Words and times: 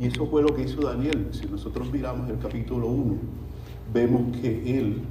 Y 0.00 0.06
eso 0.06 0.26
fue 0.26 0.42
lo 0.42 0.54
que 0.54 0.62
hizo 0.62 0.80
Daniel. 0.80 1.28
Si 1.30 1.46
nosotros 1.46 1.90
miramos 1.92 2.28
el 2.28 2.38
capítulo 2.38 2.88
1, 2.88 3.16
vemos 3.92 4.36
que 4.36 4.78
él, 4.78 5.02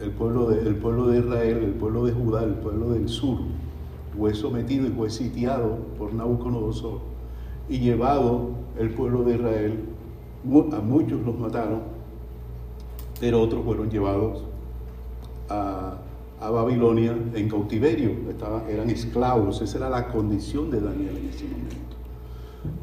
el 0.00 0.10
pueblo, 0.10 0.48
de, 0.48 0.72
pueblo 0.72 1.08
de 1.08 1.20
Israel, 1.20 1.58
el 1.58 1.74
pueblo 1.74 2.06
de 2.06 2.12
Judá, 2.12 2.42
el 2.42 2.54
pueblo 2.54 2.90
del 2.90 3.08
sur, 3.08 3.38
fue 4.16 4.34
sometido 4.34 4.86
y 4.86 4.90
fue 4.90 5.10
sitiado 5.10 5.78
por 5.98 6.12
Nabucodonosor 6.12 7.00
y 7.68 7.78
llevado 7.78 8.50
el 8.78 8.90
pueblo 8.90 9.22
de 9.22 9.36
Israel, 9.36 9.84
a 10.72 10.80
muchos 10.80 11.20
los 11.22 11.38
mataron, 11.38 11.82
pero 13.20 13.40
otros 13.40 13.64
fueron 13.64 13.90
llevados 13.90 14.44
a, 15.48 15.98
Babilonia 16.38 17.16
en 17.34 17.48
cautiverio, 17.48 18.12
eran 18.68 18.88
esclavos, 18.90 19.60
esa 19.62 19.78
era 19.78 19.90
la 19.90 20.08
condición 20.08 20.70
de 20.70 20.80
Daniel 20.80 21.16
en 21.16 21.28
ese 21.28 21.44
momento. 21.44 21.85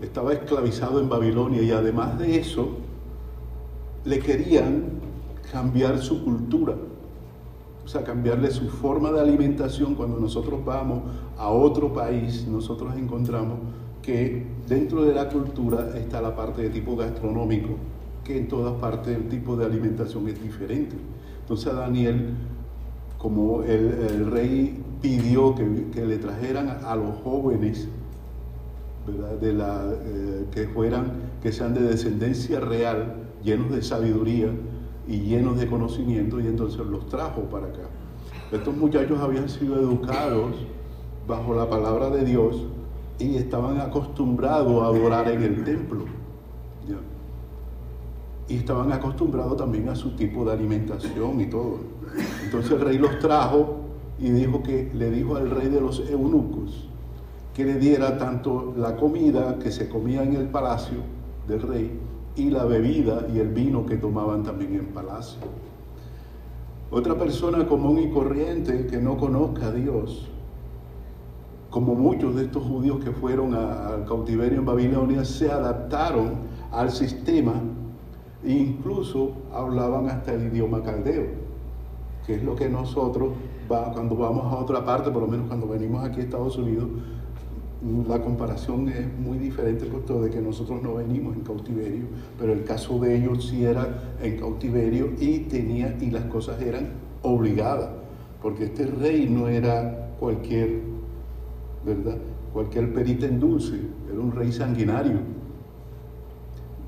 Estaba 0.02 0.34
esclavizado 0.34 1.00
en 1.00 1.10
Babilonia 1.10 1.62
y 1.62 1.72
además 1.72 2.18
de 2.20 2.38
eso, 2.38 2.78
le 4.06 4.20
querían 4.20 4.84
cambiar 5.52 6.00
su 6.00 6.24
cultura, 6.24 6.76
o 7.84 7.88
sea, 7.88 8.04
cambiarle 8.04 8.52
su 8.52 8.70
forma 8.70 9.12
de 9.12 9.22
alimentación. 9.22 9.96
Cuando 9.96 10.20
nosotros 10.20 10.64
vamos 10.66 11.04
a 11.38 11.50
otro 11.50 11.94
país, 11.94 12.48
nosotros 12.48 12.96
encontramos 12.96 13.60
que 14.02 14.46
dentro 14.68 15.04
de 15.04 15.14
la 15.14 15.30
cultura 15.30 15.92
está 15.96 16.22
la 16.22 16.36
parte 16.36 16.64
de 16.64 16.70
tipo 16.70 16.96
gastronómico, 16.96 17.76
que 18.24 18.38
en 18.38 18.48
todas 18.48 18.74
partes 18.80 19.16
el 19.16 19.30
tipo 19.30 19.56
de 19.56 19.66
alimentación 19.66 20.28
es 20.28 20.42
diferente. 20.42 20.96
Entonces 21.42 21.74
a 21.74 21.76
Daniel, 21.76 22.36
como 23.18 23.64
el, 23.64 24.30
rey 24.32 24.82
pidió 25.02 25.56
que, 25.56 25.64
le 26.06 26.18
trajeran 26.18 26.80
a 26.86 26.96
los 26.96 27.16
jóvenes, 27.24 27.88
De 29.06 29.52
la, 29.52 29.94
eh, 30.06 30.46
que 30.52 30.68
fueran, 30.68 31.12
que 31.42 31.52
sean 31.52 31.74
de 31.74 31.82
descendencia 31.82 32.62
real, 32.62 33.16
llenos 33.44 33.70
de 33.72 33.82
sabiduría 33.82 34.48
y 35.08 35.20
llenos 35.20 35.60
de 35.60 35.68
conocimiento, 35.68 36.40
y 36.40 36.48
entonces 36.48 36.80
los 36.86 37.08
trajo 37.08 37.42
para 37.42 37.68
acá. 37.68 37.90
Estos 38.52 38.76
muchachos 38.78 39.20
habían 39.20 39.50
sido 39.50 39.78
educados 39.78 40.54
bajo 41.28 41.54
la 41.54 41.70
palabra 41.70 42.10
de 42.10 42.24
Dios 42.24 42.66
y 43.20 43.36
estaban 43.36 43.82
acostumbrados 43.82 44.82
a 44.84 44.86
adorar 44.86 45.28
en 45.30 45.44
el 45.44 45.64
templo. 45.64 46.06
Y 48.48 48.56
estaban 48.56 48.92
acostumbrados 48.92 49.58
también 49.58 49.90
a 49.90 49.96
su 49.96 50.12
tipo 50.12 50.46
de 50.46 50.52
alimentación 50.52 51.42
y 51.42 51.48
todo. 51.48 51.80
Entonces 52.44 52.72
el 52.72 52.82
rey 52.82 52.98
los 52.98 53.18
trajo 53.20 53.78
y 54.20 54.30
dijo 54.30 54.62
que 54.62 54.92
le 54.94 55.10
dijo 55.12 55.36
al 55.36 55.50
rey 55.50 55.70
de 55.70 55.82
los 55.82 56.08
eunucos 56.10 56.90
que 57.54 57.66
le 57.66 57.76
diera 57.76 58.18
tanto 58.18 58.74
la 58.76 58.96
comida 58.96 59.60
que 59.60 59.72
se 59.72 59.88
comía 59.88 60.24
en 60.24 60.34
el 60.36 60.48
palacio 60.48 61.00
del 61.48 61.62
rey 61.62 62.00
y 62.36 62.50
la 62.50 62.66
bebida 62.66 63.28
y 63.34 63.40
el 63.40 63.50
vino 63.50 63.86
que 63.86 63.98
tomaban 63.98 64.44
también 64.44 64.76
en 64.76 64.88
palacio. 64.88 65.40
Otra 66.90 67.18
persona 67.18 67.68
común 67.68 68.00
y 68.00 68.10
corriente 68.10 68.88
que 68.88 68.98
no 68.98 69.18
conozca 69.18 69.68
a 69.68 69.72
Dios, 69.72 70.30
como 71.70 71.96
muchos 71.96 72.36
de 72.36 72.46
estos 72.46 72.64
judíos 72.64 73.04
que 73.04 73.12
fueron 73.12 73.54
al 73.56 74.06
cautiverio 74.06 74.60
en 74.60 74.66
Babilonia, 74.66 75.26
se 75.26 75.52
adaptaron 75.52 76.34
al 76.72 76.92
sistema 76.92 77.54
e 78.44 78.52
incluso 78.52 79.32
hablaban 79.52 80.08
hasta 80.10 80.34
el 80.34 80.48
idioma 80.48 80.84
caldeo, 80.84 81.26
que 82.26 82.36
es 82.36 82.44
lo 82.44 82.56
que 82.56 82.70
nosotros, 82.70 83.34
cuando 83.68 84.16
vamos 84.16 84.54
a 84.54 84.58
otra 84.58 84.86
parte, 84.86 85.10
por 85.10 85.24
lo 85.24 85.28
menos 85.28 85.48
cuando 85.48 85.68
venimos 85.68 86.04
aquí 86.04 86.20
a 86.20 86.24
Estados 86.24 86.58
Unidos, 86.58 86.90
la 88.08 88.22
comparación 88.22 88.88
es 88.88 89.08
muy 89.20 89.38
diferente 89.38 89.86
puesto 89.86 90.22
de 90.22 90.30
que 90.30 90.40
nosotros 90.40 90.82
no 90.82 90.96
venimos 90.96 91.36
en 91.36 91.42
cautiverio, 91.42 92.06
pero 92.40 92.54
el 92.54 92.64
caso 92.64 92.98
de 93.00 93.18
ellos 93.18 93.50
sí 93.50 93.66
era 93.66 94.16
en 94.22 94.38
cautiverio 94.38 95.12
y 95.20 95.40
tenía 95.40 95.98
y 96.00 96.10
las 96.10 96.24
cosas 96.26 96.62
eran 96.62 96.92
obligadas, 97.22 97.90
porque 98.42 98.66
este 98.66 98.86
rey 98.86 99.28
no 99.30 99.50
era 99.50 100.12
cualquier, 100.20 100.80
¿verdad? 101.86 102.18
Cualquier 102.54 102.94
perita 102.94 103.26
en 103.26 103.40
dulce, 103.40 103.80
era 104.10 104.20
un 104.20 104.32
rey 104.32 104.52
sanguinario. 104.52 105.18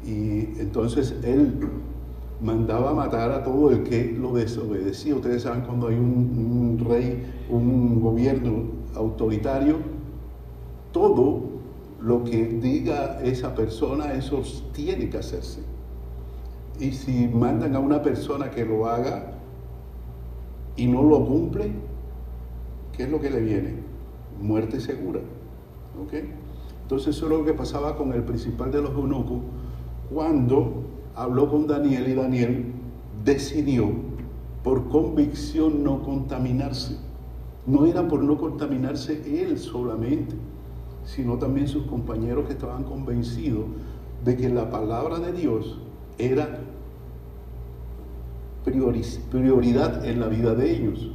Y 0.05 0.59
entonces 0.59 1.15
él 1.23 1.55
mandaba 2.41 2.93
matar 2.93 3.31
a 3.31 3.43
todo 3.43 3.71
el 3.71 3.83
que 3.83 4.15
lo 4.17 4.33
desobedecía. 4.33 5.15
Ustedes 5.15 5.41
saben 5.41 5.63
cuando 5.63 5.87
hay 5.87 5.95
un 5.95 6.77
rey, 6.87 7.23
un 7.49 7.99
gobierno 7.99 8.65
autoritario, 8.93 9.94
todo 10.95 11.41
lo 11.99 12.23
que 12.23 12.45
diga 12.45 13.19
esa 13.21 13.53
persona, 13.53 14.13
eso 14.13 14.41
tiene 14.71 15.09
que 15.09 15.17
hacerse. 15.17 15.59
Y 16.79 16.93
si 16.93 17.27
mandan 17.27 17.75
a 17.75 17.79
una 17.79 18.01
persona 18.01 18.49
que 18.49 18.63
lo 18.63 18.85
haga 18.85 19.33
y 20.77 20.87
no 20.87 21.03
lo 21.03 21.25
cumple, 21.25 21.73
¿qué 22.93 23.03
es 23.03 23.09
lo 23.09 23.19
que 23.19 23.29
le 23.29 23.41
viene? 23.41 23.73
Muerte 24.41 24.79
segura. 24.79 25.19
¿Ok? 26.01 26.13
Entonces 26.83 27.17
eso 27.17 27.25
es 27.25 27.31
lo 27.39 27.43
que 27.43 27.53
pasaba 27.53 27.97
con 27.97 28.13
el 28.13 28.23
principal 28.23 28.71
de 28.71 28.81
los 28.81 28.91
eunucos 28.91 29.39
cuando 30.13 30.85
habló 31.13 31.49
con 31.49 31.67
Daniel 31.67 32.07
y 32.07 32.13
Daniel 32.13 32.71
decidió 33.25 33.91
por 34.63 34.87
convicción 34.87 35.83
no 35.83 36.01
contaminarse. 36.03 36.95
No 37.67 37.85
era 37.85 38.07
por 38.07 38.23
no 38.23 38.37
contaminarse 38.37 39.43
él 39.43 39.59
solamente, 39.59 40.37
sino 41.05 41.37
también 41.37 41.67
sus 41.67 41.85
compañeros 41.85 42.45
que 42.47 42.53
estaban 42.53 42.83
convencidos 42.83 43.65
de 44.23 44.35
que 44.35 44.49
la 44.49 44.69
palabra 44.69 45.19
de 45.19 45.31
Dios 45.31 45.79
era 46.17 46.59
prioridad 48.63 50.05
en 50.05 50.19
la 50.19 50.27
vida 50.27 50.55
de 50.55 50.71
ellos. 50.71 51.09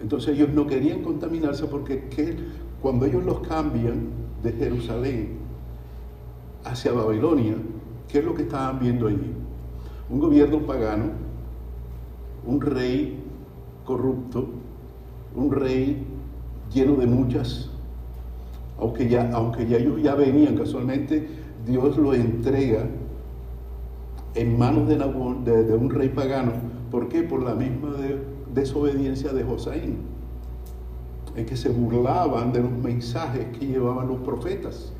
Entonces 0.00 0.34
ellos 0.34 0.48
no 0.54 0.66
querían 0.66 1.02
contaminarse 1.02 1.66
porque 1.66 2.08
cuando 2.80 3.04
ellos 3.04 3.24
los 3.24 3.40
cambian 3.40 4.08
de 4.42 4.52
Jerusalén 4.52 5.36
hacia 6.64 6.92
Babilonia, 6.92 7.54
¿qué 8.08 8.20
es 8.20 8.24
lo 8.24 8.34
que 8.34 8.42
estaban 8.42 8.80
viendo 8.80 9.06
allí? 9.06 9.34
Un 10.08 10.18
gobierno 10.18 10.60
pagano, 10.60 11.10
un 12.46 12.60
rey 12.60 13.22
corrupto, 13.84 14.48
un 15.34 15.52
rey 15.52 16.06
lleno 16.72 16.96
de 16.96 17.06
muchas 17.06 17.69
aunque 18.80 19.08
ya, 19.08 19.30
aunque 19.32 19.66
ya 19.66 19.76
ellos 19.76 20.02
ya 20.02 20.14
venían, 20.14 20.56
casualmente 20.56 21.28
Dios 21.66 21.96
lo 21.96 22.14
entrega 22.14 22.86
en 24.34 24.58
manos 24.58 24.88
de, 24.88 25.74
un 25.74 25.90
rey 25.90 26.08
pagano. 26.08 26.52
¿Por 26.90 27.08
qué? 27.08 27.22
Por 27.22 27.42
la 27.42 27.54
misma 27.54 27.94
desobediencia 28.54 29.32
de 29.32 29.44
Josaín, 29.44 29.98
en 31.36 31.46
que 31.46 31.56
se 31.56 31.68
burlaban 31.68 32.52
de 32.52 32.62
los 32.62 32.72
mensajes 32.72 33.46
que 33.58 33.66
llevaban 33.66 34.08
los 34.08 34.20
profetas. 34.20 34.92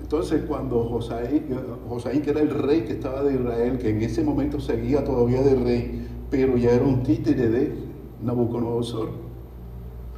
Entonces 0.00 0.42
cuando 0.46 0.84
Josaín, 0.84 2.22
que 2.22 2.30
era 2.30 2.40
el 2.40 2.50
rey 2.50 2.82
que 2.82 2.92
estaba 2.92 3.22
de 3.22 3.34
Israel, 3.34 3.78
que 3.78 3.88
en 3.88 4.02
ese 4.02 4.22
momento 4.22 4.60
seguía 4.60 5.02
todavía 5.02 5.42
de 5.42 5.54
rey, 5.54 6.06
pero 6.30 6.56
ya 6.56 6.72
era 6.72 6.84
un 6.84 7.02
títere 7.02 7.48
de 7.48 7.74
Nabucodonosor, 8.22 9.23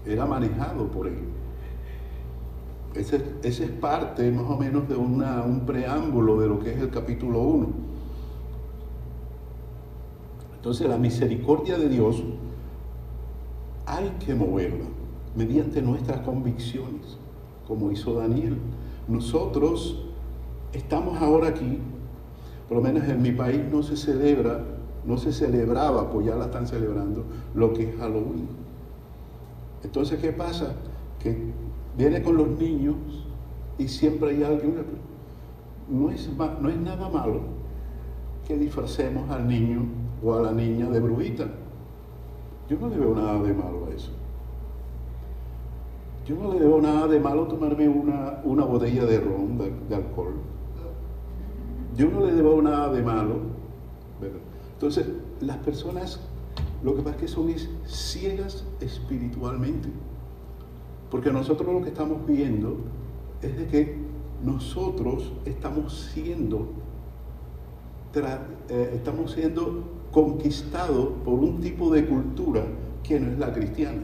era 0.06 0.26
manejado 0.26 0.86
por 0.86 1.08
él. 1.08 1.18
Ese, 2.94 3.22
es 3.42 3.60
parte 3.72 4.30
más 4.30 4.50
o 4.50 4.56
menos 4.56 4.88
de 4.88 4.96
un 4.96 5.64
preámbulo 5.66 6.40
de 6.40 6.48
lo 6.48 6.60
que 6.60 6.72
es 6.72 6.80
el 6.80 6.90
capítulo 6.90 7.40
1. 7.40 7.66
Entonces 10.56 10.88
la 10.88 10.96
misericordia 10.96 11.78
de 11.78 11.88
Dios 11.88 12.22
hay 13.84 14.16
que 14.24 14.34
moverla 14.34 14.86
mediante 15.36 15.82
nuestras 15.82 16.20
convicciones, 16.20 17.18
como 17.68 17.92
hizo 17.92 18.14
Daniel. 18.14 18.56
Nosotros 19.06 20.02
estamos 20.72 21.20
ahora 21.20 21.48
aquí, 21.48 21.78
por 22.68 22.78
lo 22.78 22.82
menos 22.82 23.06
en 23.08 23.22
mi 23.22 23.32
país 23.32 23.60
no 23.70 23.82
se 23.82 23.96
celebra, 23.96 24.64
no 25.04 25.18
se 25.18 25.32
celebraba, 25.32 26.10
pues 26.10 26.26
ya 26.26 26.34
la 26.34 26.46
están 26.46 26.66
celebrando, 26.66 27.24
lo 27.54 27.72
que 27.72 27.90
es 27.90 27.96
Halloween. 27.96 28.65
Entonces, 29.82 30.20
¿qué 30.20 30.32
pasa? 30.32 30.74
Que 31.20 31.52
viene 31.96 32.22
con 32.22 32.36
los 32.36 32.48
niños 32.48 32.96
y 33.78 33.88
siempre 33.88 34.30
hay 34.30 34.42
alguien. 34.42 34.74
No 35.88 36.10
es, 36.10 36.28
no 36.60 36.68
es 36.68 36.76
nada 36.78 37.08
malo 37.08 37.40
que 38.46 38.56
disfracemos 38.56 39.30
al 39.30 39.46
niño 39.46 39.82
o 40.22 40.34
a 40.34 40.42
la 40.42 40.52
niña 40.52 40.88
de 40.88 41.00
brujita. 41.00 41.46
Yo 42.68 42.78
no 42.80 42.88
le 42.88 42.96
veo 42.96 43.14
nada 43.14 43.42
de 43.42 43.54
malo 43.54 43.86
a 43.86 43.94
eso. 43.94 44.10
Yo 46.26 46.34
no 46.34 46.52
le 46.52 46.58
veo 46.58 46.80
nada 46.80 47.06
de 47.06 47.20
malo 47.20 47.46
tomarme 47.46 47.88
una, 47.88 48.40
una 48.42 48.64
botella 48.64 49.04
de 49.04 49.20
ron, 49.20 49.58
de, 49.58 49.94
alcohol. 49.94 50.34
Yo 51.96 52.10
no 52.10 52.26
le 52.26 52.32
veo 52.32 52.60
nada 52.60 52.92
de 52.92 53.02
malo. 53.02 53.34
Entonces, 54.74 55.06
las 55.40 55.56
personas 55.58 56.20
lo 56.86 56.94
que 56.94 57.02
pasa 57.02 57.16
es 57.16 57.22
que 57.22 57.28
son 57.28 57.52
ciegas 57.84 58.64
espiritualmente. 58.80 59.88
Porque 61.10 61.32
nosotros 61.32 61.74
lo 61.74 61.82
que 61.82 61.88
estamos 61.88 62.24
viendo 62.24 62.76
es 63.42 63.58
de 63.58 63.66
que 63.66 63.96
nosotros 64.44 65.32
estamos 65.44 66.10
siendo, 66.14 66.68
eh, 68.14 68.90
estamos 68.94 69.32
siendo 69.32 69.82
conquistados 70.12 71.08
por 71.24 71.40
un 71.40 71.60
tipo 71.60 71.92
de 71.92 72.06
cultura 72.06 72.64
que 73.02 73.18
no 73.18 73.32
es 73.32 73.38
la 73.40 73.52
cristiana. 73.52 74.02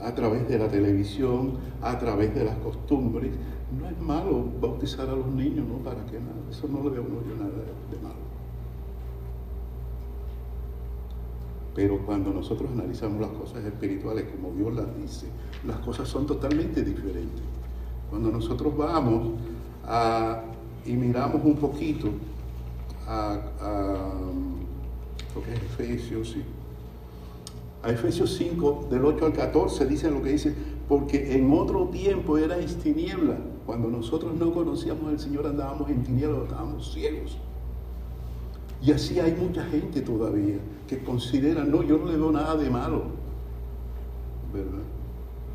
A 0.00 0.16
través 0.16 0.48
de 0.48 0.58
la 0.58 0.66
televisión, 0.66 1.52
a 1.80 1.96
través 1.96 2.34
de 2.34 2.44
las 2.44 2.56
costumbres. 2.56 3.30
No 3.78 3.88
es 3.88 4.00
malo 4.00 4.46
bautizar 4.60 5.08
a 5.08 5.12
los 5.12 5.28
niños, 5.28 5.64
¿no? 5.64 5.76
¿Para 5.76 6.04
qué 6.06 6.18
nada? 6.18 6.34
Eso 6.50 6.66
no 6.66 6.82
le 6.82 6.90
veo 6.90 7.04
yo 7.04 7.36
nada 7.36 7.52
de 7.88 7.98
malo. 8.02 8.23
Pero 11.74 11.98
cuando 12.06 12.32
nosotros 12.32 12.70
analizamos 12.70 13.20
las 13.20 13.30
cosas 13.30 13.64
espirituales 13.64 14.26
como 14.30 14.54
Dios 14.54 14.74
las 14.74 14.96
dice, 14.96 15.26
las 15.66 15.78
cosas 15.78 16.08
son 16.08 16.26
totalmente 16.26 16.82
diferentes. 16.82 17.42
Cuando 18.10 18.30
nosotros 18.30 18.76
vamos 18.76 19.32
y 20.86 20.92
miramos 20.92 21.44
un 21.44 21.56
poquito 21.56 22.10
a, 23.06 23.40
es 25.52 25.62
Efesios, 25.62 26.30
sí. 26.30 26.42
A 27.82 27.90
Efesios 27.90 28.34
5, 28.36 28.86
del 28.90 29.04
8 29.04 29.26
al 29.26 29.32
14, 29.32 29.86
dice 29.86 30.10
lo 30.10 30.22
que 30.22 30.30
dice, 30.30 30.54
porque 30.88 31.34
en 31.34 31.52
otro 31.52 31.88
tiempo 31.88 32.38
erais 32.38 32.76
tiniebla. 32.76 33.36
Cuando 33.66 33.88
nosotros 33.88 34.34
no 34.34 34.54
conocíamos 34.54 35.08
al 35.08 35.18
Señor 35.18 35.46
andábamos 35.46 35.90
en 35.90 36.02
tiniebla, 36.02 36.44
estábamos 36.44 36.92
ciegos. 36.92 37.36
Y 38.82 38.92
así 38.92 39.18
hay 39.18 39.32
mucha 39.32 39.64
gente 39.64 40.00
todavía 40.00 40.56
que 40.86 40.98
considera, 40.98 41.64
no, 41.64 41.82
yo 41.82 41.98
no 41.98 42.06
le 42.06 42.16
veo 42.16 42.30
nada 42.30 42.56
de 42.56 42.68
malo, 42.68 43.04
¿verdad? 44.52 44.82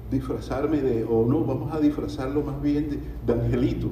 Disfrazarme 0.09 0.81
de, 0.81 1.03
o 1.03 1.25
no, 1.25 1.43
vamos 1.43 1.71
a 1.71 1.79
disfrazarlo 1.79 2.41
más 2.41 2.61
bien 2.61 2.89
de, 2.89 2.99
de 3.25 3.41
angelito. 3.41 3.89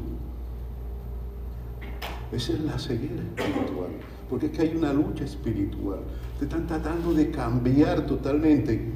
Esa 2.31 2.53
es 2.53 2.59
la 2.61 2.79
ceguera 2.79 3.21
espiritual, 3.21 3.89
porque 4.29 4.47
es 4.47 4.51
que 4.51 4.61
hay 4.63 4.75
una 4.75 4.91
lucha 4.91 5.23
espiritual. 5.23 5.99
Te 6.39 6.45
están 6.45 6.67
tratando 6.67 7.13
de 7.13 7.29
cambiar 7.29 8.05
totalmente 8.05 8.91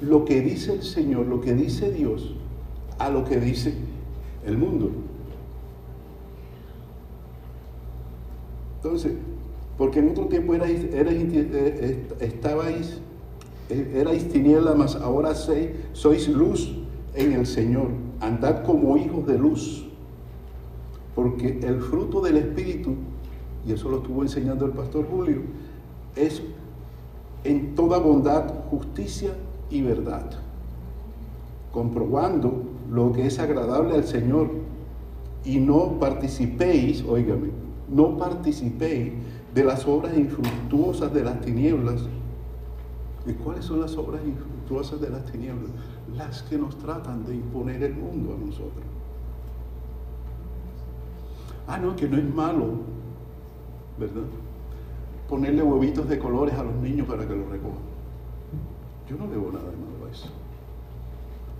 lo 0.00 0.24
que 0.24 0.40
dice 0.40 0.74
el 0.74 0.82
Señor, 0.82 1.26
lo 1.26 1.40
que 1.40 1.54
dice 1.54 1.92
Dios, 1.92 2.34
a 2.98 3.10
lo 3.10 3.24
que 3.24 3.38
dice 3.38 3.74
el 4.44 4.58
mundo. 4.58 4.90
Entonces, 8.76 9.12
porque 9.82 9.98
en 9.98 10.10
otro 10.10 10.26
tiempo 10.26 10.54
erais, 10.54 10.80
eh, 10.92 12.06
estabais, 12.20 13.00
eh, 13.68 13.94
erais 13.96 14.28
tinieblas, 14.28 14.76
mas 14.76 14.94
ahora 14.94 15.34
sois 15.34 16.28
luz 16.28 16.72
en 17.16 17.32
el 17.32 17.46
Señor. 17.46 17.88
Andad 18.20 18.62
como 18.62 18.96
hijos 18.96 19.26
de 19.26 19.36
luz. 19.36 19.84
Porque 21.16 21.58
el 21.64 21.80
fruto 21.80 22.20
del 22.20 22.36
Espíritu, 22.36 22.94
y 23.66 23.72
eso 23.72 23.88
lo 23.88 23.96
estuvo 23.96 24.22
enseñando 24.22 24.66
el 24.66 24.70
pastor 24.70 25.04
Julio, 25.10 25.40
es 26.14 26.40
en 27.42 27.74
toda 27.74 27.98
bondad, 27.98 28.54
justicia 28.70 29.32
y 29.68 29.82
verdad. 29.82 30.30
Comprobando 31.72 32.66
lo 32.88 33.12
que 33.12 33.26
es 33.26 33.36
agradable 33.40 33.96
al 33.96 34.04
Señor 34.04 34.48
y 35.44 35.58
no 35.58 35.98
participéis, 35.98 37.02
óigame, 37.04 37.48
no 37.92 38.16
participéis 38.16 39.14
de 39.54 39.64
las 39.64 39.86
obras 39.86 40.16
infructuosas 40.16 41.12
de 41.12 41.24
las 41.24 41.40
tinieblas. 41.40 42.02
¿Y 43.26 43.32
cuáles 43.34 43.64
son 43.64 43.80
las 43.80 43.96
obras 43.96 44.22
infructuosas 44.24 45.00
de 45.00 45.10
las 45.10 45.24
tinieblas? 45.26 45.70
Las 46.16 46.42
que 46.42 46.58
nos 46.58 46.76
tratan 46.78 47.24
de 47.24 47.34
imponer 47.34 47.82
el 47.82 47.94
mundo 47.94 48.34
a 48.34 48.46
nosotros. 48.46 48.84
Ah, 51.66 51.78
no, 51.78 51.94
que 51.94 52.08
no 52.08 52.16
es 52.16 52.34
malo, 52.34 52.80
¿verdad? 53.98 54.22
Ponerle 55.28 55.62
huevitos 55.62 56.08
de 56.08 56.18
colores 56.18 56.54
a 56.54 56.64
los 56.64 56.74
niños 56.76 57.06
para 57.06 57.26
que 57.26 57.34
los 57.34 57.48
recojan. 57.48 57.92
Yo 59.08 59.16
no 59.16 59.28
veo 59.28 59.52
nada 59.52 59.70
de 59.70 59.76
malo 59.76 60.06
a 60.06 60.10
eso. 60.10 60.28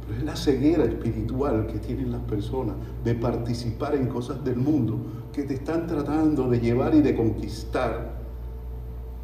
Pero 0.01 0.19
es 0.19 0.25
la 0.25 0.35
ceguera 0.35 0.85
espiritual 0.85 1.67
que 1.69 1.79
tienen 1.79 2.11
las 2.11 2.23
personas 2.23 2.75
de 3.05 3.15
participar 3.15 3.95
en 3.95 4.09
cosas 4.09 4.43
del 4.45 4.57
mundo 4.57 4.97
que 5.33 5.43
te 5.45 5.55
están 5.55 5.87
tratando 5.87 6.49
de 6.49 6.61
llevar 6.61 6.95
y 6.95 7.01
de 7.01 7.17
conquistar 7.17 8.13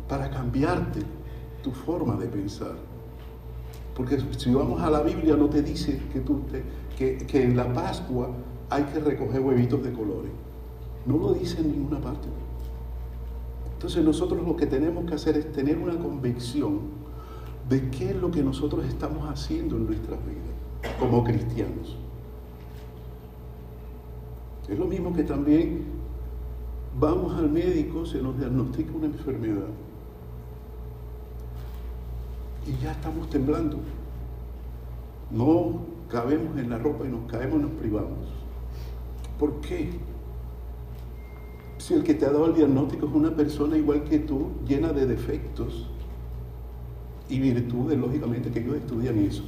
para 0.08 0.30
cambiarte 0.30 1.00
tu 1.62 1.70
forma 1.70 2.16
de 2.16 2.26
pensar. 2.26 2.76
Porque 3.94 4.18
si 4.36 4.52
vamos 4.52 4.80
a 4.80 4.90
la 4.90 5.02
Biblia 5.02 5.36
no 5.36 5.48
te 5.48 5.60
dice 5.62 6.00
que, 6.12 6.20
tú 6.20 6.40
que, 6.96 7.18
que 7.18 7.42
en 7.42 7.56
la 7.56 7.72
Pascua 7.72 8.30
hay 8.70 8.84
que 8.84 9.00
recoger 9.00 9.40
huevitos 9.40 9.82
de 9.82 9.92
colores. 9.92 10.30
No 11.04 11.18
lo 11.18 11.32
dice 11.34 11.60
en 11.60 11.72
ninguna 11.72 12.00
parte. 12.00 12.28
Entonces 13.72 14.04
nosotros 14.04 14.46
lo 14.46 14.56
que 14.56 14.66
tenemos 14.66 15.04
que 15.04 15.14
hacer 15.14 15.36
es 15.36 15.52
tener 15.52 15.78
una 15.78 15.98
convicción 15.98 16.80
de 17.68 17.90
qué 17.90 18.10
es 18.10 18.16
lo 18.16 18.30
que 18.30 18.42
nosotros 18.42 18.84
estamos 18.86 19.28
haciendo 19.30 19.76
en 19.76 19.86
nuestras 19.86 20.18
vidas 20.24 20.48
como 20.98 21.22
cristianos. 21.22 21.96
Es 24.68 24.78
lo 24.78 24.86
mismo 24.86 25.14
que 25.14 25.22
también 25.22 25.98
Vamos 26.98 27.32
al 27.36 27.48
médico, 27.48 28.04
se 28.04 28.20
nos 28.20 28.36
diagnostica 28.36 28.92
una 28.92 29.06
enfermedad. 29.06 29.68
Y 32.66 32.82
ya 32.82 32.90
estamos 32.90 33.30
temblando. 33.30 33.78
No 35.30 35.82
cabemos 36.08 36.58
en 36.58 36.70
la 36.70 36.78
ropa 36.78 37.06
y 37.06 37.08
nos 37.08 37.30
caemos 37.30 37.60
y 37.60 37.62
nos 37.62 37.70
privamos. 37.72 38.28
¿Por 39.38 39.60
qué? 39.60 39.90
Si 41.78 41.94
el 41.94 42.02
que 42.02 42.14
te 42.14 42.26
ha 42.26 42.30
dado 42.30 42.46
el 42.46 42.54
diagnóstico 42.54 43.06
es 43.06 43.14
una 43.14 43.30
persona 43.30 43.76
igual 43.76 44.02
que 44.02 44.18
tú, 44.18 44.48
llena 44.66 44.92
de 44.92 45.06
defectos 45.06 45.88
y 47.28 47.38
virtudes, 47.38 47.96
lógicamente, 47.96 48.50
que 48.50 48.58
ellos 48.58 48.76
estudian 48.76 49.18
eso. 49.18 49.44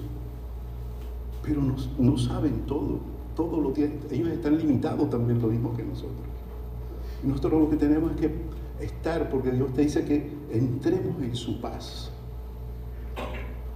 Pero 1.42 1.62
no, 1.62 1.74
no 1.98 2.16
saben 2.16 2.60
todo, 2.66 3.00
todo 3.34 3.60
lo 3.60 3.70
tienen, 3.70 4.00
ellos 4.10 4.28
están 4.28 4.58
limitados 4.58 5.08
también 5.10 5.40
lo 5.40 5.48
mismo 5.48 5.76
que 5.76 5.82
nosotros. 5.82 6.26
Nosotros 7.22 7.62
lo 7.62 7.70
que 7.70 7.76
tenemos 7.76 8.12
es 8.12 8.16
que 8.18 8.30
estar, 8.84 9.28
porque 9.30 9.50
Dios 9.50 9.72
te 9.74 9.82
dice 9.82 10.04
que 10.04 10.30
entremos 10.50 11.22
en 11.22 11.34
su 11.34 11.60
paz. 11.60 12.10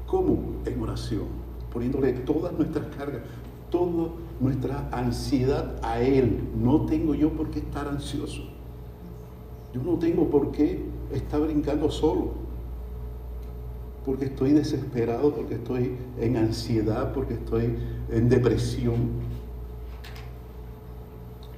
¿Cómo? 0.06 0.38
En 0.64 0.80
oración, 0.80 1.26
poniéndole 1.72 2.12
todas 2.12 2.52
nuestras 2.52 2.86
cargas, 2.96 3.22
toda 3.70 4.10
nuestra 4.40 4.88
ansiedad 4.92 5.78
a 5.82 6.00
Él. 6.00 6.48
No 6.56 6.86
tengo 6.86 7.14
yo 7.14 7.30
por 7.32 7.50
qué 7.50 7.58
estar 7.60 7.88
ansioso. 7.88 8.42
Yo 9.74 9.82
no 9.82 9.98
tengo 9.98 10.30
por 10.30 10.52
qué 10.52 10.84
estar 11.12 11.40
brincando 11.40 11.90
solo. 11.90 12.44
Porque 14.06 14.26
estoy 14.26 14.52
desesperado, 14.52 15.34
porque 15.34 15.54
estoy 15.54 15.96
en 16.20 16.36
ansiedad, 16.36 17.12
porque 17.12 17.34
estoy 17.34 17.74
en 18.10 18.28
depresión 18.28 19.08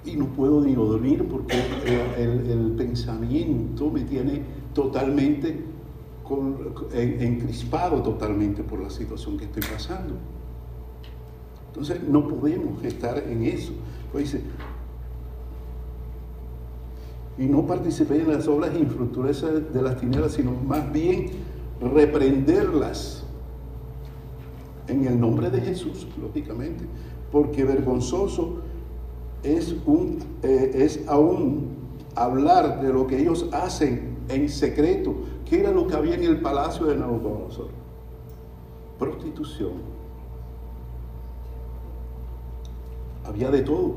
y 0.07 0.17
no 0.17 0.27
puedo 0.27 0.61
ni 0.61 0.75
dormir 0.75 1.27
porque 1.29 1.57
el, 2.17 2.75
pensamiento 2.77 3.91
me 3.91 4.03
tiene 4.03 4.43
totalmente 4.73 5.65
encrispado 6.93 8.03
totalmente 8.03 8.63
por 8.63 8.81
la 8.81 8.91
situación 8.91 9.37
que 9.37 9.45
estoy 9.45 9.63
pasando. 9.63 10.15
Entonces 11.69 12.03
no 12.09 12.27
podemos 12.27 12.83
estar 12.85 13.19
en 13.19 13.45
eso. 13.45 13.73
Pues 14.13 14.37
y 17.39 17.45
no 17.45 17.67
participé 17.67 18.23
en 18.23 18.33
las 18.33 18.49
obras 18.49 18.75
infructuosas 18.79 19.73
de 19.73 19.83
las 19.83 20.01
tinieblas, 20.01 20.33
sino 20.33 20.53
más 20.53 20.91
bien 20.91 21.31
reprenderlas 21.81 23.25
en 24.89 25.05
el 25.05 25.21
nombre 25.21 25.51
de 25.51 25.61
Jesús, 25.61 26.07
lógicamente, 26.21 26.85
porque 27.31 27.65
vergonzoso 27.65 28.63
es, 29.43 29.75
un, 29.87 30.19
eh, 30.43 30.73
es 30.75 31.07
aún 31.09 31.77
hablar 32.15 32.81
de 32.81 32.93
lo 32.93 33.07
que 33.07 33.21
ellos 33.21 33.47
hacen 33.53 34.17
en 34.29 34.49
secreto, 34.49 35.15
que 35.45 35.61
era 35.61 35.71
lo 35.71 35.87
que 35.87 35.95
había 35.95 36.15
en 36.15 36.25
el 36.25 36.41
palacio 36.41 36.87
de 36.87 36.97
Nabucodonosor. 36.97 37.69
Prostitución. 38.99 39.97
Había 43.25 43.51
de 43.51 43.63
todo. 43.63 43.95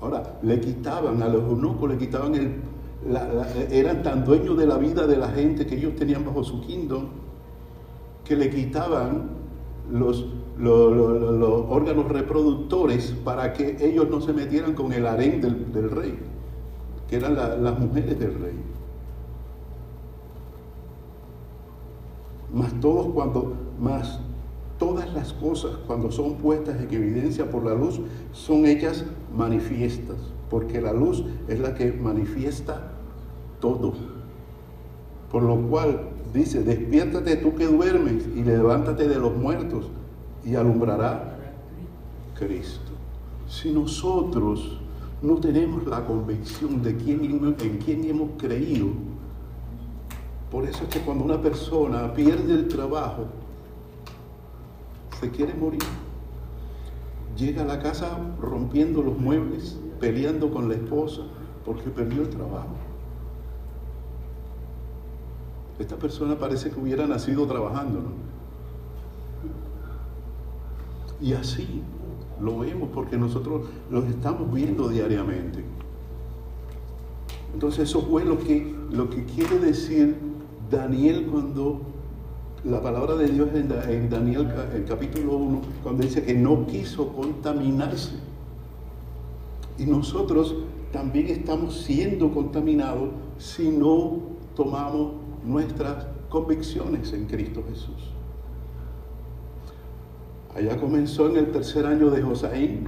Ahora, 0.00 0.38
le 0.42 0.60
quitaban 0.60 1.22
a 1.22 1.28
los 1.28 1.42
eunucos, 1.44 1.90
le 1.90 1.96
quitaban 1.96 2.34
el... 2.34 2.60
eran 3.70 4.02
tan 4.02 4.24
dueños 4.24 4.56
de 4.56 4.66
la 4.66 4.76
vida 4.76 5.06
de 5.06 5.16
la 5.16 5.28
gente 5.28 5.66
que 5.66 5.76
ellos 5.76 5.94
tenían 5.96 6.24
bajo 6.24 6.42
su 6.44 6.60
kingdom, 6.60 7.04
que 8.24 8.36
le 8.36 8.50
quitaban 8.50 9.30
los, 9.90 10.26
los, 10.58 11.66
órganos 11.68 12.08
reproductores 12.08 13.14
para 13.24 13.52
que 13.52 13.76
ellos 13.80 14.08
no 14.10 14.20
se 14.20 14.32
metieran 14.32 14.74
con 14.74 14.92
el 14.92 15.06
harén 15.06 15.40
del, 15.40 15.90
rey, 15.90 16.18
que 17.08 17.16
eran 17.16 17.34
las 17.34 17.78
mujeres 17.78 18.18
del 18.18 18.34
rey. 18.34 18.60
Más 22.52 22.72
todos 22.80 23.08
cuando, 23.12 23.54
más 23.80 24.20
Todas 24.78 25.12
las 25.14 25.32
cosas, 25.32 25.72
cuando 25.86 26.10
son 26.10 26.34
puestas 26.34 26.80
en 26.80 26.92
evidencia 26.92 27.48
por 27.48 27.64
la 27.64 27.74
luz, 27.74 28.00
son 28.32 28.66
hechas 28.66 29.04
manifiestas, 29.34 30.16
porque 30.50 30.80
la 30.80 30.92
luz 30.92 31.24
es 31.46 31.60
la 31.60 31.74
que 31.74 31.92
manifiesta 31.92 32.92
todo. 33.60 33.94
Por 35.30 35.44
lo 35.44 35.56
cual 35.68 36.08
dice, 36.32 36.64
despiértate 36.64 37.36
tú 37.36 37.54
que 37.54 37.66
duermes 37.66 38.26
y 38.34 38.42
levántate 38.42 39.06
de 39.06 39.18
los 39.18 39.36
muertos 39.36 39.86
y 40.44 40.54
alumbrará 40.54 41.36
Cristo. 42.38 42.92
Si 43.48 43.70
nosotros 43.72 44.78
no 45.22 45.36
tenemos 45.36 45.86
la 45.86 46.04
convicción 46.04 46.82
de 46.82 46.96
quién, 46.96 47.24
en 47.58 47.78
quién 47.78 48.04
hemos 48.04 48.30
creído, 48.36 48.88
por 50.50 50.64
eso 50.64 50.84
es 50.84 50.88
que 50.90 51.00
cuando 51.00 51.24
una 51.24 51.40
persona 51.40 52.12
pierde 52.12 52.54
el 52.54 52.68
trabajo, 52.68 53.26
se 55.20 55.30
quiere 55.30 55.54
morir. 55.54 55.82
Llega 57.36 57.62
a 57.62 57.64
la 57.64 57.80
casa 57.80 58.18
rompiendo 58.40 59.02
los 59.02 59.18
muebles, 59.18 59.78
peleando 59.98 60.52
con 60.52 60.68
la 60.68 60.74
esposa 60.74 61.22
porque 61.64 61.90
perdió 61.90 62.22
el 62.22 62.28
trabajo. 62.28 62.76
Esta 65.78 65.96
persona 65.96 66.38
parece 66.38 66.70
que 66.70 66.78
hubiera 66.78 67.06
nacido 67.06 67.46
trabajando, 67.46 68.00
¿no? 68.00 68.23
Y 71.24 71.32
así 71.32 71.66
lo 72.38 72.58
vemos 72.58 72.90
porque 72.92 73.16
nosotros 73.16 73.62
los 73.90 74.04
estamos 74.04 74.52
viendo 74.52 74.88
diariamente. 74.88 75.64
Entonces 77.54 77.88
eso 77.88 78.02
fue 78.02 78.26
lo 78.26 78.38
que, 78.38 78.76
lo 78.90 79.08
que 79.08 79.24
quiere 79.24 79.58
decir 79.58 80.16
Daniel 80.70 81.26
cuando 81.32 81.80
la 82.62 82.82
palabra 82.82 83.14
de 83.14 83.28
Dios 83.28 83.48
en, 83.54 83.72
en 83.88 84.10
Daniel 84.10 84.52
el 84.74 84.84
capítulo 84.84 85.38
1, 85.38 85.60
cuando 85.82 86.02
dice 86.02 86.22
que 86.22 86.34
no 86.34 86.66
quiso 86.66 87.08
contaminarse. 87.14 88.16
Y 89.78 89.86
nosotros 89.86 90.54
también 90.92 91.28
estamos 91.28 91.84
siendo 91.84 92.34
contaminados 92.34 93.08
si 93.38 93.70
no 93.70 94.18
tomamos 94.54 95.12
nuestras 95.42 96.06
convicciones 96.28 97.14
en 97.14 97.24
Cristo 97.24 97.64
Jesús. 97.66 98.13
Allá 100.54 100.76
comenzó 100.76 101.28
en 101.28 101.36
el 101.36 101.50
tercer 101.50 101.84
año 101.84 102.10
de 102.10 102.22
Josaín. 102.22 102.86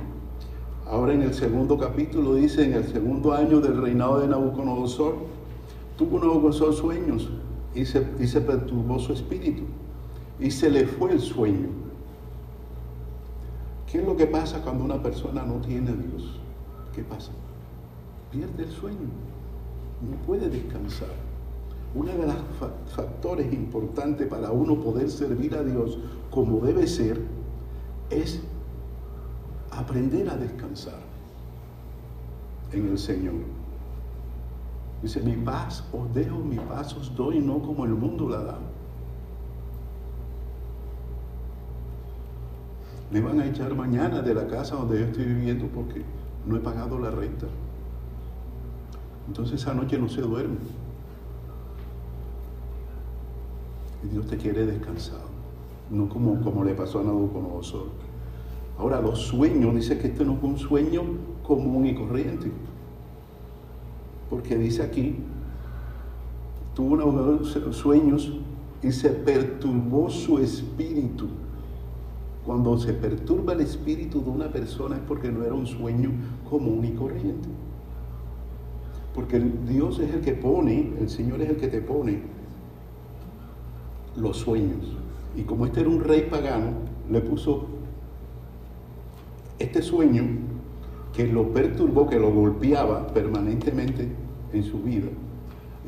Ahora 0.87 1.15
en 1.15 1.23
el 1.23 1.35
segundo 1.35 1.77
capítulo 1.77 2.35
dice, 2.35 2.65
en 2.65 2.75
el 2.75 2.85
segundo 2.85 3.33
año 3.33 3.61
del 3.61 3.83
reinado 3.83 4.21
de 4.21 4.29
Nabucodonosor, 4.29 5.17
tuvo 5.99 6.21
Nabucodonosor 6.21 6.75
sueños 6.75 7.29
y 7.75 7.85
se, 7.85 8.07
y 8.21 8.27
se 8.29 8.41
perturbó 8.41 9.01
su 9.01 9.13
espíritu 9.13 9.65
y 10.39 10.51
se 10.53 10.71
le 10.71 10.87
fue 10.87 11.13
el 11.13 11.21
sueño. 11.21 11.69
¿Qué 13.91 13.99
es 13.99 14.07
lo 14.07 14.17
que 14.17 14.27
pasa 14.27 14.63
cuando 14.63 14.85
una 14.85 15.03
persona 15.03 15.43
no 15.43 15.55
tiene 15.55 15.91
a 15.91 15.95
Dios? 15.95 16.39
¿Qué 16.95 17.03
pasa? 17.03 17.33
Pierde 18.31 18.63
el 18.63 18.71
sueño, 18.71 19.09
no 20.09 20.17
puede 20.25 20.49
descansar. 20.49 21.09
Uno 21.95 22.13
de 22.13 22.27
los 22.27 22.37
factores 22.95 23.53
importantes 23.53 24.29
para 24.29 24.53
uno 24.53 24.79
poder 24.81 25.11
servir 25.11 25.55
a 25.55 25.65
Dios 25.65 25.99
como 26.31 26.61
debe 26.61 26.87
ser 26.87 27.21
es 28.11 28.41
aprender 29.71 30.29
a 30.29 30.37
descansar 30.37 30.99
en 32.73 32.89
el 32.89 32.99
Señor. 32.99 33.35
Dice, 35.03 35.21
mi 35.21 35.37
paz 35.37 35.85
os 35.93 36.13
dejo, 36.15 36.39
mi 36.39 36.57
paz 36.57 36.95
os 36.95 37.15
doy, 37.15 37.41
no 37.41 37.61
como 37.61 37.85
el 37.85 37.95
mundo 37.95 38.29
la 38.29 38.43
da. 38.43 38.59
Me 43.11 43.21
van 43.21 43.41
a 43.41 43.47
echar 43.47 43.75
mañana 43.75 44.21
de 44.21 44.35
la 44.35 44.47
casa 44.49 44.75
donde 44.77 44.99
yo 44.99 45.07
estoy 45.07 45.25
viviendo 45.25 45.67
porque 45.69 46.03
no 46.45 46.57
he 46.57 46.61
pagado 46.61 46.99
la 46.99 47.11
renta. 47.11 47.47
Entonces 49.29 49.61
esa 49.61 49.75
noche 49.75 49.99
no 49.99 50.09
se 50.09 50.23
duerme. 50.23 50.57
Y 54.05 54.09
Dios 54.09 54.27
te 54.27 54.37
quiere 54.37 54.67
descansado 54.67 55.26
no 55.91 56.09
como, 56.09 56.41
como 56.43 56.65
le 56.65 56.75
pasó 56.75 57.01
a 57.01 57.05
Nabucodonosor. 57.05 57.87
Ahora, 58.79 59.01
los 59.01 59.21
sueños, 59.21 59.75
dice 59.75 59.99
que 59.99 60.09
este 60.09 60.25
no 60.25 60.37
fue 60.37 60.51
un 60.51 60.59
sueño 60.59 61.03
común 61.47 61.87
y 61.87 61.95
corriente. 61.95 62.51
Porque 64.29 64.57
dice 64.57 64.83
aquí, 64.83 65.17
tuvo 66.75 66.95
unos 66.95 67.57
sueños 67.73 68.33
y 68.83 68.93
se 68.93 69.11
perturbó 69.11 70.11
su 70.11 70.39
espíritu. 70.39 71.29
Cuando 72.45 72.79
se 72.79 72.93
perturba 72.93 73.55
el 73.55 73.61
espíritu 73.61 74.23
de 74.23 74.31
una 74.31 74.49
persona 74.49 74.97
es 74.97 75.03
porque 75.03 75.33
no 75.33 75.43
era 75.43 75.55
un 75.55 75.67
sueño 75.67 76.11
común 76.49 76.85
y 76.85 76.93
corriente. 76.93 77.49
Porque 79.15 79.41
Dios 79.41 79.99
es 79.99 80.13
el 80.13 80.21
que 80.21 80.35
pone, 80.35 80.93
el 81.01 81.09
Señor 81.09 81.41
es 81.41 81.51
el 81.51 81.57
que 81.57 81.69
te 81.69 81.81
pone 81.81 82.21
los 84.17 84.37
sueños. 84.37 84.97
Y 85.37 85.43
como 85.43 85.67
este 85.67 85.81
era 85.81 85.91
un 85.91 86.01
rey 86.01 86.29
pagano, 86.31 86.71
le 87.11 87.21
puso 87.21 87.67
este 89.59 89.83
sueño 89.83 90.25
que 91.15 91.27
lo 91.27 91.53
perturbó, 91.53 92.09
que 92.09 92.19
lo 92.19 92.31
golpeaba 92.31 93.07
permanentemente 93.09 94.09
en 94.53 94.65
su 94.65 94.81
vida. 94.81 95.09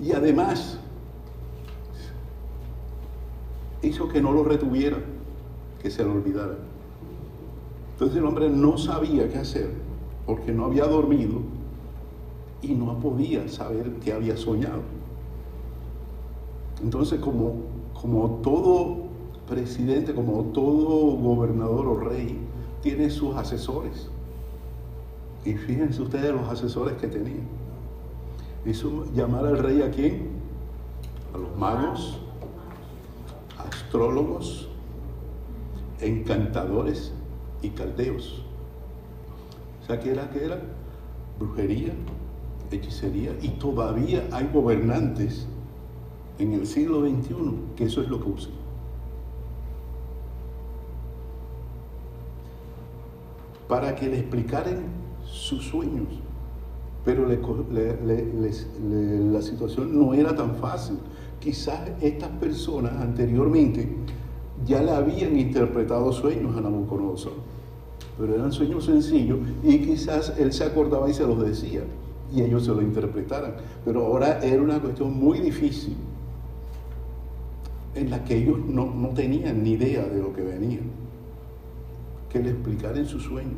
Y 0.03 0.13
además 0.13 0.79
hizo 3.83 4.09
que 4.09 4.21
no 4.21 4.33
lo 4.33 4.45
retuviera, 4.45 4.99
que 5.83 5.91
se 5.91 6.05
lo 6.05 6.13
olvidara. 6.13 6.57
Entonces 7.93 8.19
el 8.19 8.25
hombre 8.27 8.49
no 8.49 8.79
sabía 8.79 9.29
qué 9.29 9.39
hacer 9.39 9.71
porque 10.27 10.53
no 10.53 10.67
había 10.67 10.85
dormido 10.85 11.41
y 12.63 12.75
no 12.75 12.99
podía 12.99 13.49
saber 13.49 13.93
qué 14.05 14.13
había 14.13 14.37
soñado. 14.37 14.83
Entonces 16.83 17.19
como, 17.21 17.55
como 18.01 18.41
todo 18.43 19.08
presidente, 19.49 20.15
como 20.15 20.45
todo 20.53 21.17
gobernador 21.17 21.87
o 21.87 21.97
rey, 21.99 22.39
tiene 22.83 23.11
sus 23.11 23.35
asesores. 23.37 24.09
Y 25.45 25.55
fíjense 25.55 26.03
ustedes 26.03 26.33
los 26.33 26.49
asesores 26.49 26.97
que 26.99 27.09
tenía. 27.09 27.41
Hizo 28.65 29.07
llamar 29.15 29.47
al 29.47 29.59
rey 29.59 29.83
a 29.83 29.91
quién? 29.91 30.29
A 31.35 31.39
los 31.39 31.57
magos, 31.57 32.19
astrólogos, 33.59 34.69
encantadores 36.01 37.13
y 37.63 37.71
caldeos. 37.71 38.43
O 39.83 39.87
sea, 39.87 40.01
¿qué 40.01 40.11
era? 40.11 40.31
¿Qué 40.31 40.45
era? 40.45 40.61
Brujería, 41.39 41.93
hechicería. 42.71 43.33
Y 43.41 43.49
todavía 43.51 44.29
hay 44.33 44.51
gobernantes 44.53 45.47
en 46.39 46.53
el 46.53 46.67
siglo 46.67 47.01
XXI 47.01 47.35
que 47.77 47.85
eso 47.85 48.03
es 48.03 48.09
lo 48.09 48.21
que 48.21 48.29
usan. 48.29 48.58
Para 53.69 53.95
que 53.95 54.09
le 54.09 54.19
explicaran 54.19 54.79
sus 55.25 55.67
sueños. 55.67 56.09
Pero 57.05 57.27
la 57.27 57.37
situación 59.43 59.99
no 59.99 60.15
era 60.15 60.35
tan 60.35 60.57
fácil. 60.57 60.99
Quizás 61.39 61.93
estas 62.01 62.31
personas 62.31 62.93
anteriormente 63.01 63.89
ya 64.67 64.83
le 64.83 64.91
habían 64.91 65.39
interpretado 65.39 66.13
sueños 66.13 66.57
a 66.57 66.61
Nabucodonosor, 66.61 67.35
pero 68.19 68.35
eran 68.35 68.51
sueños 68.51 68.87
sencillos 68.87 69.39
y 69.63 69.79
quizás 69.79 70.35
él 70.39 70.53
se 70.53 70.65
acordaba 70.65 71.09
y 71.09 71.15
se 71.15 71.25
los 71.25 71.41
decía 71.41 71.83
y 72.35 72.43
ellos 72.43 72.65
se 72.65 72.73
lo 72.73 72.83
interpretaran. 72.83 73.55
Pero 73.85 74.07
ahora 74.07 74.41
era 74.41 74.61
una 74.61 74.81
cuestión 74.81 75.17
muy 75.17 75.39
difícil 75.39 75.95
en 77.95 78.11
la 78.11 78.25
que 78.25 78.37
ellos 78.37 78.59
no, 78.67 78.93
no 78.93 79.11
tenían 79.11 79.63
ni 79.63 79.71
idea 79.71 80.03
de 80.03 80.21
lo 80.21 80.33
que 80.33 80.43
venía 80.43 80.81
que 82.31 82.41
le 82.41 82.51
explicara 82.51 82.99
en 82.99 83.07
su 83.07 83.21
sueño. 83.21 83.57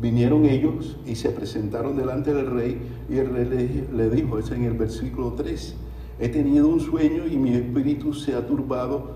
Vinieron 0.00 0.44
ellos 0.44 0.98
y 1.06 1.14
se 1.14 1.30
presentaron 1.30 1.96
delante 1.96 2.34
del 2.34 2.50
rey 2.50 2.78
y 3.08 3.16
el 3.16 3.32
rey 3.32 3.88
le, 3.92 4.10
dijo, 4.10 4.38
es 4.38 4.50
en 4.50 4.64
el 4.64 4.74
versículo 4.74 5.32
3, 5.32 5.74
he 6.18 6.28
tenido 6.28 6.68
un 6.68 6.80
sueño 6.80 7.26
y 7.26 7.38
mi 7.38 7.54
espíritu 7.54 8.12
se 8.12 8.34
ha 8.34 8.46
turbado 8.46 9.12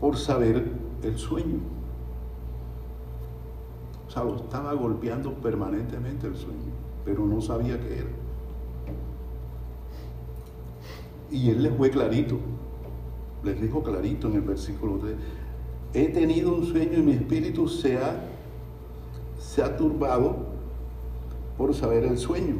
por 0.00 0.16
saber 0.16 0.72
el 1.02 1.18
sueño. 1.18 1.58
O 4.08 4.10
sea, 4.10 4.24
lo 4.24 4.36
estaba 4.36 4.72
golpeando 4.72 5.34
permanentemente 5.34 6.26
el 6.26 6.34
sueño, 6.34 6.72
pero 7.04 7.26
no 7.26 7.40
sabía 7.40 7.78
qué 7.78 7.98
era. 7.98 8.10
Y 11.30 11.50
él 11.50 11.62
les 11.62 11.76
fue 11.76 11.90
clarito, 11.90 12.38
les 13.44 13.60
dijo 13.60 13.82
clarito 13.82 14.28
en 14.28 14.34
el 14.34 14.40
versículo 14.40 14.98
3, 14.98 15.14
he 15.94 16.08
tenido 16.08 16.54
un 16.54 16.64
sueño 16.64 16.98
y 16.98 17.02
mi 17.02 17.12
espíritu 17.12 17.68
se 17.68 17.98
ha, 17.98 18.24
se 19.38 19.62
ha 19.62 19.76
turbado 19.76 20.36
por 21.56 21.74
saber 21.74 22.04
el 22.04 22.18
sueño. 22.18 22.56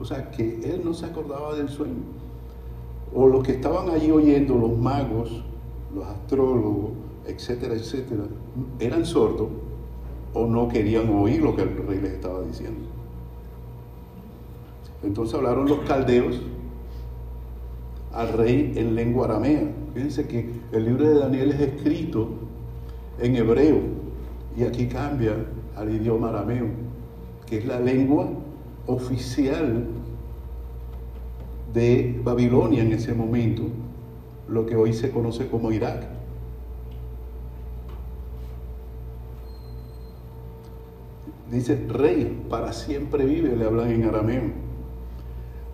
O 0.00 0.04
sea, 0.04 0.30
que 0.30 0.60
él 0.64 0.82
no 0.84 0.94
se 0.94 1.06
acordaba 1.06 1.54
del 1.54 1.68
sueño. 1.68 2.02
O 3.14 3.26
los 3.26 3.44
que 3.44 3.52
estaban 3.52 3.90
allí 3.90 4.10
oyendo, 4.10 4.54
los 4.54 4.78
magos, 4.78 5.42
los 5.94 6.04
astrólogos, 6.06 6.92
etcétera, 7.26 7.74
etcétera, 7.74 8.22
eran 8.78 9.04
sordos 9.04 9.48
o 10.32 10.46
no 10.46 10.68
querían 10.68 11.08
oír 11.10 11.42
lo 11.42 11.56
que 11.56 11.62
el 11.62 11.76
rey 11.86 12.00
les 12.00 12.12
estaba 12.12 12.40
diciendo. 12.42 12.88
Entonces 15.02 15.34
hablaron 15.34 15.68
los 15.68 15.80
caldeos 15.80 16.40
al 18.12 18.32
rey 18.32 18.72
en 18.76 18.94
lengua 18.94 19.26
aramea. 19.26 19.70
Fíjense 19.94 20.26
que 20.26 20.50
el 20.72 20.84
libro 20.84 21.08
de 21.08 21.18
Daniel 21.18 21.52
es 21.52 21.60
escrito 21.60 22.28
en 23.20 23.36
hebreo 23.36 23.80
y 24.56 24.64
aquí 24.64 24.86
cambia 24.86 25.34
al 25.76 25.94
idioma 25.94 26.30
arameo, 26.30 26.66
que 27.46 27.58
es 27.58 27.64
la 27.64 27.80
lengua 27.80 28.28
oficial 28.86 29.86
de 31.72 32.20
Babilonia 32.24 32.82
en 32.82 32.92
ese 32.92 33.14
momento, 33.14 33.62
lo 34.48 34.66
que 34.66 34.76
hoy 34.76 34.92
se 34.92 35.10
conoce 35.10 35.48
como 35.48 35.70
Irak. 35.70 36.06
Dice, 41.50 41.84
rey, 41.88 42.44
para 42.48 42.72
siempre 42.72 43.24
vive, 43.24 43.56
le 43.56 43.64
hablan 43.64 43.90
en 43.90 44.04
arameo. 44.04 44.42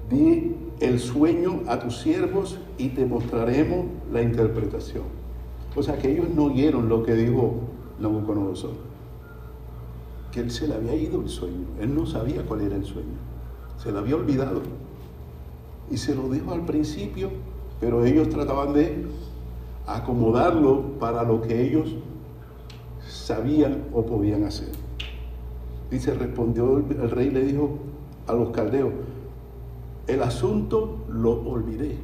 Di 0.09 0.55
el 0.81 0.99
sueño 0.99 1.63
a 1.67 1.79
tus 1.79 1.99
siervos 1.99 2.59
y 2.79 2.91
te 2.91 3.05
mostraremos 3.05 3.87
la 4.11 4.23
interpretación. 4.23 5.26
O 5.77 5.83
sea 5.83 5.99
que 5.99 6.11
ellos 6.11 6.31
no 6.35 6.45
oyeron 6.45 6.89
lo 6.89 7.03
que 7.05 7.15
dijo 7.15 7.55
Nabucodonosor, 8.01 8.73
que 10.33 10.41
él 10.41 10.51
se 10.51 10.67
le 10.67 10.75
había 10.75 10.95
ido 10.95 11.21
el 11.21 11.29
sueño, 11.29 11.67
él 11.79 11.95
no 11.95 12.07
sabía 12.07 12.45
cuál 12.47 12.63
era 12.63 12.77
el 12.77 12.85
sueño, 12.85 13.19
se 13.77 13.93
le 13.93 13.99
había 13.99 14.17
olvidado. 14.17 14.63
Y 15.91 15.99
se 15.99 16.15
lo 16.15 16.29
dijo 16.31 16.53
al 16.53 16.65
principio, 16.65 17.31
pero 17.79 18.05
ellos 18.05 18.31
trataban 18.31 18.73
de 18.73 19.07
acomodarlo 19.87 20.99
para 20.99 21.23
lo 21.23 21.43
que 21.43 21.63
ellos 21.63 21.95
sabían 23.07 23.85
o 23.93 24.05
podían 24.05 24.45
hacer. 24.45 24.73
Dice, 25.91 26.15
respondió 26.15 26.79
el 26.79 27.11
rey, 27.11 27.31
le 27.31 27.45
dijo 27.45 27.79
a 28.27 28.33
los 28.33 28.51
caldeos, 28.51 28.93
el 30.07 30.23
asunto 30.23 31.05
lo 31.09 31.49
olvidé. 31.49 31.99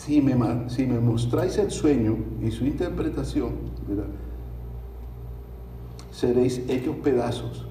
Si 0.00 0.22
me, 0.22 0.34
si 0.70 0.86
me 0.86 0.98
mostráis 0.98 1.58
el 1.58 1.70
sueño 1.70 2.16
y 2.40 2.50
su 2.50 2.64
interpretación, 2.64 3.52
seréis 6.10 6.62
hechos 6.70 6.96
pedazos. 7.04 7.66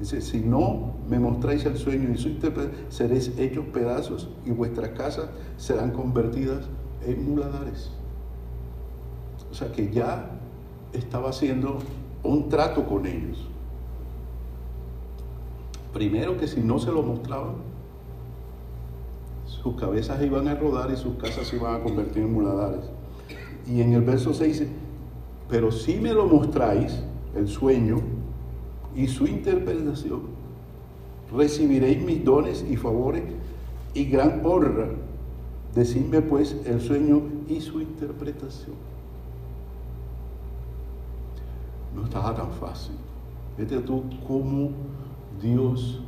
Dice, 0.00 0.22
si 0.22 0.40
no 0.40 0.94
me 1.06 1.18
mostráis 1.18 1.66
el 1.66 1.76
sueño 1.76 2.08
y 2.14 2.16
su 2.16 2.28
interpretación, 2.28 2.86
seréis 2.88 3.30
hechos 3.36 3.66
pedazos 3.74 4.30
y 4.46 4.52
vuestras 4.52 4.88
casas 4.92 5.28
serán 5.58 5.90
convertidas 5.90 6.64
en 7.06 7.28
muladares. 7.28 7.90
O 9.50 9.54
sea 9.54 9.70
que 9.70 9.90
ya 9.92 10.30
estaba 10.94 11.28
haciendo 11.28 11.76
un 12.22 12.48
trato 12.48 12.86
con 12.86 13.04
ellos. 13.04 13.46
Primero 15.92 16.38
que 16.38 16.48
si 16.48 16.62
no 16.62 16.78
se 16.78 16.90
lo 16.90 17.02
mostraban, 17.02 17.75
sus 19.46 19.76
cabezas 19.76 20.22
iban 20.22 20.48
a 20.48 20.54
rodar 20.54 20.90
y 20.90 20.96
sus 20.96 21.16
casas 21.16 21.46
se 21.46 21.56
iban 21.56 21.74
a 21.74 21.82
convertir 21.82 22.22
en 22.22 22.32
muladares. 22.32 22.84
Y 23.66 23.80
en 23.80 23.92
el 23.92 24.02
verso 24.02 24.34
6 24.34 24.58
dice, 24.58 24.72
pero 25.48 25.70
si 25.70 25.96
me 25.96 26.12
lo 26.12 26.26
mostráis, 26.26 27.02
el 27.34 27.48
sueño 27.48 28.00
y 28.94 29.06
su 29.06 29.26
interpretación, 29.26 30.22
recibiréis 31.34 32.02
mis 32.02 32.24
dones 32.24 32.64
y 32.68 32.76
favores 32.76 33.22
y 33.94 34.04
gran 34.04 34.44
honra. 34.44 34.88
Decidme 35.74 36.22
pues 36.22 36.56
el 36.64 36.80
sueño 36.80 37.22
y 37.48 37.60
su 37.60 37.80
interpretación. 37.80 38.74
No 41.94 42.04
estaba 42.04 42.34
tan 42.34 42.50
fácil. 42.52 42.94
Vete 43.58 43.78
tú 43.80 44.04
cómo 44.26 44.70
Dios, 45.42 46.00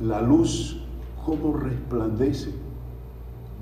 la 0.00 0.20
luz, 0.20 0.82
cómo 1.24 1.56
resplandece 1.56 2.52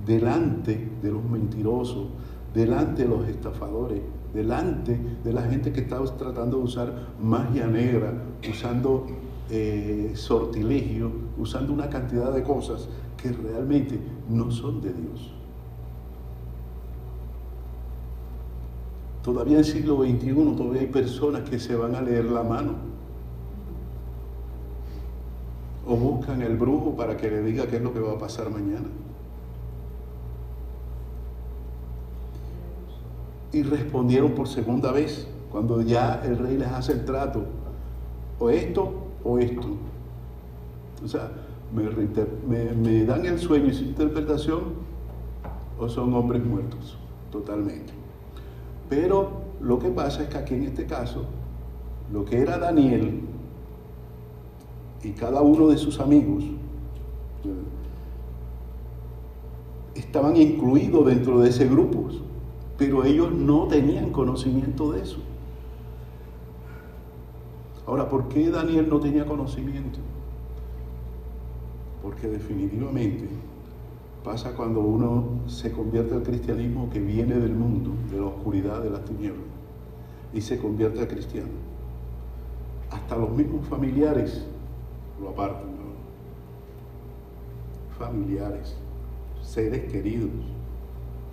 delante 0.06 0.90
de 1.02 1.10
los 1.10 1.24
mentirosos, 1.24 2.08
delante 2.54 3.02
de 3.02 3.08
los 3.08 3.28
estafadores, 3.28 4.00
delante 4.34 4.98
de 5.22 5.32
la 5.32 5.42
gente 5.42 5.72
que 5.72 5.80
está 5.80 6.02
tratando 6.16 6.58
de 6.58 6.64
usar 6.64 6.92
magia 7.20 7.66
negra, 7.66 8.12
usando 8.48 9.06
eh, 9.50 10.12
sortilegio, 10.14 11.10
usando 11.38 11.72
una 11.72 11.88
cantidad 11.88 12.32
de 12.32 12.42
cosas 12.42 12.88
que 13.16 13.30
realmente 13.30 13.98
no 14.28 14.50
son 14.50 14.80
de 14.80 14.92
Dios. 14.92 15.32
Todavía 19.22 19.54
en 19.54 19.58
el 19.58 19.64
siglo 19.66 20.02
XXI 20.02 20.32
todavía 20.56 20.80
hay 20.80 20.86
personas 20.86 21.48
que 21.48 21.58
se 21.58 21.76
van 21.76 21.94
a 21.94 22.00
leer 22.00 22.24
la 22.24 22.42
mano 22.42 22.99
o 25.90 25.96
buscan 25.96 26.40
el 26.40 26.56
brujo 26.56 26.94
para 26.94 27.16
que 27.16 27.28
le 27.28 27.42
diga 27.42 27.66
qué 27.66 27.76
es 27.76 27.82
lo 27.82 27.92
que 27.92 27.98
va 27.98 28.12
a 28.12 28.18
pasar 28.18 28.48
mañana. 28.48 28.86
Y 33.52 33.64
respondieron 33.64 34.30
por 34.30 34.46
segunda 34.46 34.92
vez, 34.92 35.26
cuando 35.50 35.82
ya 35.82 36.22
el 36.24 36.38
rey 36.38 36.56
les 36.56 36.68
hace 36.68 36.92
el 36.92 37.04
trato, 37.04 37.42
o 38.38 38.50
esto 38.50 38.92
o 39.24 39.40
esto. 39.40 39.66
O 41.04 41.08
sea, 41.08 41.28
me, 41.74 42.72
me 42.74 43.04
dan 43.04 43.26
el 43.26 43.40
sueño 43.40 43.66
y 43.66 43.74
su 43.74 43.82
interpretación, 43.82 44.60
o 45.76 45.88
son 45.88 46.14
hombres 46.14 46.44
muertos, 46.44 46.98
totalmente. 47.32 47.92
Pero 48.88 49.42
lo 49.60 49.80
que 49.80 49.88
pasa 49.88 50.22
es 50.22 50.28
que 50.28 50.38
aquí 50.38 50.54
en 50.54 50.62
este 50.62 50.86
caso, 50.86 51.24
lo 52.12 52.24
que 52.24 52.40
era 52.40 52.58
Daniel, 52.58 53.22
y 55.02 55.10
cada 55.10 55.40
uno 55.40 55.68
de 55.68 55.78
sus 55.78 56.00
amigos 56.00 56.44
estaban 59.94 60.36
incluidos 60.36 61.06
dentro 61.06 61.40
de 61.40 61.48
ese 61.48 61.66
grupo, 61.68 62.08
pero 62.76 63.04
ellos 63.04 63.32
no 63.32 63.66
tenían 63.68 64.10
conocimiento 64.10 64.92
de 64.92 65.02
eso. 65.02 65.18
Ahora, 67.86 68.08
¿por 68.08 68.28
qué 68.28 68.50
Daniel 68.50 68.88
no 68.88 69.00
tenía 69.00 69.26
conocimiento? 69.26 69.98
Porque 72.02 72.28
definitivamente 72.28 73.28
pasa 74.24 74.54
cuando 74.54 74.80
uno 74.80 75.24
se 75.46 75.72
convierte 75.72 76.14
al 76.14 76.22
cristianismo 76.22 76.90
que 76.90 77.00
viene 77.00 77.34
del 77.34 77.52
mundo, 77.52 77.90
de 78.10 78.18
la 78.18 78.26
oscuridad, 78.26 78.82
de 78.82 78.90
las 78.90 79.04
tinieblas, 79.04 79.44
y 80.32 80.40
se 80.40 80.58
convierte 80.58 81.00
al 81.00 81.08
cristiano. 81.08 81.48
Hasta 82.90 83.16
los 83.16 83.30
mismos 83.30 83.66
familiares 83.66 84.46
lo 85.20 85.28
apartan, 85.28 85.68
familiares, 87.98 88.76
seres 89.42 89.90
queridos, 89.92 90.30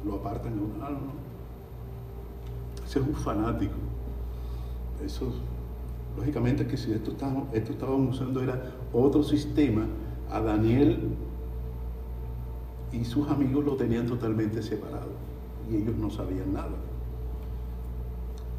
lo 0.05 0.15
apartan 0.15 0.57
de 0.57 0.63
un 0.63 0.81
alma. 0.81 1.13
Ese 2.85 2.99
es 2.99 3.07
un 3.07 3.15
fanático. 3.15 3.75
Eso, 5.05 5.31
lógicamente 6.17 6.67
que 6.67 6.75
si 6.75 6.91
esto, 6.91 7.11
esto 7.53 7.71
estaban 7.71 8.07
usando 8.07 8.41
era 8.41 8.73
otro 8.91 9.23
sistema, 9.23 9.85
a 10.29 10.41
Daniel 10.41 11.15
y 12.91 13.05
sus 13.05 13.29
amigos 13.29 13.63
lo 13.63 13.77
tenían 13.77 14.07
totalmente 14.07 14.61
separado 14.61 15.11
y 15.69 15.77
ellos 15.77 15.95
no 15.95 16.09
sabían 16.09 16.51
nada. 16.51 16.75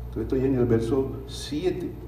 Entonces 0.06 0.22
estoy 0.22 0.44
en 0.46 0.54
el 0.54 0.64
verso 0.64 1.22
7 1.26 2.07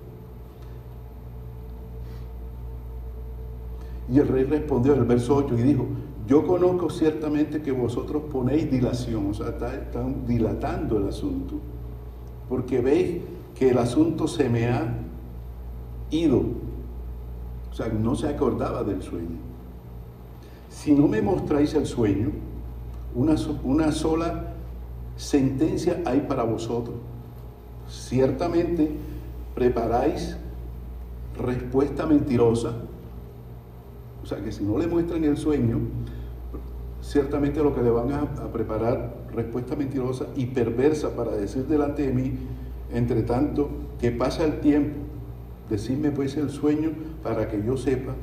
Y 4.11 4.18
el 4.18 4.29
rey 4.29 4.44
respondió 4.44 4.94
en 4.94 5.01
el 5.01 5.05
verso 5.05 5.37
8 5.37 5.57
y 5.59 5.62
dijo, 5.62 5.87
yo 6.27 6.46
conozco 6.46 6.90
ciertamente 6.90 7.62
que 7.62 7.73
vosotros 7.73 8.25
ponéis 8.31 8.70
dilación, 8.70 9.31
o 9.31 9.35
sea, 9.35 9.49
están 9.49 10.27
dilatando 10.27 10.99
el 10.99 11.09
asunto, 11.09 11.57
porque 12.49 12.81
veis 12.81 13.20
que 13.55 13.70
el 13.70 13.79
asunto 13.79 14.27
se 14.27 14.49
me 14.49 14.66
ha 14.66 14.94
ido, 16.11 16.38
o 17.70 17.75
sea, 17.75 17.88
no 17.88 18.14
se 18.14 18.29
acordaba 18.29 18.83
del 18.83 19.03
sueño. 19.03 19.38
Si 20.68 20.92
no 20.92 21.07
me 21.09 21.23
mostráis 21.23 21.75
el 21.75 21.87
sueño, 21.87 22.31
una, 23.14 23.35
una 23.64 23.92
sola 23.92 24.55
sentencia 25.16 26.03
hay 26.05 26.20
para 26.23 26.44
vosotros. 26.44 26.96
Ciertamente 27.88 28.90
preparáis 29.55 30.37
respuesta 31.37 32.07
mentirosa 32.07 32.73
o 34.22 34.26
sea 34.26 34.38
que 34.42 34.52
si 34.52 34.64
no 34.64 34.78
le 34.78 34.87
muestran 34.87 35.24
el 35.24 35.37
sueño, 35.37 35.78
ciertamente 37.02 37.62
lo 37.62 37.74
que 37.74 37.83
le 37.83 37.90
van 37.90 38.12
a, 38.12 38.52
preparar 38.52 39.14
respuesta 39.35 39.76
mentirosa 39.76 40.26
y 40.37 40.46
perversa 40.46 41.14
para 41.16 41.33
decir 41.33 41.66
delante 41.66 42.06
de 42.06 42.12
mí, 42.12 42.33
entre 42.92 43.22
tanto 43.22 43.70
que 44.00 44.11
pasa 44.11 44.44
el 44.44 44.61
tiempo, 44.61 44.96
decidme 45.68 46.11
pues 46.11 46.37
el 46.37 46.50
sueño 46.50 46.90
para 47.22 47.48
que 47.48 47.62
yo 47.64 47.76
sepa 47.76 48.14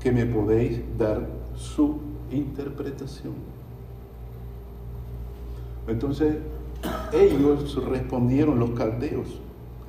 que 0.00 0.12
me 0.12 0.26
podéis 0.26 0.80
dar 0.98 1.26
su 1.56 1.98
interpretación. 2.30 3.32
Entonces, 5.88 6.36
ellos 7.12 7.82
respondieron, 7.86 8.58
los 8.58 8.70
caldeos, 8.70 9.40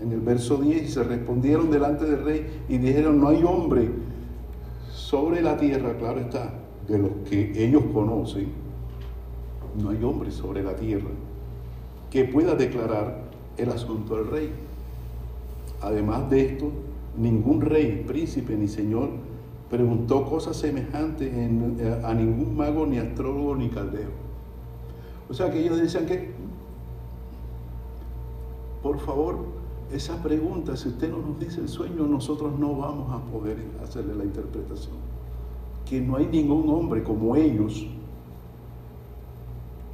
en 0.01 0.11
el 0.11 0.19
verso 0.19 0.57
10, 0.57 0.93
se 0.93 1.03
respondieron 1.03 1.71
delante 1.71 2.05
del 2.05 2.23
rey 2.23 2.63
y 2.69 2.77
dijeron, 2.77 3.19
no 3.19 3.29
hay 3.29 3.43
hombre 3.43 3.89
sobre 5.05 5.39
la 5.39 5.55
tierra, 5.55 5.95
claro 5.99 6.19
está, 6.19 6.51
de 6.87 6.97
los 6.97 7.11
que 7.29 7.63
ellos 7.63 7.83
conocen, 7.93 8.47
no 9.79 9.91
hay 9.91 10.03
hombre 10.03 10.31
sobre 10.31 10.63
la 10.63 10.75
tierra 10.75 11.11
que 12.09 12.25
pueda 12.25 12.55
declarar 12.55 13.21
el 13.55 13.69
asunto 13.69 14.15
al 14.15 14.27
rey. 14.27 14.49
Además 15.79 16.27
de 16.31 16.45
esto, 16.45 16.71
ningún 17.15 17.61
rey, 17.61 18.03
príncipe 18.07 18.55
ni 18.55 18.67
señor 18.67 19.09
preguntó 19.69 20.25
cosas 20.25 20.57
semejantes 20.57 21.31
a 22.03 22.13
ningún 22.15 22.57
mago, 22.57 22.87
ni 22.87 22.97
astrólogo, 22.97 23.55
ni 23.55 23.69
caldeo. 23.69 24.09
O 25.29 25.35
sea 25.35 25.51
que 25.51 25.59
ellos 25.59 25.77
decían 25.77 26.07
que, 26.07 26.31
por 28.81 28.99
favor, 28.99 29.37
esa 29.91 30.21
pregunta, 30.21 30.75
si 30.75 30.89
usted 30.89 31.09
no 31.09 31.19
nos 31.19 31.39
dice 31.39 31.61
el 31.61 31.69
sueño, 31.69 32.05
nosotros 32.07 32.57
no 32.59 32.75
vamos 32.75 33.11
a 33.13 33.23
poder 33.31 33.57
hacerle 33.83 34.15
la 34.15 34.23
interpretación. 34.23 34.95
Que 35.85 36.01
no 36.01 36.17
hay 36.17 36.25
ningún 36.25 36.67
hombre 36.69 37.03
como 37.03 37.35
ellos, 37.35 37.85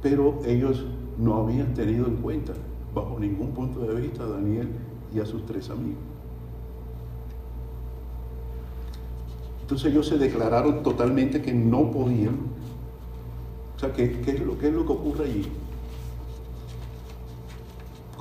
pero 0.00 0.40
ellos 0.44 0.84
no 1.18 1.34
habían 1.36 1.74
tenido 1.74 2.06
en 2.06 2.16
cuenta, 2.16 2.54
bajo 2.94 3.18
ningún 3.18 3.48
punto 3.48 3.80
de 3.80 4.00
vista, 4.00 4.24
a 4.24 4.28
Daniel 4.28 4.70
y 5.14 5.20
a 5.20 5.26
sus 5.26 5.44
tres 5.44 5.68
amigos. 5.68 6.00
Entonces 9.60 9.92
ellos 9.92 10.06
se 10.06 10.18
declararon 10.18 10.82
totalmente 10.82 11.40
que 11.42 11.52
no 11.52 11.90
podían. 11.90 12.36
O 13.76 13.78
sea, 13.78 13.92
¿qué, 13.92 14.20
qué 14.20 14.32
es 14.32 14.40
lo 14.40 14.58
que 14.58 14.68
ocurre 14.68 15.24
allí? 15.24 15.46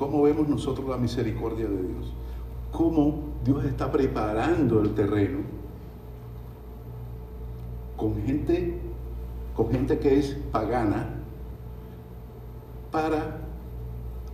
¿Cómo 0.02 0.24
vemos 0.24 0.50
nosotros 0.50 0.90
la 0.90 0.98
misericordia 0.98 1.68
de 1.68 1.78
Dios? 1.78 2.12
¿Cómo 2.72 3.20
Dios 3.46 3.64
está 3.66 3.92
preparando 3.92 4.82
el 4.82 4.96
terreno 4.96 5.42
con 7.96 8.16
gente, 8.24 8.80
con 9.56 9.70
gente 9.70 10.00
que 10.00 10.18
es 10.18 10.40
pagana 10.52 11.08
para 12.92 13.42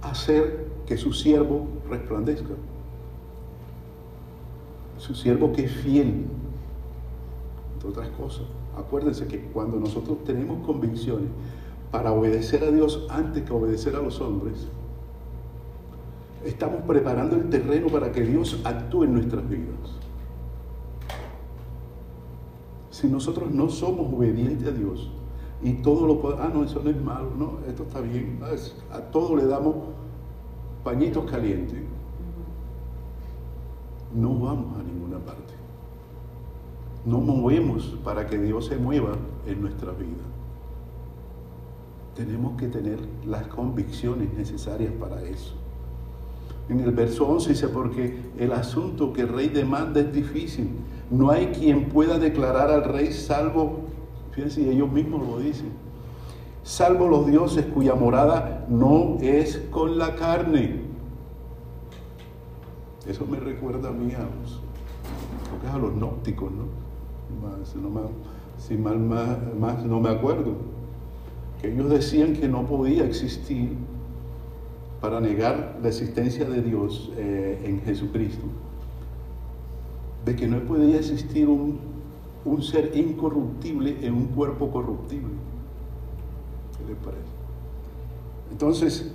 hacer 0.01 0.69
que 0.85 0.95
su 0.95 1.11
siervo 1.11 1.67
resplandezca? 1.89 2.53
Su 4.99 5.15
siervo 5.15 5.51
que 5.51 5.65
es 5.65 5.71
fiel, 5.73 6.27
entre 7.73 7.89
otras 7.89 8.07
cosas. 8.11 8.45
Acuérdense 8.77 9.27
que 9.27 9.41
cuando 9.41 9.81
nosotros 9.81 10.23
tenemos 10.23 10.65
convicciones 10.65 11.27
para 11.91 12.13
obedecer 12.13 12.63
a 12.63 12.71
Dios 12.71 13.05
antes 13.09 13.43
que 13.43 13.51
obedecer 13.51 13.97
a 13.97 13.99
los 13.99 14.21
hombres, 14.21 14.69
estamos 16.45 16.81
preparando 16.81 17.35
el 17.35 17.49
terreno 17.49 17.87
para 17.87 18.11
que 18.11 18.21
Dios 18.21 18.61
actúe 18.63 19.03
en 19.03 19.13
nuestras 19.13 19.47
vidas. 19.49 19.97
Si 22.89 23.07
nosotros 23.07 23.51
no 23.51 23.69
somos 23.69 24.11
obedientes 24.13 24.67
a 24.67 24.71
Dios 24.71 25.11
y 25.61 25.73
todo 25.73 26.07
lo 26.07 26.19
podemos, 26.19 26.45
ah, 26.45 26.51
no, 26.53 26.63
eso 26.63 26.81
no 26.83 26.89
es 26.89 27.01
malo, 27.01 27.31
no, 27.37 27.59
esto 27.67 27.83
está 27.83 28.01
bien, 28.01 28.39
a 28.91 28.99
todo 28.99 29.35
le 29.35 29.45
damos 29.45 29.75
pañitos 30.83 31.29
calientes, 31.29 31.79
no 34.15 34.29
vamos 34.39 34.79
a 34.79 34.83
ninguna 34.83 35.19
parte. 35.19 35.53
No 37.05 37.19
movemos 37.19 37.97
para 38.03 38.27
que 38.27 38.37
Dios 38.37 38.65
se 38.65 38.77
mueva 38.77 39.15
en 39.45 39.61
nuestra 39.61 39.91
vida. 39.91 40.23
Tenemos 42.15 42.57
que 42.57 42.67
tener 42.67 42.99
las 43.25 43.47
convicciones 43.47 44.33
necesarias 44.33 44.91
para 44.99 45.21
eso. 45.21 45.53
En 46.69 46.81
el 46.81 46.91
verso 46.91 47.27
11 47.27 47.49
dice, 47.49 47.67
porque 47.69 48.17
el 48.37 48.51
asunto 48.51 49.13
que 49.13 49.21
el 49.21 49.29
rey 49.29 49.47
demanda 49.47 50.01
es 50.01 50.13
difícil. 50.13 50.69
No 51.09 51.31
hay 51.31 51.47
quien 51.47 51.87
pueda 51.87 52.19
declarar 52.19 52.69
al 52.69 52.83
rey 52.83 53.13
salvo, 53.13 53.85
fíjense, 54.31 54.69
ellos 54.69 54.91
mismos 54.91 55.25
lo 55.25 55.39
dicen, 55.39 55.69
salvo 56.63 57.07
los 57.07 57.27
dioses 57.27 57.65
cuya 57.67 57.95
morada 57.95 58.65
no 58.69 59.17
es 59.21 59.57
con 59.71 59.97
la 59.97 60.15
carne. 60.15 60.81
Eso 63.07 63.25
me 63.25 63.39
recuerda 63.39 63.87
a 63.87 63.93
mí 63.93 64.11
a 64.13 64.19
los, 64.19 64.61
a 65.73 65.77
nópticos, 65.77 66.51
¿no? 66.51 66.65
si 68.57 68.75
mal 68.75 68.99
más 68.99 69.85
no 69.85 70.01
me 70.01 70.09
acuerdo, 70.09 70.55
que 71.61 71.71
ellos 71.71 71.89
decían 71.89 72.33
que 72.33 72.49
no 72.49 72.65
podía 72.65 73.05
existir 73.05 73.77
para 75.01 75.19
negar 75.19 75.79
la 75.81 75.89
existencia 75.89 76.45
de 76.45 76.61
Dios 76.61 77.11
eh, 77.17 77.61
en 77.65 77.81
Jesucristo, 77.81 78.45
de 80.25 80.35
que 80.35 80.47
no 80.47 80.59
podía 80.61 80.97
existir 80.97 81.47
un, 81.47 81.79
un, 82.45 82.63
ser 82.63 82.91
incorruptible 82.95 83.97
en 84.01 84.13
un 84.13 84.27
cuerpo 84.27 84.71
corruptible. 84.71 85.33
¿Qué 86.77 86.91
les 86.91 86.97
parece? 86.97 87.23
Entonces, 88.51 89.11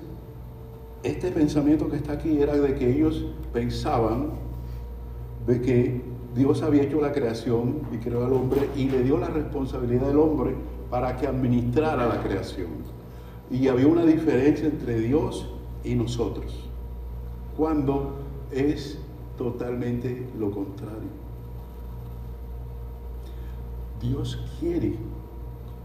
este 1.03 1.33
pensamiento 1.33 1.89
que 1.89 1.97
está 1.97 2.13
aquí 2.13 2.39
era 2.39 2.57
de 2.57 2.75
que 2.75 2.89
ellos 2.91 3.25
pensaban 3.53 4.31
de 5.47 5.61
que 5.61 6.01
Dios 6.35 6.63
había 6.63 6.83
hecho 6.85 7.01
la 7.01 7.13
creación 7.13 7.81
y 7.93 7.97
creó 7.97 8.25
al 8.25 8.33
hombre 8.33 8.69
y 8.77 8.89
le 8.89 9.03
dio 9.03 9.19
la 9.19 9.27
responsabilidad 9.27 10.07
del 10.07 10.19
hombre 10.19 10.55
para 10.91 11.17
que 11.17 11.27
administrara 11.27 12.07
la 12.07 12.23
creación. 12.23 12.69
Y 13.51 13.69
había 13.69 13.87
una 13.87 14.05
diferencia 14.05 14.67
entre 14.67 15.01
Dios 15.01 15.49
y 15.85 15.95
nosotros, 15.95 16.69
cuando 17.57 18.23
es 18.51 18.99
totalmente 19.37 20.29
lo 20.39 20.51
contrario. 20.51 21.11
Dios 24.01 24.39
quiere 24.59 24.97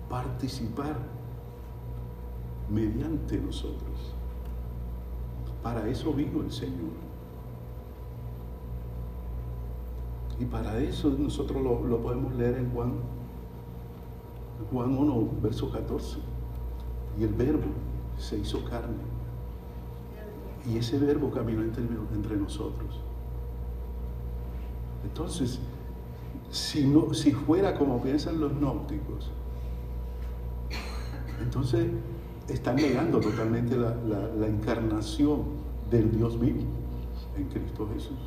participar 0.09 0.97
mediante 2.69 3.37
nosotros. 3.37 4.13
Para 5.63 5.87
eso 5.87 6.13
vino 6.13 6.41
el 6.41 6.51
Señor. 6.51 7.07
Y 10.39 10.45
para 10.45 10.77
eso 10.79 11.09
nosotros 11.09 11.61
lo, 11.63 12.01
podemos 12.01 12.33
leer 12.35 12.57
en 12.57 12.71
Juan, 12.71 12.93
Juan 14.71 14.97
1, 14.97 15.29
verso 15.41 15.71
14. 15.71 16.17
Y 17.19 17.23
el 17.23 17.33
verbo 17.33 17.69
se 18.17 18.37
hizo 18.37 18.63
carne 18.65 19.16
y 20.67 20.77
ese 20.77 20.99
verbo 20.99 21.31
caminó 21.31 21.61
entre, 21.61 22.35
nosotros. 22.35 22.99
Entonces, 25.03 25.59
si, 26.51 26.85
no, 26.85 27.13
si 27.13 27.31
fuera 27.31 27.77
como 27.77 28.01
piensan 28.01 28.39
los 28.39 28.51
nópticos, 28.53 29.31
entonces 31.41 31.87
están 32.49 32.75
negando 32.75 33.19
totalmente 33.19 33.77
la, 33.77 34.47
encarnación 34.47 35.43
del 35.89 36.11
Dios 36.11 36.39
vivo 36.39 36.63
en 37.37 37.45
Cristo 37.45 37.87
Jesús. 37.93 38.17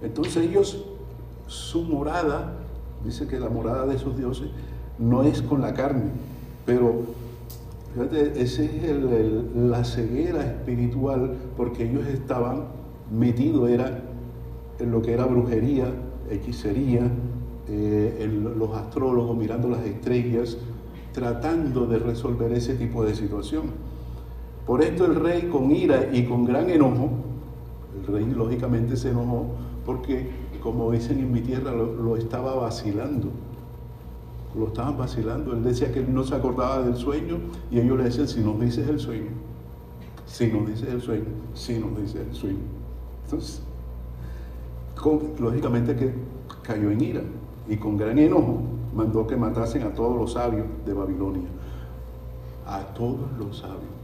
Entonces 0.00 0.36
ellos, 0.46 0.84
su 1.48 1.82
morada, 1.82 2.54
dice 3.04 3.26
que 3.26 3.38
la 3.38 3.48
morada 3.48 3.84
de 3.86 3.96
esos 3.96 4.16
dioses 4.16 4.48
no 4.98 5.22
es 5.22 5.42
con 5.42 5.60
la 5.60 5.74
carne, 5.74 6.10
pero 6.66 7.02
fíjate, 7.94 8.40
esa 8.42 8.62
es 8.62 8.82
la 9.54 9.84
ceguera 9.84 10.42
espiritual 10.42 11.36
porque 11.56 11.88
ellos 11.88 12.06
estaban 12.06 12.64
metidos 13.10 13.70
era 13.70 14.02
en 14.78 14.90
lo 14.90 15.02
que 15.02 15.12
era 15.12 15.26
brujería, 15.26 15.86
hechicería, 16.30 17.10
eh, 17.68 18.28
los 18.56 18.76
astrólogos 18.76 19.36
mirando 19.36 19.68
las 19.68 19.84
estrellas, 19.84 20.56
tratando 21.12 21.86
de 21.86 21.98
resolver 21.98 22.52
ese 22.52 22.74
tipo 22.74 23.04
de 23.04 23.14
situación. 23.14 23.64
Por 24.66 24.82
esto 24.82 25.06
el 25.06 25.16
rey 25.16 25.48
con 25.50 25.70
ira 25.70 26.10
y 26.12 26.24
con 26.24 26.44
gran 26.44 26.70
enojo, 26.70 27.10
el 27.98 28.12
rey 28.12 28.26
lógicamente 28.26 28.96
se 28.96 29.10
enojó 29.10 29.46
porque, 29.86 30.28
como 30.62 30.90
dicen 30.92 31.18
en 31.18 31.32
mi 31.32 31.40
tierra, 31.40 31.72
lo 31.72 32.16
estaba 32.16 32.54
vacilando 32.54 33.30
lo 34.56 34.68
estaban 34.68 34.96
vacilando. 34.96 35.52
Él 35.52 35.62
decía 35.62 35.92
que 35.92 36.00
él 36.00 36.12
no 36.12 36.24
se 36.24 36.34
acordaba 36.34 36.82
del 36.82 36.96
sueño 36.96 37.38
y 37.70 37.80
ellos 37.80 37.98
le 37.98 38.04
decían, 38.04 38.28
si 38.28 38.40
nos 38.40 38.60
dices 38.60 38.88
el 38.88 38.98
sueño, 38.98 39.30
si 40.26 40.46
nos 40.48 40.66
dices 40.66 40.88
el 40.88 41.00
sueño, 41.00 41.26
si 41.54 41.78
nos 41.78 41.96
dices 41.98 42.26
el 42.28 42.34
sueño. 42.34 42.58
Entonces, 43.24 43.62
lógicamente 45.38 45.96
que 45.96 46.12
cayó 46.62 46.90
en 46.90 47.00
ira 47.00 47.22
y 47.68 47.76
con 47.76 47.96
gran 47.96 48.18
enojo 48.18 48.60
mandó 48.94 49.26
que 49.26 49.36
matasen 49.36 49.82
a 49.82 49.94
todos 49.94 50.16
los 50.16 50.32
sabios 50.32 50.66
de 50.84 50.92
Babilonia. 50.92 51.48
A 52.66 52.80
todos 52.94 53.30
los 53.38 53.58
sabios. 53.58 53.98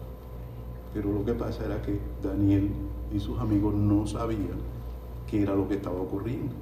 Pero 0.94 1.12
lo 1.12 1.24
que 1.24 1.34
pasa 1.34 1.64
era 1.64 1.82
que 1.82 1.98
Daniel 2.22 2.70
y 3.12 3.20
sus 3.20 3.38
amigos 3.38 3.74
no 3.74 4.06
sabían 4.06 4.58
qué 5.28 5.42
era 5.42 5.54
lo 5.54 5.68
que 5.68 5.74
estaba 5.74 6.00
ocurriendo. 6.00 6.52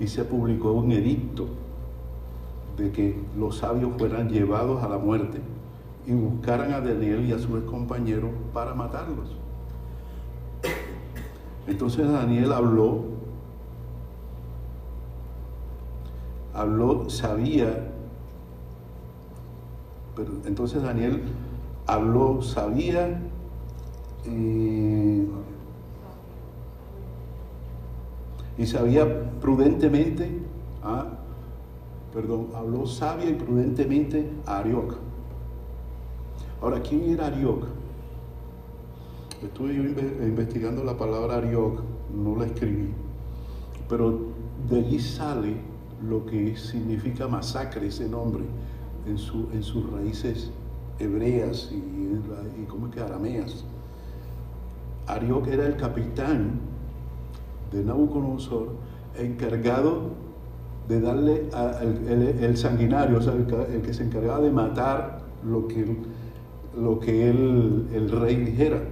y 0.00 0.06
se 0.08 0.24
publicó 0.24 0.72
un 0.72 0.90
edicto 0.90 1.46
de 2.76 2.90
que 2.90 3.20
los 3.38 3.58
sabios 3.58 3.92
fueran 3.98 4.28
llevados 4.28 4.82
a 4.82 4.88
la 4.88 4.98
muerte 4.98 5.40
y 6.06 6.12
buscaran 6.12 6.72
a 6.72 6.80
Daniel 6.80 7.24
y 7.26 7.32
a 7.32 7.38
sus 7.38 7.62
compañeros 7.64 8.30
para 8.52 8.74
matarlos. 8.74 9.36
Entonces 11.66 12.10
Daniel 12.10 12.52
habló, 12.52 13.04
habló, 16.52 17.08
sabía, 17.08 17.88
pero 20.16 20.30
entonces 20.44 20.82
Daniel 20.82 21.22
habló, 21.86 22.42
sabía, 22.42 23.20
y, 24.26 25.26
y 28.58 28.66
sabía 28.66 29.30
prudentemente, 29.40 30.42
ah, 30.82 31.06
perdón, 32.12 32.48
habló 32.54 32.86
sabia 32.86 33.30
y 33.30 33.34
prudentemente 33.34 34.30
a 34.46 34.58
Arioc. 34.58 34.96
Ahora, 36.60 36.80
¿quién 36.80 37.10
era 37.10 37.26
Arioc? 37.26 37.64
Estuve 39.42 39.74
yo 39.74 39.82
investigando 39.82 40.84
la 40.84 40.96
palabra 40.96 41.36
Arioc, 41.36 41.80
no 42.14 42.36
la 42.36 42.46
escribí, 42.46 42.90
pero 43.88 44.20
de 44.68 44.78
allí 44.78 45.00
sale 45.00 45.56
lo 46.06 46.24
que 46.26 46.56
significa 46.56 47.26
masacre, 47.26 47.88
ese 47.88 48.08
nombre, 48.08 48.44
en, 49.06 49.18
su, 49.18 49.48
en 49.52 49.62
sus 49.62 49.90
raíces 49.90 50.50
hebreas 50.98 51.70
y, 51.72 51.76
y 51.76 52.66
¿cómo 52.68 52.86
es 52.86 52.94
que 52.94 53.00
arameas. 53.00 53.64
Arioc 55.06 55.48
era 55.48 55.66
el 55.66 55.76
capitán 55.76 56.60
de 57.72 57.82
Nabucodonosor 57.82 58.68
encargado 59.18 60.10
de 60.88 61.00
darle 61.00 61.48
el, 62.40 62.56
sanguinario, 62.56 63.18
o 63.18 63.22
sea, 63.22 63.34
el, 63.34 63.82
que 63.82 63.94
se 63.94 64.04
encargaba 64.04 64.40
de 64.40 64.50
matar 64.50 65.20
lo 65.44 65.68
que, 65.68 65.96
lo 66.76 66.98
que 66.98 67.30
el 67.30 68.10
rey 68.10 68.36
dijera. 68.36 68.82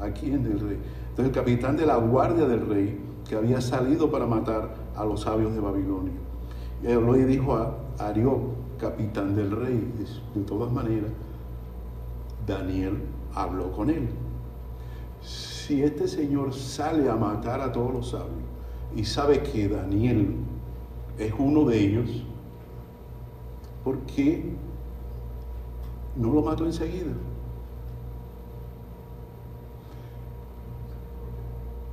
Aquí 0.00 0.30
en 0.30 0.44
el 0.44 0.60
rey. 0.60 0.78
Entonces 1.10 1.26
el 1.26 1.32
capitán 1.32 1.76
de 1.76 1.86
la 1.86 1.96
guardia 1.96 2.46
del 2.46 2.66
rey, 2.66 3.00
que 3.28 3.36
había 3.36 3.60
salido 3.60 4.10
para 4.10 4.26
matar 4.26 4.74
a 4.94 5.04
los 5.04 5.22
sabios 5.22 5.54
de 5.54 5.60
Babilonia. 5.60 6.12
Y 6.82 6.92
habló 6.92 7.16
y 7.16 7.24
dijo 7.24 7.54
a 7.54 7.74
Arió, 7.98 8.50
capitán 8.78 9.34
del 9.34 9.50
rey, 9.50 9.92
de 10.34 10.42
todas 10.42 10.70
maneras, 10.70 11.10
Daniel 12.46 12.98
habló 13.34 13.72
con 13.72 13.88
él. 13.88 14.08
Si 15.22 15.82
este 15.82 16.06
señor 16.06 16.52
sale 16.52 17.08
a 17.08 17.16
matar 17.16 17.60
a 17.60 17.72
todos 17.72 17.92
los 17.92 18.10
sabios 18.10 18.44
y 18.94 19.04
sabe 19.04 19.42
que 19.42 19.68
Daniel 19.68 20.36
es 21.18 21.32
uno 21.38 21.64
de 21.64 21.78
ellos, 21.78 22.24
¿por 23.84 23.98
qué 24.00 24.52
no 26.16 26.32
lo 26.32 26.42
mató 26.42 26.64
enseguida? 26.66 27.12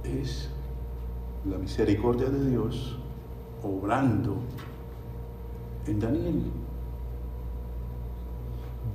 Es 0.03 0.49
la 1.45 1.57
misericordia 1.57 2.29
de 2.29 2.49
Dios 2.49 2.97
obrando 3.63 4.35
en 5.87 5.99
Daniel. 5.99 6.43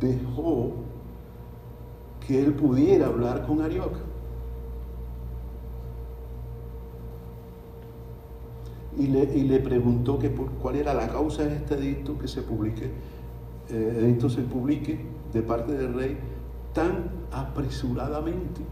Dejó 0.01 0.73
que 2.27 2.41
él 2.41 2.55
pudiera 2.55 3.07
hablar 3.07 3.47
con 3.47 3.62
Arioc. 3.62 4.08
Y 8.96 9.07
le, 9.07 9.59
preguntó 9.61 10.18
que 10.18 10.31
cuál 10.31 10.77
era 10.77 10.94
la 10.94 11.09
causa 11.09 11.44
de 11.44 11.57
este 11.57 11.74
edicto 11.74 12.18
que 12.18 12.27
se 12.27 12.42
publique, 12.42 12.90
eh, 13.70 13.98
edicto 14.03 14.29
se 14.29 14.42
publique 14.42 14.98
de 15.33 15.42
parte 15.42 15.72
del 15.72 15.94
rey 15.94 16.16
tan 16.72 17.11
apresuradamente. 17.31 18.62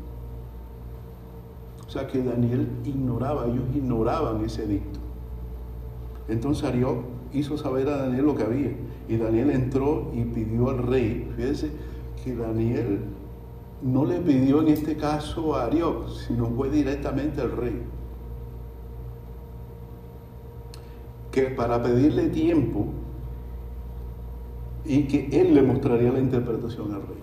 O 1.86 1.90
sea 1.90 2.06
que 2.06 2.22
Daniel 2.22 2.68
ignoraba, 2.84 3.46
ellos 3.46 3.64
ignoraban 3.74 4.44
ese 4.44 4.64
edicto. 4.64 4.98
Entonces 6.28 6.64
Ariok 6.64 7.04
hizo 7.32 7.56
saber 7.56 7.88
a 7.88 7.98
Daniel 7.98 8.26
lo 8.26 8.34
que 8.34 8.42
había. 8.42 8.72
Y 9.08 9.16
Daniel 9.16 9.50
entró 9.50 10.10
y 10.14 10.24
pidió 10.24 10.70
al 10.70 10.78
rey. 10.78 11.30
Fíjense 11.36 11.70
que 12.24 12.34
Daniel 12.34 13.00
no 13.82 14.04
le 14.04 14.18
pidió 14.18 14.62
en 14.62 14.68
este 14.68 14.96
caso 14.96 15.54
a 15.54 15.66
Ariok, 15.66 16.08
sino 16.08 16.46
fue 16.46 16.70
directamente 16.70 17.40
al 17.40 17.52
rey. 17.52 17.82
Que 21.36 21.50
para 21.50 21.82
pedirle 21.82 22.30
tiempo 22.30 22.86
y 24.86 25.02
que 25.02 25.28
él 25.38 25.52
le 25.52 25.60
mostraría 25.60 26.10
la 26.10 26.18
interpretación 26.18 26.94
al 26.94 27.02
rey. 27.02 27.18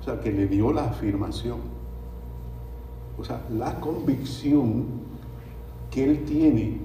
O 0.00 0.02
sea, 0.02 0.18
que 0.18 0.32
le 0.32 0.48
dio 0.48 0.72
la 0.72 0.86
afirmación. 0.86 1.58
O 3.16 3.22
sea, 3.22 3.46
la 3.52 3.78
convicción 3.78 4.86
que 5.92 6.02
él 6.02 6.24
tiene 6.24 6.80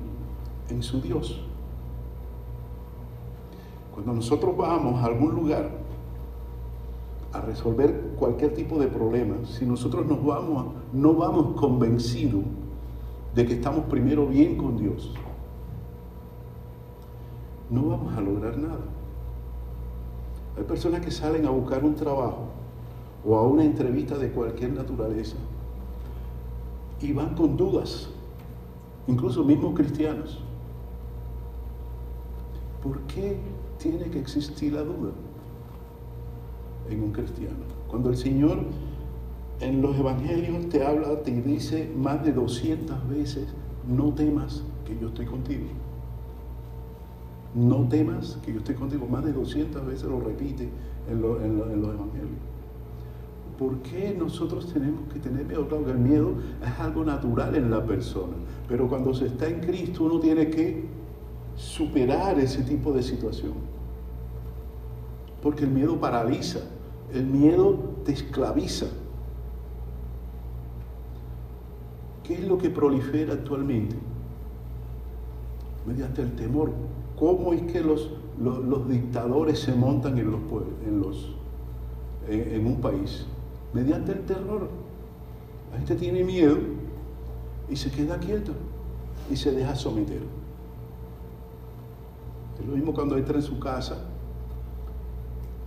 en 0.69 0.83
su 0.83 1.01
Dios. 1.01 1.41
Cuando 3.91 4.13
nosotros 4.13 4.55
vamos 4.55 5.01
a 5.01 5.05
algún 5.05 5.33
lugar 5.33 5.67
a 7.33 7.41
resolver 7.41 8.13
cualquier 8.19 8.53
tipo 8.53 8.77
de 8.77 8.85
problema, 8.85 9.37
si 9.47 9.65
nosotros 9.65 10.05
nos 10.05 10.23
vamos, 10.23 10.75
no 10.93 11.15
vamos 11.15 11.59
convencidos 11.59 12.43
de 13.33 13.47
que 13.47 13.53
estamos 13.53 13.85
primero 13.85 14.27
bien 14.27 14.57
con 14.57 14.77
Dios, 14.77 15.11
no 17.69 17.87
vamos 17.87 18.17
a 18.17 18.21
lograr 18.21 18.57
nada. 18.57 18.85
Hay 20.57 20.63
personas 20.63 21.01
que 21.01 21.11
salen 21.11 21.45
a 21.45 21.49
buscar 21.49 21.83
un 21.83 21.95
trabajo 21.95 22.47
o 23.25 23.35
a 23.35 23.43
una 23.43 23.63
entrevista 23.63 24.17
de 24.17 24.31
cualquier 24.31 24.73
naturaleza 24.73 25.35
y 27.01 27.13
van 27.13 27.35
con 27.35 27.57
dudas, 27.57 28.09
incluso 29.07 29.43
mismos 29.43 29.75
cristianos. 29.75 30.39
¿Por 32.81 32.99
qué 33.01 33.37
tiene 33.77 34.09
que 34.09 34.19
existir 34.19 34.73
la 34.73 34.81
duda 34.81 35.11
en 36.89 37.03
un 37.03 37.11
cristiano? 37.11 37.57
Cuando 37.89 38.09
el 38.09 38.17
Señor 38.17 38.59
en 39.59 39.81
los 39.81 39.97
evangelios 39.97 40.69
te 40.69 40.85
habla, 40.85 41.21
te 41.23 41.31
dice 41.41 41.91
más 41.95 42.23
de 42.23 42.31
200 42.31 43.09
veces, 43.09 43.47
no 43.87 44.13
temas 44.13 44.63
que 44.85 44.97
yo 44.99 45.07
estoy 45.07 45.25
contigo. 45.25 45.65
No 47.55 47.87
temas 47.87 48.37
que 48.43 48.51
yo 48.53 48.59
estoy 48.59 48.75
contigo. 48.75 49.07
Más 49.07 49.23
de 49.23 49.33
200 49.33 49.85
veces 49.85 50.03
lo 50.03 50.19
repite 50.19 50.69
en, 51.09 51.21
los 51.21 51.41
evangelios. 51.41 52.39
¿Por 53.57 53.77
qué 53.79 54.15
nosotros 54.17 54.71
tenemos 54.71 55.01
que 55.11 55.19
tener 55.19 55.45
miedo? 55.45 55.67
Claro 55.67 55.85
que 55.85 55.91
el 55.91 55.97
miedo 55.97 56.35
es 56.63 56.79
algo 56.79 57.03
natural 57.03 57.55
en 57.55 57.71
la 57.71 57.83
persona, 57.83 58.33
pero 58.67 58.87
cuando 58.87 59.13
se 59.15 59.27
está 59.27 59.47
en 59.47 59.61
Cristo 59.61 60.03
uno 60.03 60.19
tiene 60.19 60.49
que 60.51 60.85
superar 61.55 62.39
ese 62.39 62.61
tipo 62.61 62.93
de 62.93 63.01
situación. 63.01 63.53
Porque 65.41 65.63
el 65.63 65.71
miedo 65.71 65.99
paraliza, 65.99 66.59
el 67.11 67.25
miedo 67.25 67.79
te 68.05 68.11
esclaviza. 68.11 68.85
¿Qué 72.23 72.35
es 72.35 72.41
lo 72.41 72.57
que 72.57 72.69
prolifera 72.69 73.33
actualmente? 73.33 73.95
Mediante 75.85 76.21
el 76.21 76.35
temor. 76.35 76.71
¿Cómo 77.17 77.53
es 77.53 77.61
que 77.71 77.81
los, 77.81 78.11
los, 78.39 78.87
dictadores 78.87 79.59
se 79.59 79.73
montan 79.73 80.17
en, 80.17 80.31
los, 80.31 80.41
en, 80.85 81.01
los, 81.01 81.35
en 82.27 82.65
un 82.65 82.79
país? 82.79 83.25
mediante 83.73 84.11
el 84.11 84.25
terror. 84.25 84.67
La 85.71 85.77
gente 85.77 85.95
tiene 85.95 86.23
miedo 86.23 86.57
y 87.69 87.75
se 87.75 87.91
queda 87.91 88.17
quieto 88.17 88.53
y 89.29 89.35
se 89.35 89.51
deja 89.51 89.75
someter. 89.75 90.21
Es 92.59 92.65
lo 92.65 92.75
mismo 92.75 92.93
cuando 92.93 93.17
entra 93.17 93.35
en 93.35 93.43
su 93.43 93.59
casa 93.59 93.97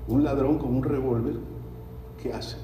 un 0.09 0.25
ladrón 0.25 0.59
con 0.59 0.75
un 0.75 0.83
revólver, 0.83 1.37
¿qué 2.21 2.33
hace? 2.33 2.57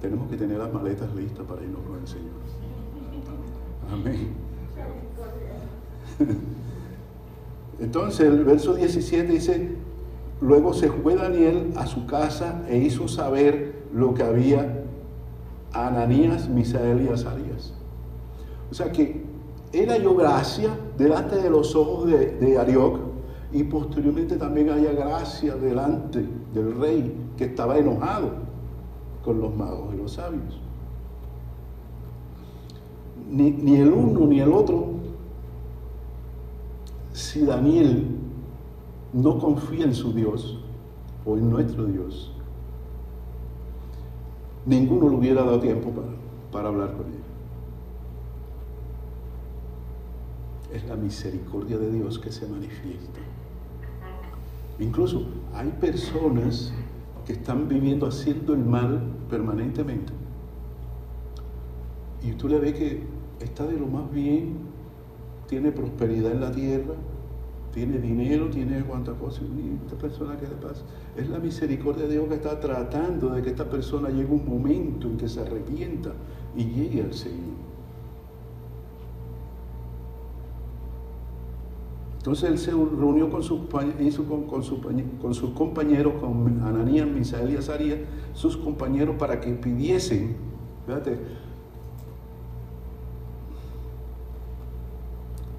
Tenemos 0.00 0.28
que 0.28 0.36
tener 0.36 0.58
las 0.58 0.72
maletas 0.72 1.14
listas 1.14 1.46
para 1.46 1.62
irnos 1.62 1.82
con 1.82 2.00
el 2.00 2.08
Señor. 2.08 2.34
Amén. 3.92 4.34
Entonces 7.80 8.26
el 8.26 8.44
verso 8.44 8.74
17 8.74 9.32
dice, 9.32 9.76
Luego 10.40 10.74
se 10.74 10.90
fue 10.90 11.14
Daniel 11.14 11.72
a 11.76 11.86
su 11.86 12.06
casa 12.06 12.62
e 12.68 12.76
hizo 12.76 13.08
saber 13.08 13.86
lo 13.92 14.12
que 14.12 14.22
había 14.22 14.84
a 15.72 15.88
Ananías, 15.88 16.48
Misael 16.48 17.02
y 17.02 17.08
Azarías. 17.08 17.72
O 18.70 18.74
sea 18.74 18.92
que 18.92 19.24
él 19.72 19.88
halló 19.88 20.14
gracia 20.14 20.78
delante 20.98 21.36
de 21.36 21.48
los 21.48 21.74
ojos 21.74 22.08
de, 22.10 22.32
de 22.32 22.58
Arioc 22.58 22.98
y 23.50 23.64
posteriormente 23.64 24.36
también 24.36 24.70
haya 24.70 24.92
gracia 24.92 25.54
delante 25.54 26.26
del 26.52 26.78
rey 26.78 27.14
que 27.38 27.44
estaba 27.44 27.78
enojado 27.78 28.32
con 29.24 29.40
los 29.40 29.54
magos 29.56 29.94
y 29.94 29.96
los 29.96 30.12
sabios. 30.12 30.60
Ni, 33.30 33.50
ni 33.50 33.76
el 33.76 33.92
uno 33.92 34.26
ni 34.26 34.40
el 34.40 34.52
otro, 34.52 34.86
si 37.12 37.44
Daniel 37.44 38.06
no 39.12 39.38
confía 39.38 39.84
en 39.84 39.94
su 39.94 40.12
Dios 40.12 40.58
o 41.24 41.36
en 41.36 41.50
nuestro 41.50 41.86
Dios, 41.86 42.32
ninguno 44.64 45.08
le 45.08 45.16
hubiera 45.16 45.42
dado 45.42 45.60
tiempo 45.60 45.90
para, 45.90 46.08
para 46.52 46.68
hablar 46.68 46.92
con 46.92 47.06
él. 47.06 47.20
Es 50.74 50.84
la 50.86 50.96
misericordia 50.96 51.78
de 51.78 51.90
Dios 51.90 52.18
que 52.18 52.30
se 52.30 52.46
manifiesta. 52.46 53.20
Incluso 54.78 55.22
hay 55.54 55.68
personas 55.80 56.72
que 57.24 57.32
están 57.32 57.66
viviendo 57.66 58.06
haciendo 58.06 58.52
el 58.52 58.64
mal 58.64 59.00
permanentemente. 59.30 60.12
Y 62.22 62.32
tú 62.32 62.48
le 62.48 62.58
ves 62.58 62.74
que 62.74 63.15
está 63.40 63.66
de 63.66 63.78
lo 63.78 63.86
más 63.86 64.10
bien, 64.12 64.58
tiene 65.48 65.72
prosperidad 65.72 66.32
en 66.32 66.40
la 66.40 66.50
tierra, 66.50 66.94
tiene 67.72 67.98
dinero, 67.98 68.48
tiene 68.48 68.82
cuantas 68.84 69.16
cosas. 69.16 69.42
¿Y 69.42 69.84
esta 69.84 69.98
persona 69.98 70.36
qué 70.38 70.46
le 70.46 70.54
pasa? 70.54 70.82
Es 71.16 71.28
la 71.28 71.38
misericordia 71.38 72.06
de 72.06 72.12
Dios 72.12 72.28
que 72.28 72.34
está 72.34 72.58
tratando 72.58 73.28
de 73.30 73.42
que 73.42 73.50
esta 73.50 73.68
persona 73.68 74.08
llegue 74.08 74.32
un 74.32 74.48
momento 74.48 75.08
en 75.08 75.16
que 75.16 75.28
se 75.28 75.40
arrepienta 75.40 76.12
y 76.56 76.64
llegue 76.64 77.02
al 77.02 77.12
Señor. 77.12 77.66
Entonces 82.26 82.50
él 82.50 82.58
se 82.58 82.72
reunió 82.72 83.30
con 83.30 83.44
sus, 83.44 83.60
con, 83.68 85.34
sus 85.34 85.50
compañeros, 85.50 86.14
con 86.14 86.60
Ananías, 86.64 87.06
Misael 87.06 87.52
y 87.52 87.56
Azarías, 87.56 88.00
sus 88.32 88.56
compañeros, 88.56 89.14
para 89.16 89.38
que 89.40 89.52
pidiesen, 89.52 90.34
fíjate, 90.86 91.20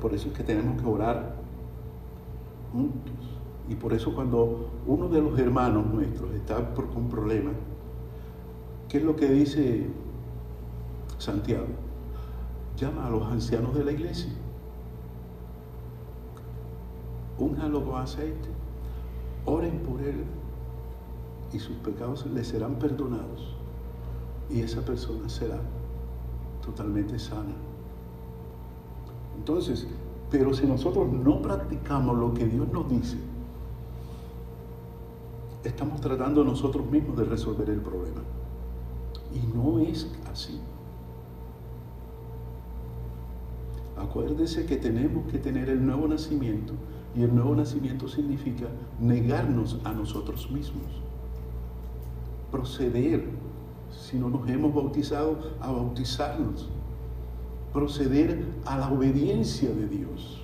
por 0.08 0.15
eso 0.15 0.30
es 0.30 0.34
que 0.34 0.43
tenemos 0.43 0.82
que 0.82 0.88
orar 0.88 1.36
juntos. 2.72 3.12
Y 3.67 3.76
por 3.76 3.91
eso 3.91 4.15
cuando 4.15 4.70
uno 4.86 5.10
de 5.10 5.22
los 5.22 5.38
hermanos 5.38 5.86
nuestros 5.86 6.34
está 6.34 6.74
por, 6.74 6.88
con 6.91 7.10
problemas, 7.10 7.56
¿qué 8.88 9.00
es 9.00 9.04
lo 9.04 9.17
que 9.17 9.28
dice 9.28 9.86
Santiago? 11.17 11.67
Llama 12.78 13.06
a 13.06 13.10
los 13.10 13.24
ancianos 13.28 13.76
de 13.76 13.84
la 13.84 13.91
iglesia 13.91 14.32
únjalo 17.38 17.84
con 17.84 18.02
aceite, 18.02 18.48
oren 19.46 19.80
por 19.80 20.02
él 20.02 20.24
y 21.52 21.60
sus 21.60 21.76
pecados 21.80 22.26
le 22.28 22.46
serán 22.46 22.76
perdonados 22.80 23.58
y 24.50 24.62
esa 24.62 24.80
persona 24.86 25.28
será 25.28 25.60
totalmente 26.63 27.20
sana. 27.20 27.54
Entonces, 29.38 29.88
pero 30.30 30.54
si 30.54 30.65
nosotros 30.65 31.12
no 31.12 31.41
practicamos 31.41 32.17
lo 32.17 32.34
que 32.34 32.45
Dios 32.45 32.67
nos 32.71 32.89
dice, 32.89 33.17
estamos 35.63 36.02
tratando 36.02 36.43
nosotros 36.43 36.89
mismos 36.89 37.17
de 37.17 37.26
resolver 37.26 37.69
el 37.69 37.80
problema. 37.80 38.21
Y 39.34 39.56
no 39.56 39.80
es 39.80 40.12
así. 40.32 40.60
Acuérdese 43.97 44.65
que 44.65 44.78
tenemos 44.78 45.30
que 45.32 45.39
tener 45.39 45.69
el 45.69 45.86
nuevo 45.86 46.08
nacimiento 46.08 46.73
y 47.15 47.23
el 47.23 47.34
nuevo 47.34 47.56
nacimiento 47.56 48.08
significa 48.08 48.67
negarnos 49.00 49.80
a 49.84 49.91
nosotros 49.91 50.52
mismos. 50.52 50.86
Proceder, 52.52 53.28
si 53.89 54.17
no 54.17 54.30
nos 54.30 54.47
hemos 54.50 54.73
bautizado, 54.73 55.38
a 55.60 55.71
bautizarnos. 55.71 56.69
Proceder 57.73 58.45
a 58.65 58.77
la 58.77 58.91
obediencia 58.91 59.69
de 59.69 59.88
Dios. 59.88 60.41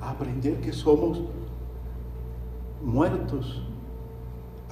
A 0.00 0.10
aprender 0.10 0.60
que 0.60 0.72
somos 0.72 1.20
muertos 2.82 3.62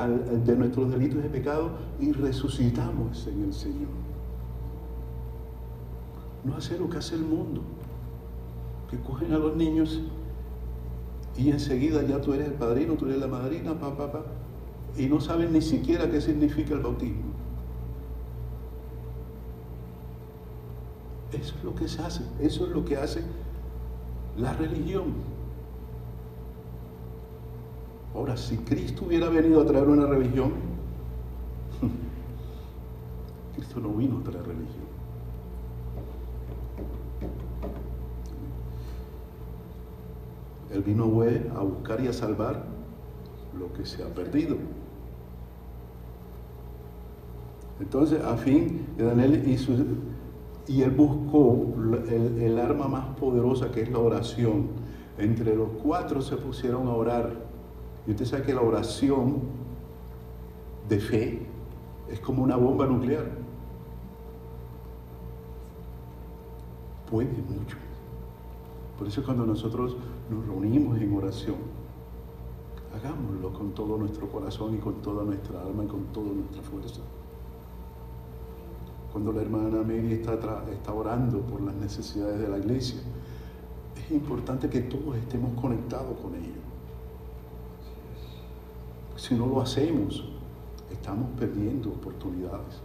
de 0.06 0.56
nuestros 0.56 0.90
delitos 0.90 1.24
y 1.24 1.28
pecados 1.28 1.72
y 2.00 2.12
resucitamos 2.12 3.26
en 3.26 3.44
el 3.44 3.52
Señor. 3.52 3.88
No 6.44 6.56
hacer 6.56 6.80
lo 6.80 6.88
que 6.88 6.98
hace 6.98 7.16
el 7.16 7.22
mundo, 7.22 7.62
que 8.90 8.98
cogen 9.00 9.32
a 9.32 9.38
los 9.38 9.56
niños 9.56 10.00
y 11.36 11.50
enseguida 11.50 12.02
ya 12.02 12.20
tú 12.20 12.32
eres 12.32 12.48
el 12.48 12.54
padrino, 12.54 12.94
tú 12.94 13.06
eres 13.06 13.18
la 13.18 13.26
madrina, 13.26 13.78
papá, 13.78 14.10
papá, 14.10 14.24
y 14.96 15.06
no 15.06 15.20
saben 15.20 15.52
ni 15.52 15.62
siquiera 15.62 16.10
qué 16.10 16.20
significa 16.20 16.74
el 16.74 16.80
bautismo. 16.80 17.27
Eso 21.32 21.54
es 21.56 21.64
lo 21.64 21.74
que 21.74 21.88
se 21.88 22.02
hace, 22.02 22.22
eso 22.40 22.64
es 22.66 22.70
lo 22.72 22.84
que 22.84 22.96
hace 22.96 23.22
la 24.36 24.52
religión. 24.54 25.06
Ahora, 28.14 28.36
si 28.36 28.56
Cristo 28.58 29.04
hubiera 29.06 29.28
venido 29.28 29.60
a 29.60 29.66
traer 29.66 29.86
una 29.86 30.06
religión, 30.06 30.52
Cristo 33.54 33.80
no 33.80 33.90
vino 33.90 34.18
a 34.18 34.22
traer 34.22 34.46
religión. 34.46 34.88
Él 40.72 40.82
vino 40.82 41.04
a 41.04 41.62
buscar 41.62 42.00
y 42.00 42.08
a 42.08 42.12
salvar 42.12 42.64
lo 43.58 43.72
que 43.72 43.86
se 43.86 44.02
ha 44.02 44.08
perdido. 44.08 44.56
Entonces, 47.80 48.22
a 48.22 48.36
fin 48.36 48.86
Daniel 48.98 49.48
y, 49.48 49.56
y 50.68 50.82
él 50.82 50.90
buscó 50.90 51.74
el, 52.08 52.58
arma 52.58 52.88
más 52.88 53.06
poderosa 53.16 53.72
que 53.72 53.82
es 53.82 53.90
la 53.90 53.98
oración. 53.98 54.68
Entre 55.16 55.56
los 55.56 55.70
cuatro 55.82 56.20
se 56.20 56.36
pusieron 56.36 56.86
a 56.88 56.92
orar. 56.92 57.32
Y 58.06 58.10
usted 58.10 58.26
sabe 58.26 58.42
que 58.44 58.54
la 58.54 58.60
oración 58.60 59.40
de 60.88 61.00
fe 61.00 61.46
es 62.10 62.20
como 62.20 62.42
una 62.42 62.56
bomba 62.56 62.86
nuclear. 62.86 63.30
Puede 67.10 67.28
mucho. 67.28 67.78
Por 68.98 69.08
eso 69.08 69.24
cuando 69.24 69.46
nosotros 69.46 69.96
nos 70.28 70.46
reunimos 70.46 71.00
en 71.00 71.16
oración, 71.16 71.56
hagámoslo 72.94 73.54
con 73.54 73.72
todo 73.72 73.96
nuestro 73.96 74.28
corazón 74.28 74.74
y 74.74 74.78
con 74.78 75.00
toda 75.00 75.24
nuestra 75.24 75.62
alma 75.62 75.84
y 75.84 75.86
con 75.86 76.04
toda 76.12 76.30
nuestra 76.30 76.60
fuerza. 76.62 77.00
Cuando 79.12 79.32
la 79.32 79.42
hermana 79.42 79.82
Mary 79.82 80.12
está, 80.12 80.92
orando 80.92 81.40
por 81.40 81.60
las 81.62 81.74
necesidades 81.74 82.38
de 82.40 82.48
la 82.48 82.58
iglesia, 82.58 83.00
es 83.96 84.10
importante 84.10 84.68
que 84.68 84.80
todos 84.82 85.16
estemos 85.16 85.58
conectados 85.60 86.18
con 86.20 86.34
ello. 86.34 86.60
Si 89.16 89.34
no 89.34 89.46
lo 89.46 89.60
hacemos, 89.60 90.24
estamos 90.90 91.28
perdiendo 91.38 91.90
oportunidades. 91.90 92.80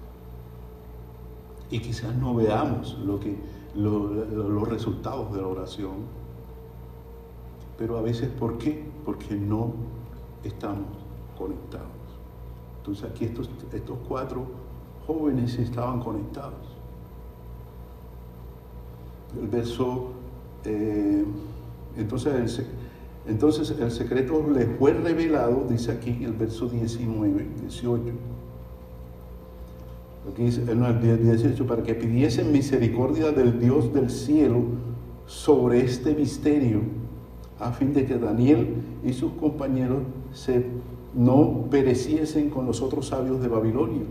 Y 1.69 1.79
quizás 1.79 2.15
no 2.15 2.36
veamos 2.36 2.97
lo 2.99 3.19
que 3.19 3.36
los 3.75 4.67
resultados 4.67 5.33
de 5.33 5.41
la 5.41 5.47
oración. 5.47 6.23
Pero 7.77 7.97
a 7.97 8.01
veces, 8.01 8.29
¿por 8.29 8.57
qué? 8.57 8.86
Porque 9.03 9.36
no 9.36 9.73
estamos 10.43 10.88
conectados. 11.38 11.88
Entonces 12.77 13.09
aquí 13.09 13.25
estos 13.25 13.49
cuatro 14.07 14.45
jóvenes 15.06 15.58
estaban 15.58 16.00
conectados. 16.00 16.54
El 19.39 19.48
verso, 19.48 20.12
eh, 20.66 21.26
entonces, 21.98 22.60
el, 22.60 23.32
entonces 23.32 23.72
el 23.80 23.92
secreto 23.92 24.46
les 24.54 24.68
fue 24.78 24.94
revelado, 24.94 25.66
dice 25.70 25.92
aquí 25.92 26.24
el 26.24 26.34
verso 26.34 26.68
19, 26.68 27.48
18 27.62 28.14
Aquí 30.32 30.43
dice, 30.43 30.64
no, 30.74 30.88
el 30.88 31.22
18, 31.22 31.68
para 31.68 31.84
que 31.84 31.95
pidiesen 31.95 32.51
misericordia 32.51 33.32
del 33.32 33.60
Dios 33.60 33.93
del 33.93 34.10
cielo 34.10 34.62
sobre 35.26 35.82
este 35.82 36.16
misterio, 36.16 36.82
a 37.60 37.72
fin 37.72 37.93
de 37.93 38.06
que 38.06 38.18
Daniel 38.18 38.76
y 39.04 39.12
sus 39.14 39.34
compañeros 39.34 39.99
se, 40.32 40.66
no 41.14 41.66
pereciesen 41.70 42.49
con 42.49 42.66
los 42.66 42.82
otros 42.82 43.08
sabios 43.08 43.41
de 43.41 43.49
Babilonia. 43.49 44.04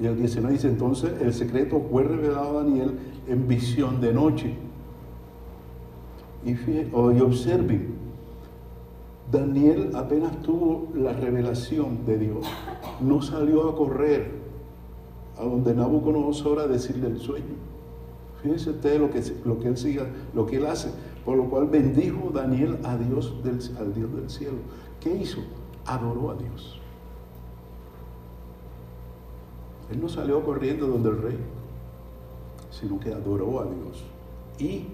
Y 0.00 0.06
el 0.06 0.16
19 0.16 0.52
dice, 0.54 0.68
entonces 0.68 1.12
el 1.20 1.34
secreto 1.34 1.84
fue 1.90 2.04
revelado 2.04 2.58
a 2.58 2.62
Daniel 2.62 2.98
en 3.26 3.48
visión 3.48 4.00
de 4.00 4.12
noche. 4.12 4.54
Y, 6.44 6.50
y 6.52 7.20
observen, 7.20 7.94
Daniel 9.30 9.90
apenas 9.94 10.40
tuvo 10.42 10.88
la 10.94 11.12
revelación 11.12 12.06
de 12.06 12.18
Dios, 12.18 12.46
no 13.00 13.20
salió 13.20 13.68
a 13.68 13.76
correr 13.76 14.30
a 15.36 15.44
donde 15.44 15.74
Nabucodonosor 15.74 16.60
a 16.60 16.66
decirle 16.66 17.08
el 17.08 17.18
sueño. 17.18 17.68
Fíjense 18.42 18.70
ustedes 18.70 19.00
lo 19.00 19.10
que, 19.10 19.22
lo 19.44 19.58
que 19.58 19.68
él 19.68 19.76
siga, 19.76 20.06
lo 20.34 20.46
que 20.46 20.56
él 20.56 20.66
hace. 20.66 20.90
Por 21.24 21.36
lo 21.36 21.50
cual 21.50 21.66
bendijo 21.66 22.30
Daniel 22.30 22.78
a 22.84 22.96
Dios 22.96 23.34
al 23.78 23.94
Dios 23.94 24.14
del 24.14 24.30
cielo. 24.30 24.58
¿Qué 25.00 25.14
hizo? 25.14 25.40
Adoró 25.84 26.30
a 26.30 26.34
Dios. 26.36 26.80
Él 29.90 30.00
no 30.00 30.08
salió 30.08 30.42
corriendo 30.44 30.86
donde 30.86 31.10
el 31.10 31.22
rey. 31.22 31.38
sino 32.70 33.00
que 33.00 33.12
adoró 33.12 33.60
a 33.60 33.64
Dios. 33.64 34.04
Y, 34.58 34.86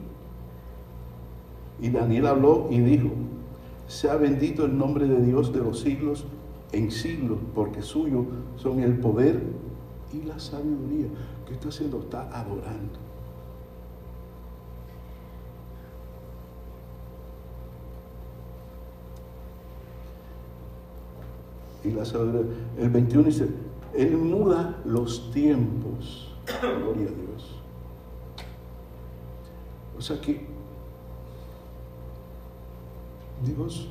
y 1.81 1.91
Daniel 1.91 2.27
habló 2.29 2.69
y 2.71 2.79
dijo, 2.79 3.11
sea 3.89 4.17
bendito 4.17 4.65
el 4.65 4.79
nombre 4.79 5.07
de 5.07 5.21
Dios 5.23 5.53
de 5.53 5.61
los 5.61 5.81
siglos 5.81 6.25
en 6.73 6.91
siglos, 6.91 7.39
porque 7.55 7.83
suyo 7.83 8.25
son 8.57 8.81
el 8.81 8.99
poder 8.99 9.43
y 10.13 10.23
la 10.23 10.39
sabiduría. 10.39 11.09
¿Qué 11.47 11.55
está 11.55 11.69
haciendo? 11.69 12.01
Está 12.01 12.23
adorando. 12.37 12.99
Y 21.85 21.91
la 21.91 22.05
sabiduría. 22.05 22.51
El 22.79 22.91
21 22.91 23.25
dice, 23.25 23.49
Él 23.97 24.17
muda 24.17 24.81
los 24.85 25.31
tiempos. 25.31 26.35
Gloria 26.61 27.09
a 27.09 27.13
Dios. 27.13 27.61
O 29.97 30.01
sea 30.01 30.21
que 30.21 30.47
Dios, 33.45 33.89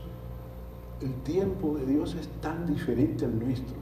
el 1.02 1.14
tiempo 1.24 1.76
de 1.76 1.86
Dios 1.86 2.16
es 2.16 2.28
tan 2.42 2.66
diferente 2.66 3.26
al 3.26 3.40
nuestro 3.40 3.78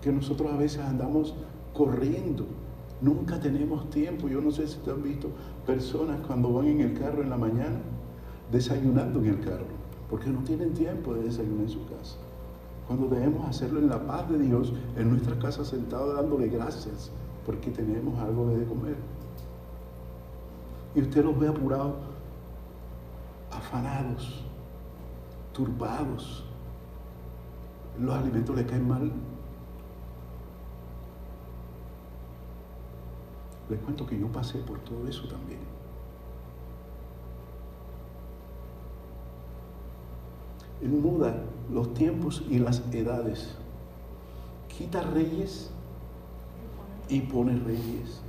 que 0.00 0.12
nosotros 0.12 0.52
a 0.52 0.56
veces 0.56 0.80
andamos 0.80 1.34
corriendo. 1.72 2.46
Nunca 3.00 3.40
tenemos 3.40 3.88
tiempo. 3.90 4.28
Yo 4.28 4.40
no 4.40 4.50
sé 4.50 4.66
si 4.66 4.78
te 4.78 4.90
han 4.90 5.02
visto 5.02 5.28
personas 5.66 6.20
cuando 6.26 6.52
van 6.52 6.66
en 6.66 6.80
el 6.80 6.98
carro 6.98 7.22
en 7.22 7.30
la 7.30 7.38
mañana 7.38 7.80
desayunando 8.50 9.20
en 9.20 9.26
el 9.26 9.40
carro, 9.40 9.64
porque 10.10 10.28
no 10.28 10.40
tienen 10.40 10.74
tiempo 10.74 11.14
de 11.14 11.22
desayunar 11.22 11.62
en 11.62 11.68
su 11.70 11.86
casa. 11.86 12.16
Cuando 12.86 13.08
debemos 13.08 13.48
hacerlo 13.48 13.78
en 13.78 13.88
la 13.88 14.00
paz 14.06 14.28
de 14.28 14.38
Dios, 14.38 14.72
en 14.96 15.10
nuestra 15.10 15.38
casa 15.38 15.64
sentado 15.64 16.14
dándole 16.14 16.48
gracias 16.48 17.10
porque 17.46 17.70
tenemos 17.70 18.18
algo 18.18 18.48
de 18.48 18.64
comer. 18.64 18.96
Y 20.94 21.00
usted 21.00 21.24
los 21.24 21.38
ve 21.38 21.48
apurados, 21.48 21.96
afanados, 23.50 24.44
turbados. 25.52 26.44
Los 27.98 28.14
alimentos 28.14 28.56
le 28.56 28.66
caen 28.66 28.88
mal. 28.88 29.12
Les 33.70 33.80
cuento 33.80 34.06
que 34.06 34.18
yo 34.18 34.28
pasé 34.28 34.58
por 34.58 34.78
todo 34.80 35.06
eso 35.08 35.26
también. 35.28 35.71
Muda 40.88 41.34
los 41.72 41.94
tiempos 41.94 42.44
y 42.50 42.58
las 42.58 42.82
edades. 42.92 43.54
Quita 44.76 45.02
reyes 45.02 45.70
y 47.08 47.20
pone 47.20 47.56
reyes. 47.58 48.20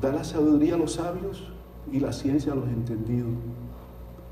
Da 0.00 0.12
la 0.12 0.24
sabiduría 0.24 0.74
a 0.74 0.78
los 0.78 0.94
sabios 0.94 1.48
y 1.90 2.00
la 2.00 2.12
ciencia 2.12 2.52
a 2.52 2.56
los 2.56 2.68
entendidos. 2.68 3.32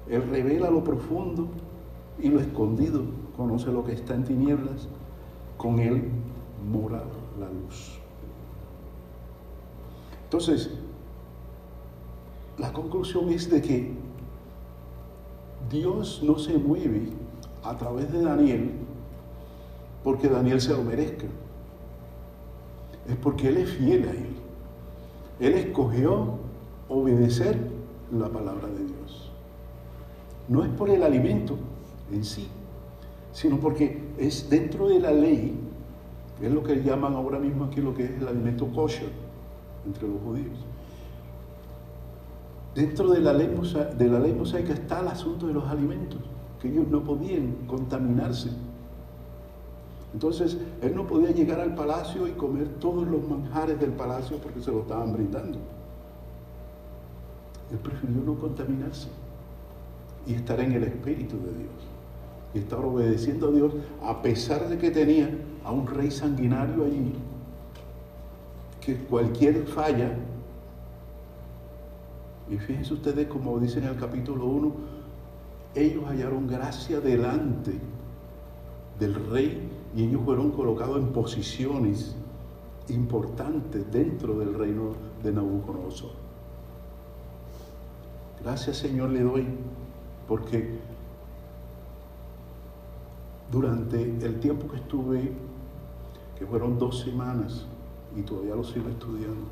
Él 0.09 0.23
revela 0.31 0.71
lo 0.71 0.83
profundo 0.85 1.49
y 2.19 2.29
lo 2.29 2.41
escondido. 2.41 3.03
Conoce 3.37 3.71
lo 3.71 3.85
que 3.85 3.93
está 3.93 4.15
en 4.15 4.25
tinieblas. 4.25 4.89
Con 5.57 5.79
Él 5.79 6.09
mora 6.71 7.03
la 7.39 7.47
luz. 7.47 7.99
Entonces, 10.25 10.71
la 12.59 12.73
conclusión 12.73 13.31
es 13.31 13.51
de 13.51 13.63
que 13.63 13.93
Dios 15.71 16.23
no 16.23 16.39
se 16.39 16.59
mueve 16.59 17.09
a 17.69 17.77
través 17.77 18.11
de 18.13 18.23
Daniel 18.23 18.71
porque 20.03 20.29
Daniel 20.29 20.61
se 20.61 20.73
lo 20.73 20.83
merezca. 20.83 21.27
Es 23.09 23.17
porque 23.17 23.49
Él 23.49 23.59
es 23.59 23.71
fiel 23.71 24.09
a 24.09 24.13
Él. 24.13 24.37
Él 25.41 25.55
escogió 25.55 26.39
obedecer 26.89 27.59
la 28.13 28.29
palabra 28.29 28.69
de 28.69 28.85
Dios. 28.85 29.31
No 30.49 30.65
es 30.65 30.71
por 30.71 30.89
el 30.89 31.03
alimento 31.03 31.57
en 32.11 32.25
sí, 32.25 32.49
sino 33.33 33.61
porque 33.61 34.03
es 34.19 34.49
dentro 34.49 34.89
de 34.89 34.99
la 34.99 35.13
ley, 35.13 35.55
es 36.41 36.51
lo 36.51 36.63
que 36.63 36.83
llaman 36.83 37.15
ahora 37.15 37.39
mismo 37.39 37.65
aquí 37.65 37.81
lo 37.81 37.95
que 37.95 38.05
es 38.05 38.11
el 38.13 38.29
alimento 38.29 38.67
kosher 38.69 39.11
entre 39.85 40.09
los 40.09 40.21
judíos. 40.23 40.59
Dentro 42.75 43.11
de 43.11 43.21
la 43.21 43.33
ley, 43.33 43.55
de 43.99 44.09
la 44.09 44.21
ley 44.21 44.33
mosaica 44.33 44.73
está 44.73 45.01
el 45.01 45.09
asunto 45.09 45.47
de 45.47 45.53
los 45.53 45.67
alimentos, 45.69 46.21
que 46.61 46.69
ellos 46.69 46.89
no 46.89 47.03
podían 47.03 47.55
contaminarse. 47.67 48.51
Entonces, 50.13 50.57
él 50.81 50.95
no 50.95 51.07
podía 51.07 51.31
llegar 51.31 51.61
al 51.61 51.75
palacio 51.75 52.27
y 52.27 52.33
comer 52.33 52.69
todos 52.81 53.07
los 53.07 53.23
manjares 53.29 53.79
del 53.79 53.93
palacio 53.93 54.39
porque 54.39 54.61
se 54.61 54.73
lo 54.73 54.81
estaban 54.81 55.13
brindando. 55.13 55.59
Él 57.71 57.79
prefirió 57.79 58.23
no 58.25 58.35
contaminarse 58.35 59.09
y 60.27 60.35
estar 60.35 60.59
en 60.61 60.73
el 60.73 60.85
Espíritu 60.85 61.37
de 61.37 61.59
Dios. 61.59 61.73
Y 62.55 62.59
estar 62.61 62.83
obedeciendo 62.83 63.49
a 63.49 63.53
Dios 63.53 63.75
a 64.03 64.23
pesar 64.23 64.69
de 64.69 64.79
que 64.79 64.91
tenía 64.91 65.31
a 65.65 65.71
un 65.71 65.87
rey 65.87 66.11
sanguinario 66.11 66.85
allí 66.85 67.13
que 68.89 68.97
cualquier 68.97 69.67
falla, 69.67 70.17
y 72.51 72.57
fíjense 72.57 72.95
ustedes 72.95 73.29
como 73.29 73.59
dicen 73.59 73.83
en 73.83 73.91
el 73.91 73.97
capítulo 73.97 74.47
1, 74.47 74.73
ellos 75.75 76.05
hallaron 76.07 76.47
gracia 76.47 77.01
delante 77.01 77.73
del 78.99 79.15
rey 79.31 79.69
y 79.95 80.05
ellos 80.05 80.23
fueron 80.25 80.51
colocados 80.51 80.99
en 80.99 81.13
posiciones 81.13 82.15
importantes 82.89 83.91
dentro 83.93 84.39
del 84.39 84.55
reino 84.55 84.93
de 85.23 85.33
Nabucodonosor. 85.33 86.13
Gracias 88.43 88.79
Señor 88.79 89.11
le 89.11 89.23
doy 89.23 89.47
porque 90.27 90.79
durante 93.51 94.03
el 94.03 94.41
tiempo 94.41 94.69
que 94.69 94.77
estuve, 94.77 95.33
que 96.39 96.47
fueron 96.47 96.79
dos 96.79 97.01
semanas, 97.01 97.67
y 98.17 98.23
todavía 98.23 98.55
lo 98.55 98.65
sigo 98.65 98.89
estudiando. 98.89 99.47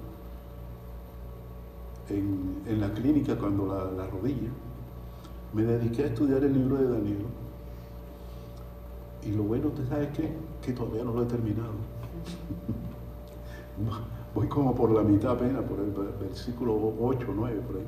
En, 2.09 2.81
la 2.81 2.93
clínica, 2.93 3.37
cuando 3.37 3.67
la, 3.67 4.07
rodilla, 4.07 4.51
me 5.53 5.62
dediqué 5.62 6.05
a 6.05 6.07
estudiar 6.07 6.42
el 6.44 6.53
libro 6.53 6.76
de 6.76 6.88
Daniel. 6.88 7.24
Y 9.24 9.32
lo 9.32 9.42
bueno, 9.44 9.68
¿usted 9.68 9.88
sabe 9.88 10.11
qué? 10.14 10.32
Que 10.62 10.72
todavía 10.72 11.05
no 11.05 11.12
lo 11.12 11.22
he 11.22 11.26
terminado. 11.26 11.72
Voy 14.34 14.49
como 14.49 14.74
por 14.74 14.90
la 14.90 15.03
mitad 15.03 15.32
apenas, 15.32 15.62
por 15.64 15.78
el 15.80 15.90
versículo 16.20 16.94
8, 17.01 17.26
9, 17.34 17.61
por 17.66 17.76
ahí. 17.76 17.86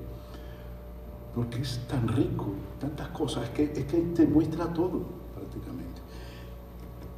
Porque 1.34 1.60
es 1.60 1.78
tan 1.86 2.08
rico, 2.08 2.46
tantas 2.80 3.08
cosas, 3.08 3.50
que, 3.50 3.64
es 3.64 3.84
que 3.84 4.00
te 4.14 4.26
muestra 4.26 4.72
todo 4.72 5.02
prácticamente. 5.34 6.00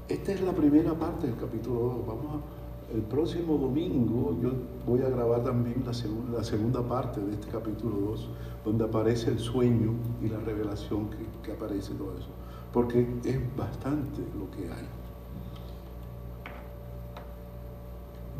Esta 0.09 0.33
es 0.33 0.41
la 0.41 0.53
primera 0.53 0.93
parte 0.95 1.29
del 1.29 1.37
capítulo 1.37 1.81
2. 1.81 2.07
Vamos 2.07 2.25
a 2.27 2.60
el 2.93 3.03
próximo 3.03 3.57
domingo 3.57 4.37
yo 4.43 4.51
voy 4.87 5.03
a 5.03 5.09
grabar 5.09 5.45
también 5.45 5.85
la 5.87 5.95
segunda, 6.43 6.83
parte 6.83 7.21
de 7.21 7.33
este 7.35 7.49
capítulo 7.49 7.97
2, 8.11 8.29
donde 8.65 8.85
aparece 8.85 9.31
el 9.31 9.39
sueño 9.39 9.93
y 10.23 10.29
la 10.29 10.39
revelación 10.41 11.09
que, 11.11 11.19
que 11.45 11.53
aparece 11.53 11.95
todo 11.95 12.17
eso, 12.19 12.29
porque 12.73 13.07
es 13.25 13.57
bastante 13.57 14.23
lo 14.37 14.51
que 14.51 14.73
hay. 14.73 14.87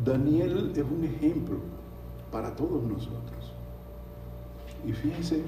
Daniel 0.03 0.73
es 0.75 0.83
un 0.83 1.03
ejemplo 1.05 1.57
para 2.31 2.55
todos 2.55 2.83
nosotros. 2.83 3.53
Y 4.85 4.93
fíjense 4.93 5.43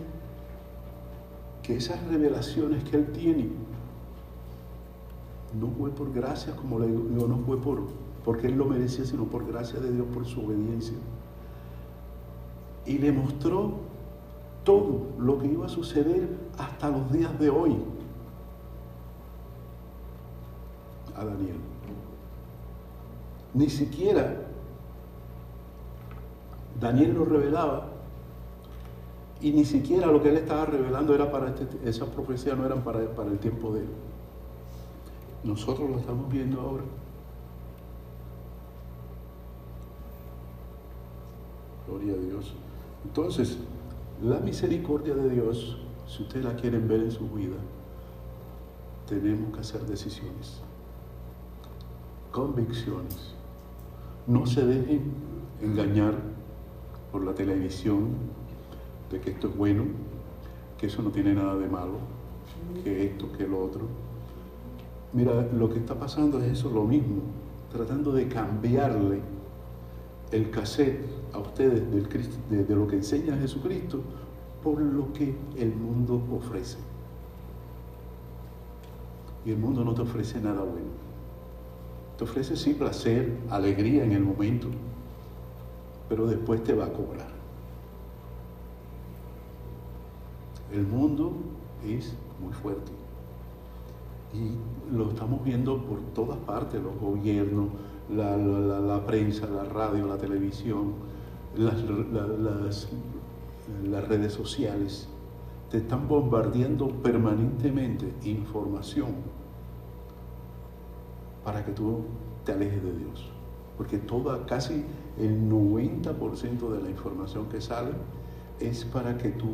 que 1.64 1.76
esas 1.76 2.06
revelaciones 2.08 2.84
que 2.84 2.98
él 2.98 3.08
tiene 3.12 3.50
no 5.60 5.70
fue 5.78 5.90
por 5.92 6.14
gracia, 6.14 6.56
como 6.56 6.80
le 6.80 6.88
digo, 6.88 7.28
no 7.28 7.38
fue 7.40 7.58
por, 7.58 7.84
porque 8.24 8.48
él 8.48 8.58
lo 8.58 8.66
merecía, 8.66 9.06
sino 9.06 9.26
por 9.26 9.46
gracia 9.46 9.80
de 9.80 9.92
Dios, 9.92 10.06
por 10.14 10.26
su 10.26 10.46
obediencia. 10.46 10.98
Y 12.86 12.98
le 12.98 13.12
mostró 13.12 13.74
todo 14.64 15.08
lo 15.20 15.40
que 15.40 15.48
iba 15.48 15.66
a 15.66 15.70
suceder 15.70 16.30
hasta 16.58 16.90
los 16.90 17.12
días 17.12 17.38
de 17.40 17.50
hoy 17.50 17.78
a 21.16 21.26
Daniel. 21.26 21.58
Ni 23.54 23.70
siquiera 23.70 24.36
Daniel 26.80 27.14
lo 27.14 27.26
revelaba 27.26 27.88
y 29.42 29.52
ni 29.52 29.66
siquiera 29.66 30.08
lo 30.08 30.24
que 30.24 30.30
él 30.30 30.38
estaba 30.38 30.66
revelando 30.66 31.14
era 31.14 31.30
para 31.30 31.50
este, 31.50 31.68
esas 31.84 32.08
profecías 32.10 32.58
no 32.58 32.66
eran 32.66 32.82
para, 32.82 33.00
para 33.14 33.30
el 33.30 33.40
tiempo 33.40 33.74
de 33.74 33.82
él. 33.82 33.90
Nosotros 35.44 35.90
lo 35.90 36.00
estamos 36.00 36.32
viendo 36.32 36.62
ahora. 36.62 36.84
Gloria 41.94 42.14
a 42.14 42.18
Dios. 42.18 42.54
Entonces, 43.06 43.58
la 44.24 44.40
misericordia 44.40 45.14
de 45.14 45.30
Dios, 45.30 45.78
si 46.08 46.24
ustedes 46.24 46.44
la 46.44 46.56
quieren 46.56 46.88
ver 46.88 47.02
en 47.02 47.12
su 47.12 47.30
vida, 47.30 47.58
tenemos 49.08 49.54
que 49.54 49.60
hacer 49.60 49.82
decisiones, 49.82 50.62
convicciones. 52.32 53.36
No 54.26 54.48
se 54.48 54.66
dejen 54.66 55.14
engañar 55.62 56.16
por 57.12 57.24
la 57.24 57.36
televisión 57.36 58.10
de 59.12 59.22
que 59.22 59.30
esto 59.30 59.50
es 59.50 59.56
bueno, 59.56 59.84
que 60.80 60.88
eso 60.88 61.04
no 61.04 61.12
tiene 61.12 61.36
nada 61.36 61.56
de 61.58 61.68
malo, 61.68 62.00
que 62.84 63.06
esto, 63.06 63.32
que 63.38 63.48
lo 63.48 63.64
otro. 63.64 63.82
Mira, 65.12 65.48
lo 65.54 65.70
que 65.70 65.78
está 65.78 65.94
pasando 65.94 66.40
es 66.40 66.54
eso, 66.54 66.72
lo 66.72 66.86
mismo, 66.86 67.22
tratando 67.72 68.12
de 68.14 68.28
cambiarle 68.28 69.33
el 70.34 70.50
cassette 70.50 71.06
a 71.32 71.40
ustedes 71.40 71.90
del 71.92 72.68
de, 72.68 72.76
lo 72.76 72.88
que 72.88 72.96
enseña 72.96 73.38
Jesucristo 73.38 74.02
por 74.64 74.82
lo 74.82 75.14
que 75.14 75.36
el 75.58 75.76
mundo 75.76 76.22
ofrece. 76.36 76.78
Y 79.46 79.52
el 79.52 79.58
mundo 79.58 79.84
no 79.84 79.94
te 79.94 80.02
ofrece 80.02 80.40
nada 80.40 80.62
bueno. 80.62 81.04
Te 82.18 82.24
ofrece 82.24 82.56
sí 82.56 82.74
placer, 82.74 83.38
alegría 83.50 84.04
en 84.04 84.14
el 84.14 84.24
momento, 84.24 84.70
pero 86.10 86.28
después 86.28 86.64
te 86.64 86.74
va 86.74 86.86
a 86.86 86.94
cobrar. 86.94 87.32
El 90.72 90.88
mundo 90.88 91.34
es 91.86 92.16
muy 92.42 92.54
fuerte. 92.54 92.92
Y 94.34 94.96
lo 94.96 95.10
estamos 95.10 95.44
viendo 95.44 95.84
por 95.84 96.00
todas 96.16 96.38
partes, 96.40 96.82
los 96.82 96.98
gobiernos, 97.00 97.68
la, 98.16 99.06
prensa, 99.06 99.48
la 99.48 99.64
radio, 99.64 100.08
la 100.08 100.18
televisión, 100.18 100.94
las, 101.56 101.76
las 103.84 104.08
redes 104.08 104.34
sociales. 104.34 105.08
Te 105.70 105.78
están 105.78 106.08
bombardeando 106.08 106.90
permanentemente 107.02 108.14
información 108.24 109.12
para 111.44 111.66
que 111.66 111.72
tú 111.72 112.02
te 112.46 112.54
alejes 112.54 112.84
de 112.84 112.96
Dios. 112.96 113.30
Porque 113.78 113.98
toda, 113.98 114.46
casi 114.46 114.86
el 115.18 115.50
90% 115.50 116.70
de 116.70 116.82
la 116.82 116.90
información 116.90 117.48
que 117.50 117.60
sale 117.60 117.92
es 118.60 118.86
para 118.86 119.18
que 119.18 119.30
tú 119.30 119.50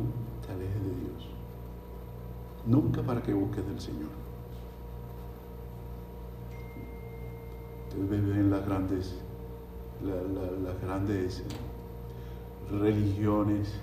te 0.46 0.52
alejes 0.52 0.82
de 0.82 1.00
Dios. 1.00 1.28
Nunca 2.66 3.02
para 3.02 3.22
que 3.22 3.32
busques 3.32 3.66
del 3.66 3.80
Señor. 3.80 4.19
Ustedes 7.90 8.08
ven 8.10 8.50
las 8.50 8.64
grandes, 8.64 9.14
las 10.04 10.80
grandes 10.80 11.42
religiones 12.70 13.74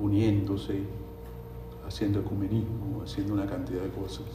uniéndose, 0.00 0.82
haciendo 1.86 2.20
ecumenismo, 2.20 3.02
haciendo 3.04 3.34
una 3.34 3.46
cantidad 3.46 3.82
de 3.82 3.90
cosas, 3.90 4.26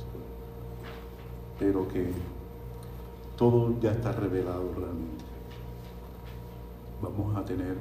pero 1.57 1.87
que 1.87 2.11
todo 3.35 3.79
ya 3.81 3.91
está 3.91 4.11
revelado 4.11 4.71
realmente. 4.75 5.25
Vamos 7.01 7.35
a 7.35 7.43
tener 7.43 7.75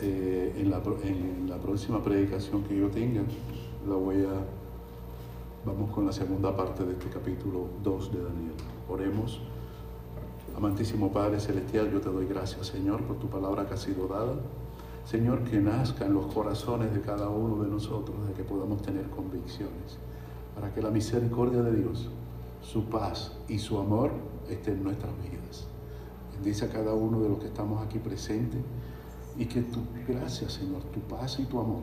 eh, 0.00 0.54
en, 0.58 0.70
la, 0.70 0.82
en 1.02 1.48
la 1.48 1.56
próxima 1.56 2.02
predicación 2.02 2.62
que 2.64 2.76
yo 2.76 2.88
tenga, 2.88 3.22
la 3.88 3.94
voy 3.94 4.24
a 4.24 4.64
Vamos 5.66 5.90
con 5.92 6.04
la 6.04 6.12
segunda 6.12 6.54
parte 6.54 6.84
de 6.84 6.92
este 6.92 7.08
capítulo 7.08 7.68
2 7.82 8.12
de 8.12 8.22
Daniel. 8.22 8.52
Oremos. 8.88 9.40
Amantísimo 10.56 11.10
Padre 11.10 11.40
Celestial, 11.40 11.90
yo 11.90 12.00
te 12.00 12.10
doy 12.10 12.26
gracias, 12.26 12.68
Señor, 12.68 13.02
por 13.02 13.16
tu 13.16 13.28
palabra 13.28 13.66
que 13.66 13.74
ha 13.74 13.76
sido 13.76 14.06
dada. 14.06 14.34
Señor, 15.04 15.44
que 15.44 15.58
nazca 15.58 16.06
en 16.06 16.14
los 16.14 16.32
corazones 16.32 16.94
de 16.94 17.00
cada 17.00 17.28
uno 17.28 17.62
de 17.62 17.68
nosotros, 17.68 18.16
de 18.28 18.34
que 18.34 18.44
podamos 18.44 18.80
tener 18.82 19.08
convicciones, 19.10 19.98
para 20.54 20.72
que 20.72 20.80
la 20.80 20.90
misericordia 20.90 21.62
de 21.62 21.76
Dios, 21.76 22.08
su 22.62 22.84
paz 22.84 23.32
y 23.48 23.58
su 23.58 23.78
amor 23.78 24.12
estén 24.48 24.78
en 24.78 24.84
nuestras 24.84 25.12
vidas. 25.18 25.66
Bendice 26.34 26.66
a 26.66 26.68
cada 26.68 26.94
uno 26.94 27.20
de 27.20 27.28
los 27.28 27.38
que 27.38 27.46
estamos 27.46 27.84
aquí 27.84 27.98
presentes 27.98 28.60
y 29.36 29.46
que 29.46 29.62
tu 29.62 29.80
gracia, 30.06 30.48
Señor, 30.48 30.82
tu 30.84 31.00
paz 31.00 31.38
y 31.38 31.44
tu 31.44 31.58
amor 31.58 31.82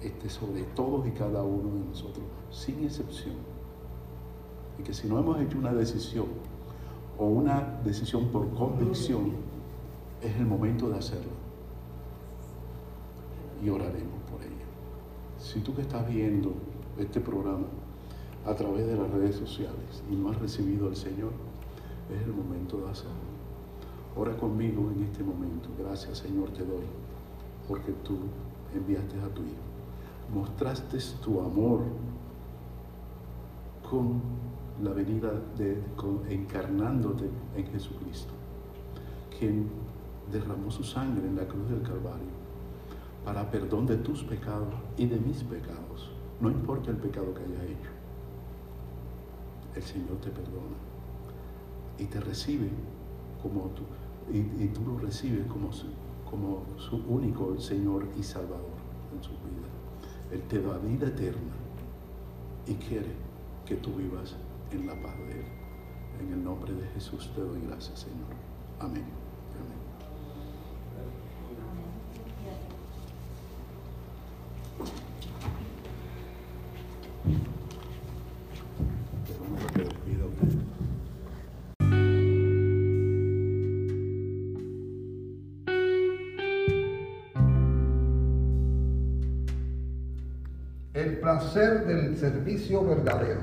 esté 0.00 0.28
sobre 0.28 0.62
todos 0.74 1.06
y 1.06 1.10
cada 1.12 1.42
uno 1.42 1.74
de 1.74 1.84
nosotros, 1.88 2.24
sin 2.50 2.84
excepción. 2.84 3.51
Que 4.84 4.92
si 4.94 5.08
no 5.08 5.18
hemos 5.18 5.40
hecho 5.40 5.58
una 5.58 5.72
decisión 5.72 6.26
o 7.18 7.26
una 7.26 7.80
decisión 7.84 8.28
por 8.28 8.52
convicción, 8.54 9.32
es 10.20 10.34
el 10.36 10.46
momento 10.46 10.88
de 10.88 10.98
hacerlo. 10.98 11.32
Y 13.64 13.68
oraremos 13.68 14.20
por 14.30 14.42
ella. 14.42 14.66
Si 15.38 15.60
tú 15.60 15.74
que 15.74 15.82
estás 15.82 16.08
viendo 16.08 16.52
este 16.98 17.20
programa 17.20 17.66
a 18.44 18.54
través 18.54 18.86
de 18.86 18.96
las 18.96 19.10
redes 19.10 19.36
sociales 19.36 20.02
y 20.10 20.16
no 20.16 20.30
has 20.30 20.38
recibido 20.40 20.88
al 20.88 20.96
Señor, 20.96 21.30
es 22.14 22.22
el 22.22 22.32
momento 22.32 22.78
de 22.78 22.90
hacerlo. 22.90 23.32
Ora 24.16 24.36
conmigo 24.36 24.90
en 24.94 25.04
este 25.04 25.22
momento. 25.22 25.68
Gracias 25.78 26.18
Señor 26.18 26.50
te 26.50 26.64
doy, 26.64 26.84
porque 27.68 27.92
tú 28.04 28.16
enviaste 28.74 29.18
a 29.20 29.28
tu 29.32 29.42
Hijo 29.42 29.72
mostraste 30.32 30.98
tu 31.22 31.40
amor 31.40 31.80
con 33.88 34.20
la 34.80 34.92
venida 34.92 35.30
de, 35.56 35.82
encarnándote 36.28 37.28
en 37.56 37.66
Jesucristo, 37.66 38.32
quien 39.38 39.68
derramó 40.30 40.70
su 40.70 40.84
sangre 40.84 41.26
en 41.26 41.36
la 41.36 41.46
cruz 41.46 41.68
del 41.68 41.82
Calvario 41.82 42.42
para 43.24 43.50
perdón 43.50 43.86
de 43.86 43.96
tus 43.96 44.22
pecados 44.24 44.74
y 44.96 45.06
de 45.06 45.18
mis 45.18 45.42
pecados. 45.44 46.10
No 46.40 46.50
importa 46.50 46.90
el 46.90 46.96
pecado 46.96 47.32
que 47.34 47.42
haya 47.42 47.64
hecho, 47.64 47.90
el 49.76 49.82
Señor 49.82 50.16
te 50.20 50.30
perdona 50.30 50.76
y 51.98 52.04
te 52.04 52.20
recibe 52.20 52.68
como 53.42 53.70
tú, 53.70 53.82
y, 54.32 54.66
tú 54.68 54.80
lo 54.86 54.98
recibes 54.98 55.46
como 55.46 55.70
como 56.30 56.62
su 56.78 56.96
único 56.96 57.60
Señor 57.60 58.06
y 58.18 58.22
Salvador 58.22 58.80
en 59.14 59.22
su 59.22 59.32
vida. 59.32 59.68
Él 60.30 60.40
te 60.48 60.62
da 60.62 60.78
vida 60.78 61.08
eterna 61.08 61.52
y 62.66 62.74
quiere 62.74 63.12
que 63.66 63.76
tú 63.76 63.92
vivas 63.92 64.34
en 64.72 64.86
la 64.86 64.94
paz 64.94 65.16
de 65.18 65.32
Él. 65.32 65.46
En 66.20 66.32
el 66.32 66.44
nombre 66.44 66.72
de 66.72 66.86
Jesús 66.88 67.30
te 67.34 67.40
doy 67.40 67.60
gracias, 67.66 68.00
Señor. 68.00 68.28
Amén. 68.80 69.22
placer 91.22 91.86
del 91.86 92.16
servicio 92.16 92.84
verdadero. 92.84 93.40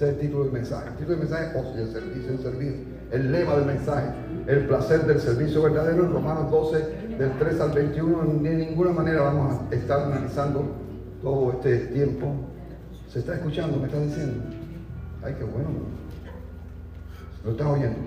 Ese 0.00 0.08
es 0.08 0.14
el 0.14 0.20
título 0.20 0.44
del 0.44 0.52
mensaje. 0.54 0.88
El 0.88 0.94
título 0.94 1.18
del 1.18 1.28
mensaje 1.28 1.58
es 1.58 1.76
el 1.76 1.92
servicio, 1.92 2.32
el 2.32 2.38
servicio. 2.38 2.74
El 3.12 3.32
lema 3.32 3.56
del 3.56 3.66
mensaje, 3.66 4.08
el 4.46 4.66
placer 4.66 5.04
del 5.04 5.20
servicio 5.20 5.62
verdadero 5.62 6.06
en 6.06 6.12
Romanos 6.14 6.50
12, 6.50 6.78
del 7.18 7.38
3 7.38 7.60
al 7.60 7.72
21. 7.72 8.24
De 8.42 8.54
ninguna 8.54 8.92
manera 8.92 9.20
vamos 9.20 9.60
a 9.60 9.74
estar 9.74 10.00
analizando 10.00 10.64
todo 11.20 11.52
este 11.52 11.88
tiempo. 11.88 12.32
¿Se 13.10 13.18
está 13.18 13.34
escuchando? 13.34 13.76
¿Me 13.76 13.88
está 13.88 14.00
diciendo? 14.00 14.42
Ay, 15.22 15.34
qué 15.38 15.44
bueno. 15.44 15.68
¿Lo 17.44 17.50
estás 17.50 17.66
oyendo? 17.66 17.98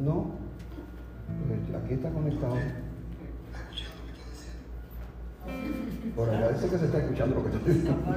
No. 0.00 0.32
Pues 1.46 1.80
aquí 1.80 1.94
está 1.94 2.10
conectado. 2.10 2.56
Por 6.16 6.28
agradece 6.28 6.68
que 6.68 6.78
se 6.78 6.86
está 6.86 6.98
escuchando 6.98 7.36
lo 7.36 7.44
que 7.44 7.50
estoy 7.56 7.74
diciendo. 7.74 8.02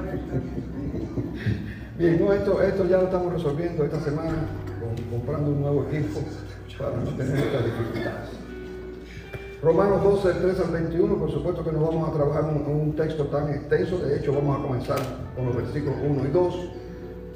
Bien, 1.98 2.20
no, 2.20 2.32
esto, 2.32 2.62
esto 2.62 2.86
ya 2.86 2.98
lo 2.98 3.04
estamos 3.04 3.32
resolviendo 3.32 3.84
esta 3.84 4.00
semana, 4.00 4.34
comprando 5.10 5.50
un 5.50 5.62
nuevo 5.62 5.86
equipo 5.90 6.20
para 6.78 6.98
no 6.98 7.10
tener 7.10 7.38
estas 7.38 7.64
dificultades. 7.64 8.28
Romanos 9.62 10.04
12, 10.04 10.34
3 10.40 10.60
al 10.60 10.70
21, 10.72 11.16
por 11.16 11.32
supuesto 11.32 11.64
que 11.64 11.72
no 11.72 11.80
vamos 11.80 12.08
a 12.08 12.12
trabajar 12.12 12.44
un, 12.44 12.66
un 12.66 12.94
texto 12.94 13.28
tan 13.28 13.48
extenso, 13.48 13.98
de 13.98 14.18
hecho 14.18 14.34
vamos 14.34 14.60
a 14.60 14.62
comenzar 14.62 14.98
con 15.34 15.46
los 15.46 15.56
versículos 15.56 15.96
1 16.06 16.24
y 16.26 16.30
2, 16.30 16.70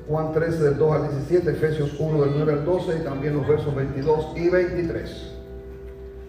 Juan 0.07 0.32
13 0.32 0.62
del 0.62 0.76
2 0.76 0.93
al 0.93 1.09
17, 1.09 1.51
Efesios 1.51 1.99
1 1.99 2.20
del 2.20 2.32
9 2.36 2.53
al 2.53 2.64
12 2.66 2.99
y 3.01 3.05
también 3.05 3.36
los 3.36 3.49
versos 3.49 3.74
22 3.74 4.36
y 4.36 4.51
23. 4.51 5.32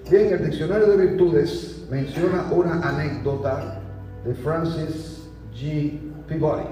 Bien, 0.10 0.34
el 0.34 0.50
diccionario 0.50 0.88
de 0.88 1.06
virtudes 1.06 1.81
menciona 1.92 2.48
una 2.52 2.80
anécdota 2.88 3.82
de 4.24 4.34
Francis 4.34 5.30
G. 5.54 6.00
Peabody, 6.26 6.64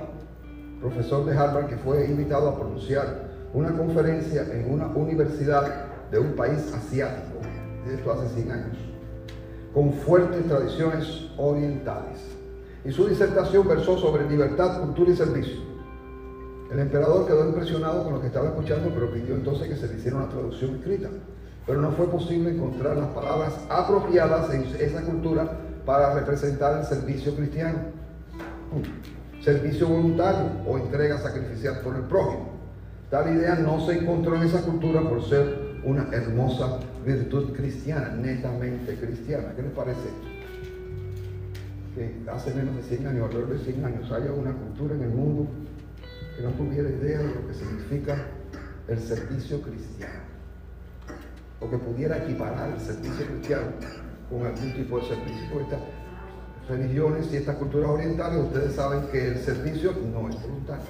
profesor 0.79 1.25
de 1.25 1.37
Harvard 1.37 1.67
que 1.67 1.75
fue 1.75 2.05
invitado 2.05 2.47
a 2.47 2.57
pronunciar 2.57 3.27
una 3.53 3.69
conferencia 3.75 4.43
en 4.43 4.71
una 4.71 4.87
universidad 4.87 5.87
de 6.09 6.19
un 6.19 6.37
país 6.37 6.73
asiático, 6.73 7.37
esto 7.85 8.13
hace 8.13 8.29
100 8.29 8.51
años, 8.51 8.77
con 9.73 9.91
fuertes 9.91 10.47
tradiciones 10.47 11.29
orientales. 11.37 12.21
Y 12.85 12.91
su 12.93 13.05
disertación 13.05 13.67
versó 13.67 13.97
sobre 13.97 14.25
libertad, 14.29 14.79
cultura 14.79 15.11
y 15.11 15.17
servicio. 15.17 15.59
El 16.71 16.79
emperador 16.79 17.27
quedó 17.27 17.45
impresionado 17.45 18.05
con 18.05 18.13
lo 18.13 18.21
que 18.21 18.27
estaba 18.27 18.47
escuchando, 18.47 18.89
pero 18.93 19.11
pidió 19.11 19.35
entonces 19.35 19.67
que 19.67 19.75
se 19.75 19.87
le 19.89 19.95
hiciera 19.95 20.15
una 20.15 20.29
traducción 20.29 20.75
escrita. 20.75 21.09
Pero 21.69 21.81
no 21.81 21.91
fue 21.91 22.09
posible 22.09 22.49
encontrar 22.49 22.97
las 22.97 23.09
palabras 23.09 23.53
apropiadas 23.69 24.51
en 24.51 24.63
esa 24.79 25.03
cultura 25.03 25.51
para 25.85 26.15
representar 26.15 26.79
el 26.79 26.85
servicio 26.87 27.35
cristiano. 27.35 27.77
Servicio 29.43 29.87
voluntario 29.87 30.49
o 30.67 30.79
entrega 30.79 31.19
sacrificial 31.19 31.81
por 31.81 31.95
el 31.95 32.01
prójimo. 32.05 32.53
Tal 33.11 33.35
idea 33.35 33.53
no 33.53 33.85
se 33.85 33.99
encontró 33.99 34.35
en 34.35 34.47
esa 34.47 34.63
cultura 34.63 35.01
por 35.01 35.23
ser 35.23 35.77
una 35.83 36.09
hermosa 36.11 36.79
virtud 37.05 37.53
cristiana, 37.53 38.15
netamente 38.19 38.95
cristiana. 38.95 39.53
¿Qué 39.55 39.61
les 39.61 39.71
parece? 39.71 40.09
Que 41.93 42.31
hace 42.31 42.51
menos 42.55 42.77
de 42.77 42.81
100 42.81 43.07
años, 43.09 43.25
alrededor 43.25 43.59
de 43.59 43.63
100 43.63 43.85
años, 43.85 44.11
haya 44.11 44.33
una 44.33 44.53
cultura 44.53 44.95
en 44.95 45.03
el 45.03 45.09
mundo 45.09 45.47
que 46.35 46.41
no 46.41 46.49
tuviera 46.49 46.89
idea 46.89 47.19
de 47.19 47.27
lo 47.27 47.47
que 47.47 47.53
significa 47.53 48.25
el 48.87 48.97
servicio 48.97 49.61
cristiano. 49.61 50.28
O 51.61 51.69
que 51.69 51.77
pudiera 51.77 52.17
equiparar 52.17 52.69
el 52.69 52.79
servicio 52.79 53.25
cristiano 53.25 53.67
con 54.29 54.45
algún 54.45 54.73
tipo 54.73 54.99
de 54.99 55.07
servicio. 55.07 55.59
estas 55.61 55.79
religiones 56.69 57.33
y 57.33 57.37
estas 57.37 57.55
culturas 57.55 57.89
orientales, 57.89 58.39
ustedes 58.43 58.75
saben 58.75 59.07
que 59.11 59.29
el 59.29 59.39
servicio 59.39 59.91
no 59.91 60.29
es 60.29 60.41
voluntario. 60.41 60.85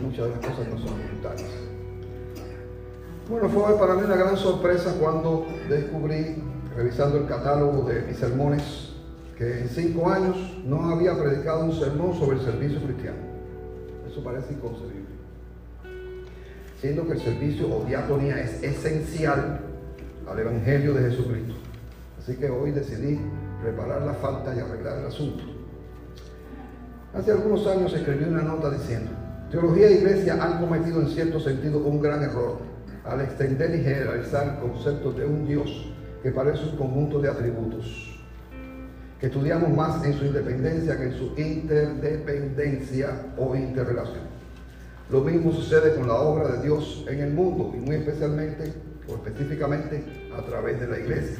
muchas 0.00 0.24
de 0.26 0.30
las 0.30 0.38
cosas 0.38 0.68
no 0.68 0.78
son 0.78 0.98
voluntarias. 1.02 1.50
Bueno, 3.28 3.48
fue 3.48 3.78
para 3.78 3.94
mí 3.94 4.02
una 4.04 4.16
gran 4.16 4.36
sorpresa 4.36 4.94
cuando 4.98 5.46
descubrí, 5.68 6.42
revisando 6.76 7.18
el 7.18 7.26
catálogo 7.26 7.88
de 7.88 8.02
mis 8.02 8.16
sermones, 8.16 8.90
que 9.36 9.60
en 9.60 9.68
cinco 9.68 10.10
años 10.10 10.36
no 10.64 10.90
había 10.90 11.16
predicado 11.16 11.64
un 11.64 11.72
sermón 11.72 12.18
sobre 12.18 12.38
el 12.38 12.44
servicio 12.44 12.80
cristiano. 12.82 13.18
Eso 14.10 14.22
parece 14.22 14.52
inconcebible. 14.52 14.99
Siendo 16.80 17.06
que 17.06 17.12
el 17.12 17.20
servicio 17.20 17.68
o 17.68 17.84
diaconía 17.84 18.40
es 18.40 18.62
esencial 18.62 19.60
al 20.26 20.38
Evangelio 20.38 20.94
de 20.94 21.10
Jesucristo. 21.10 21.54
Así 22.18 22.36
que 22.36 22.48
hoy 22.48 22.70
decidí 22.70 23.20
reparar 23.62 24.00
la 24.00 24.14
falta 24.14 24.54
y 24.54 24.60
arreglar 24.60 25.00
el 25.00 25.06
asunto. 25.06 25.44
Hace 27.12 27.32
algunos 27.32 27.66
años 27.66 27.92
escribí 27.92 28.24
una 28.24 28.42
nota 28.42 28.70
diciendo, 28.70 29.10
teología 29.50 29.88
e 29.88 29.94
iglesia 29.94 30.42
han 30.42 30.58
cometido 30.58 31.02
en 31.02 31.08
cierto 31.08 31.38
sentido 31.38 31.80
un 31.80 32.00
gran 32.00 32.22
error 32.22 32.58
al 33.04 33.20
extender 33.20 33.74
y 33.74 33.82
generalizar 33.82 34.48
el 34.48 34.70
concepto 34.70 35.12
de 35.12 35.26
un 35.26 35.46
Dios 35.46 35.92
que 36.22 36.30
parece 36.30 36.64
un 36.64 36.76
conjunto 36.76 37.20
de 37.20 37.28
atributos, 37.28 38.18
que 39.18 39.26
estudiamos 39.26 39.68
más 39.70 40.02
en 40.06 40.14
su 40.14 40.24
independencia 40.24 40.96
que 40.96 41.04
en 41.04 41.12
su 41.12 41.34
interdependencia 41.36 43.34
o 43.36 43.54
interrelación. 43.54 44.29
Lo 45.10 45.22
mismo 45.22 45.52
sucede 45.52 45.96
con 45.96 46.06
la 46.06 46.14
obra 46.14 46.48
de 46.52 46.62
Dios 46.62 47.04
en 47.08 47.18
el 47.18 47.32
mundo 47.32 47.72
y 47.74 47.78
muy 47.78 47.96
especialmente 47.96 48.72
o 49.08 49.14
específicamente 49.14 50.04
a 50.38 50.42
través 50.42 50.78
de 50.78 50.86
la 50.86 51.00
iglesia. 51.00 51.38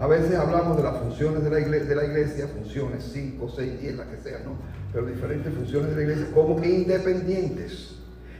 A 0.00 0.08
veces 0.08 0.34
hablamos 0.34 0.76
de 0.76 0.82
las 0.82 0.96
funciones 0.96 1.44
de 1.44 1.50
la 1.50 2.04
iglesia, 2.04 2.48
funciones 2.48 3.08
5, 3.12 3.48
6, 3.54 3.80
10, 3.80 3.96
las 3.96 4.06
que 4.08 4.16
sean, 4.16 4.44
¿no? 4.44 4.56
Pero 4.92 5.06
diferentes 5.06 5.54
funciones 5.54 5.90
de 5.90 5.96
la 5.96 6.02
iglesia 6.02 6.34
como 6.34 6.64
independientes 6.64 7.94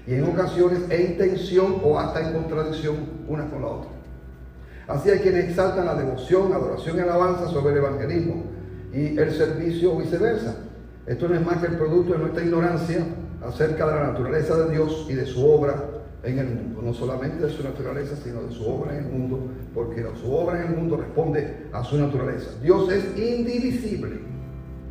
y 0.04 0.14
en 0.14 0.24
ocasiones 0.24 0.80
en 0.90 1.16
tensión 1.16 1.76
o 1.84 2.00
hasta 2.00 2.26
en 2.26 2.32
contradicción 2.32 2.96
una 3.28 3.48
con 3.48 3.62
la 3.62 3.68
otra. 3.68 3.90
Así 4.88 5.10
hay 5.10 5.20
quienes 5.20 5.50
exaltan 5.50 5.86
la 5.86 5.94
devoción, 5.94 6.52
adoración 6.52 6.96
y 6.96 7.00
alabanza 7.00 7.46
sobre 7.46 7.74
el 7.74 7.78
evangelismo 7.78 8.46
y 8.92 9.16
el 9.16 9.30
servicio 9.32 9.92
o 9.94 9.98
viceversa. 9.98 10.56
Esto 11.06 11.28
no 11.28 11.36
es 11.36 11.46
más 11.46 11.58
que 11.58 11.66
el 11.66 11.76
producto 11.76 12.14
de 12.14 12.18
nuestra 12.18 12.42
ignorancia 12.42 13.06
acerca 13.44 13.86
de 13.86 13.94
la 13.94 14.06
naturaleza 14.08 14.56
de 14.56 14.72
Dios 14.72 15.06
y 15.08 15.14
de 15.14 15.26
su 15.26 15.46
obra 15.46 15.74
en 16.22 16.38
el 16.38 16.46
mundo. 16.46 16.82
No 16.82 16.94
solamente 16.94 17.44
de 17.44 17.50
su 17.50 17.62
naturaleza, 17.62 18.16
sino 18.16 18.42
de 18.42 18.52
su 18.52 18.66
obra 18.66 18.96
en 18.96 19.04
el 19.04 19.10
mundo, 19.10 19.40
porque 19.74 20.04
su 20.20 20.32
obra 20.32 20.62
en 20.62 20.72
el 20.72 20.76
mundo 20.76 20.96
responde 20.96 21.66
a 21.72 21.82
su 21.84 21.98
naturaleza. 21.98 22.50
Dios 22.62 22.90
es 22.92 23.04
indivisible. 23.16 24.20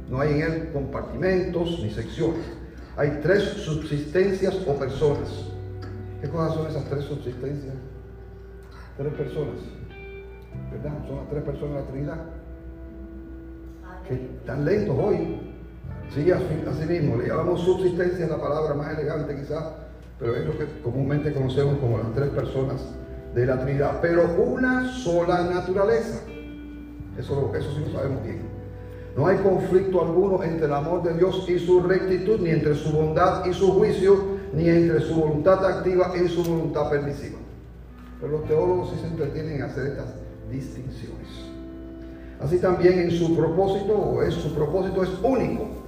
No 0.10 0.20
hay 0.20 0.34
en 0.34 0.42
él 0.42 0.70
compartimentos 0.74 1.80
ni 1.82 1.90
secciones. 1.90 2.44
Hay 2.98 3.20
tres 3.22 3.44
subsistencias 3.44 4.56
o 4.68 4.74
personas. 4.76 5.46
¿Qué 6.22 6.30
cosas 6.30 6.54
son 6.56 6.68
esas 6.68 6.86
tres 6.86 7.06
subsistencias? 7.06 7.74
Tres 8.98 9.14
personas. 9.14 9.56
¿Verdad? 10.72 11.08
Son 11.08 11.16
las 11.16 11.30
tres 11.30 11.44
personas 11.44 11.76
de 11.76 11.80
la 11.80 11.88
Trinidad. 11.88 12.26
Que 14.08 14.14
están 14.16 14.66
lentos 14.66 14.98
hoy. 15.00 15.51
Sí, 16.14 16.30
así 16.30 16.86
mismo. 16.88 17.16
Le 17.16 17.28
llamamos 17.28 17.62
subsistencia, 17.62 18.26
es 18.26 18.32
la 18.32 18.42
palabra 18.42 18.74
más 18.74 18.98
elegante 18.98 19.34
quizás, 19.36 19.64
pero 20.20 20.36
es 20.36 20.46
lo 20.46 20.58
que 20.58 20.66
comúnmente 20.84 21.34
conocemos 21.34 21.78
como 21.80 21.98
las 22.00 22.14
tres 22.14 22.30
personas 22.30 22.82
de 23.34 23.46
la 23.46 23.62
Trinidad. 23.62 24.00
Pero 24.02 24.24
una 24.38 24.92
sola 24.92 25.44
naturaleza. 25.44 26.22
Eso, 27.18 27.52
eso 27.56 27.72
sí 27.74 27.84
lo 27.86 27.98
sabemos 27.98 28.24
bien. 28.24 28.42
No 29.16 29.28
hay 29.28 29.38
conflicto 29.38 30.02
alguno 30.02 30.44
entre 30.44 30.66
el 30.66 30.74
amor 30.74 31.04
de 31.04 31.14
Dios 31.14 31.46
y 31.48 31.60
su 31.60 31.82
rectitud, 31.82 32.40
ni 32.40 32.50
entre 32.50 32.76
su 32.76 32.92
bondad 32.92 33.46
y 33.46 33.54
su 33.54 33.72
juicio, 33.74 34.18
ni 34.54 34.68
entre 34.68 35.00
su 35.02 35.16
voluntad 35.16 35.66
activa 35.66 36.14
y 36.16 36.28
su 36.28 36.44
voluntad 36.44 36.90
permisiva. 36.90 37.38
Pero 38.20 38.34
los 38.34 38.48
teólogos 38.48 38.92
sí 38.92 38.98
se 39.00 39.08
entretienen 39.08 39.56
en 39.56 39.62
hacer 39.64 39.88
estas 39.88 40.14
distinciones. 40.50 41.28
Así 42.42 42.58
también 42.58 43.00
en 43.00 43.12
su 43.12 43.36
propósito, 43.36 43.94
o 43.94 44.24
es, 44.24 44.34
su 44.34 44.54
propósito 44.54 45.04
es 45.04 45.10
único. 45.24 45.81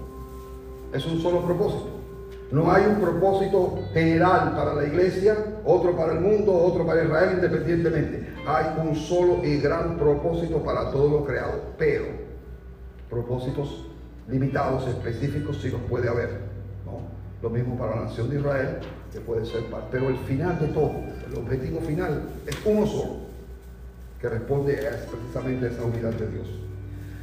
Es 0.93 1.05
un 1.05 1.19
solo 1.21 1.41
propósito. 1.41 1.89
No 2.51 2.71
hay 2.71 2.85
un 2.85 3.01
propósito 3.01 3.79
general 3.93 4.55
para 4.55 4.75
la 4.75 4.85
iglesia, 4.85 5.35
otro 5.65 5.97
para 5.97 6.13
el 6.13 6.19
mundo, 6.19 6.53
otro 6.53 6.85
para 6.85 7.03
Israel 7.03 7.31
independientemente. 7.33 8.31
Hay 8.45 8.79
un 8.79 8.95
solo 8.95 9.43
y 9.43 9.57
gran 9.57 9.97
propósito 9.97 10.61
para 10.63 10.91
todo 10.91 11.09
lo 11.09 11.25
creado. 11.25 11.61
Pero 11.79 12.05
propósitos 13.09 13.87
limitados, 14.29 14.87
específicos, 14.87 15.57
si 15.61 15.69
los 15.69 15.81
puede 15.81 16.07
haber. 16.07 16.53
Lo 17.41 17.49
mismo 17.49 17.77
para 17.77 17.95
la 17.95 18.01
nación 18.03 18.29
de 18.29 18.37
Israel, 18.37 18.77
que 19.11 19.19
puede 19.19 19.45
ser 19.45 19.65
parte. 19.65 19.87
Pero 19.91 20.09
el 20.09 20.17
final 20.19 20.57
de 20.59 20.67
todo, 20.67 20.93
el 21.27 21.37
objetivo 21.37 21.81
final, 21.81 22.21
es 22.47 22.55
uno 22.63 22.85
solo, 22.87 23.15
que 24.21 24.29
responde 24.29 24.79
precisamente 25.11 25.65
a 25.65 25.69
esa 25.69 25.83
unidad 25.83 26.11
de 26.11 26.27
Dios. 26.29 26.47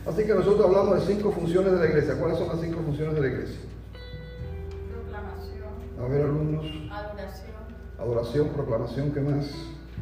Así 0.07 0.24
que 0.24 0.34
nosotros 0.34 0.66
hablamos 0.66 1.07
de 1.07 1.14
cinco 1.14 1.30
funciones 1.30 1.72
de 1.72 1.78
la 1.78 1.86
iglesia. 1.86 2.14
¿Cuáles 2.18 2.38
son 2.38 2.48
las 2.48 2.61
cinco 2.61 2.80
funciones 2.80 3.14
de 3.14 3.20
la 3.20 3.26
iglesia? 3.26 3.59
Proclamación. 4.90 5.68
A 5.98 6.09
ver, 6.09 6.22
alumnos. 6.22 6.64
Adoración. 6.90 7.51
Adoración, 7.98 8.48
proclamación, 8.48 9.12
¿qué 9.12 9.20
más? 9.20 9.51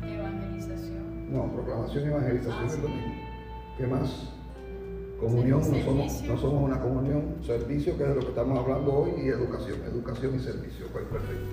Evangelización. 0.02 1.32
No, 1.32 1.52
proclamación 1.52 2.04
y 2.04 2.06
evangelización 2.06 2.64
es 2.66 2.78
lo 2.78 2.88
mismo. 2.88 3.14
¿Qué 3.76 3.86
más? 3.86 4.10
Comunión, 5.20 5.58
no 5.58 5.84
somos, 5.84 6.22
no 6.22 6.38
somos 6.38 6.62
una 6.62 6.80
comunión, 6.80 7.34
servicio, 7.44 7.96
que 7.96 8.04
es 8.04 8.08
de 8.10 8.14
lo 8.14 8.20
que 8.20 8.28
estamos 8.28 8.56
hablando 8.56 8.94
hoy, 8.94 9.10
y 9.20 9.28
educación, 9.28 9.78
educación 9.92 10.36
y 10.36 10.38
servicio, 10.38 10.86
pues 10.92 11.04
perfecto. 11.06 11.44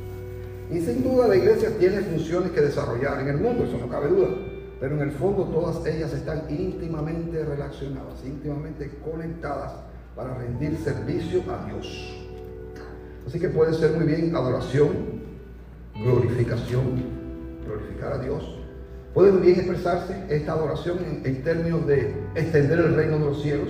Y 0.72 0.82
sin 0.82 1.04
duda 1.04 1.28
la 1.28 1.36
iglesia 1.36 1.76
tiene 1.80 2.02
funciones 2.02 2.52
que 2.52 2.62
desarrollar 2.62 3.22
en 3.22 3.28
el 3.30 3.38
mundo, 3.38 3.64
eso 3.64 3.78
no 3.80 3.89
cabe 3.89 4.10
duda, 4.10 4.30
pero 4.80 4.95
en 4.95 5.01
el 5.01 5.11
fondo 5.11 5.45
todas 5.45 5.86
ellas 5.86 6.13
están 6.13 6.43
íntimamente 6.49 7.43
relacionadas, 7.43 8.23
íntimamente 8.26 8.91
conectadas 9.03 9.73
para 10.15 10.34
rendir 10.36 10.78
servicio 10.78 11.41
a 11.51 11.65
Dios. 11.65 12.26
Así 13.28 13.39
que 13.39 13.49
puede 13.49 13.73
ser 13.73 13.91
muy 13.91 14.05
bien 14.05 14.36
adoración, 14.36 14.89
glorificación, 15.95 17.03
glorificar 17.65 18.13
a 18.13 18.17
Dios, 18.19 18.55
Puede 19.15 19.32
muy 19.32 19.43
bien 19.43 19.59
expresarse 19.59 20.26
esta 20.28 20.51
adoración 20.51 20.97
en, 21.23 21.41
términos 21.41 21.88
de 21.88 22.13
extender 22.36 22.80
el 22.80 22.95
reino 22.95 23.17
de 23.17 23.26
los 23.28 23.41
cielos 23.41 23.69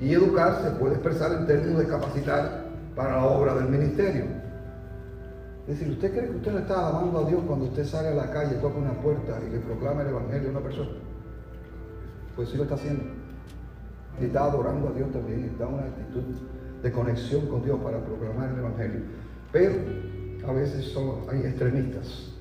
y 0.00 0.12
educarse 0.12 0.70
puede 0.72 0.94
expresar 0.94 1.30
en 1.34 1.46
términos 1.46 1.78
de 1.78 1.86
capacitar 1.86 2.66
para 2.96 3.12
la 3.12 3.26
obra 3.26 3.54
del 3.54 3.68
ministerio. 3.68 4.24
Es 5.66 5.78
decir, 5.78 5.92
¿usted 5.92 6.12
cree 6.12 6.30
que 6.30 6.36
usted 6.36 6.52
le 6.52 6.60
está 6.60 6.88
alabando 6.88 7.18
a 7.18 7.28
Dios 7.28 7.42
cuando 7.46 7.66
usted 7.66 7.84
sale 7.84 8.08
a 8.08 8.14
la 8.14 8.30
calle, 8.30 8.54
toca 8.56 8.78
una 8.78 8.92
puerta 8.92 9.38
y 9.46 9.50
le 9.50 9.58
proclama 9.58 10.02
el 10.02 10.08
Evangelio 10.08 10.48
a 10.48 10.50
una 10.52 10.60
persona? 10.60 10.90
Pues 12.36 12.48
sí 12.50 12.56
lo 12.56 12.62
está 12.62 12.76
haciendo. 12.76 13.04
Y 14.20 14.26
está 14.26 14.44
adorando 14.44 14.88
a 14.88 14.92
Dios 14.92 15.10
también, 15.12 15.44
está 15.44 15.66
una 15.66 15.82
actitud 15.82 16.22
de 16.82 16.92
conexión 16.92 17.46
con 17.48 17.64
Dios 17.64 17.80
para 17.80 17.98
proclamar 17.98 18.50
el 18.50 18.58
Evangelio. 18.58 19.00
Pero 19.50 19.74
a 20.46 20.52
veces 20.52 20.84
son, 20.84 21.22
hay 21.30 21.40
extremistas 21.40 22.36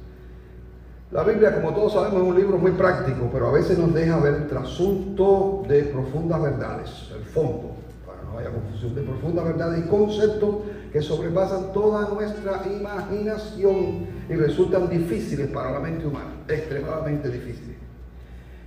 la 1.11 1.23
Biblia, 1.23 1.53
como 1.53 1.73
todos 1.73 1.93
sabemos, 1.93 2.23
es 2.23 2.27
un 2.27 2.35
libro 2.35 2.57
muy 2.57 2.71
práctico, 2.71 3.29
pero 3.31 3.47
a 3.49 3.51
veces 3.51 3.77
nos 3.77 3.93
deja 3.93 4.19
ver 4.19 4.33
el 4.33 4.47
trasunto 4.47 5.63
de 5.67 5.83
profundas 5.83 6.41
verdades, 6.41 7.11
el 7.15 7.23
fondo, 7.25 7.75
para 8.05 8.21
no 8.23 8.39
haya 8.39 8.49
confusión, 8.49 8.95
de 8.95 9.01
profundas 9.03 9.45
verdades 9.45 9.85
y 9.85 9.87
conceptos 9.87 10.55
que 10.95 11.01
sobrepasan 11.01 11.73
toda 11.73 12.07
nuestra 12.07 12.63
imaginación 12.73 14.07
y 14.29 14.33
resultan 14.33 14.87
difíciles 14.87 15.49
para 15.49 15.73
la 15.73 15.81
mente 15.81 16.07
humana, 16.07 16.31
extremadamente 16.47 17.27
difíciles. 17.27 17.75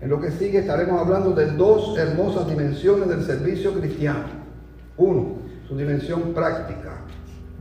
En 0.02 0.10
lo 0.10 0.20
que 0.20 0.30
sigue 0.32 0.58
estaremos 0.58 1.00
hablando 1.00 1.30
de 1.30 1.46
dos 1.52 1.96
hermosas 1.96 2.46
dimensiones 2.46 3.08
del 3.08 3.22
servicio 3.22 3.72
cristiano. 3.72 4.26
Uno, 4.98 5.36
su 5.66 5.74
dimensión 5.74 6.34
práctica. 6.34 6.98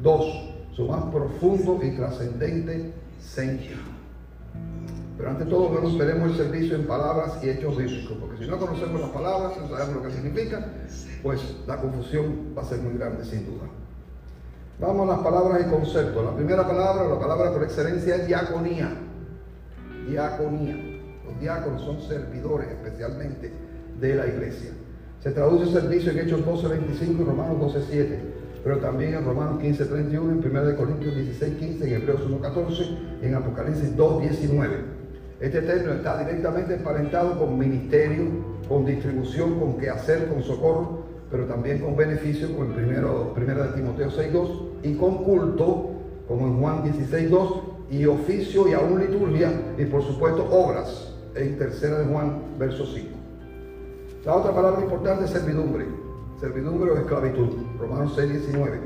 Dos, 0.03 0.26
su 0.74 0.86
más 0.86 1.03
profundo 1.13 1.80
y 1.82 1.91
trascendente 1.91 2.91
sentido. 3.22 3.80
Pero 5.15 5.30
ante 5.30 5.45
todo 5.45 5.70
veremos, 5.97 6.32
el 6.32 6.38
servicio 6.45 6.76
en 6.76 6.86
palabras 6.88 7.41
y 7.41 7.51
hechos 7.51 7.78
bíblicos, 7.78 8.18
porque 8.20 8.43
si 8.43 8.51
no 8.51 8.57
conocemos 8.57 8.99
las 8.99 9.11
palabras, 9.11 9.53
no 9.61 9.70
sabemos 9.70 9.95
lo 9.95 10.09
que 10.09 10.11
significan, 10.11 10.65
pues 11.24 11.55
la 11.65 11.78
confusión 11.78 12.53
va 12.55 12.63
a 12.63 12.65
ser 12.65 12.80
muy 12.80 12.97
grande 12.97 13.24
sin 13.24 13.45
duda. 13.45 13.70
Vamos 14.80 15.09
a 15.09 15.13
las 15.13 15.23
palabras 15.23 15.59
y 15.65 15.71
conceptos. 15.71 16.23
La 16.23 16.36
primera 16.36 16.67
palabra, 16.67 17.07
la 17.07 17.19
palabra 17.19 17.51
por 17.51 17.63
excelencia 17.63 18.15
es 18.15 18.28
diaconía. 18.28 18.89
Diaconía. 20.07 20.75
Los 21.25 21.39
diáconos 21.39 21.82
son 21.82 21.99
servidores 22.01 22.67
especialmente 22.69 23.51
de 23.99 24.15
la 24.15 24.28
iglesia. 24.28 24.69
Se 25.19 25.32
traduce 25.32 25.71
servicio 25.71 26.11
en 26.11 26.19
Hechos 26.19 26.45
12, 26.45 26.67
25 26.67 27.23
y 27.23 27.25
Romanos 27.25 27.59
12, 27.59 27.86
7, 27.89 28.19
pero 28.63 28.78
también 28.78 29.15
en 29.15 29.25
Romanos 29.25 29.59
15, 29.59 29.84
31, 29.86 30.32
en 30.34 30.57
1 30.57 30.78
Corintios 30.78 31.15
16, 31.15 31.55
15, 31.57 31.88
en 31.88 31.93
Hebreos 32.01 32.21
1, 32.28 32.39
14, 32.39 32.84
en 33.23 33.34
Apocalipsis 33.34 33.95
2, 33.95 34.21
19. 34.21 34.75
Este 35.39 35.61
término 35.63 35.93
está 35.93 36.19
directamente 36.19 36.75
emparentado 36.75 37.39
con 37.39 37.57
ministerio, 37.57 38.25
con 38.69 38.86
distribución, 38.86 39.59
con 39.59 39.78
quehacer, 39.80 40.28
con 40.28 40.43
socorro, 40.43 41.03
pero 41.32 41.45
también 41.45 41.80
con 41.80 41.95
beneficio, 41.95 42.51
como 42.51 42.65
en 42.65 42.73
primero, 42.73 43.34
primera 43.34 43.67
de 43.67 43.73
Timoteo 43.73 44.09
6.2, 44.09 44.66
y 44.84 44.93
con 44.95 45.23
culto, 45.23 45.91
como 46.28 46.47
en 46.47 46.59
Juan 46.59 46.84
16.2, 46.84 47.61
y 47.89 48.05
oficio 48.05 48.67
y 48.67 48.73
aún 48.73 48.99
liturgia, 48.99 49.51
y 49.78 49.86
por 49.86 50.03
supuesto 50.03 50.45
obras, 50.51 51.13
en 51.36 51.57
tercera 51.57 51.99
de 51.99 52.05
Juan, 52.05 52.41
verso 52.59 52.86
5. 52.86 53.07
La 54.25 54.36
otra 54.36 54.53
palabra 54.53 54.82
importante 54.82 55.25
es 55.25 55.32
servidumbre, 55.32 55.86
servidumbre 56.39 56.91
o 56.91 56.97
esclavitud, 56.97 57.49
Romanos 57.80 58.17
6.19, 58.17 58.80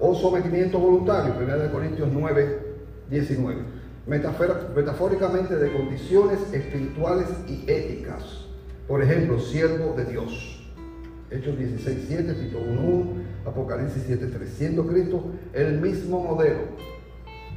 o 0.00 0.14
sometimiento 0.14 0.78
voluntario, 0.78 1.34
primera 1.34 1.62
de 1.62 1.70
Corintios 1.70 2.08
9, 2.12 2.58
19. 3.08 3.82
Metafóricamente 4.06 5.56
de 5.56 5.72
condiciones 5.72 6.52
espirituales 6.52 7.28
y 7.46 7.70
éticas. 7.70 8.46
Por 8.88 9.00
ejemplo, 9.00 9.38
siervo 9.38 9.94
de 9.96 10.04
Dios 10.06 10.61
Hechos 11.32 11.58
16, 11.58 12.04
7, 12.08 12.34
Tito 12.34 12.58
1, 12.58 13.06
Apocalipsis 13.46 14.04
7, 14.06 14.26
3. 14.26 14.50
Siendo 14.50 14.86
Cristo 14.86 15.24
el 15.52 15.80
mismo 15.80 16.22
modelo. 16.22 16.60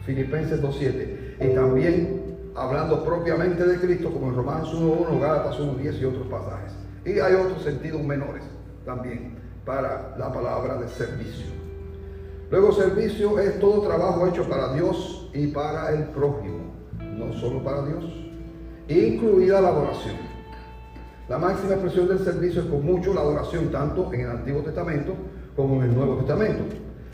Filipenses 0.05 0.61
2, 0.61 0.75
7. 0.77 1.37
Y 1.41 1.55
también 1.55 2.51
hablando 2.55 3.03
propiamente 3.03 3.65
de 3.65 3.77
Cristo, 3.77 4.11
como 4.11 4.29
en 4.29 4.35
Romanos 4.35 4.73
1, 4.73 5.07
1, 5.09 5.19
Gálatas 5.19 5.59
1, 5.59 5.73
10 5.75 6.01
y 6.01 6.05
otros 6.05 6.27
pasajes. 6.27 6.71
Y 7.05 7.19
hay 7.19 7.33
otros 7.33 7.63
sentidos 7.63 8.01
menores 8.03 8.43
también 8.85 9.35
para 9.65 10.15
la 10.17 10.31
palabra 10.31 10.77
de 10.77 10.87
servicio. 10.87 11.47
Luego 12.51 12.71
servicio 12.71 13.39
es 13.39 13.59
todo 13.59 13.81
trabajo 13.81 14.27
hecho 14.27 14.47
para 14.47 14.73
Dios 14.73 15.29
y 15.33 15.47
para 15.47 15.91
el 15.91 16.03
prójimo, 16.05 16.73
no 16.99 17.33
solo 17.33 17.63
para 17.63 17.85
Dios, 17.85 18.05
incluida 18.87 19.59
la 19.61 19.69
adoración. 19.69 20.34
La 21.27 21.39
máxima 21.39 21.73
expresión 21.73 22.07
del 22.07 22.19
servicio 22.19 22.61
es 22.61 22.67
con 22.67 22.85
mucho 22.85 23.11
la 23.11 23.21
adoración, 23.21 23.71
tanto 23.71 24.13
en 24.13 24.21
el 24.21 24.29
Antiguo 24.29 24.61
Testamento 24.61 25.13
como 25.55 25.77
en 25.77 25.89
el 25.89 25.95
Nuevo 25.95 26.17
Testamento. 26.17 26.63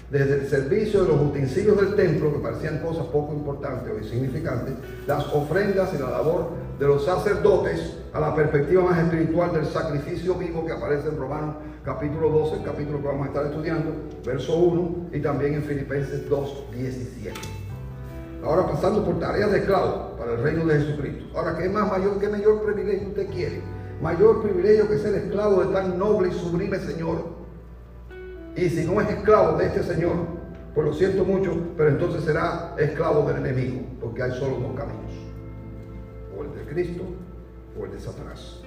Desde 0.09 0.33
el 0.33 0.49
servicio 0.49 1.03
de 1.03 1.07
los 1.07 1.21
utensilios 1.21 1.77
del 1.77 1.95
templo, 1.95 2.33
que 2.33 2.39
parecían 2.39 2.79
cosas 2.79 3.05
poco 3.05 3.33
importantes 3.33 3.89
o 3.89 3.97
insignificantes, 3.97 4.73
las 5.07 5.25
ofrendas 5.33 5.93
y 5.93 5.97
la 5.97 6.09
labor 6.09 6.49
de 6.77 6.87
los 6.87 7.05
sacerdotes, 7.05 7.99
a 8.11 8.19
la 8.19 8.35
perspectiva 8.35 8.83
más 8.83 8.99
espiritual 8.99 9.53
del 9.53 9.65
sacrificio 9.65 10.35
vivo 10.35 10.65
que 10.65 10.73
aparece 10.73 11.07
en 11.07 11.15
Romanos 11.15 11.55
capítulo 11.85 12.29
12, 12.29 12.57
el 12.57 12.63
capítulo 12.63 13.01
que 13.01 13.07
vamos 13.07 13.27
a 13.27 13.29
estar 13.29 13.45
estudiando, 13.45 13.91
verso 14.25 14.57
1, 14.57 15.09
y 15.13 15.19
también 15.21 15.53
en 15.53 15.63
Filipenses 15.63 16.29
2, 16.29 16.65
17. 16.73 17.39
Ahora 18.43 18.67
pasando 18.67 19.05
por 19.05 19.19
tareas 19.19 19.49
de 19.51 19.59
esclavo 19.59 20.17
para 20.17 20.33
el 20.33 20.43
reino 20.43 20.65
de 20.65 20.79
Jesucristo. 20.79 21.25
Ahora, 21.33 21.57
¿qué 21.57 21.69
más 21.69 21.89
mayor, 21.89 22.19
qué 22.19 22.27
mayor 22.27 22.61
privilegio 22.63 23.07
usted 23.07 23.29
quiere? 23.29 23.80
Mayor 24.01 24.41
privilegio 24.41 24.87
que 24.87 24.97
ser 24.97 25.13
esclavo 25.15 25.63
de 25.63 25.73
tan 25.73 25.97
noble 25.97 26.29
y 26.29 26.31
sublime 26.31 26.79
Señor. 26.79 27.41
Y 28.55 28.69
si 28.69 28.85
no 28.85 28.99
es 28.99 29.09
esclavo 29.09 29.57
de 29.57 29.67
este 29.67 29.83
Señor, 29.83 30.15
pues 30.73 30.87
lo 30.87 30.93
siento 30.93 31.23
mucho, 31.23 31.53
pero 31.77 31.89
entonces 31.89 32.23
será 32.23 32.75
esclavo 32.77 33.27
del 33.27 33.45
enemigo, 33.45 33.81
porque 33.99 34.23
hay 34.23 34.31
solo 34.31 34.57
dos 34.57 34.75
caminos, 34.75 35.11
o 36.37 36.43
el 36.43 36.55
de 36.55 36.71
Cristo 36.71 37.03
o 37.79 37.85
el 37.85 37.91
de 37.91 37.99
Satanás. 37.99 38.61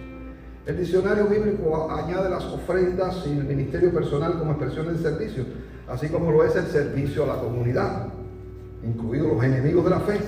El 0.66 0.78
diccionario 0.78 1.26
bíblico 1.26 1.91
añade 1.91 2.30
las 2.30 2.45
ofrendas 2.45 3.22
y 3.26 3.37
el 3.37 3.45
ministerio 3.45 3.93
personal 3.93 4.39
como 4.39 4.53
expresión 4.53 4.95
de 4.95 5.03
servicio, 5.03 5.45
así 5.89 6.09
como 6.09 6.30
lo 6.30 6.45
es 6.45 6.57
el 6.57 6.66
servicio 6.66 7.24
a 7.24 7.37
la 7.37 7.43
comunidad, 7.43 8.07
incluidos 8.82 9.35
los 9.35 9.45
enemigos 9.45 9.85
de 9.85 9.91
la 9.91 10.01
fe, 10.01 10.20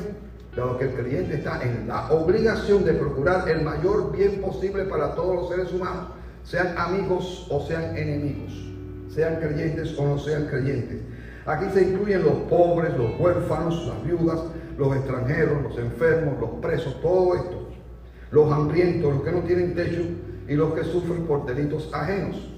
dado 0.57 0.79
que 0.79 0.87
el 0.87 0.95
creyente 0.95 1.37
está 1.37 1.63
en 1.63 1.87
la 1.87 2.11
obligación 2.11 2.85
de 2.85 2.95
procurar 2.95 3.49
el 3.49 3.63
mayor 3.63 4.11
bien 4.11 4.41
posible 4.41 4.85
para 4.85 5.15
todos 5.15 5.37
los 5.37 5.49
seres 5.51 5.73
humanos, 5.73 6.07
sean 6.45 6.75
amigos 6.79 7.47
o 7.51 7.61
sean 7.67 7.97
enemigos, 7.97 8.53
sean 9.09 9.37
creyentes 9.37 9.97
o 9.99 10.07
no 10.07 10.19
sean 10.19 10.47
creyentes. 10.47 11.03
Aquí 11.45 11.67
se 11.73 11.83
incluyen 11.83 12.25
los 12.25 12.35
pobres, 12.49 12.97
los 12.97 13.21
huérfanos, 13.21 13.87
las 13.87 14.03
viudas, 14.05 14.41
los 14.79 14.97
extranjeros, 14.97 15.63
los 15.63 15.79
enfermos, 15.79 16.41
los 16.41 16.51
presos, 16.61 17.01
todo 17.01 17.35
esto. 17.37 17.69
Los 18.33 18.51
hambrientos, 18.51 19.15
los 19.15 19.23
que 19.23 19.31
no 19.31 19.41
tienen 19.41 19.75
techo 19.75 20.03
y 20.49 20.55
los 20.55 20.75
que 20.75 20.83
sufren 20.83 21.25
por 21.25 21.47
delitos 21.47 21.89
ajenos, 21.95 22.51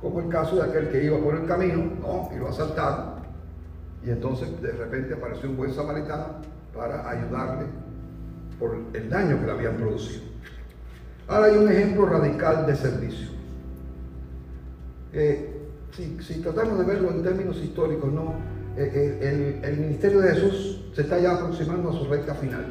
como 0.00 0.20
el 0.20 0.28
caso 0.28 0.56
de 0.56 0.64
aquel 0.64 0.88
que 0.88 1.04
iba 1.04 1.18
por 1.18 1.34
el 1.34 1.46
camino 1.46 1.92
¿no? 2.02 2.28
y 2.34 2.38
lo 2.38 2.48
asaltaron. 2.48 3.14
Y 4.04 4.10
entonces 4.10 4.60
de 4.60 4.72
repente 4.72 5.14
apareció 5.14 5.48
un 5.48 5.56
buen 5.56 5.72
samaritano 5.72 6.53
para 6.74 7.08
ayudarle 7.08 7.66
por 8.58 8.76
el 8.92 9.10
daño 9.10 9.40
que 9.40 9.46
le 9.46 9.52
habían 9.52 9.76
producido. 9.76 10.22
Ahora 11.28 11.46
hay 11.46 11.56
un 11.56 11.70
ejemplo 11.70 12.06
radical 12.06 12.66
de 12.66 12.76
servicio. 12.76 13.28
Si, 15.92 16.40
tratamos 16.42 16.78
de 16.78 16.84
verlo 16.84 17.10
en 17.10 17.22
términos 17.22 17.56
históricos, 17.58 18.12
no, 18.12 18.34
eh, 18.76 18.90
eh, 18.92 19.60
el, 19.62 19.64
el, 19.64 19.80
ministerio 19.80 20.20
de 20.20 20.34
Jesús 20.34 20.90
se 20.92 21.02
está 21.02 21.20
ya 21.20 21.34
aproximando 21.34 21.90
a 21.90 21.92
su 21.92 22.04
recta 22.06 22.34
final. 22.34 22.66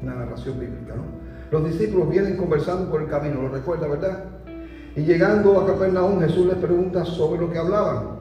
Una 0.00 0.14
narración 0.14 0.58
bíblica, 0.58 0.94
¿no? 0.94 1.04
Los 1.50 1.70
discípulos 1.70 2.08
vienen 2.08 2.36
conversando 2.36 2.90
por 2.90 3.02
el 3.02 3.08
camino, 3.08 3.42
lo 3.42 3.50
recuerda, 3.50 3.86
¿verdad? 3.88 4.24
Y 4.96 5.02
llegando 5.02 5.60
a 5.60 5.66
Capernaum, 5.66 6.20
Jesús 6.20 6.46
les 6.46 6.56
pregunta 6.56 7.04
sobre 7.04 7.40
lo 7.40 7.52
que 7.52 7.58
hablaban. 7.58 8.18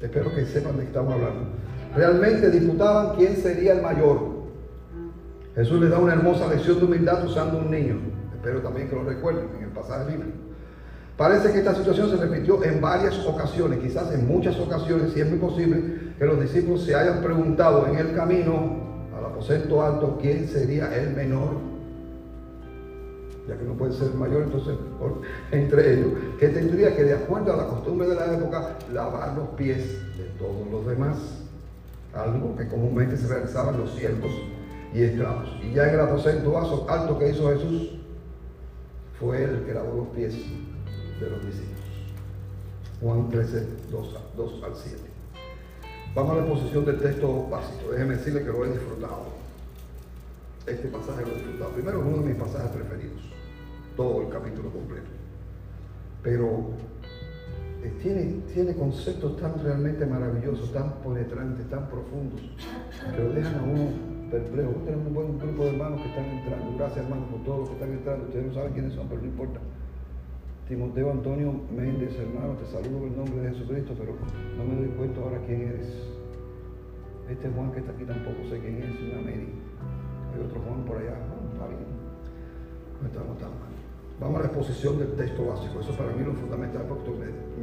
Espero 0.00 0.34
que 0.34 0.44
sepan 0.44 0.76
de 0.76 0.82
qué 0.82 0.88
estamos 0.88 1.14
hablando 1.14 1.46
realmente 1.94 2.50
disputaban 2.50 3.16
quién 3.16 3.36
sería 3.36 3.72
el 3.72 3.82
mayor. 3.82 4.38
Jesús 5.54 5.80
les 5.80 5.90
da 5.90 5.98
una 5.98 6.12
hermosa 6.12 6.46
lección 6.48 6.78
de 6.78 6.84
humildad 6.84 7.24
usando 7.24 7.58
un 7.58 7.70
niño. 7.70 7.96
Espero 8.34 8.60
también 8.60 8.88
que 8.88 8.94
lo 8.94 9.04
recuerden 9.04 9.48
en 9.56 9.64
el 9.64 9.70
pasaje 9.70 10.12
bíblico. 10.12 10.38
Parece 11.16 11.50
que 11.50 11.58
esta 11.58 11.74
situación 11.74 12.10
se 12.10 12.16
repitió 12.16 12.62
en 12.62 12.80
varias 12.80 13.18
ocasiones, 13.26 13.80
quizás 13.80 14.12
en 14.14 14.28
muchas 14.28 14.56
ocasiones, 14.60 15.16
y 15.16 15.20
es 15.20 15.28
muy 15.28 15.40
posible 15.40 16.14
que 16.16 16.24
los 16.24 16.40
discípulos 16.40 16.84
se 16.84 16.94
hayan 16.94 17.20
preguntado 17.22 17.88
en 17.88 17.96
el 17.96 18.14
camino 18.14 18.76
al 19.16 19.24
aposento 19.24 19.82
alto 19.82 20.16
quién 20.20 20.46
sería 20.46 20.94
el 20.94 21.16
menor. 21.16 21.56
Ya 23.48 23.56
que 23.56 23.64
no 23.64 23.72
puede 23.72 23.94
ser 23.94 24.14
mayor, 24.14 24.42
entonces 24.42 24.76
entre 25.50 25.94
ellos, 25.94 26.12
que 26.38 26.48
tendría 26.48 26.94
que, 26.94 27.02
de 27.02 27.14
acuerdo 27.14 27.52
a 27.52 27.56
la 27.56 27.66
costumbre 27.66 28.06
de 28.06 28.14
la 28.14 28.34
época, 28.34 28.76
lavar 28.92 29.36
los 29.36 29.48
pies 29.48 29.98
de 30.16 30.24
todos 30.38 30.70
los 30.70 30.86
demás 30.86 31.47
algo 32.14 32.56
que 32.56 32.68
comúnmente 32.68 33.16
se 33.16 33.28
realizaban 33.28 33.78
los 33.78 33.94
siervos 33.94 34.32
y 34.94 35.02
esclavos. 35.02 35.48
Y 35.62 35.74
ya 35.74 35.88
en 35.88 35.94
el 35.94 36.00
aposento 36.00 36.58
alto 36.88 37.18
que 37.18 37.30
hizo 37.30 37.50
Jesús, 37.50 37.98
fue 39.18 39.42
el 39.42 39.64
que 39.64 39.74
lavó 39.74 39.96
los 39.96 40.08
pies 40.08 40.34
de 41.20 41.30
los 41.30 41.44
discípulos. 41.44 41.78
Juan 43.00 43.28
13, 43.28 43.66
2, 43.90 44.16
2 44.36 44.62
al 44.64 44.74
7. 44.74 44.98
Vamos 46.14 46.32
a 46.32 46.34
la 46.36 46.46
exposición 46.46 46.84
del 46.84 46.98
texto 46.98 47.46
básico. 47.48 47.90
Déjeme 47.92 48.16
decirle 48.16 48.42
que 48.42 48.48
lo 48.48 48.64
he 48.64 48.70
disfrutado. 48.70 49.26
Este 50.66 50.88
pasaje 50.88 51.22
lo 51.22 51.28
he 51.28 51.34
disfrutado. 51.34 51.70
Primero, 51.72 52.00
uno 52.00 52.22
de 52.22 52.28
mis 52.28 52.36
pasajes 52.36 52.70
preferidos. 52.70 53.22
Todo 53.96 54.22
el 54.22 54.28
capítulo 54.28 54.70
completo. 54.70 55.08
Pero 56.22 56.70
tiene, 58.02 58.40
tiene 58.52 58.74
conceptos 58.74 59.36
tan 59.36 59.62
realmente 59.62 60.04
maravillosos, 60.04 60.72
tan 60.72 60.94
penetrantes, 61.02 61.68
tan 61.68 61.88
profundos, 61.88 62.40
que 63.14 63.22
lo 63.22 63.32
dejan 63.32 63.54
a 63.54 63.62
uno 63.62 63.90
perplejo. 64.30 64.72
Tenemos 64.84 65.06
un 65.06 65.14
buen 65.14 65.38
grupo 65.38 65.64
de 65.64 65.70
hermanos 65.70 66.00
que 66.02 66.08
están 66.08 66.24
entrando. 66.24 66.76
Gracias, 66.76 67.04
hermanos, 67.04 67.28
por 67.30 67.44
todos 67.44 67.58
los 67.60 67.68
que 67.68 67.74
están 67.74 67.92
entrando. 67.92 68.24
Ustedes 68.26 68.46
no 68.46 68.54
saben 68.54 68.72
quiénes 68.72 68.92
son, 68.94 69.08
pero 69.08 69.20
no 69.20 69.26
importa. 69.28 69.60
Timoteo 70.68 71.10
Antonio 71.10 71.54
Méndez, 71.74 72.12
hermano, 72.18 72.54
te 72.60 72.66
saludo 72.66 73.06
en 73.06 73.12
el 73.12 73.16
nombre 73.16 73.40
de 73.40 73.48
Jesucristo, 73.50 73.94
pero 73.96 74.12
no 74.58 74.64
me 74.64 74.76
doy 74.76 74.88
cuenta 74.98 75.20
ahora 75.20 75.38
quién 75.46 75.62
eres. 75.62 75.88
Este 77.30 77.48
Juan 77.48 77.72
que 77.72 77.80
está 77.80 77.92
aquí 77.92 78.04
tampoco 78.04 78.36
sé 78.50 78.58
quién 78.60 78.82
es, 78.82 79.00
una 79.00 79.22
Mary. 79.22 79.48
Hay 80.34 80.44
otro 80.44 80.60
Juan 80.60 80.84
por 80.84 80.96
allá. 80.98 81.16
No, 81.24 81.52
está 81.52 81.68
bien. 81.68 81.88
No 83.00 83.06
estamos 83.06 83.38
tan 83.38 83.48
mal. 83.48 83.72
Vamos 84.20 84.36
a 84.36 84.40
la 84.40 84.46
exposición 84.46 84.98
del 84.98 85.12
texto 85.14 85.46
básico. 85.46 85.80
Eso 85.80 85.92
para 85.92 86.12
mí 86.12 86.20
es 86.20 86.26
lo 86.26 86.34
fundamental 86.34 86.84
porque 86.88 87.10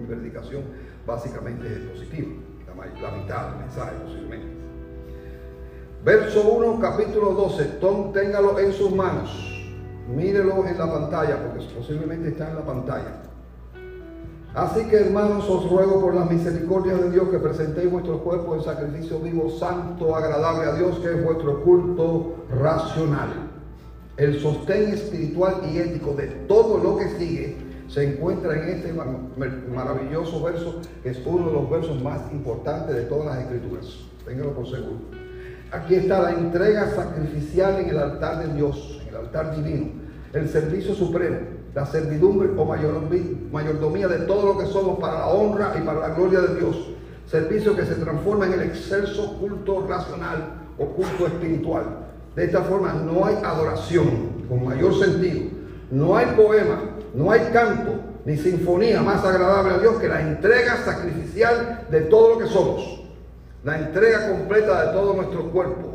mi 0.07 0.31
básicamente 1.05 1.67
es 1.67 1.79
positiva. 1.91 2.29
La, 3.01 3.11
mitad 3.11 3.51
del 3.51 3.59
mensaje 3.59 3.91
posiblemente. 4.03 4.47
Verso 6.03 6.41
1, 6.43 6.79
capítulo 6.79 7.31
12. 7.31 7.63
Tom, 7.79 8.11
téngalo 8.11 8.59
en 8.59 8.73
sus 8.73 8.93
manos. 8.93 9.31
Mírelo 10.13 10.67
en 10.67 10.77
la 10.77 10.91
pantalla, 10.91 11.41
porque 11.41 11.65
posiblemente 11.73 12.29
está 12.29 12.49
en 12.49 12.55
la 12.55 12.65
pantalla. 12.65 13.21
Así 14.53 14.85
que 14.85 14.97
hermanos, 14.97 15.49
os 15.49 15.69
ruego 15.69 16.01
por 16.01 16.13
las 16.13 16.29
misericordias 16.29 17.01
de 17.01 17.11
Dios 17.11 17.29
que 17.29 17.39
presentéis 17.39 17.91
vuestro 17.91 18.19
cuerpo 18.19 18.55
en 18.55 18.63
sacrificio 18.63 19.19
vivo, 19.19 19.49
santo, 19.49 20.15
agradable 20.15 20.69
a 20.69 20.75
Dios, 20.75 20.99
que 20.99 21.11
es 21.11 21.23
vuestro 21.23 21.63
culto 21.63 22.35
racional. 22.61 23.29
El 24.17 24.39
sostén 24.39 24.93
espiritual 24.93 25.61
y 25.69 25.79
ético 25.79 26.13
de 26.13 26.27
todo 26.47 26.77
lo 26.77 26.97
que 26.97 27.09
sigue 27.17 27.64
se 27.95 28.03
encuentra 28.03 28.61
en 28.61 28.67
este 28.67 28.93
maravilloso 29.73 30.43
verso, 30.43 30.81
que 31.01 31.11
es 31.11 31.21
uno 31.25 31.47
de 31.47 31.53
los 31.53 31.69
versos 31.69 32.03
más 32.03 32.29
importantes 32.33 32.93
de 32.93 33.03
todas 33.03 33.27
las 33.27 33.45
escrituras. 33.45 33.85
Téngalo 34.25 34.51
por 34.51 34.65
seguro. 34.65 34.97
Aquí 35.71 35.95
está 35.95 36.21
la 36.21 36.31
entrega 36.31 36.93
sacrificial 36.93 37.79
en 37.79 37.91
el 37.91 37.97
altar 37.97 38.45
de 38.45 38.53
Dios, 38.53 38.99
en 39.01 39.07
el 39.07 39.15
altar 39.15 39.55
divino, 39.55 39.91
el 40.33 40.49
servicio 40.49 40.93
supremo, 40.93 41.37
la 41.73 41.85
servidumbre 41.85 42.49
o 42.57 42.65
mayordomía 42.65 44.09
de 44.09 44.25
todo 44.25 44.45
lo 44.45 44.57
que 44.57 44.65
somos 44.65 44.99
para 44.99 45.19
la 45.19 45.27
honra 45.27 45.73
y 45.81 45.85
para 45.85 46.01
la 46.01 46.09
gloria 46.09 46.41
de 46.41 46.55
Dios. 46.59 46.75
Servicio 47.27 47.77
que 47.77 47.85
se 47.85 47.95
transforma 47.95 48.45
en 48.47 48.53
el 48.59 48.61
excelso 48.63 49.37
culto 49.39 49.87
racional 49.87 50.67
o 50.77 50.85
culto 50.87 51.27
espiritual. 51.27 51.85
De 52.35 52.43
esta 52.43 52.61
forma 52.61 52.91
no 52.91 53.25
hay 53.25 53.35
adoración 53.41 54.43
con 54.49 54.65
mayor 54.65 54.93
sentido, 54.99 55.54
no 55.91 56.15
hay 56.17 56.27
poema, 56.35 56.81
no 57.13 57.31
hay 57.31 57.41
canto 57.51 57.99
ni 58.25 58.37
sinfonía 58.37 59.01
más 59.01 59.23
agradable 59.23 59.75
a 59.75 59.77
Dios 59.77 59.95
que 59.97 60.07
la 60.07 60.21
entrega 60.21 60.77
sacrificial 60.77 61.85
de 61.89 62.01
todo 62.01 62.33
lo 62.33 62.39
que 62.39 62.47
somos. 62.47 63.01
La 63.63 63.79
entrega 63.79 64.29
completa 64.31 64.87
de 64.87 64.93
todo 64.93 65.13
nuestro 65.13 65.51
cuerpo, 65.51 65.93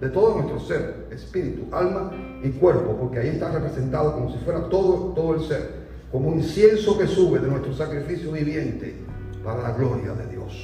de 0.00 0.08
todo 0.08 0.36
nuestro 0.36 0.60
ser, 0.60 1.06
espíritu, 1.10 1.74
alma 1.74 2.12
y 2.42 2.50
cuerpo, 2.50 2.96
porque 2.98 3.18
ahí 3.18 3.28
está 3.28 3.50
representado 3.50 4.14
como 4.14 4.30
si 4.32 4.38
fuera 4.38 4.68
todo, 4.68 5.12
todo 5.14 5.34
el 5.34 5.42
ser, 5.42 5.84
como 6.10 6.28
un 6.28 6.38
incienso 6.38 6.98
que 6.98 7.06
sube 7.06 7.38
de 7.38 7.48
nuestro 7.48 7.74
sacrificio 7.74 8.32
viviente 8.32 8.94
para 9.42 9.62
la 9.62 9.72
gloria 9.72 10.12
de 10.12 10.26
Dios. 10.26 10.63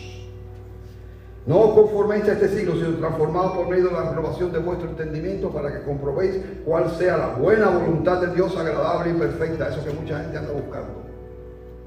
No 1.47 1.75
conforméis 1.75 2.29
a 2.29 2.33
este 2.33 2.49
siglo, 2.49 2.75
sino 2.75 2.99
transformado 2.99 3.55
por 3.55 3.69
medio 3.69 3.87
de 3.87 3.93
la 3.93 4.11
renovación 4.11 4.53
de 4.53 4.59
vuestro 4.59 4.91
entendimiento 4.91 5.51
para 5.51 5.73
que 5.73 5.85
comprobéis 5.85 6.39
cuál 6.67 6.91
sea 6.91 7.17
la 7.17 7.29
buena 7.29 7.71
voluntad 7.71 8.21
de 8.21 8.35
Dios 8.35 8.57
agradable 8.57 9.13
y 9.13 9.15
perfecta. 9.15 9.69
Eso 9.69 9.83
que 9.83 9.91
mucha 9.93 10.21
gente 10.21 10.37
anda 10.37 10.53
buscando. 10.53 11.03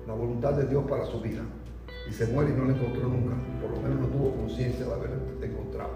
La 0.07 0.13
voluntad 0.13 0.53
de 0.53 0.65
Dios 0.65 0.83
para 0.89 1.05
su 1.05 1.21
vida. 1.21 1.41
Y 2.09 2.13
se 2.13 2.25
muere 2.27 2.51
y 2.51 2.53
no 2.53 2.65
la 2.65 2.73
encontró 2.73 3.07
nunca. 3.07 3.35
Por 3.61 3.71
lo 3.71 3.81
menos 3.81 3.99
no 4.01 4.07
tuvo 4.07 4.35
conciencia 4.35 4.85
de 4.85 4.91
haberla 4.91 5.17
encontrado. 5.41 5.91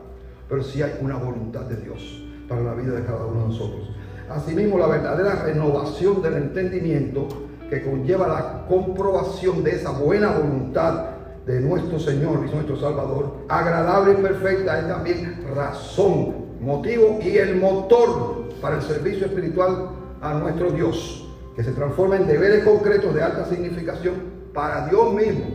Pero 0.48 0.64
sí 0.64 0.82
hay 0.84 0.94
una 1.02 1.18
voluntad 1.18 1.62
de 1.62 1.78
Dios 1.78 2.24
para 2.48 2.62
la 2.62 2.76
vida 2.76 2.94
de 2.94 3.06
cada 3.06 3.26
uno 3.26 3.42
de 3.42 3.48
nosotros. 3.48 3.90
Asimismo, 4.30 4.78
la 4.78 4.88
verdadera 4.88 5.44
renovación 5.44 6.22
del 6.22 6.36
entendimiento 6.36 7.28
que 7.70 7.84
conlleva 7.84 8.28
la 8.28 8.66
comprobación 8.68 9.64
de 9.64 9.72
esa 9.72 9.92
buena 9.92 10.32
voluntad 10.38 11.17
de 11.48 11.62
nuestro 11.62 11.98
Señor 11.98 12.46
y 12.46 12.54
nuestro 12.54 12.76
Salvador, 12.76 13.38
agradable 13.48 14.14
y 14.20 14.22
perfecta, 14.22 14.80
es 14.80 14.88
también 14.88 15.46
razón, 15.56 16.48
motivo 16.60 17.20
y 17.24 17.38
el 17.38 17.56
motor 17.56 18.50
para 18.62 18.76
el 18.76 18.82
servicio 18.82 19.28
espiritual 19.28 19.92
a 20.22 20.34
nuestro 20.34 20.72
Dios, 20.72 21.26
que 21.56 21.64
se 21.64 21.72
transforma 21.72 22.18
en 22.18 22.28
deberes 22.28 22.66
concretos 22.66 23.16
de 23.16 23.24
alta 23.24 23.46
significación 23.46 24.16
para 24.54 24.90
Dios 24.90 25.14
mismo. 25.14 25.46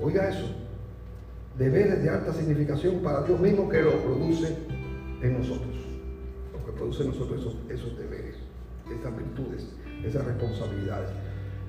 Oiga 0.00 0.28
eso, 0.28 0.46
deberes 1.56 2.02
de 2.02 2.10
alta 2.10 2.32
significación 2.32 2.96
para 2.96 3.22
Dios 3.22 3.38
mismo 3.38 3.68
que 3.68 3.82
lo 3.82 3.92
produce 4.02 4.56
en 5.22 5.38
nosotros, 5.38 5.76
lo 6.52 6.66
que 6.66 6.72
produce 6.72 7.04
en 7.04 7.10
nosotros 7.10 7.40
esos, 7.40 7.56
esos 7.68 7.96
deberes, 7.96 8.34
estas 8.92 9.16
virtudes, 9.16 9.68
esas 10.04 10.24
responsabilidades. 10.24 11.10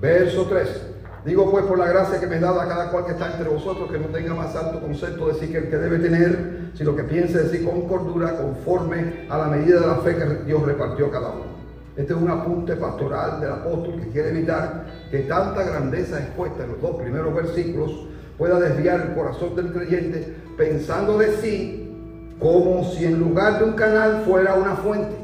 Verso 0.00 0.46
3. 0.46 0.86
Digo 1.24 1.48
pues 1.52 1.64
por 1.66 1.78
la 1.78 1.86
gracia 1.86 2.18
que 2.18 2.26
me 2.26 2.40
da 2.40 2.50
a 2.50 2.68
cada 2.68 2.90
cual 2.90 3.06
que 3.06 3.12
está 3.12 3.30
entre 3.30 3.48
vosotros, 3.48 3.90
que 3.90 3.98
no 3.98 4.06
tenga 4.06 4.34
más 4.34 4.56
alto 4.56 4.80
concepto 4.80 5.28
de 5.28 5.34
sí 5.34 5.52
que 5.52 5.58
el 5.58 5.70
que 5.70 5.76
debe 5.76 6.00
tener, 6.00 6.72
sino 6.74 6.96
que 6.96 7.04
piense 7.04 7.44
de 7.44 7.56
sí 7.56 7.64
con 7.64 7.86
cordura, 7.86 8.36
conforme 8.36 9.26
a 9.28 9.38
la 9.38 9.46
medida 9.46 9.80
de 9.80 9.86
la 9.86 9.96
fe 9.96 10.16
que 10.16 10.44
Dios 10.44 10.62
repartió 10.64 11.06
a 11.06 11.10
cada 11.12 11.30
uno. 11.30 11.52
Este 11.96 12.12
es 12.12 12.18
un 12.18 12.28
apunte 12.28 12.74
pastoral 12.74 13.40
del 13.40 13.52
apóstol 13.52 14.00
que 14.00 14.08
quiere 14.08 14.30
evitar 14.30 14.86
que 15.10 15.20
tanta 15.20 15.62
grandeza 15.62 16.18
expuesta 16.18 16.64
en 16.64 16.72
los 16.72 16.80
dos 16.80 16.96
primeros 16.96 17.32
versículos 17.34 18.08
pueda 18.36 18.58
desviar 18.58 19.02
el 19.02 19.14
corazón 19.14 19.54
del 19.54 19.72
creyente 19.72 20.34
pensando 20.56 21.18
de 21.18 21.36
sí 21.36 22.34
como 22.40 22.82
si 22.82 23.04
en 23.04 23.20
lugar 23.20 23.60
de 23.60 23.66
un 23.66 23.72
canal 23.74 24.22
fuera 24.26 24.54
una 24.54 24.74
fuente, 24.74 25.14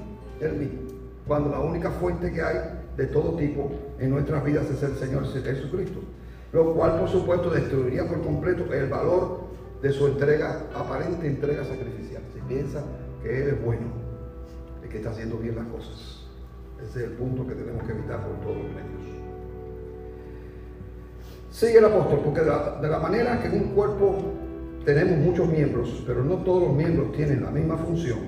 el 0.41 0.53
mismo, 0.53 0.81
cuando 1.27 1.51
la 1.51 1.59
única 1.59 1.91
fuente 1.91 2.33
que 2.33 2.41
hay 2.41 2.78
de 2.99 3.07
todo 3.07 3.37
tipo 3.37 3.71
en 4.01 4.11
nuestras 4.11 4.45
vidas 4.45 4.69
es 4.69 4.83
el 4.83 4.97
Señor 4.97 5.25
Jesucristo. 5.33 6.01
Lo 6.53 6.75
cual, 6.75 6.99
por 6.99 7.09
supuesto, 7.09 7.49
destruiría 7.49 8.07
por 8.09 8.21
completo 8.23 8.73
el 8.75 8.89
valor 8.89 9.43
de 9.81 9.93
su 9.93 10.09
entrega, 10.09 10.65
aparente 10.75 11.29
entrega 11.29 11.65
sacrificial. 11.65 12.23
Si 12.35 12.41
piensa 12.53 12.83
que 13.23 13.43
Él 13.43 13.49
es 13.51 13.65
bueno 13.65 13.87
y 14.85 14.89
que 14.89 14.99
está 14.99 15.11
haciendo 15.11 15.37
bien 15.39 15.55
las 15.55 15.67
cosas. 15.69 16.27
Ese 16.83 16.99
es 16.99 17.11
el 17.11 17.13
punto 17.13 17.47
que 17.47 17.55
tenemos 17.55 17.85
que 17.85 17.93
evitar 17.93 18.21
por 18.21 18.35
todos 18.41 18.57
los 18.57 18.67
medios. 18.67 19.23
Sigue 21.53 21.79
el 21.79 21.85
apóstol, 21.85 22.21
porque 22.25 22.41
de 22.41 22.47
la, 22.47 22.81
de 22.81 22.89
la 22.89 22.99
manera 22.99 23.41
que 23.41 23.49
en 23.49 23.55
un 23.55 23.69
cuerpo 23.75 24.17
tenemos 24.85 25.19
muchos 25.19 25.49
miembros, 25.49 26.03
pero 26.05 26.25
no 26.25 26.37
todos 26.39 26.65
los 26.65 26.73
miembros 26.73 27.13
tienen 27.13 27.45
la 27.45 27.51
misma 27.51 27.77
función. 27.77 28.19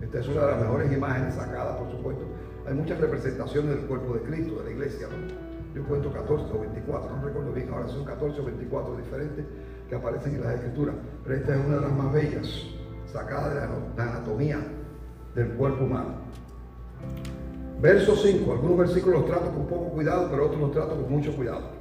Esta 0.00 0.18
es 0.18 0.28
una 0.28 0.46
de 0.46 0.52
las 0.52 0.60
mejores 0.62 0.92
imágenes 0.92 1.34
sacadas, 1.34 1.76
por 1.76 1.90
supuesto, 1.90 2.24
hay 2.66 2.74
muchas 2.74 3.00
representaciones 3.00 3.76
del 3.76 3.86
cuerpo 3.86 4.14
de 4.14 4.20
Cristo, 4.20 4.58
de 4.58 4.64
la 4.64 4.70
iglesia. 4.70 5.08
Yo 5.74 5.84
cuento 5.84 6.12
14 6.12 6.52
o 6.52 6.60
24, 6.60 7.16
no 7.16 7.24
recuerdo 7.24 7.52
bien, 7.52 7.70
ahora 7.72 7.88
son 7.88 8.04
14 8.04 8.40
o 8.40 8.44
24 8.44 8.96
diferentes 8.96 9.44
que 9.88 9.94
aparecen 9.94 10.34
en 10.34 10.42
las 10.42 10.54
escrituras. 10.54 10.94
Pero 11.24 11.36
esta 11.36 11.54
es 11.54 11.66
una 11.66 11.76
de 11.76 11.82
las 11.82 11.92
más 11.92 12.12
bellas, 12.12 12.66
sacada 13.06 13.48
de 13.48 13.60
la 13.96 14.02
anatomía 14.02 14.58
del 15.34 15.48
cuerpo 15.50 15.84
humano. 15.84 16.14
Verso 17.80 18.14
5, 18.14 18.52
algunos 18.52 18.78
versículos 18.78 19.20
los 19.20 19.30
trato 19.30 19.52
con 19.52 19.66
poco 19.66 19.90
cuidado, 19.90 20.28
pero 20.30 20.46
otros 20.46 20.60
los 20.60 20.72
trato 20.72 20.96
con 20.96 21.10
mucho 21.10 21.34
cuidado. 21.34 21.80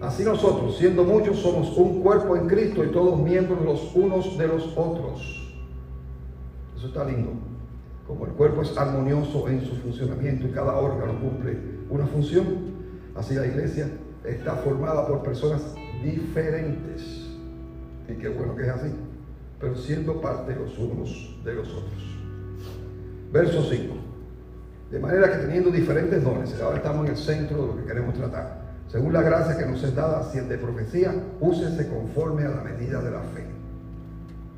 Así 0.00 0.24
nosotros, 0.24 0.76
siendo 0.76 1.04
muchos, 1.04 1.38
somos 1.38 1.76
un 1.76 2.02
cuerpo 2.02 2.36
en 2.36 2.46
Cristo 2.46 2.84
y 2.84 2.88
todos 2.88 3.18
miembros 3.18 3.62
los 3.62 3.94
unos 3.94 4.36
de 4.36 4.48
los 4.48 4.76
otros. 4.76 5.54
Eso 6.76 6.86
está 6.88 7.04
lindo. 7.04 7.49
Como 8.10 8.26
el 8.26 8.32
cuerpo 8.32 8.62
es 8.62 8.76
armonioso 8.76 9.48
en 9.48 9.60
su 9.64 9.76
funcionamiento 9.76 10.48
y 10.48 10.50
cada 10.50 10.76
órgano 10.76 11.16
cumple 11.20 11.56
una 11.88 12.08
función, 12.08 12.44
así 13.14 13.36
la 13.36 13.46
iglesia 13.46 13.88
está 14.24 14.56
formada 14.56 15.06
por 15.06 15.22
personas 15.22 15.62
diferentes. 16.02 17.28
Y 18.08 18.14
qué 18.14 18.28
bueno 18.30 18.56
que 18.56 18.64
es 18.64 18.68
así, 18.68 18.92
pero 19.60 19.76
siendo 19.76 20.20
parte 20.20 20.56
los 20.56 20.76
unos 20.76 21.38
de 21.44 21.54
los 21.54 21.68
otros. 21.68 22.18
Verso 23.32 23.62
5. 23.62 23.94
De 24.90 24.98
manera 24.98 25.30
que 25.30 25.46
teniendo 25.46 25.70
diferentes 25.70 26.24
dones, 26.24 26.60
ahora 26.60 26.78
estamos 26.78 27.06
en 27.06 27.12
el 27.12 27.16
centro 27.16 27.62
de 27.62 27.66
lo 27.68 27.76
que 27.76 27.84
queremos 27.84 28.14
tratar. 28.14 28.72
Según 28.88 29.12
la 29.12 29.22
gracia 29.22 29.56
que 29.56 29.66
nos 29.66 29.84
es 29.84 29.94
dada, 29.94 30.24
si 30.32 30.40
profecía, 30.56 31.14
úsese 31.38 31.88
conforme 31.88 32.44
a 32.44 32.48
la 32.48 32.62
medida 32.64 33.00
de 33.02 33.10
la 33.12 33.20
fe. 33.20 33.44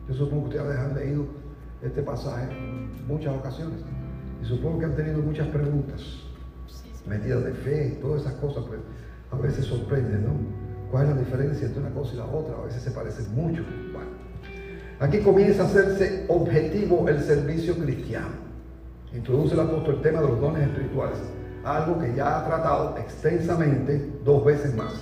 Yo 0.09 0.14
supongo 0.14 0.48
que 0.48 0.57
ustedes 0.57 0.78
han 0.78 0.94
leído 0.94 1.41
este 1.83 2.03
pasaje 2.03 2.45
en 2.53 3.07
muchas 3.07 3.35
ocasiones. 3.35 3.80
Y 4.43 4.47
supongo 4.47 4.80
que 4.80 4.85
han 4.87 4.97
tenido 4.97 5.18
muchas 5.18 5.49
preguntas, 5.49 6.01
medidas 7.07 7.45
de 7.45 7.53
fe, 7.53 7.99
todas 8.01 8.22
esas 8.22 8.35
cosas, 8.35 8.64
pues 8.66 8.80
a 9.30 9.37
veces 9.37 9.64
sorprenden, 9.66 10.24
¿no? 10.24 10.33
¿Cuál 10.91 11.09
es 11.09 11.14
la 11.14 11.20
diferencia 11.20 11.66
entre 11.66 11.80
una 11.80 11.91
cosa 11.91 12.14
y 12.14 12.16
la 12.18 12.26
otra? 12.26 12.55
A 12.57 12.66
veces 12.66 12.83
se 12.83 12.91
parecen 12.91 13.35
mucho. 13.35 13.62
Bueno, 13.93 14.11
aquí 15.01 15.20
comienza 15.20 15.62
a 15.62 15.66
hacerse 15.66 16.26
objetivo 16.28 17.09
el 17.09 17.20
servicio 17.20 17.76
cristiano. 17.76 18.43
Introduce 19.14 19.55
el 19.55 19.61
apóstol 19.61 19.97
el 19.97 20.03
tema 20.03 20.20
de 20.20 20.28
los 20.28 20.41
dones 20.41 20.68
espirituales, 20.68 21.18
algo 21.64 21.99
que 21.99 22.14
ya 22.14 22.41
ha 22.41 22.47
tratado 22.47 22.97
extensamente 22.99 24.11
dos 24.24 24.45
veces 24.45 24.74
más, 24.74 24.95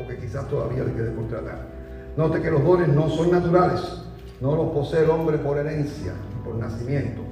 o 0.00 0.06
que 0.08 0.18
quizás 0.18 0.48
todavía 0.48 0.84
le 0.84 0.92
quede 0.92 1.10
por 1.10 1.28
tratar. 1.28 1.66
Note 2.16 2.40
que 2.40 2.50
los 2.50 2.64
dones 2.64 2.88
no 2.88 3.08
son 3.08 3.30
naturales, 3.30 4.03
no 4.44 4.56
los 4.56 4.72
posee 4.72 5.04
el 5.04 5.10
hombre 5.10 5.38
por 5.38 5.56
herencia, 5.56 6.12
por 6.44 6.54
nacimiento 6.56 7.22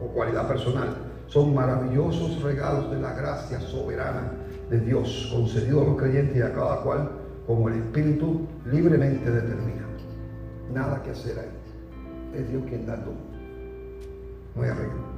o 0.00 0.06
cualidad 0.06 0.46
personal. 0.46 0.96
Son 1.26 1.52
maravillosos 1.52 2.40
regalos 2.42 2.92
de 2.92 3.00
la 3.00 3.12
gracia 3.12 3.60
soberana 3.60 4.30
de 4.70 4.78
Dios, 4.78 5.32
concedido 5.34 5.82
a 5.82 5.84
los 5.84 5.96
creyentes 5.96 6.36
y 6.36 6.40
a 6.40 6.54
cada 6.54 6.80
cual 6.82 7.10
como 7.44 7.68
el 7.68 7.80
Espíritu 7.80 8.46
libremente 8.66 9.28
determina. 9.28 9.84
Nada 10.72 11.02
que 11.02 11.10
hacer 11.10 11.40
ahí. 11.40 12.40
Es 12.40 12.48
Dios 12.48 12.62
quien 12.68 12.86
da 12.86 13.02
todo. 13.02 13.14
No 14.54 14.62
hay 14.62 14.68
arreglo. 14.68 15.08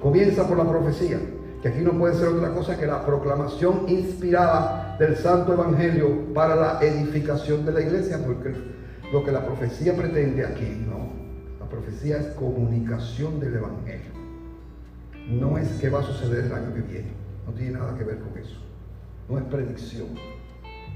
Comienza 0.00 0.48
por 0.48 0.56
la 0.56 0.66
profecía, 0.66 1.18
que 1.60 1.68
aquí 1.68 1.82
no 1.82 1.92
puede 1.92 2.14
ser 2.14 2.28
otra 2.28 2.54
cosa 2.54 2.78
que 2.78 2.86
la 2.86 3.04
proclamación 3.04 3.86
inspirada 3.86 4.96
del 4.98 5.14
Santo 5.16 5.52
Evangelio 5.52 6.32
para 6.32 6.56
la 6.56 6.78
edificación 6.80 7.66
de 7.66 7.72
la 7.72 7.82
iglesia, 7.82 8.18
porque 8.24 8.54
lo 9.12 9.24
que 9.24 9.32
la 9.32 9.44
profecía 9.44 9.96
pretende 9.96 10.44
aquí, 10.44 10.84
¿no? 10.86 11.10
La 11.58 11.66
profecía 11.68 12.18
es 12.18 12.26
comunicación 12.34 13.40
del 13.40 13.54
Evangelio. 13.56 14.12
No 15.30 15.58
es 15.58 15.68
qué 15.80 15.88
va 15.88 16.00
a 16.00 16.02
suceder 16.02 16.46
el 16.46 16.52
año 16.52 16.74
que 16.74 16.80
viene. 16.82 17.08
No 17.46 17.52
tiene 17.52 17.72
nada 17.72 17.96
que 17.96 18.04
ver 18.04 18.18
con 18.18 18.36
eso. 18.38 18.60
No 19.28 19.38
es 19.38 19.44
predicción. 19.44 20.08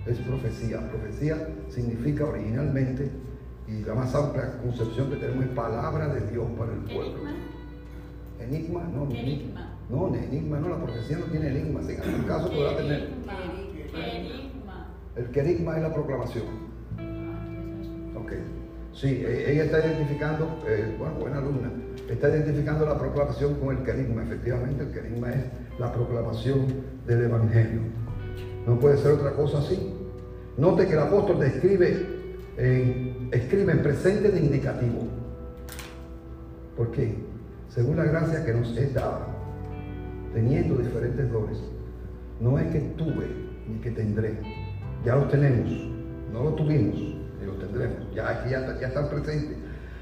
Es 0.07 0.19
profecía. 0.19 0.81
Profecía 0.91 1.49
significa 1.69 2.25
originalmente, 2.25 3.11
y 3.69 3.83
la 3.85 3.95
más 3.95 4.15
amplia 4.15 4.59
concepción 4.59 5.09
que 5.11 5.17
tenemos 5.17 5.45
es 5.45 5.51
palabra 5.51 6.09
de 6.09 6.31
Dios 6.31 6.47
para 6.59 6.73
el 6.73 6.81
pueblo. 6.81 7.23
Enigma. 8.41 8.83
Enigma, 8.83 8.83
no, 8.93 9.05
Enigma. 9.05 9.71
no, 9.89 10.15
enigma, 10.15 10.59
no, 10.59 10.69
la 10.69 10.83
profecía 10.85 11.19
no 11.19 11.27
tiene 11.27 11.49
enigmas. 11.49 11.89
En 11.89 12.03
algún 12.03 12.23
caso 12.25 12.51
podrá 12.51 12.77
tener. 12.77 13.01
Enigma. 13.03 13.35
Enigma. 13.95 14.87
El 15.17 15.31
querigma 15.31 15.77
es 15.77 15.83
la 15.83 15.95
proclamación. 15.95 16.72
Sí, 18.93 19.25
e- 19.27 19.53
ella 19.53 19.65
está 19.65 19.79
identificando, 19.85 20.59
eh, 20.69 20.95
bueno, 20.99 21.15
buena 21.15 21.39
alumna, 21.39 21.73
está 22.09 22.29
identificando 22.29 22.85
la 22.85 22.99
proclamación 22.99 23.55
con 23.55 23.77
el 23.77 23.83
querigma. 23.83 24.23
Efectivamente, 24.23 24.85
el 24.85 24.91
querigma 24.91 25.31
es 25.31 25.45
la 25.79 25.93
proclamación 25.93 26.67
del 27.07 27.25
Evangelio. 27.25 27.81
No 28.67 28.79
puede 28.79 28.99
ser 28.99 29.13
otra 29.13 29.33
cosa 29.33 29.59
así. 29.59 29.95
Note 30.59 30.87
que 30.87 30.93
el 30.93 30.99
apóstol 30.99 31.41
describe 31.41 32.07
en, 32.59 33.29
escribe 33.33 33.73
en 33.73 33.83
presente 33.83 34.31
de 34.31 34.39
indicativo. 34.39 35.09
¿Por 36.77 36.91
qué? 36.91 37.15
Según 37.69 37.97
la 37.97 38.05
gracia 38.05 38.45
que 38.45 38.53
nos 38.53 38.77
es 38.77 38.93
dada, 38.93 39.27
teniendo 40.35 40.77
diferentes 40.77 41.31
dones, 41.33 41.59
no 42.41 42.59
es 42.59 42.67
que 42.67 42.81
tuve 42.81 43.27
ni 43.67 43.79
que 43.81 43.91
tendré, 43.91 44.39
ya 45.05 45.17
los 45.17 45.31
tenemos, 45.31 45.71
no 46.33 46.45
los 46.45 46.57
tuvimos 46.57 47.22
ya 48.15 48.29
aquí 48.29 48.51
ya 48.51 48.87
están 48.87 49.09
presentes. 49.09 49.57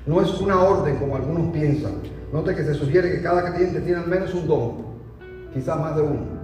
No 0.06 0.20
es 0.20 0.40
una 0.40 0.62
orden 0.62 0.96
como 0.96 1.16
algunos 1.16 1.52
piensan. 1.52 1.94
Note 2.32 2.54
que 2.54 2.64
se 2.64 2.74
sugiere 2.74 3.10
que 3.10 3.22
cada 3.22 3.50
creyente 3.50 3.80
tiene 3.80 4.00
al 4.00 4.06
menos 4.06 4.34
un 4.34 4.46
don, 4.46 4.72
quizás 5.52 5.78
más 5.78 5.96
de 5.96 6.02
uno. 6.02 6.40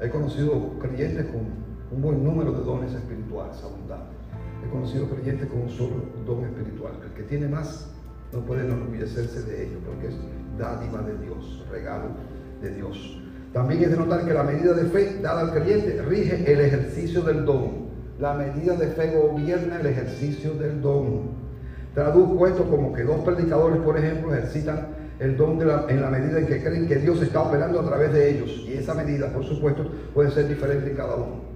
He 0.00 0.08
conocido 0.10 0.78
creyentes 0.78 1.26
con 1.26 1.40
un 1.90 2.02
buen 2.02 2.22
número 2.22 2.52
de 2.52 2.62
dones 2.62 2.92
espirituales 2.92 3.56
abundantes. 3.62 4.16
He 4.64 4.70
conocido 4.70 5.08
creyentes 5.08 5.48
con 5.48 5.62
un 5.62 5.70
solo 5.70 5.96
don 6.26 6.44
espiritual. 6.44 6.92
El 7.04 7.12
que 7.12 7.22
tiene 7.22 7.48
más 7.48 7.88
no 8.32 8.40
puede 8.40 8.64
enorgullecerse 8.64 9.42
de 9.42 9.66
ello 9.66 9.78
porque 9.84 10.08
es 10.08 10.14
dádiva 10.58 11.02
de 11.02 11.16
Dios, 11.18 11.64
regalo 11.70 12.08
de 12.62 12.70
Dios. 12.74 13.18
También 13.52 13.82
es 13.82 13.90
de 13.90 13.96
notar 13.96 14.26
que 14.26 14.34
la 14.34 14.42
medida 14.42 14.74
de 14.74 14.84
fe 14.84 15.18
dada 15.22 15.40
al 15.40 15.52
creyente 15.52 16.02
rige 16.02 16.52
el 16.52 16.60
ejercicio 16.60 17.22
del 17.22 17.44
don. 17.44 17.87
La 18.18 18.34
medida 18.34 18.74
de 18.74 18.88
fe 18.88 19.16
gobierna 19.16 19.78
el 19.80 19.86
ejercicio 19.86 20.54
del 20.54 20.82
don. 20.82 21.38
Traduzco 21.94 22.46
esto 22.48 22.64
como 22.68 22.92
que 22.92 23.04
dos 23.04 23.20
predicadores, 23.20 23.80
por 23.80 23.96
ejemplo, 23.96 24.34
ejercitan 24.34 24.88
el 25.20 25.36
don 25.36 25.58
de 25.58 25.66
la- 25.66 25.84
en 25.88 26.00
la 26.00 26.10
medida 26.10 26.38
en 26.40 26.46
que 26.46 26.62
creen 26.62 26.86
que 26.88 26.96
Dios 26.96 27.22
está 27.22 27.42
operando 27.42 27.80
a 27.80 27.84
través 27.84 28.12
de 28.12 28.30
ellos. 28.30 28.64
Y 28.66 28.74
esa 28.74 28.94
medida, 28.94 29.32
por 29.32 29.44
supuesto, 29.44 29.84
puede 30.14 30.30
ser 30.32 30.48
diferente 30.48 30.90
en 30.90 30.96
cada 30.96 31.14
uno. 31.14 31.48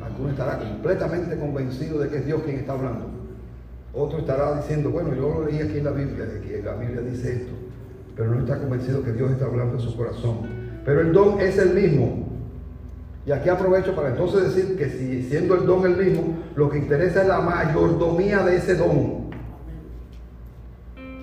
Alguno 0.00 0.30
estará 0.30 0.58
completamente 0.58 1.36
convencido 1.36 1.98
de 1.98 2.08
que 2.08 2.18
es 2.18 2.26
Dios 2.26 2.42
quien 2.42 2.56
está 2.56 2.72
hablando. 2.74 3.06
Otro 3.92 4.18
estará 4.20 4.56
diciendo, 4.56 4.90
bueno, 4.90 5.14
yo 5.14 5.40
lo 5.40 5.46
leí 5.46 5.60
aquí 5.60 5.78
en 5.78 5.84
la 5.84 5.90
Biblia, 5.90 6.26
que 6.46 6.62
la 6.62 6.74
Biblia 6.74 7.00
dice 7.00 7.32
esto, 7.32 7.52
pero 8.16 8.34
no 8.34 8.40
está 8.40 8.58
convencido 8.58 9.02
que 9.02 9.12
Dios 9.12 9.32
está 9.32 9.46
hablando 9.46 9.74
en 9.74 9.80
su 9.80 9.96
corazón. 9.96 10.38
Pero 10.84 11.00
el 11.00 11.12
don 11.12 11.40
es 11.40 11.58
el 11.58 11.74
mismo. 11.74 12.27
Y 13.28 13.32
aquí 13.32 13.50
aprovecho 13.50 13.94
para 13.94 14.08
entonces 14.08 14.54
decir 14.54 14.78
que 14.78 14.88
si 14.88 15.22
siendo 15.28 15.54
el 15.56 15.66
don 15.66 15.84
el 15.84 15.98
mismo, 15.98 16.38
lo 16.56 16.70
que 16.70 16.78
interesa 16.78 17.20
es 17.20 17.28
la 17.28 17.40
mayordomía 17.40 18.42
de 18.42 18.56
ese 18.56 18.74
don 18.74 19.28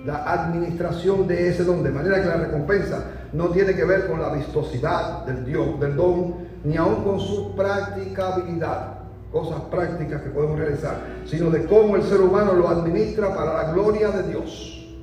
la 0.04 0.22
administración 0.22 1.26
de 1.26 1.48
ese 1.48 1.64
don, 1.64 1.82
de 1.82 1.90
manera 1.90 2.22
que 2.22 2.28
la 2.28 2.36
recompensa 2.36 3.06
no 3.32 3.48
tiene 3.48 3.74
que 3.74 3.84
ver 3.84 4.06
con 4.06 4.20
la 4.20 4.32
vistosidad 4.32 5.26
del 5.26 5.44
Dios, 5.44 5.80
del 5.80 5.96
don, 5.96 6.36
ni 6.62 6.76
aun 6.76 7.02
con 7.02 7.18
su 7.18 7.56
practicabilidad, 7.56 9.00
cosas 9.32 9.62
prácticas 9.62 10.22
que 10.22 10.30
podemos 10.30 10.60
realizar, 10.60 11.00
sino 11.24 11.50
de 11.50 11.64
cómo 11.64 11.96
el 11.96 12.04
ser 12.04 12.20
humano 12.20 12.52
lo 12.52 12.68
administra 12.68 13.34
para 13.34 13.64
la 13.64 13.72
gloria 13.72 14.10
de 14.10 14.28
Dios. 14.28 14.96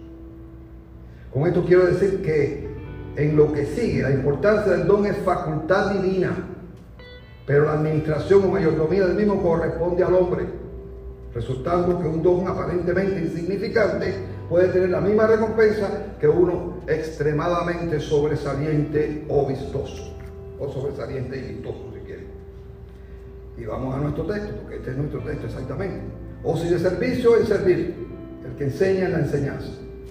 Con 1.34 1.48
esto 1.48 1.66
quiero 1.66 1.86
decir 1.86 2.22
que 2.22 2.72
en 3.18 3.36
lo 3.36 3.52
que 3.52 3.66
sigue, 3.66 4.04
la 4.04 4.12
importancia 4.12 4.72
del 4.72 4.88
don 4.88 5.06
es 5.06 5.18
facultad 5.18 5.92
divina, 5.92 6.32
pero 7.46 7.66
la 7.66 7.74
administración 7.74 8.46
o 8.46 8.48
mayordomía 8.48 9.06
del 9.06 9.16
mismo 9.16 9.42
corresponde 9.42 10.04
al 10.04 10.14
hombre, 10.14 10.46
resultando 11.34 12.00
que 12.00 12.08
un 12.08 12.22
don 12.22 12.48
aparentemente 12.48 13.20
insignificante 13.20 14.14
puede 14.50 14.70
tener 14.70 14.90
la 14.90 15.02
misma 15.02 15.28
recompensa 15.28 16.16
que 16.20 16.28
uno 16.28 16.78
extremadamente 16.88 18.00
sobresaliente 18.00 19.26
o 19.30 19.48
vistoso, 19.48 20.16
o 20.60 20.70
sobresaliente 20.70 21.38
y 21.38 21.54
vistoso 21.54 21.92
si 21.94 22.00
quiere. 22.06 22.28
Y 23.58 23.66
vamos 23.66 23.96
a 23.96 24.00
nuestro 24.00 24.26
texto, 24.26 24.54
porque 24.62 24.78
este 24.78 24.92
es 24.92 24.98
nuestro 24.98 25.22
texto 25.22 25.48
exactamente. 25.48 26.02
O 26.44 26.58
si 26.58 26.70
de 26.70 26.80
servicio 26.80 27.38
en 27.38 27.46
servir, 27.46 27.96
el 28.46 28.56
que 28.56 28.66
enseña 28.66 29.06
en 29.06 29.12
la 29.14 29.20
enseñanza. 29.20 29.70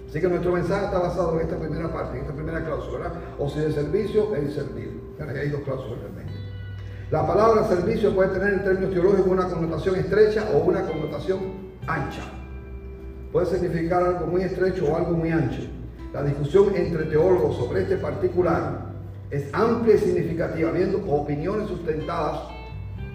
Así 0.08 0.20
que 0.20 0.28
nuestro 0.28 0.52
mensaje 0.52 0.84
está 0.84 0.98
basado 0.98 1.40
en 1.40 1.46
esta 1.46 1.58
primera 1.58 1.90
parte, 1.90 2.18
en 2.18 2.24
esta 2.24 2.34
primera 2.34 2.62
cláusula. 2.62 3.12
O 3.38 3.48
si 3.48 3.60
de 3.60 3.72
servicio 3.72 4.36
en 4.36 4.50
servir. 4.50 5.00
Hay 5.18 5.48
dos 5.48 5.62
cláusulas 5.62 6.00
realmente. 6.00 6.21
La 7.12 7.26
palabra 7.26 7.64
servicio 7.64 8.14
puede 8.14 8.30
tener 8.30 8.54
en 8.54 8.64
términos 8.64 8.94
teológicos 8.94 9.26
una 9.26 9.46
connotación 9.46 9.96
estrecha 9.96 10.48
o 10.54 10.60
una 10.60 10.80
connotación 10.80 11.40
ancha. 11.86 12.22
Puede 13.30 13.48
significar 13.48 14.02
algo 14.02 14.28
muy 14.28 14.40
estrecho 14.40 14.86
o 14.90 14.96
algo 14.96 15.12
muy 15.12 15.30
ancho. 15.30 15.60
La 16.14 16.22
discusión 16.22 16.74
entre 16.74 17.04
teólogos 17.04 17.58
sobre 17.58 17.82
este 17.82 17.98
particular 17.98 18.86
es 19.30 19.44
amplia 19.52 19.96
y 19.96 19.98
significativa, 19.98 20.70
habiendo 20.70 21.04
opiniones 21.06 21.68
sustentadas 21.68 22.44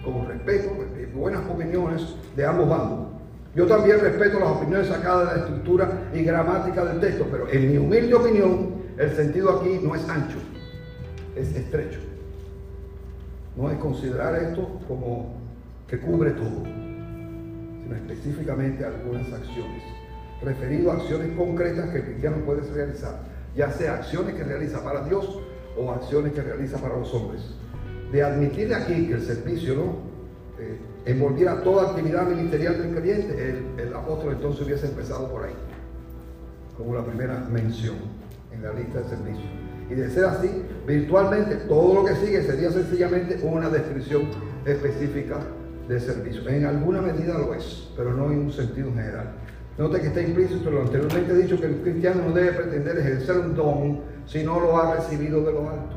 con 0.04 0.28
respeto, 0.28 0.70
eh, 0.96 1.10
buenas 1.12 1.42
opiniones 1.50 2.14
de 2.36 2.46
ambos 2.46 2.68
bandos. 2.68 3.08
Yo 3.56 3.66
también 3.66 3.98
respeto 3.98 4.38
las 4.38 4.50
opiniones 4.50 4.86
sacadas 4.86 5.28
de 5.28 5.34
la 5.34 5.44
estructura 5.44 6.08
y 6.14 6.22
gramática 6.22 6.84
del 6.84 7.00
texto, 7.00 7.26
pero 7.28 7.48
en 7.50 7.72
mi 7.72 7.78
humilde 7.78 8.14
opinión, 8.14 8.74
el 8.96 9.16
sentido 9.16 9.58
aquí 9.58 9.80
no 9.82 9.96
es 9.96 10.08
ancho, 10.08 10.38
es 11.34 11.52
estrecho. 11.52 12.07
No 13.58 13.70
es 13.70 13.78
considerar 13.78 14.40
esto 14.40 14.80
como 14.86 15.34
que 15.88 15.98
cubre 15.98 16.30
todo, 16.30 16.62
sino 16.64 17.94
específicamente 17.96 18.84
algunas 18.84 19.32
acciones, 19.32 19.82
referido 20.42 20.92
a 20.92 20.94
acciones 20.94 21.36
concretas 21.36 21.90
que 21.90 21.98
el 21.98 22.04
cristiano 22.04 22.36
puede 22.46 22.62
realizar, 22.72 23.18
ya 23.56 23.70
sea 23.72 23.96
acciones 23.96 24.36
que 24.36 24.44
realiza 24.44 24.82
para 24.84 25.02
Dios 25.02 25.40
o 25.76 25.90
acciones 25.90 26.32
que 26.32 26.40
realiza 26.40 26.78
para 26.78 26.96
los 26.96 27.12
hombres. 27.12 27.42
De 28.12 28.22
admitir 28.22 28.72
aquí 28.72 29.08
que 29.08 29.14
el 29.14 29.22
servicio 29.22 29.74
no 29.74 30.08
Eh, 30.60 30.76
envolviera 31.06 31.62
toda 31.62 31.90
actividad 31.90 32.26
ministerial 32.26 32.76
del 32.82 32.90
creyente, 32.92 33.32
el, 33.48 33.78
el 33.78 33.94
apóstol 33.94 34.32
entonces 34.32 34.66
hubiese 34.66 34.86
empezado 34.88 35.30
por 35.30 35.44
ahí, 35.44 35.54
como 36.76 36.96
la 36.96 37.04
primera 37.04 37.46
mención 37.48 37.94
en 38.50 38.64
la 38.64 38.72
lista 38.72 38.98
de 38.98 39.08
servicios. 39.08 39.67
Y 39.90 39.94
de 39.94 40.10
ser 40.10 40.24
así, 40.26 40.50
virtualmente 40.86 41.56
todo 41.68 41.94
lo 41.94 42.04
que 42.04 42.14
sigue 42.16 42.42
sería 42.42 42.70
sencillamente 42.70 43.40
una 43.42 43.70
descripción 43.70 44.22
específica 44.66 45.38
de 45.88 45.98
servicio. 45.98 46.46
En 46.48 46.66
alguna 46.66 47.00
medida 47.00 47.38
lo 47.38 47.54
es, 47.54 47.88
pero 47.96 48.12
no 48.12 48.26
en 48.30 48.38
un 48.40 48.52
sentido 48.52 48.92
general. 48.92 49.32
Note 49.78 50.00
que 50.00 50.08
está 50.08 50.20
implícito 50.20 50.70
lo 50.70 50.82
anteriormente 50.82 51.34
dicho 51.36 51.58
que 51.60 51.66
el 51.66 51.76
cristiano 51.76 52.22
no 52.26 52.34
debe 52.34 52.52
pretender 52.52 52.98
ejercer 52.98 53.38
un 53.38 53.54
don 53.54 54.00
si 54.26 54.42
no 54.42 54.60
lo 54.60 54.76
ha 54.76 54.96
recibido 54.96 55.42
de 55.44 55.52
lo 55.52 55.70
alto. 55.70 55.96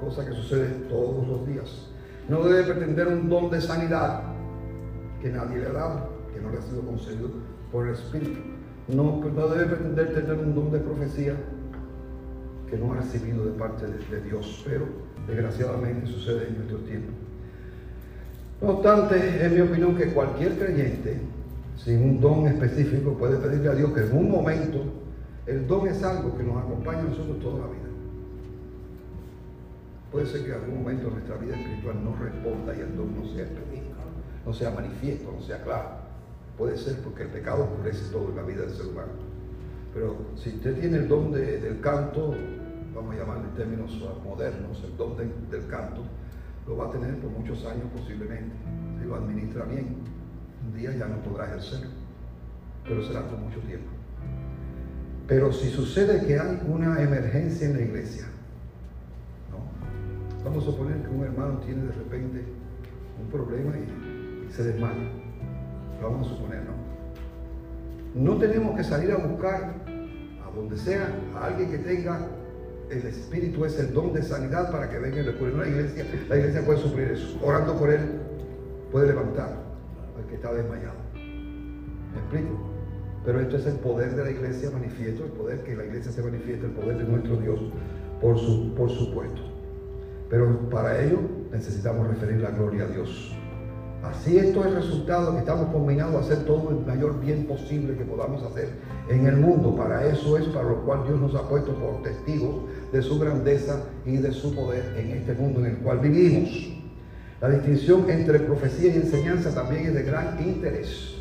Cosa 0.00 0.24
que 0.24 0.32
sucede 0.32 0.66
todos 0.88 1.28
los 1.28 1.46
días. 1.46 1.88
No 2.28 2.42
debe 2.42 2.64
pretender 2.64 3.08
un 3.08 3.28
don 3.28 3.50
de 3.50 3.60
sanidad 3.60 4.22
que 5.20 5.28
nadie 5.28 5.58
le 5.58 5.66
ha 5.66 5.72
dado, 5.72 6.08
que 6.34 6.40
no 6.40 6.50
le 6.50 6.58
ha 6.58 6.62
sido 6.62 6.80
concedido 6.80 7.28
por 7.70 7.86
el 7.86 7.94
Espíritu. 7.94 8.40
No, 8.88 9.22
no 9.22 9.48
debe 9.48 9.66
pretender 9.66 10.14
tener 10.14 10.38
un 10.38 10.54
don 10.54 10.72
de 10.72 10.78
profecía 10.78 11.34
que 12.70 12.76
no 12.76 12.92
ha 12.92 12.96
recibido 12.96 13.44
de 13.44 13.52
parte 13.52 13.86
de, 13.86 13.98
de 13.98 14.28
Dios, 14.28 14.62
pero 14.66 14.86
desgraciadamente 15.26 16.06
sucede 16.06 16.48
en 16.48 16.56
nuestro 16.56 16.78
tiempo. 16.78 17.12
No 18.60 18.70
obstante, 18.70 19.44
es 19.44 19.52
mi 19.52 19.60
opinión 19.60 19.96
que 19.96 20.12
cualquier 20.12 20.58
creyente, 20.58 21.20
sin 21.76 22.02
un 22.02 22.20
don 22.20 22.46
específico, 22.46 23.12
puede 23.12 23.36
pedirle 23.36 23.68
a 23.68 23.74
Dios 23.74 23.92
que 23.92 24.00
en 24.00 24.16
un 24.16 24.30
momento, 24.30 24.82
el 25.46 25.66
don 25.66 25.86
es 25.86 26.02
algo 26.02 26.36
que 26.36 26.42
nos 26.42 26.56
acompaña 26.56 27.00
a 27.00 27.04
nosotros 27.04 27.38
toda 27.40 27.60
la 27.60 27.66
vida. 27.66 27.86
Puede 30.10 30.26
ser 30.26 30.44
que 30.44 30.48
en 30.48 30.54
algún 30.54 30.82
momento 30.82 31.10
nuestra 31.10 31.36
vida 31.36 31.56
espiritual 31.56 32.02
no 32.02 32.16
responda 32.16 32.74
y 32.74 32.80
el 32.80 32.96
don 32.96 33.14
no 33.14 33.26
sea 33.26 33.44
específico, 33.44 34.00
no 34.46 34.54
sea 34.54 34.70
manifiesto, 34.70 35.30
no 35.30 35.42
sea 35.42 35.62
claro. 35.62 35.90
Puede 36.56 36.78
ser 36.78 36.96
porque 37.00 37.24
el 37.24 37.28
pecado 37.28 37.64
oscurece 37.64 38.10
todo 38.10 38.30
en 38.30 38.36
la 38.36 38.42
vida 38.42 38.62
del 38.62 38.70
ser 38.70 38.86
humano. 38.86 39.25
Pero 39.96 40.14
si 40.36 40.50
usted 40.50 40.78
tiene 40.78 40.98
el 40.98 41.08
don 41.08 41.32
de- 41.32 41.58
del 41.58 41.80
canto, 41.80 42.34
vamos 42.94 43.14
a 43.14 43.18
llamarlo 43.18 43.44
en 43.44 43.54
términos 43.54 43.98
modernos, 44.22 44.84
el 44.84 44.94
don 44.94 45.16
de- 45.16 45.32
del 45.50 45.66
canto, 45.68 46.02
lo 46.68 46.76
va 46.76 46.88
a 46.88 46.90
tener 46.90 47.16
por 47.16 47.30
muchos 47.30 47.64
años 47.64 47.84
posiblemente, 47.96 48.54
si 49.00 49.06
lo 49.08 49.14
administra 49.16 49.64
bien. 49.64 49.96
Un 50.66 50.76
día 50.78 50.92
ya 50.94 51.06
no 51.06 51.16
podrá 51.22 51.46
ejercerlo, 51.46 51.88
pero 52.86 53.02
será 53.04 53.22
por 53.26 53.38
mucho 53.38 53.58
tiempo. 53.60 53.88
Pero 55.26 55.50
si 55.50 55.70
sucede 55.70 56.26
que 56.26 56.38
hay 56.38 56.60
una 56.68 57.00
emergencia 57.00 57.66
en 57.66 57.76
la 57.78 57.82
iglesia, 57.82 58.26
vamos 60.44 60.62
a 60.62 60.66
suponer 60.66 60.98
que 61.02 61.08
un 61.08 61.24
hermano 61.24 61.58
tiene 61.60 61.84
de 61.84 61.92
repente 61.92 62.44
un 63.18 63.30
problema 63.30 63.72
y, 63.78 64.46
y 64.46 64.52
se 64.52 64.62
desmaya. 64.62 65.08
Lo 66.02 66.10
vamos 66.10 66.26
a 66.30 66.34
suponer, 66.36 66.60
¿no? 66.64 66.76
No 68.14 68.38
tenemos 68.38 68.74
que 68.76 68.82
salir 68.84 69.10
a 69.12 69.16
buscar 69.18 69.74
donde 70.56 70.76
sea 70.78 71.08
a 71.36 71.46
alguien 71.46 71.70
que 71.70 71.78
tenga 71.78 72.26
el 72.90 73.04
espíritu 73.06 73.64
es 73.64 73.78
el 73.78 73.92
don 73.92 74.12
de 74.12 74.22
sanidad 74.22 74.70
para 74.70 74.88
que 74.88 74.98
venga 74.98 75.20
y 75.20 75.24
le 75.24 75.34
cure. 75.34 75.52
la 75.52 75.68
iglesia, 75.68 76.04
la 76.28 76.36
iglesia 76.36 76.64
puede 76.64 76.78
suplir 76.78 77.08
eso. 77.08 77.38
Orando 77.42 77.76
por 77.76 77.90
él, 77.90 78.00
puede 78.90 79.08
levantar 79.08 79.50
al 80.16 80.26
que 80.28 80.36
está 80.36 80.52
desmayado. 80.54 80.96
¿Me 81.14 82.20
explico? 82.20 82.58
Pero 83.24 83.40
esto 83.40 83.56
es 83.56 83.66
el 83.66 83.74
poder 83.80 84.14
de 84.14 84.24
la 84.24 84.30
iglesia 84.30 84.70
manifiesto, 84.70 85.24
el 85.24 85.32
poder 85.32 85.64
que 85.64 85.74
la 85.74 85.84
iglesia 85.84 86.12
se 86.12 86.22
manifiesta, 86.22 86.66
el 86.66 86.72
poder 86.72 86.98
de 86.98 87.04
nuestro 87.04 87.36
Dios, 87.36 87.60
por, 88.20 88.38
su, 88.38 88.72
por 88.74 88.88
supuesto. 88.88 89.42
Pero 90.30 90.70
para 90.70 91.02
ello 91.02 91.18
necesitamos 91.50 92.06
referir 92.06 92.40
la 92.40 92.50
gloria 92.50 92.84
a 92.84 92.86
Dios. 92.86 93.36
Así 94.02 94.38
esto 94.38 94.60
es 94.60 94.66
el 94.66 94.74
resultado 94.76 95.32
que 95.32 95.40
estamos 95.40 95.72
combinados 95.72 96.14
a 96.14 96.20
hacer 96.20 96.44
todo 96.44 96.70
el 96.70 96.86
mayor 96.86 97.18
bien 97.20 97.46
posible 97.46 97.96
que 97.96 98.04
podamos 98.04 98.42
hacer 98.42 98.68
en 99.08 99.26
el 99.26 99.36
mundo. 99.36 99.74
Para 99.74 100.06
eso 100.06 100.36
es 100.36 100.46
para 100.48 100.68
lo 100.68 100.84
cual 100.84 101.04
Dios 101.06 101.20
nos 101.20 101.34
ha 101.34 101.48
puesto 101.48 101.74
por 101.74 102.02
testigos 102.02 102.64
de 102.92 103.02
su 103.02 103.18
grandeza 103.18 103.80
y 104.04 104.18
de 104.18 104.32
su 104.32 104.54
poder 104.54 104.94
en 104.96 105.10
este 105.10 105.34
mundo 105.34 105.60
en 105.60 105.66
el 105.66 105.76
cual 105.78 105.98
vivimos. 105.98 106.76
La 107.40 107.50
distinción 107.50 108.08
entre 108.08 108.40
profecía 108.40 108.92
y 108.92 108.96
enseñanza 108.96 109.54
también 109.54 109.86
es 109.86 109.94
de 109.94 110.02
gran 110.04 110.38
interés. 110.42 111.16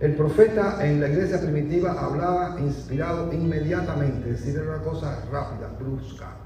El 0.00 0.14
profeta 0.16 0.84
en 0.86 1.00
la 1.00 1.08
iglesia 1.08 1.40
primitiva 1.40 1.92
hablaba 1.92 2.56
inspirado 2.60 3.32
inmediatamente, 3.32 4.30
es 4.30 4.40
decir, 4.44 4.60
era 4.60 4.76
una 4.76 4.82
cosa 4.82 5.24
rápida, 5.30 5.70
brusca. 5.78 6.36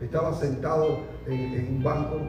Estaba 0.00 0.34
sentado 0.34 1.00
en, 1.26 1.76
un 1.76 1.82
banco, 1.82 2.20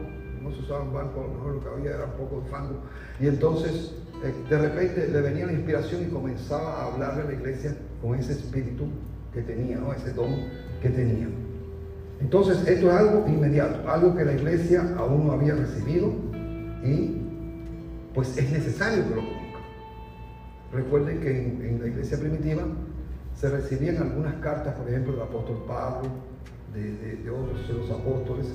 no 0.42 0.50
se 0.52 0.60
usaba 0.60 0.82
un 0.82 0.92
banco, 0.92 1.20
a 1.20 1.24
lo 1.24 1.34
mejor 1.34 1.54
lo 1.54 1.60
que 1.62 1.68
había 1.68 1.90
era 1.96 2.04
un 2.04 2.12
poco 2.12 2.40
de 2.42 2.50
fango, 2.50 2.80
y 3.20 3.26
entonces 3.26 3.94
eh, 4.24 4.32
de 4.48 4.58
repente 4.58 5.08
le 5.08 5.20
venía 5.20 5.46
la 5.46 5.52
inspiración 5.52 6.02
y 6.02 6.06
comenzaba 6.06 6.82
a 6.82 6.92
hablarle 6.92 7.22
a 7.22 7.24
la 7.26 7.32
iglesia 7.34 7.76
con 8.00 8.18
ese 8.18 8.32
espíritu 8.32 8.84
que 9.32 9.42
tenía, 9.42 9.78
¿no? 9.78 9.92
ese 9.92 10.12
don 10.12 10.34
que 10.80 10.88
tenía. 10.88 11.28
Entonces, 12.20 12.66
esto 12.66 12.90
es 12.90 12.96
algo 12.96 13.26
inmediato, 13.28 13.88
algo 13.88 14.16
que 14.16 14.24
la 14.24 14.32
iglesia 14.32 14.94
aún 14.96 15.26
no 15.26 15.32
había 15.32 15.54
recibido 15.54 16.10
y 16.82 17.20
pues 18.14 18.36
es 18.38 18.50
necesario 18.50 19.04
que 19.04 19.14
lo 19.14 19.20
conozca. 19.20 19.58
Recuerden 20.72 21.20
que 21.20 21.30
en, 21.30 21.78
la 21.80 21.88
iglesia 21.88 22.18
primitiva 22.18 22.62
se 23.34 23.50
recibían 23.50 23.98
algunas 23.98 24.34
cartas, 24.36 24.74
por 24.74 24.88
ejemplo, 24.88 25.12
del 25.12 25.22
apóstol 25.22 25.64
Pablo, 25.68 26.08
de, 26.72 27.16
de 27.16 27.30
otros 27.30 27.68
de 27.68 27.74
los 27.74 27.90
apóstoles. 27.90 28.46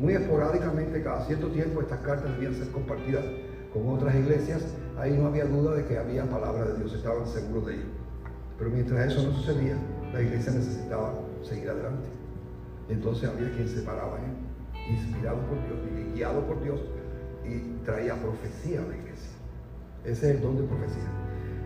Muy 0.00 0.14
esporádicamente, 0.14 1.02
cada 1.02 1.24
cierto 1.26 1.48
tiempo, 1.48 1.80
estas 1.80 2.00
cartas 2.00 2.30
debían 2.32 2.54
ser 2.54 2.68
compartidas 2.68 3.24
con 3.72 3.88
otras 3.88 4.14
iglesias. 4.14 4.62
Ahí 4.98 5.16
no 5.16 5.26
había 5.26 5.44
duda 5.44 5.74
de 5.74 5.84
que 5.84 5.98
había 5.98 6.24
palabra 6.24 6.66
de 6.66 6.78
Dios, 6.78 6.94
estaban 6.94 7.26
seguros 7.26 7.66
de 7.66 7.74
ello. 7.74 7.86
Pero 8.58 8.70
mientras 8.70 9.12
eso 9.12 9.22
no 9.22 9.32
sucedía, 9.32 9.76
la 10.12 10.22
iglesia 10.22 10.52
necesitaba 10.52 11.14
seguir 11.42 11.70
adelante. 11.70 12.08
Entonces 12.88 13.28
había 13.28 13.50
quien 13.52 13.68
se 13.68 13.82
paraba, 13.82 14.18
¿eh? 14.18 14.92
inspirado 14.92 15.38
por 15.46 15.56
Dios 15.66 15.82
guiado 16.14 16.40
por 16.46 16.62
Dios 16.62 16.80
y 17.44 17.84
traía 17.84 18.14
profecía 18.14 18.80
a 18.80 18.88
la 18.88 18.96
iglesia. 18.96 19.30
Ese 20.04 20.30
es 20.30 20.36
el 20.36 20.42
don 20.42 20.56
de 20.56 20.64
profecía. 20.64 21.08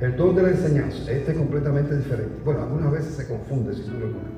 El 0.00 0.16
don 0.16 0.34
de 0.36 0.42
la 0.42 0.50
enseñanza, 0.50 1.10
este 1.10 1.32
es 1.32 1.38
completamente 1.38 1.96
diferente. 1.96 2.40
Bueno, 2.44 2.62
algunas 2.62 2.92
veces 2.92 3.14
se 3.14 3.26
confunde, 3.26 3.74
sin 3.74 3.86
duda 3.86 4.06
alguna. 4.06 4.28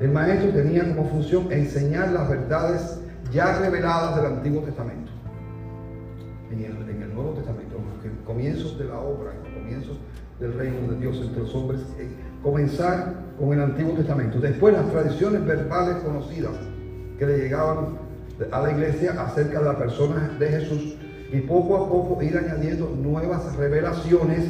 El 0.00 0.10
maestro 0.10 0.50
tenía 0.50 0.94
como 0.94 1.08
función 1.08 1.50
enseñar 1.52 2.12
las 2.12 2.28
verdades 2.28 2.99
ya 3.30 3.58
reveladas 3.58 4.16
del 4.16 4.26
Antiguo 4.26 4.62
Testamento. 4.62 5.10
En 6.50 6.64
el, 6.64 7.14
Nuevo 7.14 7.32
Testamento, 7.32 7.76
en 7.76 8.16
los 8.16 8.26
comienzos 8.26 8.78
de 8.78 8.84
la 8.86 8.98
obra, 8.98 9.32
en 9.32 9.42
los 9.44 9.62
comienzos 9.62 9.98
del 10.40 10.54
reino 10.54 10.92
de 10.92 10.98
Dios 10.98 11.16
entre 11.22 11.42
los 11.42 11.54
hombres, 11.54 11.80
eh, 11.98 12.08
comenzar 12.42 13.14
con 13.38 13.52
el 13.52 13.60
Antiguo 13.60 13.92
Testamento. 13.94 14.40
Después 14.40 14.74
las 14.74 14.90
tradiciones 14.90 15.44
verbales 15.44 15.96
conocidas 16.02 16.52
que 17.18 17.26
le 17.26 17.38
llegaban 17.38 17.98
a 18.50 18.60
la 18.62 18.72
iglesia 18.72 19.12
acerca 19.22 19.60
de 19.60 19.64
la 19.64 19.78
persona 19.78 20.30
de 20.38 20.48
Jesús 20.48 20.96
y 21.32 21.40
poco 21.40 21.76
a 21.76 21.88
poco 21.88 22.22
ir 22.22 22.36
añadiendo 22.36 22.88
nuevas 22.88 23.54
revelaciones 23.56 24.44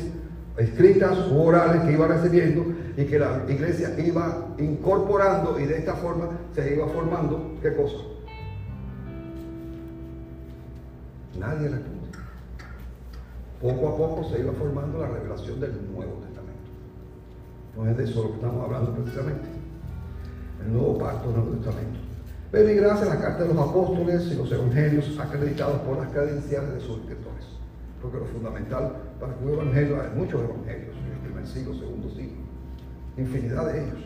escritas 0.56 1.18
u 1.30 1.40
orales 1.40 1.82
que 1.82 1.92
iba 1.92 2.06
recibiendo 2.06 2.64
y 2.96 3.04
que 3.04 3.18
la 3.18 3.42
iglesia 3.48 3.94
iba 3.98 4.54
incorporando 4.58 5.58
y 5.58 5.66
de 5.66 5.78
esta 5.78 5.94
forma 5.94 6.28
se 6.54 6.74
iba 6.74 6.86
formando, 6.88 7.56
¿qué 7.62 7.74
cosa? 7.74 7.96
Nadie 11.38 11.68
responde. 11.68 12.08
Poco 13.60 13.88
a 13.88 13.96
poco 13.96 14.24
se 14.24 14.40
iba 14.40 14.52
formando 14.52 14.98
la 14.98 15.08
revelación 15.08 15.60
del 15.60 15.92
Nuevo 15.92 16.14
Testamento. 16.14 16.70
No 17.76 17.86
es 17.86 17.96
de 17.96 18.04
eso 18.04 18.22
lo 18.22 18.28
que 18.30 18.34
estamos 18.36 18.64
hablando 18.64 18.94
precisamente. 18.94 19.48
El 20.64 20.72
nuevo 20.72 20.98
pacto 20.98 21.28
del 21.28 21.36
Nuevo 21.36 21.56
Testamento. 21.56 22.00
Pero 22.50 22.68
y 22.68 22.74
gracias 22.74 23.08
a 23.08 23.14
la 23.14 23.20
carta 23.20 23.44
de 23.44 23.54
los 23.54 23.68
apóstoles 23.68 24.32
y 24.32 24.34
los 24.34 24.50
evangelios 24.50 25.18
acreditados 25.18 25.80
por 25.82 25.98
las 25.98 26.10
credenciales 26.10 26.74
de 26.74 26.80
sus 26.80 26.98
escritores. 27.00 27.46
Porque 28.02 28.18
lo 28.18 28.24
fundamental 28.24 28.96
para 29.20 29.34
que 29.36 29.44
un 29.44 29.52
evangelio, 29.52 30.00
hay 30.00 30.16
muchos 30.16 30.40
evangelios, 30.42 30.96
el 30.96 31.18
primer 31.28 31.46
siglo, 31.46 31.74
segundo 31.74 32.08
siglo, 32.10 32.42
infinidad 33.16 33.66
de 33.66 33.84
ellos. 33.84 34.00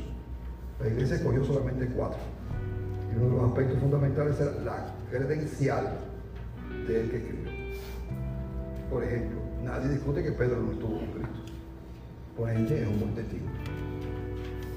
La 0.80 0.88
iglesia 0.88 1.16
escogió 1.16 1.44
solamente 1.44 1.86
cuatro. 1.86 2.18
Y 3.12 3.16
uno 3.16 3.30
de 3.30 3.36
los 3.36 3.50
aspectos 3.50 3.78
fundamentales 3.78 4.40
era 4.40 4.50
la 4.64 4.86
credencial 5.10 5.96
del 6.92 7.10
que 7.10 7.16
escribió. 7.16 7.50
Por 8.90 9.04
ejemplo, 9.04 9.38
nadie 9.62 9.88
discute 9.90 10.22
que 10.22 10.32
Pedro 10.32 10.62
no 10.62 10.72
estuvo 10.72 10.98
con 10.98 11.06
Cristo. 11.08 11.40
Por 12.36 12.50
ende, 12.50 12.82
es 12.82 12.88
un 12.88 13.00
buen 13.00 13.14
testigo. 13.14 13.46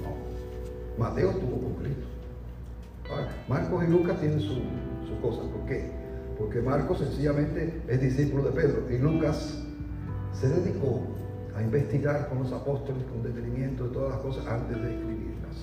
No. 0.02 1.02
Mateo 1.04 1.30
estuvo 1.30 1.60
con 1.60 1.74
Cristo. 1.74 2.06
Marcos 3.48 3.84
y 3.84 3.90
Lucas 3.90 4.20
tienen 4.20 4.40
sus 4.40 4.58
su 5.08 5.20
cosas. 5.22 5.46
¿Por 5.46 5.66
qué? 5.66 5.90
Porque 6.38 6.60
Marcos 6.60 6.98
sencillamente 6.98 7.82
es 7.88 8.00
discípulo 8.00 8.44
de 8.44 8.52
Pedro 8.52 8.82
y 8.90 8.98
Lucas 8.98 9.58
se 10.32 10.48
dedicó 10.48 11.02
a 11.56 11.62
investigar 11.62 12.28
con 12.28 12.42
los 12.42 12.52
apóstoles 12.52 13.02
con 13.04 13.22
detenimiento 13.22 13.88
de 13.88 13.90
todas 13.90 14.10
las 14.10 14.20
cosas 14.20 14.46
antes 14.46 14.80
de 14.80 14.94
escribirlas. 14.94 15.56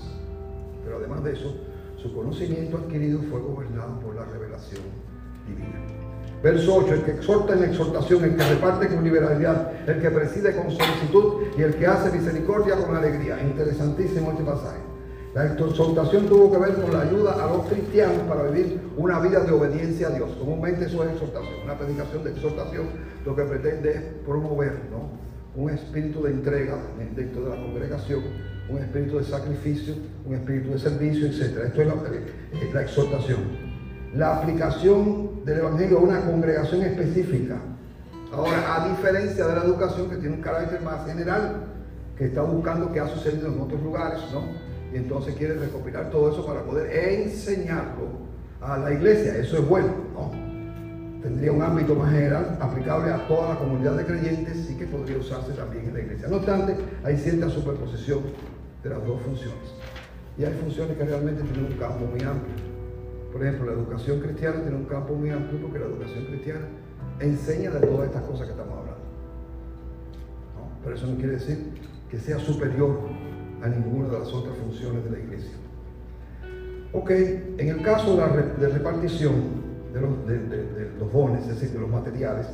Pero 0.83 0.97
además 0.97 1.23
de 1.23 1.33
eso, 1.33 1.55
su 1.97 2.13
conocimiento 2.13 2.77
adquirido 2.77 3.21
fue 3.29 3.39
gobernado 3.39 3.99
por 3.99 4.15
la 4.15 4.25
revelación 4.25 4.83
divina. 5.47 6.04
Verso 6.45 6.75
8, 6.75 6.93
el 6.93 7.01
que 7.01 7.11
exhorta 7.13 7.53
en 7.53 7.61
la 7.61 7.65
exhortación, 7.65 8.23
el 8.23 8.35
que 8.35 8.43
reparte 8.43 8.87
con 8.89 9.03
liberalidad, 9.03 9.71
el 9.89 9.99
que 9.99 10.11
preside 10.11 10.55
con 10.55 10.69
solicitud 10.69 11.41
y 11.57 11.63
el 11.63 11.73
que 11.73 11.87
hace 11.87 12.15
misericordia 12.15 12.75
con 12.75 12.95
alegría. 12.95 13.41
Interesantísimo 13.41 14.29
este 14.29 14.43
pasaje. 14.43 14.77
La 15.33 15.47
exhortación 15.47 16.27
tuvo 16.27 16.51
que 16.51 16.59
ver 16.59 16.75
con 16.75 16.93
la 16.93 17.01
ayuda 17.01 17.43
a 17.43 17.47
los 17.47 17.65
cristianos 17.65 18.19
para 18.29 18.43
vivir 18.43 18.79
una 18.95 19.19
vida 19.21 19.39
de 19.39 19.53
obediencia 19.53 20.09
a 20.09 20.11
Dios. 20.11 20.29
Comúnmente 20.37 20.85
eso 20.85 21.03
es 21.03 21.13
exhortación. 21.13 21.63
Una 21.63 21.79
predicación 21.79 22.23
de 22.23 22.29
exhortación 22.29 22.85
lo 23.25 23.35
que 23.35 23.41
pretende 23.41 23.91
es 23.93 24.01
promover 24.23 24.73
un 25.55 25.69
espíritu 25.71 26.21
de 26.21 26.29
entrega 26.29 26.77
dentro 27.15 27.41
de 27.41 27.49
la 27.49 27.55
congregación, 27.55 28.21
un 28.69 28.77
espíritu 28.77 29.17
de 29.17 29.23
sacrificio, 29.23 29.95
un 30.23 30.35
espíritu 30.35 30.73
de 30.73 30.77
servicio, 30.77 31.25
etc. 31.25 31.41
Esto 31.65 31.81
es 31.81 31.87
eh, 31.87 32.69
la 32.71 32.83
exhortación 32.83 33.64
la 34.15 34.37
aplicación 34.37 35.43
del 35.43 35.59
Evangelio 35.59 35.97
a 35.99 36.01
una 36.01 36.21
congregación 36.21 36.83
específica. 36.83 37.57
Ahora, 38.31 38.75
a 38.75 38.87
diferencia 38.89 39.45
de 39.45 39.55
la 39.55 39.63
educación 39.63 40.09
que 40.09 40.15
tiene 40.17 40.35
un 40.35 40.41
carácter 40.41 40.81
más 40.81 41.05
general, 41.05 41.65
que 42.17 42.25
está 42.25 42.41
buscando 42.41 42.91
qué 42.93 43.01
ha 43.01 43.07
sucedido 43.07 43.49
en 43.49 43.59
otros 43.59 43.81
lugares, 43.83 44.21
¿no? 44.31 44.43
Y 44.93 44.97
entonces 44.97 45.35
quiere 45.35 45.55
recopilar 45.55 46.09
todo 46.11 46.31
eso 46.31 46.45
para 46.45 46.61
poder 46.63 46.95
enseñarlo 46.95 48.07
a 48.61 48.77
la 48.77 48.93
iglesia. 48.93 49.35
Eso 49.35 49.57
es 49.57 49.67
bueno, 49.67 49.89
¿no? 50.13 50.31
Tendría 51.21 51.51
un 51.51 51.61
ámbito 51.61 51.95
más 51.95 52.11
general 52.11 52.57
aplicable 52.61 53.11
a 53.11 53.27
toda 53.27 53.49
la 53.49 53.59
comunidad 53.59 53.97
de 53.97 54.05
creyentes 54.05 54.69
y 54.69 54.75
que 54.75 54.85
podría 54.85 55.17
usarse 55.17 55.51
también 55.53 55.87
en 55.87 55.93
la 55.93 55.99
iglesia. 55.99 56.27
No 56.29 56.37
obstante, 56.37 56.77
hay 57.03 57.17
cierta 57.17 57.49
superposición 57.49 58.21
de 58.81 58.89
las 58.89 59.05
dos 59.05 59.21
funciones. 59.23 59.73
Y 60.37 60.45
hay 60.45 60.53
funciones 60.53 60.97
que 60.97 61.03
realmente 61.03 61.43
tienen 61.43 61.71
un 61.73 61.77
campo 61.77 62.05
muy 62.05 62.21
amplio. 62.21 62.74
Por 63.35 63.45
ejemplo, 63.45 63.65
la 63.65 63.73
educación 63.73 64.21
cristiana 64.21 64.61
tiene 64.61 64.77
un 64.77 64.85
campo 64.85 65.13
muy 65.13 65.29
amplio 65.29 65.59
porque 65.63 65.77
la 65.77 65.87
educación 65.87 66.23
cristiana 66.23 66.61
enseña 67.19 67.69
de 67.69 67.85
todas 67.85 68.07
estas 68.07 68.23
cosas 68.23 68.45
que 68.45 68.51
estamos 68.53 68.79
hablando. 68.79 69.01
Pero 70.81 70.95
eso 70.95 71.07
no 71.07 71.17
quiere 71.17 71.33
decir 71.33 71.73
que 72.09 72.17
sea 72.17 72.39
superior 72.39 72.97
a 73.61 73.67
ninguna 73.67 74.07
de 74.07 74.19
las 74.19 74.33
otras 74.33 74.55
funciones 74.55 75.03
de 75.03 75.09
la 75.09 75.19
iglesia. 75.19 75.51
Ok, 76.93 77.11
en 77.11 77.67
el 77.67 77.81
caso 77.81 78.15
de 78.15 78.67
de 78.67 78.69
repartición 78.69 79.33
de 79.93 79.99
los, 79.99 80.25
de, 80.25 80.91
los, 80.97 81.11
dones, 81.11 81.41
es 81.41 81.59
decir, 81.59 81.71
de 81.71 81.79
los 81.79 81.89
materiales, 81.89 82.47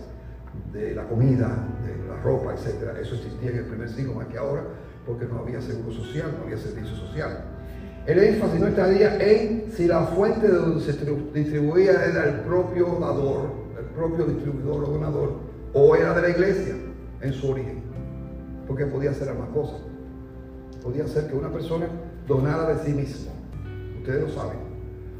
de 0.73 0.95
la 0.95 1.03
comida, 1.03 1.63
de 1.85 2.09
la 2.09 2.19
ropa, 2.23 2.55
etc., 2.55 2.97
eso 2.99 3.13
existía 3.13 3.51
en 3.51 3.57
el 3.57 3.65
primer 3.65 3.87
siglo 3.87 4.15
más 4.15 4.25
que 4.29 4.39
ahora, 4.39 4.63
porque 5.05 5.25
no 5.25 5.41
había 5.41 5.61
seguro 5.61 5.91
social, 5.91 6.33
no 6.39 6.45
había 6.45 6.57
servicio 6.57 6.95
social. 6.95 7.60
El 8.07 8.17
énfasis 8.17 8.59
no 8.59 8.67
estaría 8.67 9.15
en 9.17 9.71
si 9.71 9.85
la 9.85 10.01
fuente 10.01 10.47
de 10.47 10.55
donde 10.55 10.81
se 10.83 10.93
distribuía 11.33 12.03
era 12.03 12.29
el 12.29 12.39
propio 12.41 12.97
dador, 12.99 13.51
el 13.77 13.85
propio 13.95 14.25
distribuidor 14.25 14.85
o 14.85 14.87
donador, 14.87 15.33
o 15.73 15.95
era 15.95 16.15
de 16.15 16.21
la 16.23 16.29
iglesia 16.29 16.73
en 17.21 17.33
su 17.33 17.51
origen, 17.51 17.83
porque 18.67 18.87
podía 18.87 19.13
ser 19.13 19.29
ambas 19.29 19.49
cosas. 19.49 19.81
Podía 20.81 21.07
ser 21.07 21.27
que 21.27 21.35
una 21.35 21.51
persona 21.51 21.87
donara 22.27 22.73
de 22.73 22.83
sí 22.83 22.91
mismo, 22.91 23.31
ustedes 23.99 24.21
lo 24.21 24.29
saben, 24.29 24.57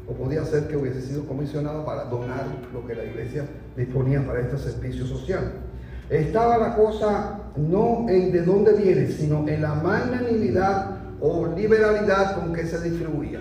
o 0.08 0.12
podía 0.14 0.44
ser 0.44 0.66
que 0.66 0.76
hubiese 0.76 1.02
sido 1.02 1.24
comisionado 1.24 1.84
para 1.84 2.06
donar 2.06 2.46
lo 2.74 2.84
que 2.84 2.96
la 2.96 3.04
iglesia 3.04 3.44
disponía 3.76 4.26
para 4.26 4.40
este 4.40 4.58
servicio 4.58 5.06
social. 5.06 5.52
Estaba 6.10 6.58
la 6.58 6.74
cosa 6.74 7.42
no 7.56 8.06
en 8.08 8.32
de 8.32 8.42
dónde 8.42 8.72
viene, 8.72 9.06
sino 9.06 9.46
en 9.46 9.62
la 9.62 9.74
magnanimidad 9.74 11.01
o 11.22 11.46
liberalidad 11.46 12.34
con 12.34 12.52
que 12.52 12.66
se 12.66 12.80
distribuía 12.80 13.40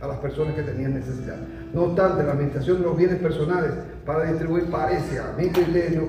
a 0.00 0.06
las 0.06 0.18
personas 0.18 0.54
que 0.54 0.62
tenían 0.62 0.94
necesidad. 0.94 1.38
No 1.72 1.84
obstante, 1.84 2.22
la 2.22 2.32
administración 2.32 2.78
de 2.78 2.82
los 2.84 2.96
bienes 2.96 3.18
personales 3.18 3.72
para 4.04 4.24
distribuir 4.30 4.70
parece, 4.70 5.18
a 5.18 5.32
mi 5.38 5.48
criterio, 5.48 6.02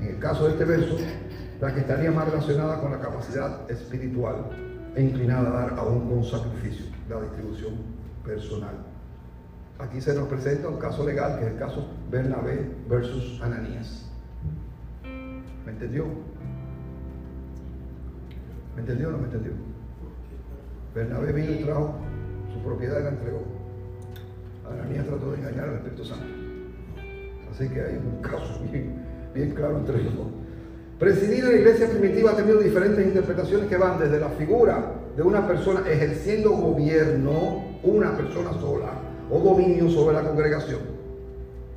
en 0.00 0.08
el 0.08 0.18
caso 0.18 0.46
de 0.46 0.52
este 0.52 0.64
verso, 0.64 0.96
la 1.60 1.74
que 1.74 1.80
estaría 1.80 2.10
más 2.10 2.30
relacionada 2.30 2.80
con 2.80 2.92
la 2.92 3.00
capacidad 3.00 3.70
espiritual 3.70 4.36
e 4.94 5.02
inclinada 5.02 5.48
a 5.48 5.52
dar 5.52 5.78
aún 5.78 6.08
con 6.08 6.24
sacrificio, 6.24 6.86
la 7.08 7.20
distribución 7.20 7.74
personal. 8.24 8.76
Aquí 9.78 10.00
se 10.00 10.14
nos 10.14 10.28
presenta 10.28 10.68
un 10.68 10.78
caso 10.78 11.04
legal, 11.04 11.38
que 11.38 11.46
es 11.46 11.52
el 11.52 11.58
caso 11.58 11.86
Bernabé 12.10 12.70
versus 12.88 13.40
Ananías. 13.42 14.08
¿Me 15.66 15.72
entendió? 15.72 16.06
¿Me 18.74 18.80
entendió 18.80 19.08
o 19.08 19.12
no 19.12 19.18
me 19.18 19.24
entendió? 19.24 19.73
Bernabé 20.94 21.32
vino 21.32 21.52
y 21.52 21.64
trajo 21.64 21.94
su 22.52 22.60
propiedad 22.60 23.00
y 23.00 23.02
la 23.02 23.08
entregó. 23.08 23.42
Ananías 24.70 25.06
trató 25.06 25.32
de 25.32 25.38
engañar 25.38 25.68
al 25.68 25.74
Espíritu 25.76 26.04
Santo. 26.04 26.24
Así 27.50 27.68
que 27.68 27.80
hay 27.80 27.96
un 27.96 28.22
caso 28.22 28.60
bien, 29.34 29.50
claro 29.50 29.78
entre 29.78 30.00
ellos 30.00 30.16
dos. 30.16 30.26
Presidir 30.98 31.44
la 31.44 31.52
iglesia 31.52 31.88
primitiva 31.88 32.30
ha 32.30 32.36
tenido 32.36 32.58
diferentes 32.60 33.04
interpretaciones 33.04 33.68
que 33.68 33.76
van 33.76 33.98
desde 33.98 34.20
la 34.20 34.28
figura 34.30 34.92
de 35.16 35.22
una 35.22 35.46
persona 35.46 35.82
ejerciendo 35.88 36.50
gobierno, 36.50 37.64
una 37.82 38.16
persona 38.16 38.52
sola, 38.54 38.92
o 39.30 39.40
dominio 39.40 39.90
sobre 39.90 40.14
la 40.14 40.22
congregación. 40.22 40.80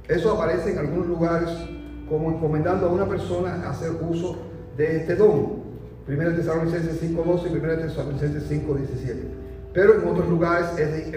Eso 0.08 0.32
aparece 0.32 0.72
en 0.72 0.78
algunos 0.78 1.08
lugares 1.08 1.50
como 2.08 2.32
encomendando 2.32 2.88
a 2.88 2.92
una 2.92 3.08
persona 3.08 3.70
hacer 3.70 3.92
uso 4.00 4.38
de 4.78 4.98
este 4.98 5.16
don. 5.16 5.57
1 6.08 6.36
Tesalonicenses 6.36 7.02
5.12 7.04 7.52
y 7.52 7.58
1 7.58 7.78
Tesalonicenses 7.80 8.50
5.17. 8.50 9.16
Pero 9.74 10.02
en 10.02 10.08
otros 10.08 10.30
lugares 10.30 10.68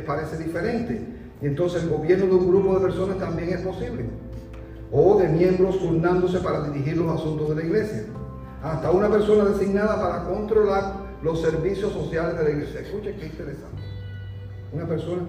parece 0.06 0.36
diferente. 0.36 1.00
Y 1.40 1.46
entonces 1.46 1.84
el 1.84 1.90
gobierno 1.90 2.26
de 2.26 2.34
un 2.34 2.48
grupo 2.48 2.74
de 2.74 2.86
personas 2.86 3.18
también 3.18 3.50
es 3.50 3.60
posible. 3.60 4.04
O 4.92 5.18
de 5.18 5.28
miembros 5.28 5.78
turnándose 5.78 6.40
para 6.40 6.68
dirigir 6.68 6.96
los 6.96 7.20
asuntos 7.20 7.50
de 7.50 7.54
la 7.54 7.62
iglesia. 7.62 8.04
Hasta 8.62 8.90
una 8.90 9.08
persona 9.08 9.44
designada 9.44 10.00
para 10.00 10.24
controlar 10.24 10.94
los 11.22 11.40
servicios 11.40 11.92
sociales 11.92 12.36
de 12.36 12.44
la 12.44 12.50
iglesia. 12.50 12.80
Escuche 12.80 13.14
qué 13.14 13.26
interesante. 13.26 13.82
Una 14.72 14.86
persona 14.86 15.22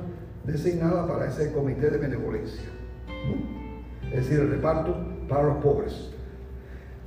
designada 0.43 1.07
para 1.07 1.27
ese 1.27 1.51
comité 1.51 1.89
de 1.89 1.97
benevolencia. 1.97 2.63
Es 4.11 4.27
decir, 4.27 4.39
el 4.39 4.49
reparto 4.49 4.95
para 5.29 5.43
los 5.43 5.57
pobres. 5.57 6.09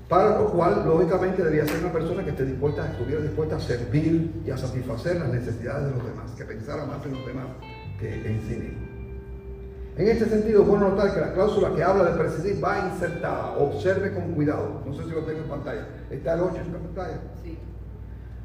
Para 0.08 0.38
lo 0.38 0.50
cual, 0.50 0.84
lógicamente, 0.84 1.42
debía 1.42 1.66
ser 1.66 1.80
una 1.80 1.92
persona 1.92 2.22
que 2.22 2.30
esté 2.30 2.44
dispuesta, 2.44 2.86
estuviera 2.90 3.22
dispuesta 3.22 3.56
a 3.56 3.60
servir 3.60 4.42
y 4.44 4.50
a 4.50 4.56
satisfacer 4.56 5.16
las 5.16 5.28
necesidades 5.28 5.86
de 5.86 5.90
los 5.92 6.04
demás, 6.04 6.30
que 6.36 6.44
pensara 6.44 6.84
más 6.84 7.04
en 7.06 7.12
los 7.12 7.26
demás 7.26 7.46
que 7.98 8.14
en 8.14 8.40
sí 8.42 8.56
mismo. 8.56 8.94
En 9.96 10.08
este 10.08 10.26
sentido, 10.26 10.62
es 10.62 10.68
bueno 10.68 10.90
notar 10.90 11.14
que 11.14 11.20
la 11.20 11.32
cláusula 11.32 11.72
que 11.74 11.82
habla 11.82 12.10
de 12.10 12.18
presidir 12.18 12.62
va 12.62 12.90
insertada. 12.92 13.56
Observe 13.58 14.12
con 14.12 14.32
cuidado. 14.32 14.82
No 14.84 14.92
sé 14.92 15.04
si 15.04 15.10
lo 15.10 15.20
tengo 15.20 15.40
en 15.40 15.48
pantalla. 15.48 15.86
¿Está 16.10 16.34
el 16.34 16.40
8 16.40 16.56
en 16.56 16.72
pantalla? 16.72 17.20
Sí. 17.42 17.58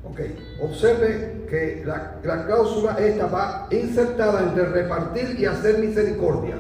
Ok. 0.04 0.20
Observe 0.62 1.46
que 1.50 1.84
la, 1.86 2.20
la 2.24 2.46
cláusula 2.46 2.94
esta 3.00 3.26
va 3.26 3.68
insertada 3.72 4.44
entre 4.44 4.66
repartir 4.66 5.40
y 5.40 5.46
hacer 5.46 5.80
misericordia. 5.80 6.56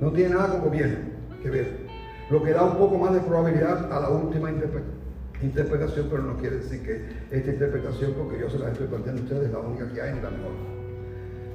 No 0.00 0.12
tiene 0.12 0.36
nada 0.36 0.50
con 0.50 0.60
gobierno 0.60 0.98
que 1.42 1.50
ver 1.50 1.85
lo 2.30 2.42
que 2.42 2.52
da 2.52 2.64
un 2.64 2.76
poco 2.76 2.98
más 2.98 3.14
de 3.14 3.20
probabilidad 3.20 3.92
a 3.92 4.00
la 4.00 4.10
última 4.10 4.50
interpretación, 4.50 6.08
pero 6.10 6.22
no 6.22 6.36
quiere 6.36 6.56
decir 6.56 6.82
que 6.82 7.06
esta 7.30 7.50
interpretación, 7.50 8.14
porque 8.14 8.40
yo 8.40 8.50
se 8.50 8.58
la 8.58 8.70
estoy 8.70 8.88
planteando 8.88 9.22
a 9.22 9.24
ustedes, 9.24 9.46
es 9.46 9.52
la 9.52 9.58
única 9.60 9.92
que 9.92 10.02
hay 10.02 10.14
ni 10.14 10.20
la 10.20 10.30
mejor. 10.30 10.52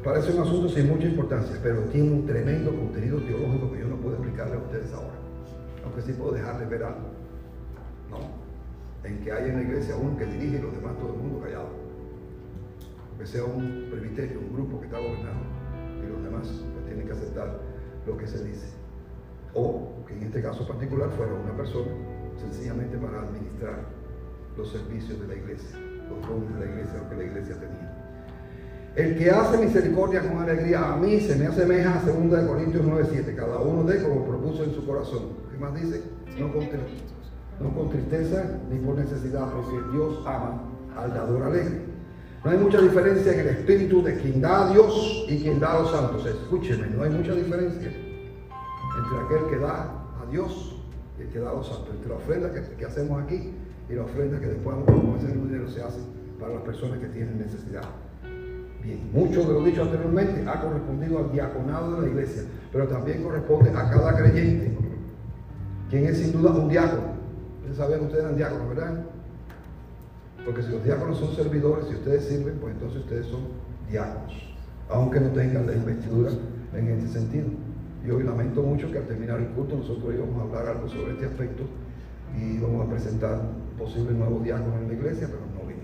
Parece 0.03 0.31
un 0.31 0.41
asunto 0.41 0.69
sin 0.69 0.87
mucha 0.87 1.07
importancia, 1.07 1.59
pero 1.61 1.81
tiene 1.91 2.09
un 2.09 2.25
tremendo 2.25 2.71
contenido 2.71 3.19
teológico 3.19 3.71
que 3.71 3.79
yo 3.79 3.87
no 3.87 3.97
puedo 3.97 4.15
explicarle 4.15 4.55
a 4.55 4.59
ustedes 4.59 4.93
ahora, 4.93 5.19
aunque 5.83 6.01
sí 6.01 6.13
puedo 6.13 6.31
dejarles 6.31 6.69
ver 6.69 6.83
algo. 6.83 7.09
¿no? 8.09 9.07
En 9.07 9.19
que 9.23 9.31
hay 9.31 9.49
en 9.49 9.57
la 9.57 9.61
iglesia 9.63 9.95
uno 9.95 10.17
que 10.17 10.25
dirige 10.25 10.57
y 10.57 10.61
los 10.61 10.73
demás 10.73 10.97
todo 10.97 11.13
el 11.13 11.19
mundo 11.19 11.41
callado. 11.41 11.69
Que 13.19 13.25
sea 13.27 13.43
un 13.43 13.89
presbiterio, 13.91 14.39
un 14.39 14.53
grupo 14.53 14.79
que 14.79 14.85
está 14.85 14.97
gobernando 14.97 15.45
y 16.03 16.09
los 16.11 16.23
demás 16.23 16.47
pues, 16.47 16.85
tienen 16.85 17.05
que 17.05 17.11
aceptar 17.11 17.59
lo 18.07 18.17
que 18.17 18.25
se 18.25 18.43
dice 18.43 18.80
o 19.53 20.05
que 20.07 20.13
en 20.13 20.23
este 20.23 20.41
caso 20.41 20.67
particular 20.67 21.09
fuera 21.15 21.33
una 21.33 21.55
persona 21.55 21.91
sencillamente 22.39 22.97
para 22.97 23.21
administrar 23.21 23.85
los 24.57 24.71
servicios 24.71 25.19
de 25.21 25.27
la 25.27 25.35
iglesia, 25.35 25.77
los 26.09 26.27
dones 26.27 26.53
de 26.53 26.65
la 26.65 26.71
iglesia, 26.71 26.99
lo 27.01 27.09
que 27.09 27.15
la 27.15 27.23
iglesia 27.23 27.55
tenía. 27.59 27.97
El 28.95 29.17
que 29.17 29.31
hace 29.31 29.57
misericordia 29.57 30.21
con 30.21 30.41
alegría 30.41 30.93
a 30.93 30.97
mí 30.97 31.19
se 31.21 31.35
me 31.37 31.47
asemeja 31.47 31.99
a 31.99 32.01
2 32.01 32.47
Corintios 32.47 32.83
9:7, 32.85 33.35
cada 33.35 33.59
uno 33.59 33.83
de 33.83 34.03
como 34.03 34.25
propuso 34.25 34.63
en 34.65 34.73
su 34.73 34.85
corazón. 34.85 35.29
¿Qué 35.49 35.57
más 35.57 35.73
dice? 35.75 36.01
No 36.37 36.51
con, 37.73 37.89
tristeza 37.89 38.43
ni 38.69 38.79
por 38.79 38.95
necesidad, 38.95 39.51
porque 39.51 39.77
Dios 39.91 40.23
ama 40.25 40.63
al 40.97 41.13
dador 41.13 41.43
alegre. 41.43 41.85
No 42.43 42.51
hay 42.51 42.57
mucha 42.57 42.81
diferencia 42.81 43.33
en 43.33 43.39
el 43.39 43.47
espíritu 43.49 44.01
de 44.01 44.15
quien 44.15 44.41
da 44.41 44.67
a 44.67 44.73
Dios 44.73 45.25
y 45.29 45.41
quien 45.41 45.59
da 45.59 45.73
a 45.73 45.79
los 45.81 45.91
santos. 45.91 46.25
Escúcheme, 46.25 46.87
no 46.87 47.03
hay 47.03 47.11
mucha 47.11 47.33
diferencia 47.33 47.91
entre 48.97 49.19
aquel 49.19 49.49
que 49.49 49.57
da 49.57 49.83
a 50.21 50.31
Dios 50.31 50.75
y 51.17 51.23
el 51.23 51.29
que 51.29 51.39
da 51.39 51.51
a 51.51 51.53
los 51.53 51.67
santos, 51.67 51.89
entre 51.95 52.09
la 52.09 52.15
ofrenda 52.15 52.51
que, 52.51 52.85
hacemos 52.85 53.23
aquí 53.23 53.51
y 53.89 53.93
la 53.93 54.03
ofrenda 54.03 54.39
que 54.39 54.47
después 54.47 54.75
con 54.85 55.15
ese 55.17 55.27
dinero 55.27 55.69
se 55.69 55.81
hace 55.81 55.99
para 56.39 56.55
las 56.55 56.63
personas 56.63 56.99
que 56.99 57.07
tienen 57.07 57.37
necesidad. 57.37 57.83
Bien, 58.83 59.09
mucho 59.13 59.41
de 59.41 59.53
lo 59.53 59.63
dicho 59.63 59.83
anteriormente 59.83 60.43
ha 60.49 60.59
correspondido 60.59 61.19
al 61.19 61.31
diaconado 61.31 61.95
de 61.95 62.01
la 62.01 62.07
iglesia, 62.07 62.43
pero 62.71 62.87
también 62.87 63.23
corresponde 63.23 63.69
a 63.69 63.89
cada 63.89 64.15
creyente, 64.15 64.75
quien 65.89 66.05
es 66.05 66.17
sin 66.17 66.31
duda 66.31 66.51
un 66.51 66.69
diácono. 66.69 67.11
Sabían 67.75 67.99
que 67.99 68.05
ustedes 68.05 68.23
eran 68.25 68.35
diáconos, 68.35 68.69
¿verdad? 68.69 69.03
Porque 70.43 70.63
si 70.63 70.71
los 70.71 70.83
diáconos 70.83 71.17
son 71.19 71.33
servidores, 71.35 71.85
si 71.87 71.93
ustedes 71.93 72.25
sirven, 72.25 72.57
pues 72.59 72.73
entonces 72.73 73.01
ustedes 73.01 73.27
son 73.27 73.41
diáconos, 73.89 74.33
aunque 74.89 75.19
no 75.19 75.29
tengan 75.29 75.67
la 75.67 75.73
investidura 75.73 76.31
en 76.73 76.87
ese 76.87 77.07
sentido. 77.07 77.47
Y 78.05 78.09
hoy 78.09 78.23
lamento 78.23 78.61
mucho 78.63 78.91
que 78.91 78.97
al 78.97 79.05
terminar 79.05 79.39
el 79.39 79.47
culto 79.49 79.77
nosotros 79.77 80.13
íbamos 80.13 80.39
a 80.39 80.43
hablar 80.43 80.75
algo 80.75 80.89
sobre 80.89 81.13
este 81.13 81.25
aspecto 81.25 81.63
y 82.37 82.55
íbamos 82.55 82.87
a 82.87 82.89
presentar 82.89 83.41
posibles 83.77 84.15
nuevos 84.15 84.43
diáconos 84.43 84.81
en 84.81 84.87
la 84.87 84.93
iglesia, 84.93 85.27
pero 85.27 85.41
no 85.53 85.67
vino. 85.67 85.81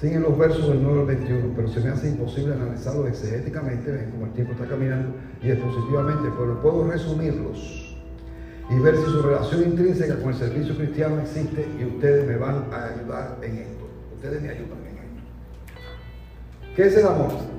Siguen 0.00 0.22
los 0.22 0.38
versos 0.38 0.68
del 0.68 0.82
9 0.82 1.00
al 1.00 1.06
21, 1.06 1.52
pero 1.54 1.68
se 1.68 1.80
me 1.80 1.90
hace 1.90 2.08
imposible 2.08 2.54
analizarlos 2.54 3.08
exegéticamente, 3.08 3.90
ven 3.90 4.10
como 4.10 4.26
el 4.26 4.32
tiempo 4.32 4.52
está 4.52 4.66
caminando, 4.66 5.14
y 5.42 5.50
expositivamente, 5.50 6.28
pero 6.36 6.60
puedo 6.62 6.90
resumirlos 6.90 7.96
y 8.70 8.78
ver 8.80 8.96
si 8.96 9.04
su 9.04 9.22
relación 9.22 9.62
intrínseca 9.62 10.16
con 10.20 10.28
el 10.28 10.34
servicio 10.34 10.76
cristiano 10.76 11.20
existe 11.20 11.66
y 11.80 11.84
ustedes 11.84 12.26
me 12.26 12.36
van 12.36 12.64
a 12.72 12.84
ayudar 12.86 13.38
en 13.42 13.58
esto. 13.58 13.88
Ustedes 14.14 14.42
me 14.42 14.50
ayudan 14.50 14.78
en 14.80 14.98
esto. 14.98 15.22
¿Qué 16.76 16.86
es 16.86 16.96
el 16.96 17.06
amor? 17.06 17.57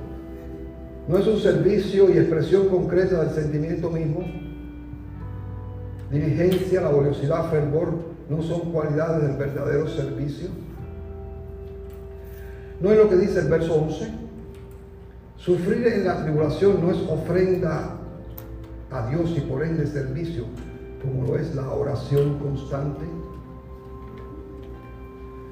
No 1.10 1.18
es 1.18 1.26
un 1.26 1.40
servicio 1.40 2.08
y 2.08 2.18
expresión 2.18 2.68
concreta 2.68 3.24
del 3.24 3.34
sentimiento 3.34 3.90
mismo. 3.90 4.24
Diligencia, 6.08 6.82
laboriosidad, 6.82 7.50
fervor 7.50 7.94
no 8.28 8.40
son 8.42 8.72
cualidades 8.72 9.22
del 9.26 9.36
verdadero 9.36 9.88
servicio. 9.88 10.48
No 12.80 12.92
es 12.92 12.96
lo 12.96 13.08
que 13.08 13.16
dice 13.16 13.40
el 13.40 13.48
verso 13.48 13.74
11. 13.74 14.08
Sufrir 15.36 15.84
en 15.88 16.04
la 16.04 16.22
tribulación 16.22 16.80
no 16.80 16.92
es 16.92 16.98
ofrenda 17.08 17.96
a 18.92 19.08
Dios 19.08 19.34
y 19.36 19.40
por 19.40 19.64
ende 19.64 19.88
servicio, 19.88 20.44
como 21.02 21.26
lo 21.26 21.36
es 21.36 21.52
la 21.56 21.68
oración 21.70 22.38
constante. 22.38 23.04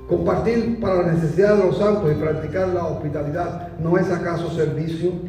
Compartir 0.08 0.78
para 0.80 1.02
la 1.02 1.12
necesidad 1.14 1.56
de 1.56 1.64
los 1.64 1.78
santos 1.78 2.12
y 2.12 2.14
practicar 2.14 2.68
la 2.68 2.86
hospitalidad 2.86 3.76
no 3.78 3.98
es 3.98 4.08
acaso 4.08 4.50
servicio. 4.50 5.27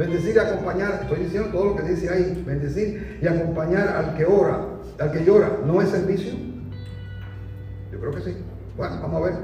Bendecir 0.00 0.34
y 0.34 0.38
acompañar, 0.38 1.00
estoy 1.02 1.24
diciendo 1.24 1.50
todo 1.50 1.66
lo 1.66 1.76
que 1.76 1.82
dice 1.82 2.08
ahí, 2.08 2.42
bendecir 2.46 3.18
y 3.20 3.26
acompañar 3.26 3.86
al 3.86 4.16
que 4.16 4.24
ora, 4.24 4.64
al 4.98 5.12
que 5.12 5.22
llora, 5.26 5.58
¿no 5.66 5.82
es 5.82 5.90
servicio? 5.90 6.32
Yo 7.92 8.00
creo 8.00 8.10
que 8.12 8.22
sí. 8.22 8.34
Bueno, 8.78 8.98
vamos 9.02 9.20
a 9.20 9.24
ver. 9.26 9.34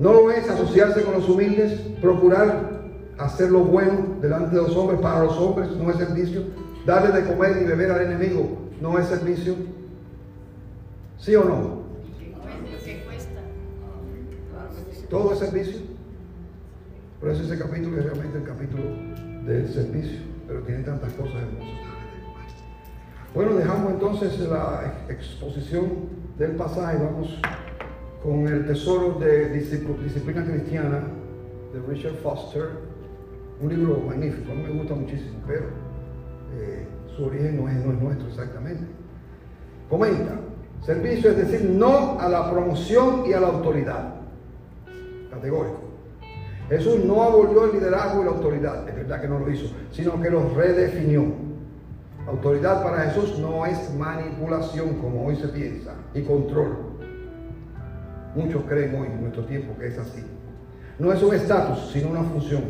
No 0.00 0.14
lo 0.14 0.32
es 0.32 0.50
asociarse 0.50 1.04
con 1.04 1.14
los 1.14 1.28
humildes, 1.28 1.78
procurar 2.00 2.88
hacer 3.18 3.52
lo 3.52 3.60
bueno 3.60 4.16
delante 4.20 4.56
de 4.56 4.62
los 4.62 4.74
hombres, 4.74 4.98
para 4.98 5.22
los 5.22 5.38
hombres, 5.38 5.70
no 5.70 5.88
es 5.90 5.96
servicio. 5.96 6.42
Darle 6.84 7.16
de 7.16 7.28
comer 7.28 7.62
y 7.62 7.64
beber 7.64 7.92
al 7.92 8.00
enemigo, 8.00 8.58
no 8.80 8.98
es 8.98 9.06
servicio. 9.06 9.54
¿Sí 11.18 11.36
o 11.36 11.44
no? 11.44 11.82
Todo 15.08 15.34
es 15.34 15.38
servicio. 15.38 15.78
Por 17.20 17.30
eso 17.30 17.44
ese 17.44 17.56
capítulo 17.56 17.98
es 17.98 18.04
realmente 18.06 18.38
el 18.38 18.44
capítulo 18.44 18.82
del 19.48 19.66
servicio, 19.66 20.18
pero 20.46 20.60
tiene 20.60 20.82
tantas 20.82 21.12
cosas 21.14 21.36
hermosas. 21.36 21.88
Bueno, 23.34 23.54
dejamos 23.54 23.92
entonces 23.92 24.38
la 24.40 25.04
exposición 25.08 25.86
del 26.38 26.52
pasaje, 26.52 26.98
vamos 26.98 27.40
con 28.22 28.46
el 28.46 28.66
tesoro 28.66 29.18
de 29.18 29.50
disciplina 29.50 30.44
cristiana 30.44 31.02
de 31.72 31.80
Richard 31.88 32.16
Foster, 32.16 32.68
un 33.60 33.68
libro 33.68 34.02
magnífico, 34.06 34.52
a 34.52 34.54
mí 34.54 34.62
me 34.64 34.70
gusta 34.70 34.94
muchísimo, 34.94 35.38
pero 35.46 35.64
eh, 36.54 36.86
su 37.16 37.24
origen 37.24 37.56
no 37.56 37.68
es, 37.68 37.76
no 37.84 37.92
es 37.92 38.00
nuestro 38.00 38.28
exactamente. 38.28 38.84
Comenta, 39.88 40.32
servicio 40.84 41.30
es 41.30 41.36
decir, 41.38 41.70
no 41.70 42.20
a 42.20 42.28
la 42.28 42.50
promoción 42.50 43.24
y 43.26 43.32
a 43.32 43.40
la 43.40 43.48
autoridad. 43.48 44.14
Categórico. 45.30 45.87
Jesús 46.68 47.02
no 47.04 47.22
abolió 47.22 47.64
el 47.64 47.72
liderazgo 47.72 48.20
y 48.20 48.24
la 48.26 48.30
autoridad, 48.32 48.88
es 48.88 48.94
verdad 48.94 49.20
que 49.22 49.28
no 49.28 49.38
lo 49.38 49.50
hizo, 49.50 49.72
sino 49.90 50.20
que 50.20 50.30
los 50.30 50.52
redefinió. 50.54 51.24
Autoridad 52.26 52.82
para 52.82 53.04
Jesús 53.04 53.38
no 53.38 53.64
es 53.64 53.94
manipulación 53.94 54.96
como 55.00 55.26
hoy 55.26 55.36
se 55.36 55.48
piensa 55.48 55.94
y 56.12 56.22
control. 56.22 56.76
Muchos 58.34 58.64
creen 58.68 58.94
hoy 58.94 59.06
en 59.06 59.22
nuestro 59.22 59.46
tiempo 59.46 59.74
que 59.78 59.86
es 59.86 59.98
así. 59.98 60.22
No 60.98 61.10
es 61.10 61.22
un 61.22 61.34
estatus, 61.34 61.90
sino 61.90 62.10
una 62.10 62.22
función. 62.22 62.62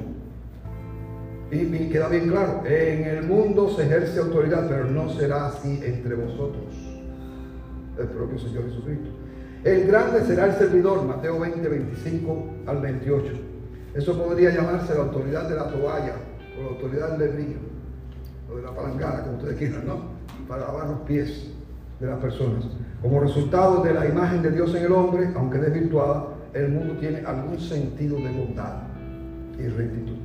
Y, 1.50 1.56
y, 1.56 1.88
queda 1.90 2.08
bien 2.08 2.28
claro, 2.28 2.62
en 2.66 3.04
el 3.04 3.24
mundo 3.24 3.70
se 3.70 3.82
ejerce 3.82 4.20
autoridad, 4.20 4.66
pero 4.68 4.84
no 4.84 5.08
será 5.08 5.48
así 5.48 5.80
entre 5.82 6.14
vosotros. 6.14 6.72
El 7.98 8.06
propio 8.06 8.38
Señor 8.38 8.64
Jesucristo. 8.64 9.10
El 9.64 9.88
grande 9.88 10.20
será 10.24 10.46
el 10.46 10.52
servidor, 10.52 11.04
Mateo 11.04 11.40
20, 11.40 11.68
25 11.68 12.46
al 12.66 12.80
28. 12.80 13.47
Eso 13.94 14.16
podría 14.22 14.50
llamarse 14.50 14.94
la 14.94 15.00
autoridad 15.00 15.48
de 15.48 15.56
la 15.56 15.70
toalla 15.70 16.16
o 16.58 16.62
la 16.62 16.68
autoridad 16.68 17.18
del 17.18 17.30
brillo 17.30 17.58
o 18.50 18.56
de 18.56 18.62
la 18.62 18.74
palangana, 18.74 19.22
como 19.22 19.38
ustedes 19.38 19.56
quieran, 19.56 19.86
¿no? 19.86 19.96
Para 20.46 20.66
lavar 20.66 20.88
los 20.88 21.00
pies 21.00 21.50
de 22.00 22.06
las 22.06 22.18
personas. 22.18 22.64
Como 23.02 23.20
resultado 23.20 23.82
de 23.82 23.94
la 23.94 24.06
imagen 24.06 24.42
de 24.42 24.50
Dios 24.50 24.74
en 24.74 24.84
el 24.84 24.92
hombre, 24.92 25.30
aunque 25.34 25.58
desvirtuada, 25.58 26.28
el 26.52 26.68
mundo 26.70 26.94
tiene 26.98 27.20
algún 27.24 27.58
sentido 27.58 28.16
de 28.16 28.30
bondad 28.30 28.82
y 29.58 29.68
rectitud. 29.68 30.16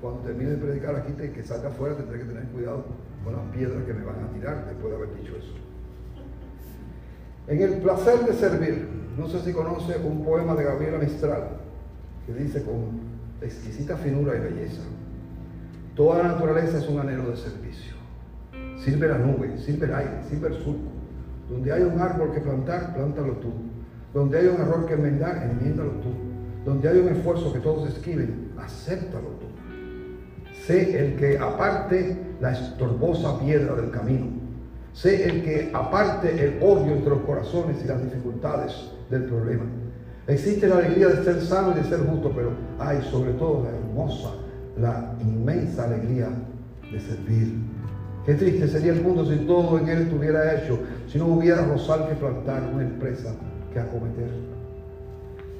Cuando 0.00 0.20
termine 0.20 0.50
de 0.50 0.56
predicar 0.56 0.96
aquí, 0.96 1.12
que 1.12 1.42
salga 1.44 1.68
afuera, 1.68 1.96
tendré 1.96 2.18
que 2.18 2.24
tener 2.24 2.44
cuidado 2.46 2.84
con 3.24 3.34
las 3.34 3.44
piedras 3.52 3.84
que 3.84 3.94
me 3.94 4.04
van 4.04 4.16
a 4.24 4.32
tirar 4.32 4.66
después 4.66 4.90
de 4.90 4.96
haber 4.96 5.14
dicho 5.16 5.36
eso. 5.36 5.52
En 7.46 7.60
el 7.60 7.74
placer 7.80 8.20
de 8.20 8.32
servir, 8.32 8.88
no 9.16 9.28
sé 9.28 9.40
si 9.40 9.52
conoce 9.52 9.96
un 9.98 10.24
poema 10.24 10.54
de 10.54 10.64
Gabriela 10.64 10.98
Mistral, 10.98 11.61
que 12.26 12.34
dice 12.34 12.62
con 12.62 13.12
exquisita 13.40 13.96
finura 13.96 14.36
y 14.36 14.40
belleza, 14.40 14.82
toda 15.94 16.22
la 16.22 16.28
naturaleza 16.28 16.78
es 16.78 16.88
un 16.88 17.00
anhelo 17.00 17.30
de 17.30 17.36
servicio. 17.36 17.94
Sirve 18.78 19.08
la 19.08 19.18
nube, 19.18 19.58
sirve 19.58 19.86
el 19.86 19.94
aire, 19.94 20.22
sirve 20.28 20.48
el 20.48 20.54
surco. 20.54 20.90
Donde 21.48 21.72
hay 21.72 21.82
un 21.82 22.00
árbol 22.00 22.32
que 22.32 22.40
plantar, 22.40 22.94
plántalo 22.94 23.34
tú. 23.34 23.52
Donde 24.14 24.38
hay 24.38 24.46
un 24.46 24.60
error 24.60 24.86
que 24.86 24.94
enmendar, 24.94 25.42
enmiéndalo 25.42 25.90
tú. 26.00 26.10
Donde 26.64 26.88
hay 26.88 26.98
un 26.98 27.08
esfuerzo 27.08 27.52
que 27.52 27.60
todos 27.60 27.88
esquiven, 27.88 28.52
acéptalo 28.58 29.28
tú. 29.28 29.46
Sé 30.66 30.98
el 30.98 31.16
que 31.16 31.38
aparte 31.38 32.16
la 32.40 32.52
estorbosa 32.52 33.38
piedra 33.40 33.74
del 33.74 33.90
camino. 33.90 34.26
Sé 34.92 35.28
el 35.28 35.42
que 35.42 35.70
aparte 35.72 36.32
el 36.32 36.62
odio 36.62 36.92
entre 36.92 37.10
los 37.10 37.20
corazones 37.20 37.78
y 37.84 37.88
las 37.88 38.02
dificultades 38.02 38.90
del 39.10 39.24
problema. 39.24 39.64
Existe 40.28 40.68
la 40.68 40.76
alegría 40.76 41.08
de 41.08 41.24
ser 41.24 41.40
sano 41.40 41.72
y 41.72 41.82
de 41.82 41.84
ser 41.84 42.06
justo, 42.06 42.30
pero 42.34 42.50
hay 42.78 43.02
sobre 43.10 43.32
todo 43.32 43.64
la 43.64 43.70
hermosa, 43.70 44.30
la 44.80 45.14
inmensa 45.20 45.84
alegría 45.84 46.28
de 46.92 47.00
servir. 47.00 47.58
Qué 48.24 48.34
triste 48.34 48.68
sería 48.68 48.92
el 48.92 49.02
mundo 49.02 49.24
si 49.24 49.36
todo 49.46 49.80
en 49.80 49.88
él 49.88 50.02
estuviera 50.02 50.54
hecho, 50.54 50.78
si 51.08 51.18
no 51.18 51.26
hubiera 51.26 51.64
rosal 51.66 52.08
que 52.08 52.14
plantar, 52.14 52.62
una 52.72 52.84
empresa 52.84 53.34
que 53.72 53.80
acometer. 53.80 54.30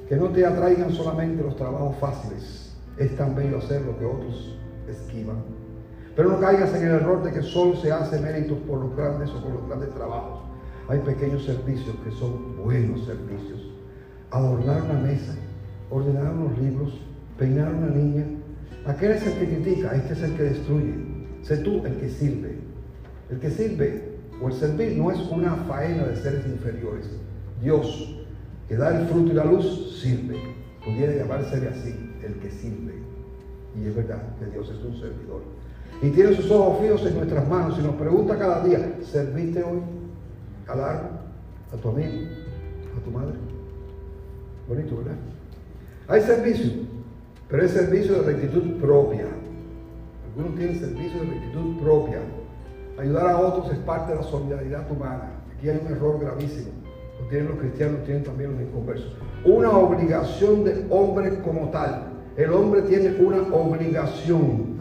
Que 0.07 0.15
no 0.15 0.29
te 0.29 0.45
atraigan 0.45 0.93
solamente 0.93 1.43
los 1.43 1.57
trabajos 1.57 1.97
fáciles, 1.97 2.73
es 2.97 3.17
tan 3.17 3.35
bello 3.35 3.57
hacer 3.57 3.81
lo 3.81 3.97
que 3.99 4.05
otros 4.05 4.57
esquivan. 4.87 5.43
Pero 6.15 6.29
no 6.29 6.39
caigas 6.39 6.73
en 6.75 6.87
el 6.87 6.93
error 6.93 7.21
de 7.21 7.31
que 7.33 7.41
solo 7.41 7.75
se 7.75 7.91
hace 7.91 8.17
méritos 8.19 8.57
por 8.59 8.79
los 8.79 8.95
grandes 8.95 9.29
o 9.31 9.43
por 9.43 9.51
los 9.51 9.67
grandes 9.67 9.89
trabajos. 9.93 10.39
Hay 10.87 10.99
pequeños 10.99 11.43
servicios 11.43 11.95
que 12.03 12.11
son 12.11 12.63
buenos 12.63 13.05
servicios. 13.05 13.62
Adornar 14.33 14.81
una 14.81 14.99
mesa, 14.99 15.35
ordenar 15.91 16.33
unos 16.33 16.57
libros, 16.57 16.99
peinar 17.37 17.71
una 17.71 17.89
niña. 17.89 18.25
Aquel 18.87 19.11
es 19.11 19.27
el 19.27 19.33
que 19.33 19.45
critica, 19.45 19.95
este 19.95 20.13
es 20.13 20.23
el 20.23 20.35
que 20.35 20.43
destruye. 20.43 20.95
Sé 21.43 21.57
tú 21.57 21.85
el 21.85 21.97
que 21.97 22.09
sirve. 22.09 22.57
El 23.29 23.39
que 23.39 23.51
sirve 23.51 24.13
o 24.41 24.47
el 24.47 24.53
servir 24.53 24.97
no 24.97 25.11
es 25.11 25.19
una 25.29 25.55
faena 25.67 26.05
de 26.05 26.15
seres 26.15 26.47
inferiores. 26.47 27.11
Dios, 27.61 28.25
que 28.67 28.75
da 28.75 28.99
el 28.99 29.05
fruto 29.05 29.31
y 29.31 29.35
la 29.35 29.45
luz, 29.45 29.99
sirve. 30.01 30.35
Pudiera 30.83 31.13
llamarse 31.13 31.67
así, 31.67 31.93
el 32.25 32.33
que 32.39 32.49
sirve. 32.49 32.93
Y 33.79 33.87
es 33.87 33.95
verdad 33.95 34.23
que 34.39 34.47
Dios 34.47 34.67
es 34.67 34.83
un 34.83 34.99
servidor. 34.99 35.43
Y 36.01 36.09
tiene 36.09 36.35
sus 36.35 36.49
ojos 36.49 36.81
fijos 36.81 37.05
en 37.05 37.17
nuestras 37.17 37.47
manos 37.47 37.77
y 37.79 37.83
nos 37.83 37.95
pregunta 37.97 38.37
cada 38.37 38.63
día, 38.63 38.95
¿serviste 39.03 39.61
hoy 39.61 39.79
al 40.67 40.83
árbol, 40.83 41.11
a 41.71 41.77
tu 41.77 41.89
amigo, 41.89 42.27
a 42.97 43.03
tu 43.03 43.11
madre? 43.11 43.52
Bonito, 44.67 44.97
¿verdad? 44.97 45.15
Hay 46.07 46.21
servicio, 46.21 46.71
pero 47.49 47.63
es 47.63 47.71
servicio 47.71 48.21
de 48.21 48.33
rectitud 48.33 48.79
propia. 48.79 49.25
Algunos 50.27 50.57
tienen 50.57 50.79
servicio 50.79 51.21
de 51.21 51.27
rectitud 51.27 51.81
propia. 51.81 52.19
Ayudar 52.97 53.27
a 53.27 53.39
otros 53.39 53.71
es 53.71 53.79
parte 53.79 54.11
de 54.11 54.19
la 54.19 54.23
solidaridad 54.23 54.89
humana. 54.91 55.31
Aquí 55.55 55.69
hay 55.69 55.79
un 55.85 55.91
error 55.91 56.19
gravísimo. 56.19 56.71
Lo 57.21 57.27
tienen 57.27 57.49
los 57.49 57.59
cristianos, 57.59 58.03
tienen 58.05 58.23
también 58.23 58.53
los 58.53 58.61
inconversos. 58.61 59.15
Una 59.45 59.71
obligación 59.71 60.63
de 60.63 60.85
hombre 60.89 61.39
como 61.39 61.69
tal. 61.69 62.09
El 62.37 62.51
hombre 62.51 62.81
tiene 62.83 63.15
una 63.21 63.41
obligación 63.53 64.73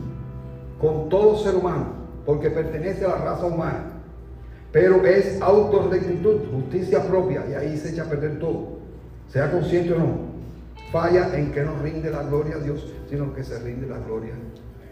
con 0.81 1.09
todo 1.09 1.37
ser 1.39 1.55
humano, 1.57 1.87
porque 2.25 2.51
pertenece 2.51 3.05
a 3.05 3.09
la 3.09 3.17
raza 3.17 3.47
humana. 3.47 3.85
Pero 4.73 5.05
es 5.05 5.41
autorrectitud, 5.41 6.41
justicia 6.51 7.03
propia, 7.07 7.45
y 7.51 7.55
ahí 7.55 7.77
se 7.77 7.91
echa 7.91 8.05
a 8.05 8.07
perder 8.07 8.39
todo. 8.39 8.82
Sea 9.33 9.51
consciente 9.51 9.93
o 9.95 9.99
no, 9.99 10.19
falla 10.91 11.37
en 11.37 11.53
que 11.53 11.63
no 11.63 11.79
rinde 11.83 12.11
la 12.11 12.23
gloria 12.23 12.57
a 12.57 12.59
Dios, 12.59 12.93
sino 13.09 13.35
que 13.35 13.43
se 13.43 13.59
rinde 13.61 13.87
la 13.87 13.99
gloria 13.99 14.35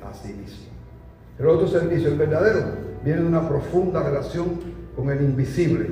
a 0.02 0.14
sí 0.14 0.32
mismo. 0.32 0.66
El 1.38 1.46
otro 1.46 1.68
servicio, 1.68 2.08
el 2.08 2.18
verdadero, 2.18 2.60
viene 3.04 3.20
de 3.20 3.26
una 3.26 3.46
profunda 3.46 4.02
relación 4.02 4.58
con 4.96 5.10
el 5.10 5.20
invisible 5.20 5.90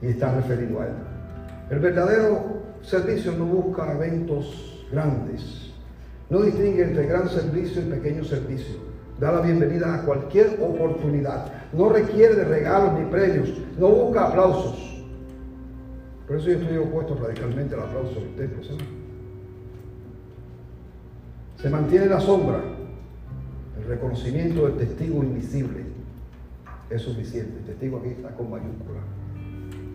y 0.00 0.06
está 0.06 0.34
referido 0.34 0.80
a 0.80 0.86
él. 0.86 0.94
El 1.70 1.80
verdadero 1.80 2.62
servicio 2.82 3.32
no 3.32 3.46
busca 3.46 3.92
eventos 3.92 4.86
grandes, 4.92 5.72
no 6.30 6.42
distingue 6.42 6.84
entre 6.84 7.06
gran 7.06 7.28
servicio 7.28 7.82
y 7.82 7.86
pequeño 7.86 8.24
servicio 8.24 8.88
da 9.18 9.32
la 9.32 9.40
bienvenida 9.40 9.94
a 9.94 10.02
cualquier 10.02 10.58
oportunidad. 10.62 11.46
No 11.72 11.88
requiere 11.88 12.36
de 12.36 12.44
regalos 12.44 12.98
ni 12.98 13.04
premios, 13.06 13.50
no 13.78 13.88
busca 13.88 14.28
aplausos. 14.28 14.87
Por 16.28 16.36
eso 16.36 16.50
yo 16.50 16.58
estoy 16.58 16.76
opuesto 16.76 17.14
radicalmente 17.14 17.74
al 17.74 17.84
aplauso 17.84 18.14
de 18.14 18.26
los 18.26 18.36
templos. 18.36 18.70
Se 21.56 21.70
mantiene 21.70 22.06
la 22.06 22.20
sombra, 22.20 22.60
el 23.80 23.88
reconocimiento 23.88 24.66
del 24.66 24.76
testigo 24.76 25.24
invisible 25.24 25.84
es 26.90 27.02
suficiente. 27.02 27.58
El 27.60 27.64
testigo 27.64 27.98
aquí 27.98 28.08
está 28.10 28.28
con 28.30 28.50
mayúscula. 28.50 29.00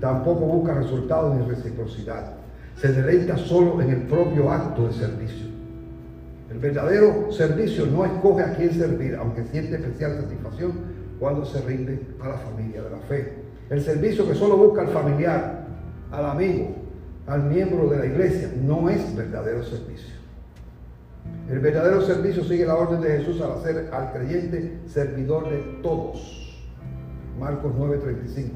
Tampoco 0.02 0.42
busca 0.42 0.74
resultados 0.74 1.36
ni 1.36 1.46
reciprocidad. 1.46 2.34
Se 2.78 2.92
deleita 2.92 3.38
solo 3.38 3.80
en 3.80 3.92
el 3.92 4.02
propio 4.02 4.52
acto 4.52 4.88
de 4.88 4.94
servicio. 4.94 5.48
El 6.52 6.58
verdadero 6.58 7.32
servicio 7.32 7.86
no 7.86 8.06
escoge 8.06 8.44
a 8.44 8.56
quién 8.56 8.74
servir, 8.74 9.16
aunque 9.16 9.44
siente 9.46 9.76
especial 9.76 10.16
satisfacción 10.22 10.74
cuando 11.20 11.46
se 11.46 11.62
rinde 11.62 12.00
a 12.20 12.30
la 12.30 12.38
familia 12.38 12.82
de 12.82 12.90
la 12.90 12.98
fe. 12.98 13.34
El 13.70 13.82
servicio 13.82 14.28
que 14.28 14.36
solo 14.36 14.58
busca 14.58 14.82
al 14.82 14.90
familiar, 14.90 15.63
al 16.14 16.26
amigo, 16.26 16.70
al 17.28 17.44
miembro 17.44 17.90
de 17.90 17.98
la 17.98 18.06
iglesia, 18.06 18.52
no 18.62 18.90
es 18.90 19.16
verdadero 19.16 19.64
servicio. 19.64 20.14
El 21.50 21.60
verdadero 21.60 22.02
servicio 22.02 22.44
sigue 22.44 22.66
la 22.66 22.76
orden 22.76 23.02
de 23.02 23.18
Jesús 23.18 23.42
al 23.42 23.54
hacer 23.54 23.90
al 23.92 24.14
creyente 24.14 24.80
servidor 24.88 25.50
de 25.50 25.58
todos. 25.82 26.64
Marcos 27.40 27.74
9:35. 27.78 28.52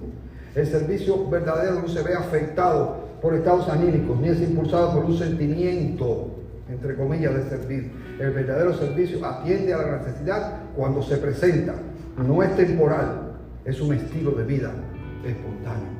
El 0.56 0.68
servicio 0.68 1.28
verdadero 1.30 1.82
no 1.82 1.88
se 1.88 2.02
ve 2.04 2.14
afectado 2.14 3.08
por 3.22 3.34
estados 3.34 3.68
anímicos, 3.70 4.20
ni 4.20 4.30
es 4.30 4.42
impulsado 4.42 4.94
por 4.94 5.06
un 5.06 5.18
sentimiento, 5.18 6.36
entre 6.70 6.96
comillas, 6.96 7.34
de 7.34 7.44
servir. 7.50 7.92
El 8.20 8.32
verdadero 8.32 8.74
servicio 8.74 9.26
atiende 9.26 9.74
a 9.74 9.78
la 9.78 9.98
necesidad 9.98 10.60
cuando 10.76 11.02
se 11.02 11.18
presenta, 11.18 11.74
no 12.18 12.44
es 12.44 12.56
temporal, 12.56 13.34
es 13.66 13.82
un 13.82 13.94
estilo 13.94 14.32
de 14.32 14.44
vida 14.44 14.72
espontáneo. 15.26 15.97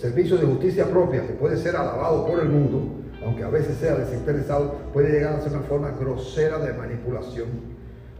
Servicio 0.00 0.36
de 0.36 0.46
justicia 0.46 0.86
propia, 0.86 1.26
que 1.26 1.32
puede 1.32 1.56
ser 1.56 1.74
alabado 1.74 2.24
por 2.24 2.38
el 2.38 2.48
mundo, 2.48 2.82
aunque 3.24 3.42
a 3.42 3.48
veces 3.48 3.78
sea 3.78 3.96
desinteresado, 3.96 4.72
puede 4.92 5.10
llegar 5.10 5.34
a 5.34 5.40
ser 5.40 5.52
una 5.52 5.62
forma 5.62 5.90
grosera 5.90 6.58
de 6.58 6.72
manipulación, 6.72 7.48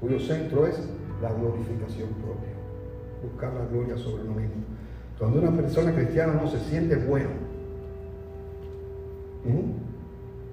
cuyo 0.00 0.18
centro 0.18 0.66
es 0.66 0.76
la 1.22 1.32
glorificación 1.32 2.08
propia, 2.14 2.50
buscar 3.22 3.52
la 3.54 3.64
gloria 3.66 3.96
sobre 3.96 4.24
uno 4.24 4.34
mismo. 4.34 4.64
Cuando 5.20 5.38
una 5.38 5.52
persona 5.52 5.94
cristiana 5.94 6.32
no 6.32 6.50
se 6.50 6.58
siente 6.58 6.96
bueno, 6.96 7.28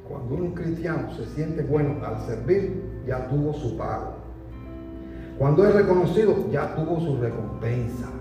cuando 0.07 0.35
un 0.35 0.51
cristiano 0.51 1.11
se 1.15 1.25
siente 1.25 1.63
bueno 1.63 2.05
al 2.05 2.23
servir, 2.27 2.83
ya 3.07 3.27
tuvo 3.29 3.51
su 3.51 3.75
pago. 3.75 4.13
Cuando 5.39 5.67
es 5.67 5.73
reconocido, 5.73 6.51
ya 6.51 6.75
tuvo 6.75 6.99
su 6.99 7.17
recompensa. 7.19 8.11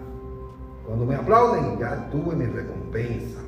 Cuando 0.87 1.07
me 1.07 1.15
aplauden, 1.15 1.79
ya 1.79 2.09
tuve 2.11 2.37
mi 2.37 2.47
recompensa. 2.47 3.41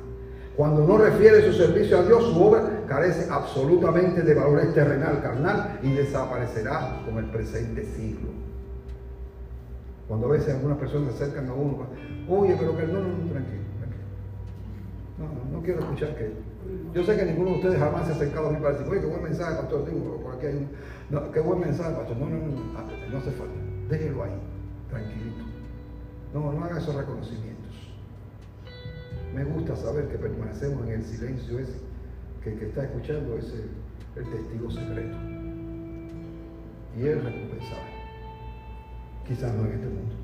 Cuando 0.55 0.87
no 0.87 0.97
refiere 0.97 1.43
su 1.43 1.53
servicio 1.53 1.99
a 1.99 2.03
Dios, 2.03 2.23
su 2.23 2.43
obra 2.43 2.83
carece 2.87 3.27
absolutamente 3.29 4.23
de 4.23 4.33
valor 4.33 4.73
terrenal, 4.73 5.21
carnal 5.21 5.79
y 5.83 5.91
desaparecerá 5.91 7.03
con 7.05 7.19
el 7.19 7.25
presente 7.25 7.85
siglo. 7.85 8.29
Cuando 10.07 10.27
a 10.27 10.31
veces 10.31 10.55
algunas 10.55 10.79
personas 10.79 11.13
se 11.13 11.23
acercan 11.25 11.49
a 11.49 11.53
uno, 11.53 11.85
oye, 12.27 12.55
pero 12.57 12.75
que 12.75 12.87
no, 12.87 12.93
no, 12.93 13.09
no, 13.09 13.29
tranquilo, 13.29 13.63
tranquilo. 13.77 14.07
No, 15.19 15.57
no, 15.57 15.63
quiero 15.63 15.81
escuchar 15.81 16.15
que. 16.15 16.31
Yo 16.93 17.03
sé 17.03 17.17
que 17.17 17.25
ninguno 17.25 17.51
de 17.51 17.55
ustedes 17.57 17.79
jamás 17.79 18.05
se 18.05 18.13
ha 18.13 18.15
acercado 18.15 18.47
a 18.47 18.51
mí 18.51 18.57
para 18.57 18.71
decir, 18.71 18.89
oye, 18.89 19.01
qué 19.01 19.07
buen 19.07 19.23
mensaje, 19.23 19.55
pastor. 19.57 19.85
Digo, 19.85 20.17
por 20.23 20.35
aquí 20.35 20.45
hay 20.47 20.55
un. 20.55 20.69
No, 21.09 21.31
qué 21.31 21.39
buen 21.41 21.59
mensaje, 21.59 21.93
pastor. 21.93 22.17
No, 22.17 22.29
no, 22.29 22.37
no, 22.37 22.47
no, 22.47 23.09
no 23.11 23.17
hace 23.17 23.31
falta. 23.31 23.53
Déjelo 23.89 24.23
ahí, 24.23 24.31
tranquilito. 24.89 25.26
No, 26.37 26.53
no 26.53 26.65
haga 26.65 26.77
esos 26.77 26.93
reconocimientos. 26.93 27.73
Me 29.33 29.43
gusta 29.43 29.75
saber 29.75 30.07
que 30.07 30.17
permanecemos 30.17 30.85
en 30.87 30.93
el 30.93 31.03
silencio 31.03 31.57
ese, 31.57 31.79
que 32.43 32.53
el 32.53 32.59
que 32.59 32.65
está 32.67 32.83
escuchando 32.83 33.37
es 33.37 33.53
el, 34.15 34.23
testigo 34.23 34.69
secreto. 34.69 35.17
Y 36.95 37.07
él 37.07 37.23
recompensado. 37.23 37.81
Quizás 39.27 39.53
no 39.55 39.65
en 39.65 39.71
este 39.71 39.87
mundo. 39.87 40.15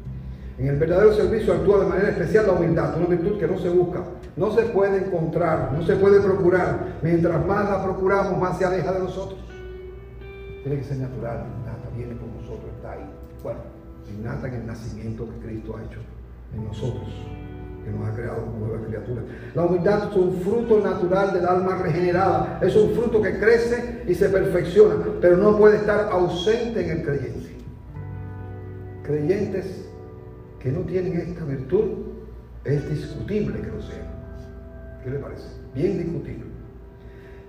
En 0.60 0.68
el 0.68 0.78
verdadero 0.78 1.14
servicio 1.14 1.54
actúa 1.54 1.80
de 1.80 1.90
manera 1.90 2.10
especial 2.10 2.46
la 2.46 2.54
humildad, 2.54 2.96
una 2.98 3.08
virtud 3.08 3.40
que 3.40 3.48
no 3.48 3.58
se 3.58 3.70
busca, 3.70 4.04
no 4.36 4.52
se 4.52 4.64
puede 4.64 5.08
encontrar, 5.08 5.74
no 5.74 5.84
se 5.84 5.96
puede 5.96 6.22
procurar. 6.22 7.00
Mientras 7.02 7.44
más 7.46 7.70
la 7.72 7.84
procuramos, 7.84 8.40
más 8.40 8.60
se 8.60 8.66
aleja 8.66 8.94
de 8.94 9.00
nosotros. 9.00 9.40
Tiene 10.62 10.78
que 10.78 10.84
ser 10.84 10.98
natural, 10.98 11.46
innata, 11.60 11.90
viene 11.96 12.16
con 12.18 12.36
nosotros, 12.36 12.72
está 12.78 12.92
ahí. 12.92 13.10
Bueno, 13.42 13.73
innata 14.14 14.48
en 14.48 14.56
el 14.56 14.68
nacimiento 14.68 15.28
que 15.30 15.48
Cristo 15.48 15.78
ha 15.78 15.84
hecho 15.84 16.00
en 16.56 16.66
nosotros, 16.66 17.10
que 17.84 17.92
nos 17.92 18.08
ha 18.08 18.14
creado 18.14 18.46
como 18.46 18.68
nuevas 18.68 18.88
criaturas. 18.88 19.24
La 19.56 19.66
humildad 19.66 20.10
es 20.10 20.18
un 20.18 20.42
fruto 20.42 20.80
natural 20.80 21.34
del 21.34 21.46
alma 21.46 21.78
regenerada, 21.78 22.60
es 22.62 22.76
un 22.76 22.92
fruto 22.92 23.22
que 23.22 23.40
crece 23.40 24.04
y 24.08 24.16
se 24.16 24.30
perfecciona, 24.30 24.96
pero 25.20 25.38
no 25.38 25.58
puede 25.58 25.78
estar 25.78 26.10
ausente 26.12 26.84
en 26.86 26.98
el 26.98 27.04
creyente. 27.04 27.50
Creyentes 29.04 29.86
que 30.60 30.72
no 30.72 30.82
tienen 30.82 31.18
esta 31.18 31.44
virtud, 31.44 31.84
es 32.64 32.90
discutible 32.90 33.60
que 33.60 33.68
lo 33.68 33.82
sean. 33.82 34.08
¿Qué 35.04 35.10
le 35.10 35.20
parece? 35.20 35.48
Bien 35.76 35.98
discutible. 35.98 36.46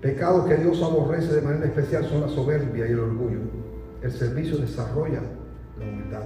Pecados 0.01 0.47
que 0.47 0.57
Dios 0.57 0.83
aborrece 0.83 1.33
de 1.33 1.41
manera 1.41 1.67
especial 1.67 2.05
son 2.07 2.23
la 2.23 2.29
soberbia 2.29 2.87
y 2.87 2.91
el 2.91 2.99
orgullo. 2.99 3.39
El 4.03 4.13
servicio 4.13 4.59
desarrolla 4.59 5.21
la 5.79 5.87
humildad. 5.87 6.23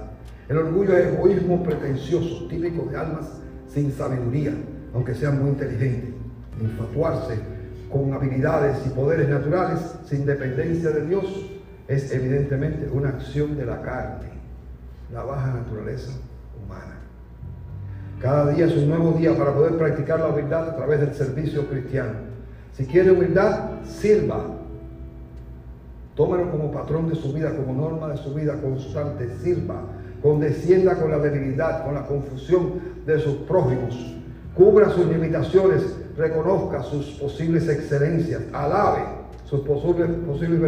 El 0.47 0.57
orgullo 0.57 0.97
es 0.97 1.13
egoísmo 1.13 1.63
pretencioso, 1.63 2.47
típico 2.47 2.85
de 2.89 2.97
almas 2.97 3.39
sin 3.67 3.91
sabiduría, 3.91 4.53
aunque 4.93 5.13
sean 5.13 5.39
muy 5.39 5.49
inteligentes. 5.49 6.15
Infatuarse 6.59 7.35
con 7.91 8.13
habilidades 8.13 8.77
y 8.85 8.89
poderes 8.89 9.29
naturales 9.29 9.79
sin 10.05 10.25
dependencia 10.25 10.91
de 10.91 11.05
Dios 11.05 11.25
es 11.87 12.11
evidentemente 12.11 12.87
una 12.91 13.09
acción 13.09 13.57
de 13.57 13.65
la 13.65 13.81
carne, 13.81 14.29
la 15.11 15.23
baja 15.23 15.53
naturaleza 15.53 16.11
humana. 16.63 16.99
Cada 18.21 18.51
día 18.51 18.65
es 18.65 18.73
un 18.73 18.89
nuevo 18.89 19.13
día 19.13 19.35
para 19.37 19.53
poder 19.53 19.77
practicar 19.77 20.19
la 20.19 20.27
humildad 20.27 20.69
a 20.69 20.75
través 20.75 20.99
del 20.99 21.13
servicio 21.13 21.67
cristiano. 21.67 22.11
Si 22.73 22.85
quiere 22.85 23.11
humildad, 23.11 23.81
sirva. 23.83 24.58
Tómelo 26.19 26.51
como 26.51 26.69
patrón 26.69 27.07
de 27.07 27.15
su 27.15 27.31
vida, 27.31 27.55
como 27.55 27.71
norma 27.71 28.09
de 28.09 28.17
su 28.17 28.33
vida 28.33 28.59
constante. 28.61 29.29
Sirva 29.41 29.83
condescienda 30.21 30.95
con 30.95 31.11
la 31.11 31.17
debilidad, 31.17 31.85
con 31.85 31.93
la 31.93 32.05
confusión 32.05 32.73
de 33.05 33.17
sus 33.19 33.35
prójimos, 33.47 33.95
cubra 34.53 34.89
sus 34.89 35.05
limitaciones, 35.05 35.95
reconozca 36.17 36.83
sus 36.83 37.05
posibles 37.11 37.69
excelencias, 37.69 38.41
alabe 38.51 38.99
sus 39.45 39.61
posibles, 39.61 40.09
posibles 40.27 40.59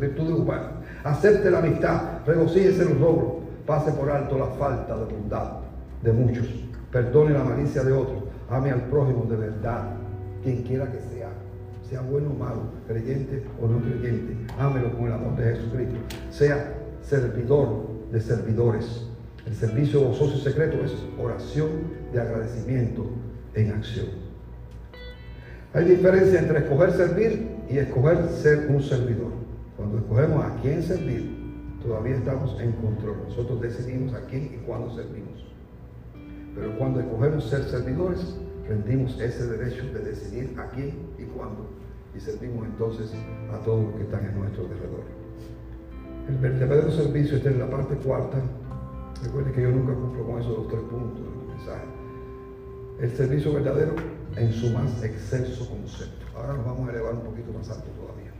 virtudes 0.00 0.34
humanas, 0.34 0.70
acepte 1.04 1.50
la 1.50 1.58
amistad, 1.58 2.00
regocíjese 2.26 2.84
en 2.84 2.88
los 2.88 3.00
logros, 3.00 3.32
pase 3.66 3.92
por 3.92 4.08
alto 4.08 4.38
la 4.38 4.46
falta 4.46 4.96
de 4.96 5.04
bondad 5.04 5.58
de 6.02 6.10
muchos, 6.10 6.48
perdone 6.90 7.34
la 7.34 7.44
malicia 7.44 7.84
de 7.84 7.92
otros, 7.92 8.24
ame 8.48 8.70
al 8.70 8.80
prójimo 8.84 9.26
de 9.28 9.36
verdad, 9.36 9.90
quien 10.42 10.62
quiera 10.62 10.90
que 10.90 11.00
sea, 11.00 11.13
sea 11.94 12.02
bueno 12.02 12.30
o 12.30 12.34
malo, 12.34 12.62
creyente 12.88 13.44
o 13.62 13.68
no 13.68 13.78
creyente, 13.78 14.36
ámelo 14.58 14.90
con 14.96 15.06
el 15.06 15.12
amor 15.12 15.36
de 15.36 15.54
Jesucristo, 15.54 15.94
sea 16.28 16.74
servidor 17.02 17.86
de 18.10 18.20
servidores. 18.20 19.06
El 19.46 19.54
servicio 19.54 20.00
gozoso 20.00 20.36
y 20.36 20.40
secreto 20.40 20.84
es 20.84 20.92
oración 21.16 21.68
de 22.12 22.20
agradecimiento 22.20 23.06
en 23.54 23.70
acción. 23.70 24.06
Hay 25.72 25.84
diferencia 25.84 26.40
entre 26.40 26.58
escoger 26.58 26.90
servir 26.94 27.48
y 27.70 27.78
escoger 27.78 28.28
ser 28.28 28.66
un 28.70 28.82
servidor. 28.82 29.30
Cuando 29.76 29.98
escogemos 29.98 30.44
a 30.44 30.56
quién 30.62 30.82
servir, 30.82 31.30
todavía 31.80 32.16
estamos 32.16 32.60
en 32.60 32.72
control. 32.72 33.18
Nosotros 33.28 33.60
decidimos 33.60 34.14
a 34.14 34.26
quién 34.26 34.46
y 34.46 34.66
cuándo 34.66 34.92
servimos. 34.96 35.46
Pero 36.56 36.76
cuando 36.76 36.98
escogemos 36.98 37.48
ser 37.48 37.62
servidores, 37.62 38.34
rendimos 38.68 39.20
ese 39.20 39.46
derecho 39.46 39.84
de 39.92 40.00
decidir 40.00 40.58
a 40.58 40.68
quién 40.70 40.94
y 41.18 41.22
cuándo. 41.24 41.83
Y 42.16 42.20
servimos 42.20 42.66
entonces 42.66 43.12
a 43.52 43.58
todos 43.64 43.84
los 43.84 43.94
que 43.96 44.02
están 44.02 44.24
en 44.24 44.38
nuestro 44.38 44.62
alrededor. 44.64 45.02
El 46.28 46.36
verdadero 46.36 46.90
servicio 46.90 47.36
está 47.36 47.50
en 47.50 47.58
la 47.58 47.68
parte 47.68 47.96
cuarta. 47.96 48.38
Recuerde 49.22 49.52
que 49.52 49.62
yo 49.62 49.70
nunca 49.70 49.92
cumplo 49.94 50.24
con 50.24 50.40
esos 50.40 50.68
tres 50.68 50.80
puntos 50.82 51.20
del 51.20 51.56
mensaje. 51.56 51.84
El 53.00 53.10
servicio 53.10 53.52
verdadero 53.52 53.94
en 54.36 54.52
su 54.52 54.70
más 54.70 55.02
excelso 55.02 55.68
concepto. 55.68 56.24
Ahora 56.36 56.54
nos 56.54 56.64
vamos 56.64 56.88
a 56.88 56.92
elevar 56.92 57.14
un 57.14 57.22
poquito 57.22 57.52
más 57.52 57.68
alto 57.70 57.90
todavía. 57.90 58.32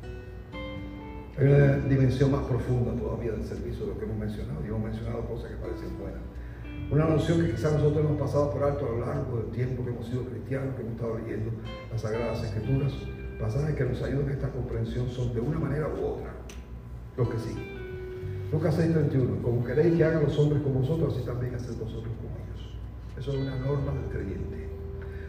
Hay 1.36 1.46
una 1.46 1.76
dimensión 1.88 2.30
más 2.30 2.44
profunda 2.44 2.94
todavía 2.94 3.32
del 3.32 3.44
servicio 3.44 3.86
de 3.86 3.92
lo 3.92 3.98
que 3.98 4.04
hemos 4.04 4.18
mencionado. 4.18 4.60
Y 4.64 4.68
hemos 4.68 4.82
mencionado 4.82 5.20
cosas 5.26 5.50
que 5.50 5.56
parecen 5.56 5.98
buenas. 5.98 6.22
Una 6.90 7.06
noción 7.06 7.40
que 7.40 7.50
quizás 7.52 7.72
nosotros 7.72 8.04
hemos 8.04 8.20
pasado 8.20 8.50
por 8.52 8.62
alto 8.62 8.86
a 8.86 8.90
lo 8.90 9.00
largo 9.00 9.36
del 9.38 9.50
tiempo 9.50 9.84
que 9.84 9.90
hemos 9.90 10.06
sido 10.06 10.24
cristianos, 10.24 10.74
que 10.74 10.82
hemos 10.82 10.94
estado 10.94 11.18
leyendo 11.18 11.50
las 11.90 12.00
Sagradas 12.00 12.44
Escrituras. 12.44 12.92
Pasajes 13.40 13.74
que 13.74 13.84
nos 13.84 14.02
ayudan 14.02 14.26
en 14.26 14.32
esta 14.32 14.48
comprensión 14.48 15.08
son 15.10 15.34
de 15.34 15.40
una 15.40 15.58
manera 15.58 15.88
u 15.88 16.04
otra 16.04 16.30
los 17.16 17.28
que 17.28 17.38
siguen. 17.38 17.74
Lucas 18.52 18.76
6:31, 18.78 19.42
como 19.42 19.64
queréis 19.64 19.96
que 19.96 20.04
hagan 20.04 20.22
los 20.24 20.38
hombres 20.38 20.62
con 20.62 20.74
vosotros, 20.74 21.14
así 21.14 21.26
también 21.26 21.54
haced 21.54 21.74
vosotros 21.74 22.12
con 22.20 22.30
ellos. 22.30 22.74
Eso 23.18 23.32
es 23.32 23.38
una 23.38 23.56
norma 23.56 23.92
del 23.92 24.10
creyente. 24.10 24.68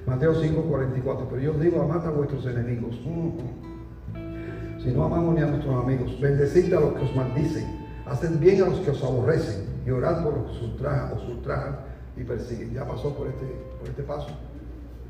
Mateo 0.05 0.35
5:44, 0.35 1.27
pero 1.29 1.41
yo 1.41 1.51
os 1.51 1.59
digo, 1.59 1.81
amad 1.81 2.05
a 2.05 2.11
vuestros 2.11 2.45
enemigos. 2.45 2.95
Si 4.83 4.91
no 4.91 5.05
amamos 5.05 5.33
ni 5.33 5.41
a 5.41 5.47
nuestros 5.47 5.83
amigos, 5.83 6.19
bendecid 6.21 6.71
a 6.73 6.79
los 6.79 6.93
que 6.93 7.05
os 7.05 7.15
maldicen, 7.15 7.65
haced 8.05 8.37
bien 8.37 8.61
a 8.61 8.67
los 8.67 8.79
que 8.81 8.91
os 8.91 9.03
aborrecen 9.03 9.65
y 9.85 9.89
orad 9.89 10.23
por 10.23 10.37
los 10.37 10.45
que 10.45 10.57
os 10.57 10.61
ultrajan, 10.61 11.13
os 11.13 11.27
ultrajan 11.27 11.79
y 12.15 12.23
persiguen. 12.23 12.71
Ya 12.73 12.87
pasó 12.87 13.15
por 13.15 13.27
este, 13.27 13.45
por 13.79 13.89
este 13.89 14.03
paso, 14.03 14.29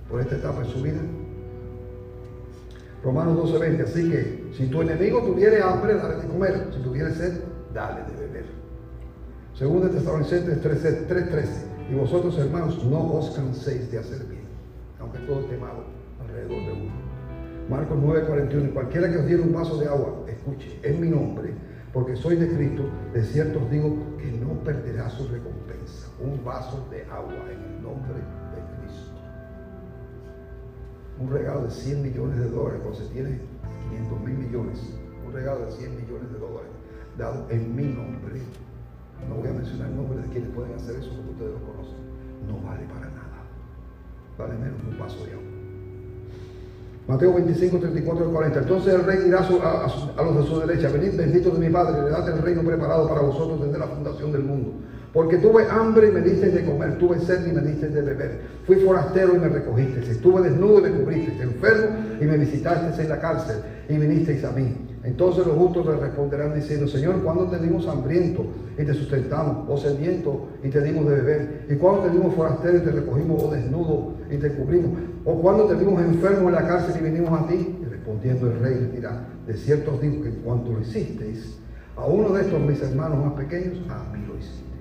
por 0.10 0.22
esta 0.22 0.38
etapa 0.38 0.62
en 0.62 0.68
su 0.68 0.82
vida. 0.82 1.02
Romanos 3.06 3.38
12:20, 3.38 3.84
así 3.84 4.10
que 4.10 4.49
si 4.57 4.65
tu 4.65 4.82
enemigo 4.82 5.22
tuviere 5.22 5.61
hambre, 5.61 5.94
dale 5.94 6.15
de 6.15 6.27
comer. 6.27 6.69
Si 6.73 6.82
tuviere 6.82 7.14
sed, 7.14 7.40
dale 7.72 8.02
de 8.10 8.18
beber. 8.19 8.45
Segundo 9.53 9.91
Tesalonicenses 9.91 10.60
3.13. 10.64 11.45
Y 11.91 11.94
vosotros, 11.94 12.36
hermanos, 12.40 12.84
no 12.84 13.14
os 13.14 13.30
canséis 13.30 13.91
de 13.91 13.99
hacer 13.99 14.26
bien, 14.26 14.41
aunque 14.99 15.19
todo 15.19 15.41
esté 15.41 15.56
malo 15.56 15.84
alrededor 16.19 16.65
de 16.65 16.72
uno. 16.72 16.91
Marcos 17.69 17.95
9:41. 18.02 18.73
Cualquiera 18.73 19.11
que 19.11 19.18
os 19.19 19.27
diera 19.27 19.44
un 19.44 19.53
vaso 19.53 19.77
de 19.77 19.88
agua, 19.88 20.26
escuche, 20.27 20.80
en 20.82 20.99
mi 20.99 21.07
nombre, 21.07 21.53
porque 21.94 22.15
soy 22.15 22.38
de 22.38 22.49
Cristo, 22.56 22.90
de 23.14 23.23
cierto 23.23 23.60
os 23.60 23.69
digo 23.69 24.18
que 24.18 24.32
no 24.32 24.64
perderá 24.64 25.11
su 25.11 25.27
recompensa. 25.27 26.07
Un 26.19 26.44
vaso 26.44 26.88
de 26.90 27.03
agua 27.03 27.52
en 27.52 27.61
el 27.72 27.84
nombre 27.84 28.15
de 28.15 28.61
Cristo. 28.82 29.24
Un 31.20 31.30
regalo 31.30 31.64
de 31.64 31.72
100 31.72 32.02
millones 32.02 32.40
de 32.40 32.50
dólares 32.50 32.82
cuando 32.82 33.00
se 33.00 33.08
tiene 33.08 33.40
500 33.90 34.20
mil 34.22 34.38
millones, 34.38 34.80
un 35.26 35.34
regalo 35.34 35.66
de 35.66 35.72
100 35.72 35.96
millones 35.96 36.32
de 36.32 36.40
dólares 36.40 36.72
dado 37.18 37.46
en 37.50 37.76
mi 37.76 37.84
nombre. 37.84 38.42
No 39.30 39.36
voy 39.36 39.48
a 39.48 39.54
mencionar 39.54 39.90
el 39.90 39.96
nombre 39.96 40.22
de 40.22 40.28
quienes 40.30 40.50
pueden 40.52 40.74
hacer 40.74 40.98
eso 40.98 41.10
porque 41.16 41.32
ustedes 41.32 41.52
lo 41.54 41.72
conocen. 41.72 41.98
No 42.48 42.60
vale 42.68 42.86
para 42.86 43.10
nada. 43.10 43.44
Vale 44.38 44.54
menos 44.56 44.82
que 44.82 44.88
un 44.90 44.98
paso 44.98 45.26
de 45.26 45.32
agua. 45.32 45.46
Mateo 47.08 47.34
25, 47.34 47.78
34 47.78 48.32
40. 48.32 48.60
Entonces 48.60 48.94
el 48.94 49.04
rey 49.04 49.20
dirá 49.20 49.40
a, 49.40 50.24
los 50.24 50.36
de 50.38 50.44
su 50.44 50.60
derecha, 50.60 50.90
venid 50.90 51.16
bendito 51.16 51.52
de 51.52 51.60
mi 51.60 51.72
Padre, 51.72 52.02
le 52.02 52.10
date 52.10 52.32
el 52.32 52.42
reino 52.42 52.64
preparado 52.64 53.08
para 53.08 53.22
vosotros 53.22 53.62
desde 53.62 53.78
la 53.78 53.88
fundación 53.88 54.32
del 54.32 54.44
mundo. 54.44 54.74
Porque 55.16 55.38
tuve 55.38 55.66
hambre 55.72 56.10
y 56.10 56.12
me 56.12 56.20
diste 56.20 56.52
de 56.52 56.66
comer, 56.66 56.98
tuve 56.98 57.22
sed 57.22 57.48
y 57.48 57.54
me 57.54 57.62
diste 57.62 57.88
de 57.88 58.02
beber. 58.02 58.42
Fui 58.66 58.76
forastero 58.76 59.34
y 59.34 59.40
me 59.40 59.48
recogiste, 59.48 60.12
estuve 60.12 60.42
desnudo 60.42 60.80
y 60.80 60.92
me 60.92 61.00
cubriste, 61.00 61.42
enfermo 61.42 61.96
y 62.20 62.26
me 62.26 62.38
visitaste 62.38 63.02
en 63.02 63.08
la 63.08 63.22
cárcel 63.22 63.56
y 63.88 63.96
vinisteis 63.98 64.44
a 64.44 64.52
mí. 64.52 64.76
Entonces 65.06 65.48
los 65.48 65.56
justos 65.56 65.86
le 65.86 65.96
responderán 65.96 66.54
diciendo, 66.54 66.86
Señor, 66.86 67.24
¿cuándo 67.24 67.48
te 67.48 67.60
dimos 67.60 67.88
hambriento 67.88 68.46
y 68.78 68.84
te 68.84 68.94
sustentamos? 68.94 69.70
O 69.70 69.78
sediento 69.78 70.50
y 70.62 70.68
te 70.68 70.82
dimos 70.82 71.08
de 71.08 71.16
beber. 71.16 71.66
¿Y 71.70 71.76
cuándo 71.76 72.02
te 72.02 72.10
dimos 72.10 72.36
forastero 72.36 72.78
y 72.78 72.82
te 72.82 72.92
recogimos? 72.92 73.42
O 73.42 73.52
desnudo 73.52 74.16
y 74.30 74.36
te 74.36 74.50
cubrimos. 74.50 75.00
¿O 75.24 75.42
cuándo 75.42 75.64
te 75.64 75.76
dimos 75.76 76.02
enfermo 76.02 76.50
en 76.50 76.56
la 76.56 76.68
cárcel 76.68 76.94
y 77.00 77.04
vinimos 77.06 77.40
a 77.40 77.48
ti? 77.48 77.78
Y 77.82 77.86
respondiendo 77.86 78.52
el 78.52 78.60
rey 78.60 78.76
le 78.82 78.88
dirá, 78.90 79.26
de 79.48 79.54
cierto 79.54 79.94
os 79.94 80.02
digo 80.02 80.24
que 80.24 80.28
en 80.28 80.36
cuanto 80.42 80.74
lo 80.74 80.82
hicisteis, 80.82 81.58
a 81.96 82.06
uno 82.06 82.34
de 82.34 82.42
estos 82.42 82.60
mis 82.60 82.82
hermanos 82.82 83.24
más 83.24 83.34
pequeños, 83.36 83.78
a 83.90 84.12
mí 84.12 84.26
lo 84.28 84.38
hiciste. 84.38 84.74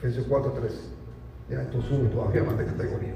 Efesios 0.00 0.26
4.13. 0.30 0.70
Ya 1.50 1.60
esto 1.60 1.82
sube 1.82 2.08
todavía 2.08 2.42
más 2.42 2.56
de 2.56 2.64
categoría. 2.64 3.12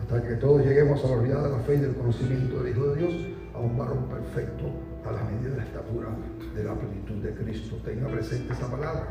Hasta 0.00 0.26
que 0.26 0.36
todos 0.36 0.64
lleguemos 0.64 1.04
a 1.04 1.08
la 1.08 1.16
unidad 1.18 1.42
de 1.44 1.50
la 1.50 1.58
fe 1.58 1.74
y 1.74 1.80
del 1.80 1.94
conocimiento 1.94 2.62
del 2.62 2.74
Hijo 2.74 2.86
de 2.86 2.96
Dios 2.96 3.14
a 3.52 3.58
un 3.58 3.76
varón 3.76 4.08
perfecto 4.08 4.64
a 5.04 5.12
la 5.12 5.22
medida 5.24 5.50
de 5.50 5.56
la 5.58 5.64
estatura 5.64 6.08
de 6.54 6.64
la 6.64 6.74
plenitud 6.74 7.16
de 7.16 7.34
Cristo. 7.34 7.76
Tenga 7.84 8.08
presente 8.08 8.54
esa 8.54 8.70
palabra, 8.70 9.10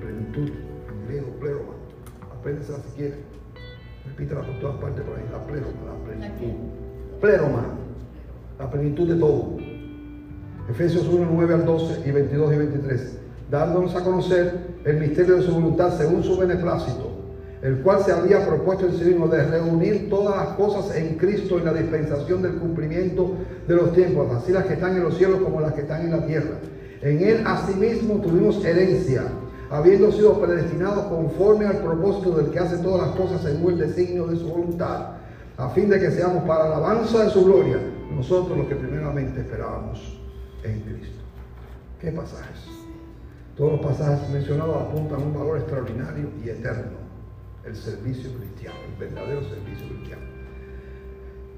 plenitud, 0.00 0.52
en 0.88 1.08
griego, 1.08 1.30
pleroma. 1.40 1.72
Apréndesela 2.38 2.78
si 2.78 2.96
quiere. 2.96 3.16
Repítela 4.04 4.42
por 4.42 4.60
todas 4.60 4.76
partes 4.76 5.04
por 5.04 5.16
ahí, 5.16 5.24
la 5.32 5.44
pleroma, 5.46 5.72
la 5.84 6.04
plenitud. 6.04 6.52
Pleroma, 7.20 7.64
la 8.60 8.70
plenitud 8.70 9.08
de 9.08 9.18
todo. 9.18 9.56
Efesios 10.70 11.08
1, 11.08 11.28
9 11.28 11.54
al 11.54 11.66
12 11.66 12.08
y 12.08 12.12
22 12.12 12.54
y 12.54 12.56
23. 12.56 13.25
Dándonos 13.50 13.94
a 13.94 14.02
conocer 14.02 14.76
el 14.84 14.96
misterio 14.98 15.36
de 15.36 15.42
su 15.42 15.52
voluntad 15.52 15.96
según 15.96 16.22
su 16.22 16.36
beneplácito 16.36 17.16
el 17.62 17.78
cual 17.78 18.00
se 18.04 18.12
había 18.12 18.46
propuesto 18.46 18.86
en 18.86 18.92
sí 18.96 19.04
mismo 19.04 19.28
de 19.28 19.42
reunir 19.44 20.08
todas 20.10 20.36
las 20.36 20.56
cosas 20.56 20.94
en 20.96 21.16
Cristo 21.16 21.58
en 21.58 21.64
la 21.64 21.72
dispensación 21.72 22.42
del 22.42 22.56
cumplimiento 22.56 23.34
de 23.66 23.74
los 23.74 23.92
tiempos, 23.92 24.30
así 24.32 24.52
las 24.52 24.66
que 24.66 24.74
están 24.74 24.96
en 24.96 25.02
los 25.02 25.16
cielos 25.16 25.40
como 25.40 25.60
las 25.60 25.72
que 25.72 25.80
están 25.80 26.02
en 26.02 26.10
la 26.12 26.26
tierra. 26.26 26.58
En 27.02 27.22
él 27.22 27.42
asimismo 27.46 28.20
tuvimos 28.20 28.64
herencia, 28.64 29.22
habiendo 29.70 30.12
sido 30.12 30.40
predestinados 30.40 31.06
conforme 31.06 31.66
al 31.66 31.78
propósito 31.78 32.36
del 32.36 32.50
que 32.50 32.58
hace 32.58 32.78
todas 32.78 33.08
las 33.08 33.16
cosas 33.16 33.42
según 33.42 33.72
el 33.72 33.78
designio 33.78 34.26
de 34.26 34.36
su 34.36 34.46
voluntad, 34.46 35.14
a 35.56 35.68
fin 35.70 35.88
de 35.88 35.98
que 35.98 36.10
seamos 36.10 36.44
para 36.44 36.68
la 36.68 36.76
alabanza 36.76 37.24
de 37.24 37.30
su 37.30 37.44
gloria, 37.44 37.78
nosotros 38.14 38.56
los 38.56 38.66
que 38.66 38.76
primeramente 38.76 39.40
esperábamos 39.40 40.20
en 40.62 40.80
Cristo. 40.82 41.22
¿Qué 42.00 42.12
pasajes? 42.12 42.75
Todos 43.56 43.72
los 43.72 43.80
pasajes 43.80 44.28
mencionados 44.28 44.76
apuntan 44.76 45.20
a 45.20 45.24
un 45.24 45.32
valor 45.32 45.58
extraordinario 45.58 46.28
y 46.44 46.50
eterno 46.50 47.06
el 47.64 47.74
servicio 47.74 48.30
cristiano, 48.34 48.76
el 48.86 49.08
verdadero 49.08 49.42
servicio 49.42 49.88
cristiano. 49.88 50.22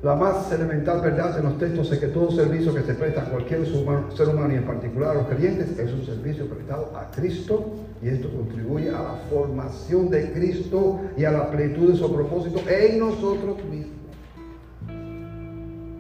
La 0.04 0.14
más 0.14 0.50
elemental 0.52 1.00
verdad 1.00 1.34
de 1.34 1.42
los 1.42 1.58
textos 1.58 1.90
es 1.90 1.98
que 1.98 2.06
todo 2.06 2.30
servicio 2.30 2.72
que 2.72 2.82
se 2.82 2.94
presta 2.94 3.22
a 3.22 3.24
cualquier 3.24 3.66
ser 3.66 4.28
humano 4.28 4.54
y 4.54 4.56
en 4.58 4.64
particular 4.64 5.10
a 5.10 5.14
los 5.14 5.26
creyentes 5.26 5.76
es 5.76 5.92
un 5.92 6.06
servicio 6.06 6.46
prestado 6.46 6.96
a 6.96 7.10
Cristo 7.10 7.74
y 8.00 8.08
esto 8.08 8.30
contribuye 8.30 8.90
a 8.90 9.02
la 9.02 9.14
formación 9.28 10.08
de 10.08 10.30
Cristo 10.30 11.00
y 11.16 11.24
a 11.24 11.32
la 11.32 11.50
plenitud 11.50 11.90
de 11.90 11.98
su 11.98 12.14
propósito 12.14 12.60
en 12.70 13.00
nosotros 13.00 13.56
mismos. 13.64 13.98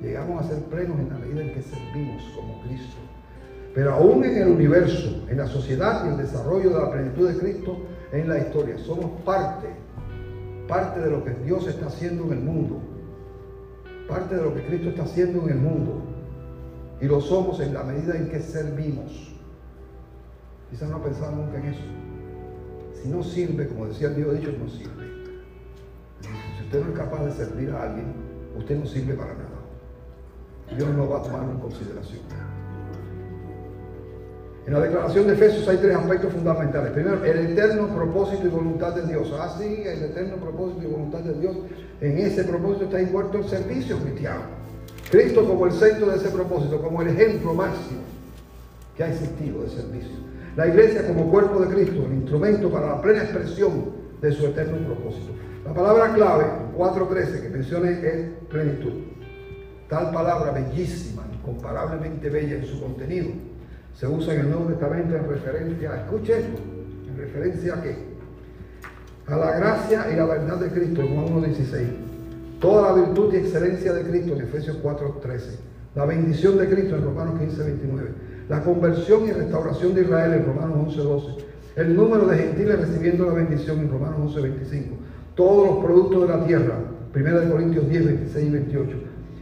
Llegamos 0.00 0.44
a 0.44 0.48
ser 0.48 0.62
plenos 0.66 0.96
en 1.00 1.08
la 1.08 1.18
medida 1.18 1.42
en 1.42 1.54
que 1.54 1.62
servimos 1.62 2.22
como 2.36 2.62
Cristo. 2.62 3.07
Pero 3.74 3.94
aún 3.94 4.24
en 4.24 4.36
el 4.36 4.48
universo, 4.48 5.24
en 5.28 5.38
la 5.38 5.46
sociedad 5.46 6.04
y 6.04 6.08
el 6.08 6.16
desarrollo 6.16 6.70
de 6.70 6.80
la 6.80 6.90
plenitud 6.90 7.28
de 7.28 7.38
Cristo 7.38 7.76
en 8.12 8.28
la 8.28 8.38
historia, 8.38 8.78
somos 8.78 9.20
parte 9.22 9.68
parte 10.68 11.00
de 11.00 11.10
lo 11.10 11.24
que 11.24 11.30
Dios 11.30 11.66
está 11.66 11.86
haciendo 11.86 12.24
en 12.24 12.32
el 12.32 12.40
mundo, 12.40 12.78
parte 14.06 14.36
de 14.36 14.42
lo 14.42 14.54
que 14.54 14.64
Cristo 14.66 14.90
está 14.90 15.02
haciendo 15.02 15.42
en 15.44 15.48
el 15.48 15.58
mundo. 15.58 16.02
Y 17.00 17.06
lo 17.06 17.20
somos 17.20 17.58
en 17.60 17.74
la 17.74 17.82
medida 17.82 18.16
en 18.16 18.28
que 18.28 18.40
servimos. 18.40 19.34
Quizás 20.70 20.90
no 20.90 21.02
pensado 21.02 21.34
nunca 21.34 21.58
en 21.58 21.66
eso. 21.66 21.82
Si 23.02 23.08
no 23.08 23.22
sirve, 23.22 23.68
como 23.68 23.86
decía 23.86 24.08
el 24.08 24.16
Dios 24.16 24.38
dicho, 24.38 24.52
no 24.58 24.68
sirve. 24.68 25.08
Si 26.20 26.64
usted 26.64 26.84
no 26.84 26.90
es 26.90 26.98
capaz 26.98 27.24
de 27.24 27.32
servir 27.32 27.70
a 27.70 27.84
alguien, 27.84 28.12
usted 28.58 28.78
no 28.78 28.86
sirve 28.86 29.14
para 29.14 29.32
nada. 29.34 29.48
Dios 30.76 30.88
no 30.90 31.08
va 31.08 31.20
a 31.20 31.22
tomarlo 31.22 31.52
en 31.52 31.60
consideración. 31.60 32.22
En 34.68 34.74
la 34.74 34.80
declaración 34.80 35.26
de 35.26 35.32
Efesios 35.32 35.66
hay 35.66 35.78
tres 35.78 35.96
aspectos 35.96 36.30
fundamentales. 36.30 36.92
Primero, 36.92 37.24
el 37.24 37.52
eterno 37.52 37.88
propósito 37.88 38.46
y 38.46 38.50
voluntad 38.50 38.94
de 38.94 39.06
Dios. 39.06 39.32
Así, 39.40 39.82
ah, 39.86 39.92
el 39.94 40.02
eterno 40.02 40.36
propósito 40.36 40.82
y 40.82 40.86
voluntad 40.88 41.20
de 41.20 41.40
Dios. 41.40 41.56
En 42.02 42.18
ese 42.18 42.44
propósito 42.44 42.84
está 42.84 43.00
envuelto 43.00 43.38
el 43.38 43.44
servicio 43.44 43.96
cristiano. 43.96 44.42
Cristo 45.10 45.48
como 45.48 45.64
el 45.64 45.72
centro 45.72 46.10
de 46.10 46.16
ese 46.16 46.28
propósito, 46.28 46.82
como 46.82 47.00
el 47.00 47.08
ejemplo 47.08 47.54
máximo 47.54 48.00
que 48.94 49.04
ha 49.04 49.08
existido 49.08 49.62
de 49.62 49.70
servicio. 49.70 50.16
La 50.54 50.66
iglesia 50.66 51.06
como 51.06 51.30
cuerpo 51.30 51.60
de 51.60 51.74
Cristo, 51.74 52.04
el 52.04 52.12
instrumento 52.16 52.70
para 52.70 52.88
la 52.88 53.00
plena 53.00 53.22
expresión 53.22 53.86
de 54.20 54.32
su 54.32 54.48
eterno 54.48 54.86
propósito. 54.86 55.32
La 55.64 55.72
palabra 55.72 56.12
clave, 56.12 56.44
4.13, 56.76 57.40
que 57.40 57.48
menciona 57.48 57.88
es 57.88 58.28
plenitud. 58.50 58.92
Tal 59.88 60.10
palabra 60.12 60.52
bellísima, 60.52 61.24
incomparablemente 61.32 62.28
bella 62.28 62.56
en 62.56 62.66
su 62.66 62.78
contenido 62.82 63.28
se 63.98 64.06
usa 64.06 64.34
en 64.34 64.40
el 64.40 64.50
Nuevo 64.50 64.66
Testamento 64.66 65.16
en 65.16 65.28
referencia, 65.28 65.96
escuche 65.96 66.38
esto, 66.38 66.62
en 67.08 67.16
referencia 67.16 67.74
a 67.74 67.82
qué? 67.82 67.96
A 69.26 69.36
la 69.36 69.58
gracia 69.58 70.06
y 70.12 70.16
la 70.16 70.24
verdad 70.24 70.56
de 70.58 70.68
Cristo 70.68 71.00
en 71.00 71.14
Juan 71.16 71.42
1.16. 71.42 71.86
Toda 72.60 72.92
la 72.92 73.04
virtud 73.04 73.34
y 73.34 73.38
excelencia 73.38 73.92
de 73.92 74.02
Cristo 74.02 74.34
en 74.34 74.42
Efesios 74.42 74.80
4.13. 74.84 75.40
La 75.96 76.04
bendición 76.04 76.58
de 76.58 76.68
Cristo 76.68 76.94
en 76.94 77.04
Romanos 77.04 77.40
15.29. 77.40 77.88
La 78.48 78.62
conversión 78.62 79.26
y 79.26 79.32
restauración 79.32 79.94
de 79.94 80.02
Israel 80.02 80.32
en 80.32 80.46
Romanos 80.46 80.96
11.12. 80.96 81.44
El 81.74 81.96
número 81.96 82.26
de 82.26 82.38
gentiles 82.38 82.78
recibiendo 82.78 83.26
la 83.26 83.32
bendición 83.32 83.80
en 83.80 83.90
Romanos 83.90 84.36
11.25. 84.36 84.84
Todos 85.34 85.66
los 85.66 85.84
productos 85.84 86.22
de 86.22 86.36
la 86.36 86.46
tierra, 86.46 86.74
1 87.14 87.50
Corintios 87.50 87.88
10, 87.88 88.06
26 88.06 88.46
y 88.46 88.50
28. 88.50 88.96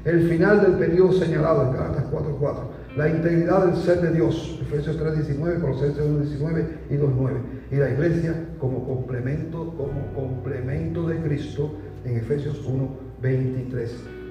El 0.06 0.28
final 0.30 0.62
del 0.62 0.72
periodo 0.78 1.12
señalado 1.12 1.64
en 1.64 1.72
Galatas 1.72 2.04
4.4 2.10 2.75
la 2.96 3.10
integridad 3.10 3.66
del 3.66 3.76
ser 3.76 4.00
de 4.00 4.10
Dios, 4.12 4.58
Efesios 4.62 4.98
3.19, 4.98 5.60
Colosenses 5.60 6.02
1.19 6.02 6.66
y 6.88 6.94
2.9. 6.94 7.40
Y 7.70 7.76
la 7.76 7.90
iglesia 7.90 8.34
como 8.58 8.86
complemento, 8.86 9.74
como 9.76 10.14
complemento 10.14 11.06
de 11.06 11.20
Cristo 11.20 11.72
en 12.04 12.16
Efesios 12.16 12.66
1.23. 12.66 13.88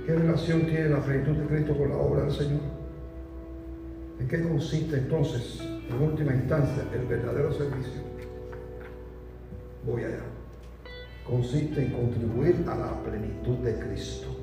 ¿Qué 0.08 0.16
relación 0.16 0.66
tiene 0.66 0.90
la 0.90 1.00
plenitud 1.00 1.34
de 1.34 1.46
Cristo 1.46 1.78
con 1.78 1.90
la 1.90 1.98
obra 1.98 2.24
del 2.24 2.32
Señor? 2.32 2.62
¿En 4.20 4.28
qué 4.28 4.42
consiste 4.42 4.98
entonces, 4.98 5.60
en 5.62 6.02
última 6.02 6.34
instancia, 6.34 6.84
el 6.94 7.06
verdadero 7.06 7.52
servicio? 7.54 8.02
Voy 9.86 10.06
allá. 10.06 10.24
Consiste 11.28 11.86
en 11.86 11.92
contribuir 11.92 12.66
a 12.68 12.76
la 12.76 13.04
plenitud 13.04 13.58
de 13.58 13.78
Cristo. 13.78 14.35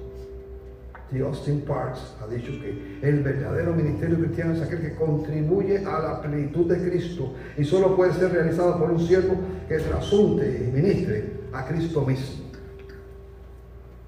Austin 1.21 1.61
Parks 1.63 2.15
ha 2.23 2.27
dicho 2.27 2.53
que 2.53 2.99
el 3.03 3.23
verdadero 3.23 3.75
ministerio 3.75 4.19
cristiano 4.19 4.55
es 4.55 4.63
aquel 4.63 4.81
que 4.81 4.95
contribuye 4.95 5.79
a 5.85 5.99
la 6.01 6.23
plenitud 6.23 6.67
de 6.67 6.89
Cristo 6.89 7.35
y 7.57 7.65
solo 7.65 7.95
puede 7.95 8.15
ser 8.15 8.33
realizado 8.33 8.79
por 8.79 8.91
un 8.91 9.01
siervo 9.01 9.37
que 9.69 9.79
trasunte 9.79 10.69
y 10.69 10.73
ministre 10.73 11.33
a 11.53 11.67
Cristo 11.67 12.03
mismo. 12.07 12.47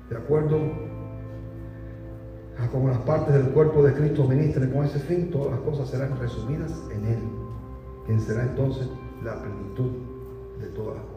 De 0.09 0.17
acuerdo 0.17 0.59
a 2.59 2.69
cómo 2.69 2.89
las 2.89 2.99
partes 2.99 3.35
del 3.35 3.49
cuerpo 3.49 3.83
de 3.83 3.93
Cristo 3.95 4.25
ministren 4.25 4.71
con 4.71 4.85
ese 4.85 5.01
fin, 5.01 5.31
todas 5.31 5.53
las 5.53 5.61
cosas 5.61 5.89
serán 5.89 6.19
resumidas 6.19 6.73
en 6.95 7.05
Él, 7.05 7.19
quien 8.07 8.21
será 8.21 8.43
entonces 8.43 8.89
la 9.23 9.41
plenitud 9.41 9.91
de 10.61 10.67
todas 10.69 10.97
las 10.97 11.05
cosas. 11.05 11.14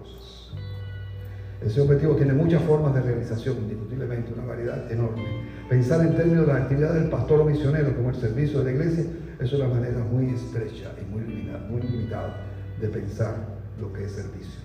Ese 1.61 1.81
objetivo 1.81 2.15
tiene 2.15 2.34
muchas 2.34 2.61
formas 2.63 2.93
de 2.93 3.01
realización, 3.01 3.57
indiscutiblemente, 3.57 4.31
una 4.34 4.45
variedad 4.45 4.91
enorme. 4.91 5.23
Pensar 5.69 6.01
en 6.01 6.15
términos 6.15 6.45
de 6.45 6.53
la 6.53 6.59
actividad 6.59 6.93
del 6.93 7.09
pastor 7.09 7.41
o 7.41 7.45
misionero 7.45 7.95
como 7.95 8.09
el 8.09 8.15
servicio 8.15 8.59
de 8.59 8.65
la 8.65 8.71
iglesia 8.71 9.05
es 9.39 9.53
una 9.53 9.67
manera 9.67 9.99
muy 9.99 10.29
estrecha 10.29 10.93
y 11.01 11.11
muy 11.11 11.21
limitada, 11.21 11.59
muy 11.67 11.81
limitada 11.81 12.45
de 12.79 12.88
pensar 12.88 13.35
lo 13.81 13.91
que 13.91 14.05
es 14.05 14.11
servicio. 14.11 14.61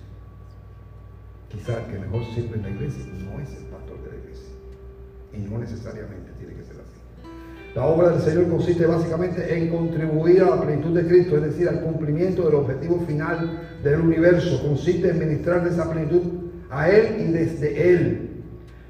Quizá 1.49 1.85
que 1.87 1.99
mejor 1.99 2.23
sirve 2.33 2.55
en 2.57 2.63
la 2.63 2.69
iglesia 2.69 3.05
no 3.25 3.39
es 3.39 3.49
el 3.49 3.65
pastor 3.65 3.97
de 4.03 4.09
la 4.09 4.17
iglesia. 4.23 4.49
Y 5.33 5.37
no 5.39 5.57
necesariamente 5.57 6.31
tiene 6.37 6.53
que 6.53 6.63
ser 6.63 6.75
así. 6.75 6.93
La 7.75 7.85
obra 7.85 8.09
del 8.09 8.21
Señor 8.21 8.49
consiste 8.49 8.85
básicamente 8.85 9.57
en 9.57 9.69
contribuir 9.69 10.43
a 10.43 10.51
la 10.51 10.61
plenitud 10.61 10.95
de 10.95 11.07
Cristo, 11.07 11.37
es 11.37 11.43
decir, 11.43 11.67
al 11.67 11.81
cumplimiento 11.81 12.45
del 12.45 12.55
objetivo 12.55 12.99
final 13.07 13.79
del 13.83 13.99
universo. 13.99 14.61
Consiste 14.61 15.09
en 15.09 15.19
ministrar 15.19 15.67
esa 15.67 15.91
plenitud 15.91 16.42
a 16.73 16.89
Él 16.89 17.27
y 17.27 17.31
desde 17.31 17.89
Él. 17.89 18.29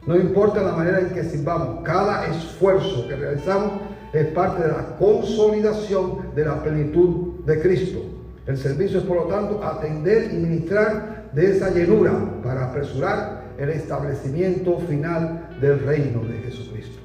No 0.06 0.16
importa 0.16 0.62
la 0.62 0.74
manera 0.74 1.00
en 1.00 1.10
que 1.10 1.24
sirvamos, 1.24 1.84
cada 1.84 2.28
esfuerzo 2.28 3.08
que 3.08 3.16
realizamos 3.16 3.74
es 4.12 4.28
parte 4.28 4.64
de 4.64 4.70
la 4.70 4.98
consolidación 4.98 6.34
de 6.36 6.46
la 6.46 6.62
plenitud 6.62 7.40
de 7.46 7.62
Cristo. 7.62 8.00
El 8.46 8.58
servicio 8.58 9.00
es, 9.00 9.06
por 9.06 9.18
lo 9.18 9.24
tanto, 9.24 9.64
atender 9.64 10.34
y 10.34 10.38
ministrar 10.38 11.30
de 11.34 11.52
esa 11.52 11.72
llenura 11.72 12.12
para 12.44 12.70
apresurar 12.70 13.44
el 13.58 13.70
establecimiento 13.70 14.80
final 14.80 15.48
del 15.62 15.80
reino 15.80 16.22
de 16.26 16.40
Jesucristo. 16.40 17.00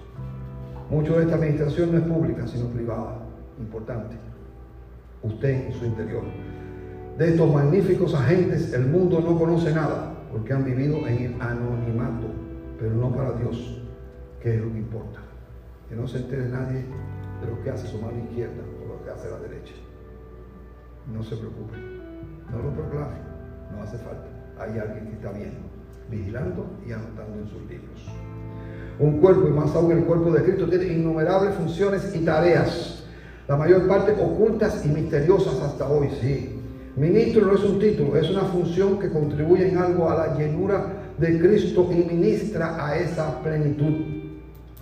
Mucho 0.90 1.16
de 1.16 1.24
esta 1.24 1.36
administración 1.36 1.92
no 1.92 1.98
es 1.98 2.04
pública, 2.04 2.46
sino 2.46 2.66
privada. 2.68 3.18
Importante. 3.58 4.16
Usted 5.22 5.66
en 5.66 5.72
su 5.72 5.84
interior. 5.84 6.22
De 7.16 7.28
estos 7.28 7.52
magníficos 7.52 8.14
agentes, 8.14 8.72
el 8.72 8.86
mundo 8.86 9.20
no 9.20 9.38
conoce 9.38 9.72
nada, 9.72 10.17
porque 10.30 10.52
han 10.52 10.64
vivido 10.64 11.06
en 11.06 11.18
el 11.18 11.42
anonimato, 11.42 12.26
pero 12.78 12.94
no 12.94 13.10
para 13.14 13.32
Dios, 13.32 13.80
que 14.40 14.54
es 14.54 14.60
lo 14.60 14.72
que 14.72 14.78
importa. 14.78 15.20
Que 15.88 15.96
no 15.96 16.06
se 16.06 16.18
entere 16.18 16.48
nadie 16.48 16.84
de 17.40 17.46
lo 17.46 17.62
que 17.62 17.70
hace 17.70 17.86
su 17.86 17.98
mano 18.00 18.18
izquierda 18.18 18.62
o 18.82 18.88
lo 18.88 19.04
que 19.04 19.10
hace 19.10 19.30
la 19.30 19.38
derecha. 19.38 19.74
No 21.12 21.22
se 21.22 21.36
preocupe, 21.36 21.76
no 22.50 22.62
lo 22.62 22.74
proclame, 22.74 23.16
no 23.72 23.82
hace 23.82 23.96
falta. 23.98 24.28
Hay 24.58 24.78
alguien 24.78 25.06
que 25.06 25.12
está 25.14 25.32
viendo, 25.32 25.60
vigilando 26.10 26.66
y 26.86 26.92
anotando 26.92 27.38
en 27.38 27.48
sus 27.48 27.62
libros. 27.62 28.06
Un 28.98 29.20
cuerpo, 29.20 29.46
y 29.48 29.52
más 29.52 29.74
aún 29.74 29.92
el 29.92 30.04
cuerpo 30.04 30.32
de 30.32 30.42
Cristo, 30.42 30.68
tiene 30.68 30.86
innumerables 30.86 31.54
funciones 31.54 32.14
y 32.14 32.24
tareas, 32.24 33.04
la 33.46 33.56
mayor 33.56 33.86
parte 33.86 34.12
ocultas 34.12 34.84
y 34.84 34.88
misteriosas 34.88 35.54
hasta 35.62 35.88
hoy, 35.88 36.10
sí. 36.20 36.57
Ministro 36.98 37.46
no 37.46 37.54
es 37.54 37.64
un 37.64 37.78
título, 37.78 38.16
es 38.16 38.28
una 38.30 38.42
función 38.42 38.98
que 38.98 39.10
contribuye 39.10 39.68
en 39.68 39.78
algo 39.78 40.10
a 40.10 40.26
la 40.26 40.38
llenura 40.38 41.12
de 41.18 41.38
Cristo 41.38 41.88
y 41.92 42.14
ministra 42.14 42.84
a 42.84 42.98
esa 42.98 43.42
plenitud 43.42 44.18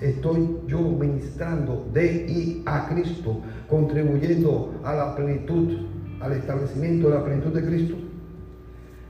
estoy 0.00 0.58
yo 0.66 0.80
ministrando 0.80 1.86
de 1.92 2.26
y 2.28 2.62
a 2.66 2.88
Cristo, 2.88 3.40
contribuyendo 3.68 4.80
a 4.84 4.94
la 4.94 5.16
plenitud, 5.16 5.78
al 6.20 6.32
establecimiento 6.32 7.08
de 7.08 7.14
la 7.14 7.24
plenitud 7.24 7.52
de 7.52 7.66
Cristo. 7.66 7.96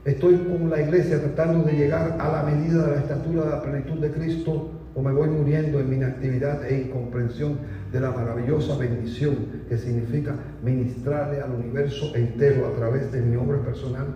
Estoy 0.05 0.37
con 0.37 0.69
la 0.69 0.81
iglesia 0.81 1.19
tratando 1.19 1.65
de 1.65 1.73
llegar 1.73 2.17
a 2.19 2.31
la 2.31 2.43
medida 2.43 2.85
de 2.85 2.95
la 2.95 3.01
estatura 3.01 3.43
de 3.43 3.49
la 3.49 3.61
plenitud 3.61 3.99
de 3.99 4.11
Cristo 4.11 4.69
o 4.97 5.01
me 5.03 5.11
voy 5.11 5.29
muriendo 5.29 5.79
en 5.79 5.91
mi 5.91 5.97
inactividad 5.97 6.65
e 6.65 6.81
incomprensión 6.81 7.59
de 7.91 7.99
la 7.99 8.09
maravillosa 8.09 8.75
bendición 8.77 9.35
que 9.69 9.77
significa 9.77 10.35
ministrarle 10.63 11.39
al 11.39 11.51
universo 11.51 12.15
entero 12.15 12.65
a 12.65 12.73
través 12.75 13.11
de 13.11 13.21
mi 13.21 13.35
obra 13.35 13.59
personal. 13.59 14.07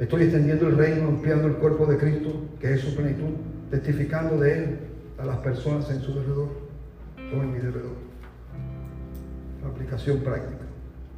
Estoy 0.00 0.24
extendiendo 0.24 0.66
el 0.66 0.76
reino, 0.76 1.06
ampliando 1.06 1.46
el 1.46 1.54
cuerpo 1.54 1.86
de 1.86 1.96
Cristo, 1.96 2.44
que 2.58 2.74
es 2.74 2.80
su 2.80 2.96
plenitud, 2.96 3.36
testificando 3.70 4.36
de 4.36 4.52
Él 4.52 4.78
a 5.18 5.26
las 5.26 5.36
personas 5.36 5.88
en 5.92 6.00
su 6.00 6.10
alrededor 6.10 6.48
o 7.16 7.40
en 7.40 7.52
mi 7.52 7.58
alrededor. 7.58 7.94
Aplicación 9.64 10.18
práctica. 10.24 10.64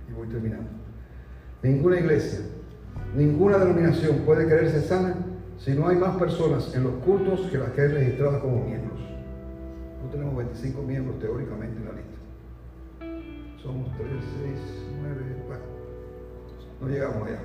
Y 0.07 0.13
voy 0.13 0.29
terminando. 0.29 0.69
Ninguna 1.63 1.99
iglesia, 1.99 2.41
ninguna 3.17 3.57
denominación 3.57 4.19
puede 4.19 4.45
creerse 4.45 4.83
sana 4.83 5.17
si 5.59 5.73
no 5.73 5.89
hay 5.89 5.97
más 5.97 6.17
personas 6.17 6.75
en 6.75 6.85
los 6.85 6.95
cultos 7.05 7.41
que 7.51 7.59
las 7.59 7.71
que 7.71 7.81
hay 7.83 7.89
registradas 7.89 8.41
como 8.41 8.65
miembros. 8.65 9.01
No 10.03 10.11
tenemos 10.11 10.37
25 10.37 10.83
miembros 10.83 11.19
teóricamente 11.19 11.79
en 11.79 11.85
la 11.85 11.93
lista. 11.93 13.63
Somos 13.63 13.91
3, 13.97 14.09
6, 14.45 14.59
9, 15.03 15.21
bueno, 15.47 15.63
no 16.81 16.89
llegamos 16.89 17.29
allá. 17.29 17.41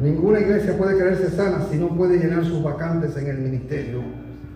Ninguna 0.00 0.40
iglesia 0.40 0.76
puede 0.76 0.96
creerse 0.96 1.30
sana 1.30 1.66
si 1.70 1.76
no 1.76 1.88
puede 1.96 2.18
llenar 2.18 2.44
sus 2.44 2.62
vacantes 2.62 3.16
en 3.16 3.28
el 3.28 3.38
ministerio, 3.38 4.02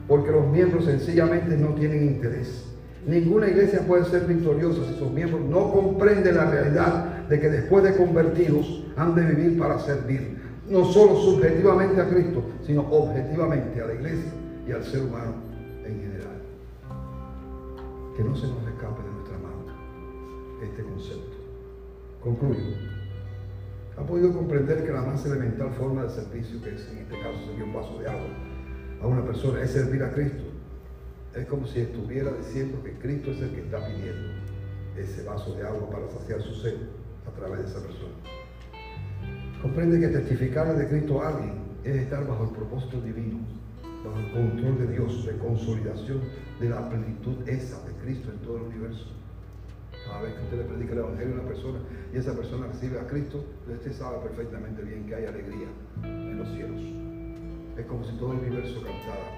porque 0.07 0.31
los 0.31 0.47
miembros 0.47 0.85
sencillamente 0.85 1.57
no 1.57 1.75
tienen 1.75 2.05
interés. 2.05 2.72
Ninguna 3.07 3.49
iglesia 3.49 3.81
puede 3.81 4.05
ser 4.05 4.27
victoriosa 4.27 4.85
si 4.87 4.95
sus 4.95 5.11
miembros 5.11 5.41
no 5.43 5.73
comprenden 5.73 6.37
la 6.37 6.51
realidad 6.51 7.27
de 7.29 7.41
que 7.41 7.49
después 7.49 7.83
de 7.83 7.97
convertidos 7.97 8.85
han 8.97 9.15
de 9.17 9.25
vivir 9.25 9.59
para 9.59 9.81
servir, 9.81 10.41
no 10.69 10.85
solo 10.85 11.17
subjetivamente 11.17 12.01
a 12.01 12.09
Cristo, 12.09 12.45
sino 12.65 12.83
objetivamente 12.83 13.83
a 13.83 13.87
la 13.87 13.95
iglesia 13.95 14.31
y 14.69 14.73
al 14.73 14.85
ser 14.85 15.03
humano 15.03 15.35
en 15.85 16.01
general. 16.01 16.43
Que 18.17 18.23
no 18.23 18.37
se 18.37 18.47
nos 18.47 18.59
escape 18.69 19.03
de 19.03 19.11
nuestra 19.11 19.39
mano 19.39 19.65
este 20.63 20.83
concepto. 20.85 21.37
Concluyo. 22.23 22.61
Ha 23.99 24.03
podido 24.07 24.33
comprender 24.33 24.85
que 24.85 24.93
la 24.93 25.03
más 25.03 25.27
elemental 25.27 25.71
forma 25.73 26.05
de 26.05 26.11
servicio, 26.11 26.63
que 26.63 26.75
es 26.75 26.89
en 26.89 26.99
este 26.99 27.19
caso 27.21 27.39
sería 27.47 27.65
un 27.65 27.75
vaso 27.75 27.99
de 27.99 28.09
agua, 28.09 28.31
a 29.03 29.07
una 29.09 29.25
persona 29.25 29.61
es 29.61 29.73
servir 29.73 30.05
a 30.05 30.13
Cristo. 30.13 30.52
Es 31.35 31.47
como 31.47 31.67
si 31.67 31.81
estuviera 31.81 32.31
diciendo 32.31 32.83
que 32.85 32.93
Cristo 32.99 33.31
es 33.31 33.41
el 33.41 33.53
que 33.53 33.61
está 33.63 33.87
pidiendo 33.87 34.29
ese 34.99 35.23
vaso 35.25 35.55
de 35.55 35.67
agua 35.67 35.89
para 35.89 36.07
saciar 36.11 36.43
su 36.43 36.55
sed 36.57 36.77
a 37.27 37.31
través 37.31 37.61
de 37.61 37.69
esa 37.69 37.81
persona. 37.81 38.13
Comprende 39.63 39.99
que 39.99 40.09
testificarle 40.09 40.75
de 40.75 40.89
Cristo 40.89 41.23
a 41.23 41.29
alguien 41.29 41.55
es 41.85 41.97
estar 41.97 42.27
bajo 42.27 42.45
el 42.45 42.51
propósito 42.51 43.01
divino, 43.01 43.39
bajo 44.05 44.19
el 44.19 44.31
control 44.31 44.79
de 44.81 44.93
Dios, 44.93 45.25
de 45.25 45.39
consolidación 45.39 46.21
de 46.61 46.69
la 46.69 46.87
plenitud 46.91 47.49
esa 47.49 47.83
de 47.85 47.95
Cristo 48.03 48.31
en 48.31 48.39
todo 48.41 48.59
el 48.59 48.63
universo. 48.65 49.07
Cada 50.07 50.21
vez 50.21 50.35
que 50.35 50.43
usted 50.43 50.59
le 50.59 50.65
predica 50.65 50.93
el 50.93 50.99
Evangelio 50.99 51.35
a 51.35 51.39
una 51.39 51.49
persona 51.49 51.79
y 52.13 52.19
esa 52.19 52.37
persona 52.37 52.67
recibe 52.67 53.01
a 53.01 53.07
Cristo, 53.07 53.43
usted 53.73 53.93
sabe 53.93 54.19
perfectamente 54.19 54.83
bien 54.83 55.07
que 55.07 55.15
hay 55.15 55.25
alegría 55.25 55.69
en 56.03 56.39
los 56.39 56.49
cielos. 56.51 56.83
Es 57.79 57.87
como 57.87 58.05
si 58.05 58.19
todo 58.19 58.33
el 58.33 58.41
universo 58.41 58.83
cantara 58.83 59.33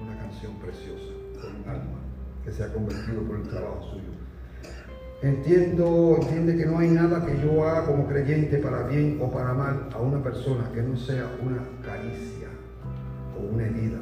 una 0.00 0.16
canción 0.18 0.54
preciosa 0.58 1.23
un 1.42 1.68
alma 1.68 1.98
que 2.44 2.52
se 2.52 2.62
ha 2.62 2.72
convertido 2.72 3.22
por 3.22 3.36
el 3.36 3.48
trabajo 3.48 3.82
suyo. 3.90 4.14
Entiendo, 5.22 6.18
entiende 6.20 6.56
que 6.56 6.66
no 6.66 6.78
hay 6.78 6.88
nada 6.88 7.24
que 7.24 7.40
yo 7.40 7.66
haga 7.66 7.86
como 7.86 8.06
creyente 8.06 8.58
para 8.58 8.82
bien 8.82 9.18
o 9.22 9.30
para 9.30 9.54
mal 9.54 9.88
a 9.92 9.98
una 9.98 10.22
persona 10.22 10.70
que 10.74 10.82
no 10.82 10.96
sea 10.96 11.26
una 11.42 11.62
caricia 11.82 12.48
o 13.34 13.54
una 13.54 13.64
herida 13.64 14.00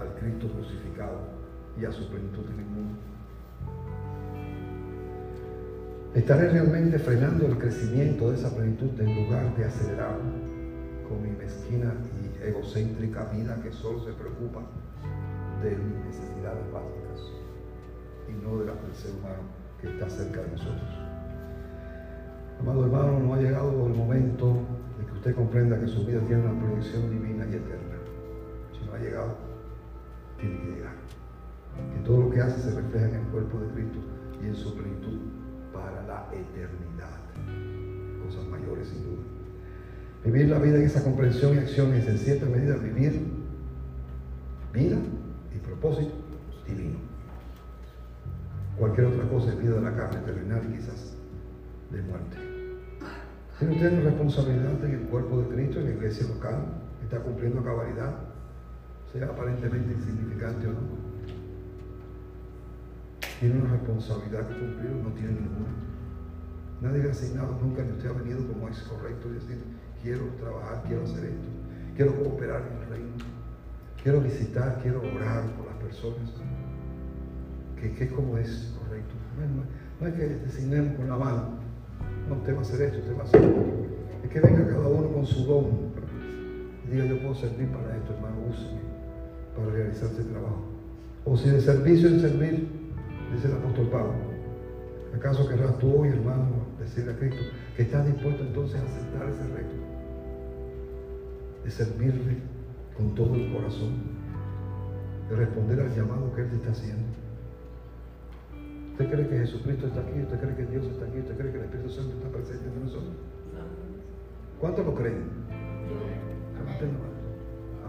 al 0.00 0.14
Cristo 0.20 0.48
crucificado 0.52 1.18
y 1.80 1.84
a 1.84 1.92
su 1.92 2.08
plenitud 2.08 2.44
en 2.54 2.60
el 2.60 2.66
mundo. 2.66 2.98
¿Estaré 6.14 6.50
realmente 6.50 6.98
frenando 6.98 7.46
el 7.46 7.58
crecimiento 7.58 8.30
de 8.30 8.36
esa 8.36 8.54
plenitud 8.54 8.90
en 9.00 9.24
lugar 9.24 9.56
de 9.56 9.64
acelerarlo 9.64 10.60
con 11.08 11.22
mi 11.22 11.30
mezquina 11.30 11.94
y 12.22 12.46
egocéntrica 12.46 13.24
vida 13.24 13.60
que 13.62 13.72
solo 13.72 14.04
se 14.04 14.12
preocupa 14.12 14.60
de 15.62 15.76
mis 15.76 16.04
necesidades 16.06 16.64
básicas 16.72 17.20
y 18.28 18.32
no 18.44 18.58
de 18.58 18.66
las 18.66 18.82
del 18.82 18.94
ser 18.94 19.12
humano 19.16 19.42
que 19.80 19.88
está 19.88 20.08
cerca 20.08 20.42
de 20.42 20.50
nosotros? 20.52 20.90
Amado 22.60 22.84
hermano, 22.84 23.20
no 23.20 23.34
ha 23.34 23.38
llegado 23.38 23.86
el 23.86 23.94
momento 23.94 24.56
de 24.98 25.06
que 25.06 25.12
usted 25.12 25.34
comprenda 25.34 25.80
que 25.80 25.88
su 25.88 26.04
vida 26.04 26.20
tiene 26.26 26.44
una 26.44 26.60
proyección 26.60 27.10
divina 27.10 27.46
y 27.46 27.54
eterna. 27.54 27.96
Si 28.72 28.84
no 28.86 28.92
ha 28.94 28.98
llegado, 28.98 29.36
tiene 30.38 30.58
que 30.58 30.66
llegar. 30.66 30.94
Que 31.94 32.04
todo 32.04 32.22
lo 32.22 32.30
que 32.30 32.40
hace 32.40 32.60
se 32.60 32.76
refleja 32.76 33.08
en 33.08 33.14
el 33.14 33.26
cuerpo 33.28 33.58
de 33.60 33.68
Cristo 33.74 33.98
y 34.42 34.46
en 34.46 34.54
su 34.54 34.74
plenitud 34.74 35.18
para 35.72 36.02
la 36.06 36.26
eternidad. 36.32 37.20
Cosas 38.24 38.46
mayores 38.48 38.88
sin 38.88 39.04
duda. 39.04 39.22
Vivir 40.24 40.48
la 40.50 40.58
vida 40.58 40.76
en 40.76 40.82
esa 40.82 41.02
comprensión 41.02 41.54
y 41.54 41.58
acción 41.58 41.94
es 41.94 42.06
en 42.06 42.18
cierta 42.18 42.46
medida 42.46 42.76
vivir 42.76 43.40
vida 44.72 44.98
propósito 45.80 46.12
divino. 46.66 46.98
Cualquier 48.76 49.06
otra 49.08 49.28
cosa 49.28 49.50
es 49.50 49.58
vida 49.58 49.74
de 49.74 49.80
la 49.82 49.94
carne 49.94 50.20
terrenal 50.20 50.62
y 50.68 50.76
quizás 50.76 51.14
de 51.90 52.02
muerte. 52.02 52.36
Tiene 53.58 53.74
usted 53.74 53.92
una 53.92 54.10
responsabilidad 54.10 54.84
en 54.84 54.90
el 54.92 55.00
cuerpo 55.08 55.40
de 55.40 55.54
Cristo, 55.54 55.80
en 55.80 55.86
la 55.86 55.90
iglesia 55.92 56.26
local, 56.28 56.64
está 57.02 57.18
cumpliendo 57.20 57.62
cabalidad, 57.62 58.14
sea 59.12 59.26
aparentemente 59.26 59.92
insignificante 59.92 60.66
o 60.66 60.72
no 60.72 61.10
tiene 63.40 63.58
una 63.58 63.70
responsabilidad 63.70 64.46
que 64.48 64.58
cumplir 64.58 64.90
no 65.02 65.10
tiene 65.12 65.32
ninguna. 65.32 65.72
Nadie 66.82 67.02
le 67.02 67.08
ha 67.08 67.12
asignado 67.12 67.58
nunca 67.62 67.82
ni 67.82 67.92
usted 67.92 68.10
ha 68.10 68.12
venido 68.12 68.46
como 68.46 68.68
es 68.68 68.78
correcto 68.80 69.28
y 69.30 69.32
decir, 69.32 69.64
quiero 70.02 70.24
trabajar, 70.38 70.82
quiero 70.86 71.04
hacer 71.04 71.24
esto, 71.24 71.48
quiero 71.96 72.22
cooperar 72.22 72.62
en 72.68 72.82
el 72.82 72.88
reino, 72.90 73.24
quiero 74.02 74.20
visitar, 74.20 74.78
quiero 74.82 75.00
orar 75.00 75.44
personas, 75.80 76.30
que, 77.76 78.04
es 78.04 78.12
como 78.12 78.38
es 78.38 78.74
correcto. 78.78 79.14
No, 80.00 80.06
es 80.06 80.14
que 80.14 80.26
designemos 80.46 80.94
con 80.96 81.08
la 81.08 81.16
mano, 81.16 81.48
no, 82.28 82.36
usted 82.36 82.54
va 82.54 82.58
a 82.58 82.62
hacer 82.62 82.82
esto, 82.82 82.98
usted 82.98 83.16
va 83.16 83.22
a 83.22 83.24
hacer 83.24 83.42
esto. 83.42 83.60
Es 84.24 84.30
que 84.30 84.40
venga 84.40 84.66
cada 84.68 84.88
uno 84.88 85.08
con 85.12 85.26
su 85.26 85.44
don 85.44 85.90
y 86.86 86.90
diga, 86.90 87.06
yo 87.06 87.20
puedo 87.20 87.34
servir 87.34 87.68
para 87.68 87.96
esto, 87.96 88.14
hermano, 88.14 88.36
úseme 88.48 88.80
para 89.56 89.70
realizar 89.70 90.10
este 90.10 90.24
trabajo. 90.24 90.64
O 91.24 91.36
si 91.36 91.50
de 91.50 91.60
servicio 91.60 92.08
en 92.08 92.20
servir, 92.20 92.68
dice 93.34 93.48
el 93.48 93.54
apóstol 93.54 93.88
Pablo, 93.88 94.14
¿acaso 95.14 95.48
querrás 95.48 95.78
tú 95.78 96.00
hoy, 96.00 96.08
hermano, 96.08 96.46
decirle 96.78 97.12
a 97.12 97.16
Cristo 97.16 97.42
que 97.76 97.82
estás 97.82 98.06
dispuesto 98.06 98.42
entonces 98.42 98.80
a 98.80 98.84
aceptar 98.84 99.28
ese 99.28 99.42
reto? 99.54 99.74
De 101.64 101.70
servirle 101.70 102.38
con 102.96 103.14
todo 103.14 103.34
el 103.34 103.52
corazón, 103.52 104.09
de 105.30 105.36
responder 105.36 105.80
al 105.80 105.94
llamado 105.94 106.34
que 106.34 106.42
Él 106.42 106.48
te 106.50 106.56
está 106.56 106.70
haciendo. 106.72 107.06
¿Usted 108.92 109.10
cree 109.10 109.28
que 109.28 109.38
Jesucristo 109.38 109.86
está 109.86 110.00
aquí? 110.00 110.20
¿Usted 110.20 110.40
cree 110.40 110.56
que 110.56 110.66
Dios 110.66 110.84
está 110.86 111.06
aquí? 111.06 111.20
¿Usted 111.20 111.36
cree 111.38 111.52
que 111.52 111.58
el 111.58 111.64
Espíritu 111.64 111.88
Santo 111.88 112.16
está 112.16 112.28
presente 112.28 112.66
entre 112.66 112.84
nosotros? 112.84 113.14
¿Cuántos 114.58 114.84
lo 114.84 114.94
creen? 114.94 115.22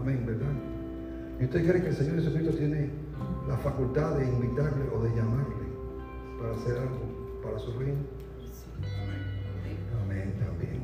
Amén, 0.00 0.24
¿verdad? 0.24 0.52
¿Y 1.40 1.44
usted 1.44 1.68
cree 1.68 1.82
que 1.82 1.88
el 1.88 1.96
Señor 1.96 2.14
Jesucristo 2.16 2.56
tiene 2.56 2.90
la 3.48 3.56
facultad 3.58 4.16
de 4.18 4.24
invitarle 4.24 4.84
o 4.94 5.02
de 5.02 5.10
llamarle 5.10 5.66
para 6.38 6.54
hacer 6.54 6.78
algo 6.78 7.40
para 7.42 7.58
su 7.58 7.72
reino? 7.78 7.98
Amén, 10.04 10.32
también. 10.38 10.82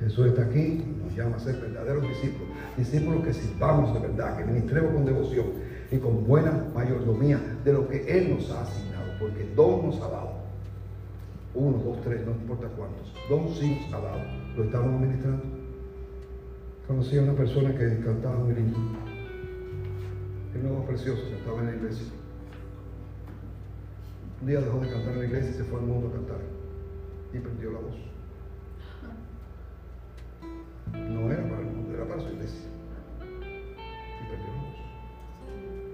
Jesús 0.00 0.26
está 0.26 0.42
aquí 0.42 0.84
nos 1.02 1.14
llama 1.14 1.36
a 1.36 1.40
ser 1.40 1.60
verdaderos 1.60 2.08
discípulos. 2.08 2.48
Discípulos 2.76 3.24
que 3.24 3.32
sirvamos 3.32 3.94
de 3.94 4.00
verdad, 4.00 4.36
que 4.36 4.44
ministremos 4.44 4.92
con 4.92 5.04
devoción 5.04 5.61
y 5.92 5.98
con 5.98 6.26
buena 6.26 6.64
mayordomía 6.74 7.38
de 7.64 7.72
lo 7.74 7.86
que 7.86 8.04
Él 8.08 8.34
nos 8.34 8.50
ha 8.50 8.62
asignado, 8.62 9.12
porque 9.20 9.46
don 9.54 9.86
nos 9.86 10.00
ha 10.00 10.08
dado. 10.08 10.32
Uno, 11.54 11.76
dos, 11.84 12.00
tres, 12.02 12.24
no 12.24 12.32
importa 12.32 12.66
cuántos. 12.68 13.12
Don 13.28 13.54
sí 13.54 13.78
nos 13.82 13.92
ha 13.92 14.00
dado. 14.00 14.20
Lo 14.56 14.64
estamos 14.64 14.94
administrando. 14.94 15.44
Conocí 16.88 17.18
a 17.18 17.22
una 17.22 17.34
persona 17.34 17.76
que 17.76 18.00
cantaba 18.00 18.38
muy 18.38 18.54
lindo. 18.54 18.78
El 20.54 20.62
nuevo 20.62 20.84
precioso 20.86 21.22
que 21.28 21.36
estaba 21.36 21.60
en 21.60 21.66
la 21.66 21.76
iglesia. 21.76 22.06
Un 24.40 24.46
día 24.46 24.60
dejó 24.60 24.80
de 24.80 24.88
cantar 24.88 25.12
en 25.12 25.18
la 25.18 25.24
iglesia 25.26 25.50
y 25.50 25.54
se 25.54 25.64
fue 25.64 25.78
al 25.78 25.86
mundo 25.86 26.08
a 26.08 26.12
cantar. 26.12 26.38
Y 27.34 27.38
perdió 27.38 27.70
la 27.70 27.78
voz. 27.80 27.96
No 31.10 31.30
era 31.30 31.42
para 31.48 31.60
el 31.60 31.66
mundo, 31.66 31.94
era 31.94 32.06
para 32.06 32.22
su 32.22 32.28
iglesia. 32.28 32.71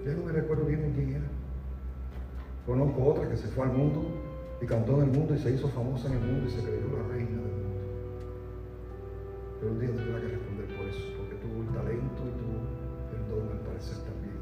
Ya 0.05 0.13
no 0.13 0.23
me 0.23 0.31
recuerdo 0.31 0.65
bien 0.65 0.81
de 0.81 0.91
quién 0.93 1.09
era. 1.15 1.27
Conozco 2.65 3.03
otra 3.03 3.29
que 3.29 3.37
se 3.37 3.47
fue 3.47 3.65
al 3.65 3.73
mundo 3.73 4.05
y 4.61 4.65
cantó 4.65 5.01
en 5.01 5.09
el 5.09 5.17
mundo 5.17 5.35
y 5.35 5.39
se 5.39 5.51
hizo 5.51 5.67
famosa 5.69 6.07
en 6.07 6.13
el 6.13 6.23
mundo 6.23 6.47
y 6.47 6.51
se 6.51 6.61
creyó 6.61 6.87
la 6.95 7.07
reina 7.13 7.29
del 7.29 7.51
mundo. 7.51 7.69
Pero 9.59 9.71
un 9.73 9.79
día 9.79 9.89
tendrá 9.89 10.21
que 10.21 10.27
responder 10.27 10.67
por 10.77 10.85
eso, 10.87 11.03
porque 11.17 11.35
tuvo 11.35 11.61
el 11.63 11.69
talento 11.75 12.21
y 12.23 12.33
tuvo 12.39 12.57
el 13.11 13.21
don 13.27 13.51
al 13.51 13.59
parecer 13.65 13.97
también. 14.07 14.39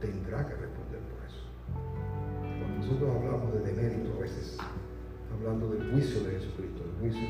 Tendrá 0.00 0.46
que 0.46 0.54
responder 0.54 1.00
por 1.08 1.20
eso. 1.24 1.42
Cuando 2.58 2.76
nosotros 2.76 3.08
hablamos 3.16 3.54
de 3.54 3.60
demérito 3.72 4.12
a 4.16 4.20
veces, 4.20 4.58
hablando 5.32 5.70
del 5.70 5.90
juicio 5.92 6.24
de 6.24 6.32
Jesucristo, 6.32 6.84
del 6.84 6.96
juicio, 7.00 7.28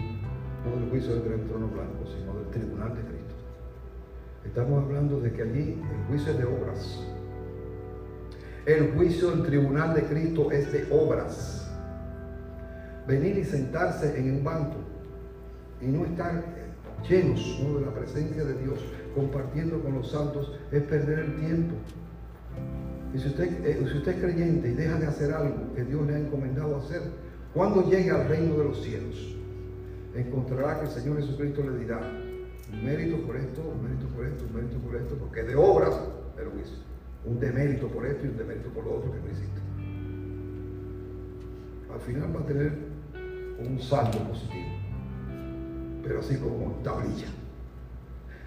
no 0.65 0.81
del 0.81 0.91
juicio 0.91 1.15
del 1.15 1.23
gran 1.23 1.47
trono 1.47 1.69
blanco, 1.69 2.03
sino 2.07 2.35
del 2.35 2.49
tribunal 2.51 2.95
de 2.97 3.03
Cristo. 3.03 3.35
Estamos 4.45 4.85
hablando 4.85 5.21
de 5.21 5.33
que 5.33 5.43
allí 5.43 5.79
el 5.79 6.07
juicio 6.09 6.33
es 6.33 6.39
de 6.39 6.45
obras. 6.45 7.05
El 8.69 8.93
juicio 8.93 9.31
del 9.31 9.45
tribunal 9.45 9.95
de 9.95 10.03
Cristo 10.03 10.53
es 10.53 10.71
de 10.71 10.87
obras. 10.91 11.67
Venir 13.07 13.39
y 13.39 13.45
sentarse 13.45 14.19
en 14.19 14.31
un 14.31 14.45
banco 14.45 14.77
y 15.81 15.87
no 15.87 16.05
estar 16.05 16.45
llenos 17.09 17.41
de 17.41 17.81
la 17.81 17.95
presencia 17.95 18.45
de 18.45 18.53
Dios, 18.63 18.79
compartiendo 19.15 19.83
con 19.83 19.95
los 19.95 20.11
santos, 20.11 20.53
es 20.71 20.83
perder 20.83 21.21
el 21.21 21.37
tiempo. 21.37 21.77
Y 23.15 23.19
si 23.19 23.29
usted, 23.29 23.65
eh, 23.65 23.87
si 23.91 23.97
usted 23.97 24.13
es 24.13 24.23
creyente 24.23 24.69
y 24.69 24.75
deja 24.75 24.97
de 24.97 25.07
hacer 25.07 25.33
algo 25.33 25.73
que 25.75 25.85
Dios 25.85 26.07
le 26.07 26.17
ha 26.17 26.19
encomendado 26.19 26.77
hacer, 26.77 27.01
cuando 27.55 27.89
llegue 27.89 28.11
al 28.11 28.29
reino 28.29 28.59
de 28.59 28.65
los 28.65 28.83
cielos, 28.83 29.35
encontrará 30.15 30.81
que 30.81 30.89
el 30.89 30.91
Señor 30.91 31.17
Jesucristo 31.17 31.63
le 31.63 31.79
dirá, 31.79 32.03
mérito 32.85 33.17
por 33.27 33.35
esto, 33.35 33.63
un 33.63 33.83
mérito 33.83 34.09
por 34.09 34.27
esto, 34.27 34.45
un 34.45 34.55
mérito 34.55 34.79
por 34.81 34.97
esto, 34.97 35.15
porque 35.15 35.43
de 35.45 35.57
obras 35.57 35.99
el 36.39 36.49
juicio. 36.49 36.98
Un 37.29 37.39
demérito 37.39 37.89
por 37.89 38.07
esto 38.07 38.25
y 38.25 38.31
un 38.31 38.39
demérito 38.39 38.71
por 38.71 38.85
lo 38.85 38.97
otro 38.97 39.13
que 39.13 39.19
no 39.21 39.27
hiciste. 39.27 39.61
Al 41.93 42.01
final 42.01 42.35
va 42.35 42.41
a 42.41 42.47
tener 42.47 42.73
un 43.59 43.79
saldo 43.81 44.19
positivo, 44.29 44.69
pero 46.03 46.21
así 46.21 46.37
como 46.37 46.73
tablilla, 46.83 47.27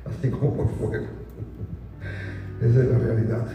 así 0.05 0.31
como 0.31 0.55
por 0.55 0.69
fuego. 0.69 1.05
Esa 2.59 2.83
es 2.83 2.89
la 2.89 2.97
realidad. 2.97 3.47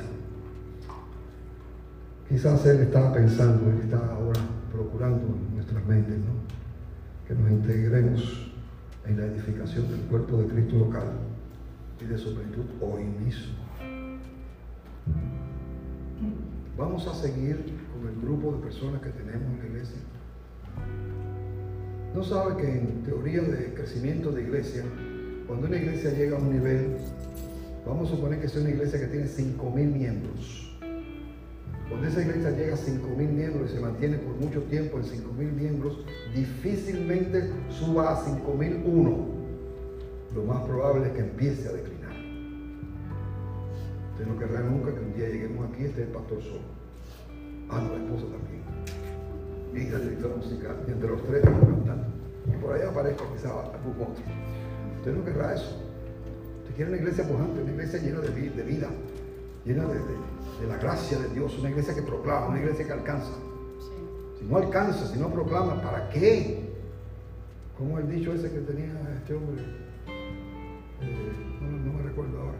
Quizás 2.28 2.64
Él 2.66 2.82
estaba 2.82 3.12
pensando, 3.12 3.68
Él 3.70 3.80
está 3.82 3.98
ahora 4.12 4.40
procurando 4.72 5.26
en 5.26 5.54
nuestras 5.54 5.84
mentes, 5.86 6.18
¿no? 6.18 6.34
Que 7.26 7.34
nos 7.34 7.50
integremos 7.50 8.52
en 9.06 9.16
la 9.16 9.26
edificación 9.26 9.88
del 9.88 10.00
cuerpo 10.02 10.36
de 10.36 10.46
Cristo 10.46 10.76
local 10.78 11.12
y 12.00 12.04
de 12.04 12.16
su 12.16 12.32
plenitud 12.32 12.64
hoy 12.80 13.04
mismo. 13.04 13.65
Vamos 16.76 17.06
a 17.06 17.14
seguir 17.14 17.56
con 17.92 18.08
el 18.08 18.20
grupo 18.20 18.52
de 18.52 18.62
personas 18.62 19.00
que 19.00 19.10
tenemos 19.10 19.48
en 19.54 19.58
la 19.58 19.66
iglesia. 19.66 19.98
¿No 22.14 22.22
sabe 22.22 22.56
que 22.56 22.70
en 22.70 23.02
teoría 23.02 23.42
de 23.42 23.74
crecimiento 23.74 24.30
de 24.30 24.42
iglesia, 24.42 24.84
cuando 25.46 25.66
una 25.66 25.76
iglesia 25.76 26.10
llega 26.12 26.36
a 26.36 26.40
un 26.40 26.52
nivel, 26.52 26.96
vamos 27.86 28.10
a 28.10 28.16
suponer 28.16 28.40
que 28.40 28.46
es 28.46 28.56
una 28.56 28.70
iglesia 28.70 29.00
que 29.00 29.06
tiene 29.06 29.26
5.000 29.26 29.74
miembros. 29.74 30.76
Cuando 31.88 32.08
esa 32.08 32.22
iglesia 32.22 32.50
llega 32.50 32.74
a 32.74 32.78
5.000 32.78 33.16
miembros 33.16 33.70
y 33.70 33.74
se 33.74 33.80
mantiene 33.80 34.18
por 34.18 34.34
mucho 34.36 34.62
tiempo 34.62 34.98
en 34.98 35.04
5.000 35.04 35.52
miembros, 35.52 36.04
difícilmente 36.34 37.50
suba 37.70 38.12
a 38.12 38.24
5.001. 38.24 39.16
Lo 40.34 40.42
más 40.44 40.62
probable 40.64 41.06
es 41.06 41.12
que 41.12 41.20
empiece 41.20 41.68
a 41.68 41.72
declinar. 41.72 41.95
Usted 44.16 44.26
no 44.32 44.38
querrá 44.38 44.60
nunca 44.60 44.94
que 44.94 45.00
un 45.00 45.12
día 45.14 45.28
lleguemos 45.28 45.68
aquí 45.70 45.82
y 45.82 45.86
esté 45.86 46.02
el 46.04 46.08
pastor 46.08 46.40
solo. 46.42 46.60
Ah, 47.68 47.80
no, 47.82 47.96
la 47.98 48.04
esposa 48.04 48.26
también. 48.32 48.62
Y 49.74 49.90
la 49.90 49.98
directora 49.98 50.36
musical. 50.36 50.76
Y 50.88 50.90
entre 50.92 51.08
los 51.10 51.22
tres 51.24 51.36
estamos 51.44 51.60
cantando. 51.68 52.06
Y 52.46 52.56
por 52.62 52.72
allá 52.74 52.88
aparezca 52.88 53.24
quizá 53.34 53.50
algún 53.50 53.92
otro. 54.00 54.22
Usted 54.96 55.12
no 55.14 55.24
querrá 55.24 55.54
eso. 55.54 55.76
Usted 56.62 56.74
quiere 56.76 56.90
una 56.92 57.00
iglesia 57.00 57.28
pujante, 57.28 57.60
una 57.60 57.72
iglesia 57.72 57.98
llena 58.00 58.20
de, 58.20 58.28
vi- 58.30 58.48
de 58.48 58.62
vida, 58.62 58.88
llena 59.66 59.84
de, 59.84 59.94
de- 59.98 60.60
de 60.62 60.66
la 60.66 60.78
gracia 60.78 61.18
de 61.18 61.28
Dios, 61.34 61.58
una 61.58 61.68
iglesia 61.70 61.94
que 61.94 62.02
proclama, 62.02 62.46
una 62.48 62.58
iglesia 62.60 62.86
que 62.86 62.92
alcanza. 62.92 63.32
Si 64.38 64.44
no 64.46 64.56
alcanza, 64.56 65.06
si 65.12 65.18
no 65.18 65.28
proclama, 65.30 65.82
¿para 65.82 66.08
qué? 66.08 66.64
Como 67.76 67.98
el 67.98 68.08
dicho 68.08 68.32
ese 68.32 68.50
que 68.50 68.60
tenía 68.60 68.92
este 69.20 69.34
hombre, 69.34 69.62
Eh, 71.02 71.58
no, 71.60 71.68
no 71.68 71.92
me 71.98 72.02
recuerdo 72.04 72.40
ahora. 72.40 72.56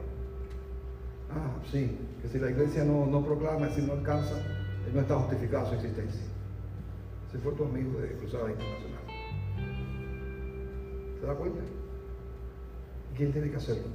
Ah, 1.37 1.55
sí, 1.71 1.99
que 2.23 2.29
si 2.29 2.39
la 2.39 2.51
iglesia 2.51 2.83
no, 2.85 3.05
no 3.05 3.23
proclama, 3.23 3.69
si 3.69 3.83
no 3.83 3.93
alcanza, 3.93 4.39
él 4.87 4.95
no 4.95 5.01
está 5.01 5.17
justificado 5.17 5.69
su 5.69 5.75
existencia. 5.75 6.23
Ese 7.29 7.39
fue 7.39 7.53
tu 7.53 7.65
amigo 7.65 8.01
de 8.01 8.13
Cruzada 8.13 8.51
Internacional. 8.51 9.03
¿Se 11.21 11.27
da 11.27 11.35
cuenta? 11.35 11.61
¿Quién 13.17 13.33
tiene 13.33 13.51
que 13.51 13.57
hacerlo? 13.57 13.89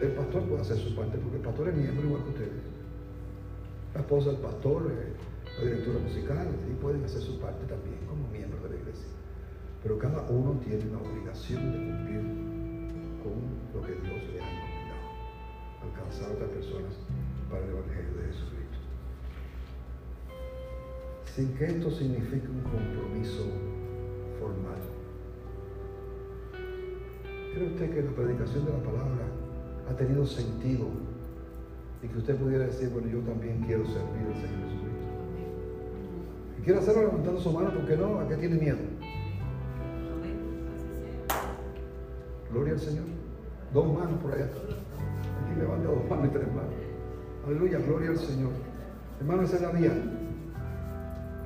El 0.00 0.12
pastor 0.12 0.42
puede 0.42 0.60
hacer 0.60 0.76
su 0.76 0.94
parte 0.94 1.18
porque 1.18 1.38
el 1.38 1.42
pastor 1.42 1.68
es 1.68 1.74
miembro 1.74 2.06
igual 2.06 2.22
que 2.22 2.30
ustedes. 2.30 2.62
La 3.94 4.00
esposa 4.00 4.30
del 4.30 4.38
pastor, 4.38 4.92
eh, 4.92 5.12
la 5.58 5.64
directora 5.64 5.98
musical, 6.00 6.48
y 6.70 6.74
pueden 6.82 7.04
hacer 7.04 7.22
su 7.22 7.40
parte 7.40 7.64
también 7.66 7.98
como 8.08 8.28
miembros 8.28 8.62
de 8.62 8.70
la 8.70 8.76
iglesia. 8.76 9.06
Pero 9.82 9.98
cada 9.98 10.22
uno 10.30 10.60
tiene 10.64 10.84
la 10.86 10.98
obligación 10.98 11.72
de 11.72 11.78
cumplir 11.78 12.20
con 13.22 13.80
lo 13.80 13.86
que 13.86 13.92
Dios. 14.02 14.33
A 16.14 16.30
otras 16.30 16.48
personas 16.48 16.94
para 17.50 17.64
el 17.64 17.70
Evangelio 17.70 18.14
de 18.14 18.26
Jesucristo. 18.28 18.78
Sin 21.34 21.48
que 21.54 21.64
esto 21.64 21.90
signifique 21.90 22.46
un 22.46 22.60
compromiso 22.62 23.42
formal. 24.38 24.78
¿Cree 27.52 27.66
usted 27.66 27.94
que 27.94 28.02
la 28.02 28.10
predicación 28.12 28.64
de 28.64 28.70
la 28.70 28.78
palabra 28.78 29.26
ha 29.90 29.96
tenido 29.96 30.24
sentido 30.24 30.86
y 32.00 32.06
que 32.06 32.18
usted 32.18 32.36
pudiera 32.36 32.66
decir, 32.66 32.90
bueno, 32.90 33.08
yo 33.08 33.18
también 33.20 33.64
quiero 33.66 33.84
servir 33.84 34.26
al 34.28 34.34
Señor 34.34 34.70
Jesucristo? 34.70 35.10
Y 36.60 36.62
quiere 36.62 36.78
hacerlo 36.78 37.02
levantando 37.02 37.40
su 37.40 37.50
mano, 37.50 37.70
¿por 37.70 37.86
qué 37.86 37.96
no? 37.96 38.20
¿A 38.20 38.28
qué 38.28 38.36
tiene 38.36 38.56
miedo? 38.56 38.78
Gloria 42.52 42.74
al 42.74 42.80
Señor. 42.80 43.06
Dos 43.72 43.92
manos 43.92 44.22
por 44.22 44.32
allá. 44.32 44.48
Aquí 45.42 45.60
levanta 45.60 45.88
dos 45.88 46.08
manos 46.08 46.26
y 46.26 46.30
tres 46.30 46.48
manos. 46.48 46.74
Aleluya, 47.46 47.78
gloria 47.78 48.10
al 48.10 48.18
Señor. 48.18 48.52
Hermano, 49.20 49.42
esa 49.42 49.56
es 49.56 49.62
la 49.62 49.70
vía. 49.70 49.92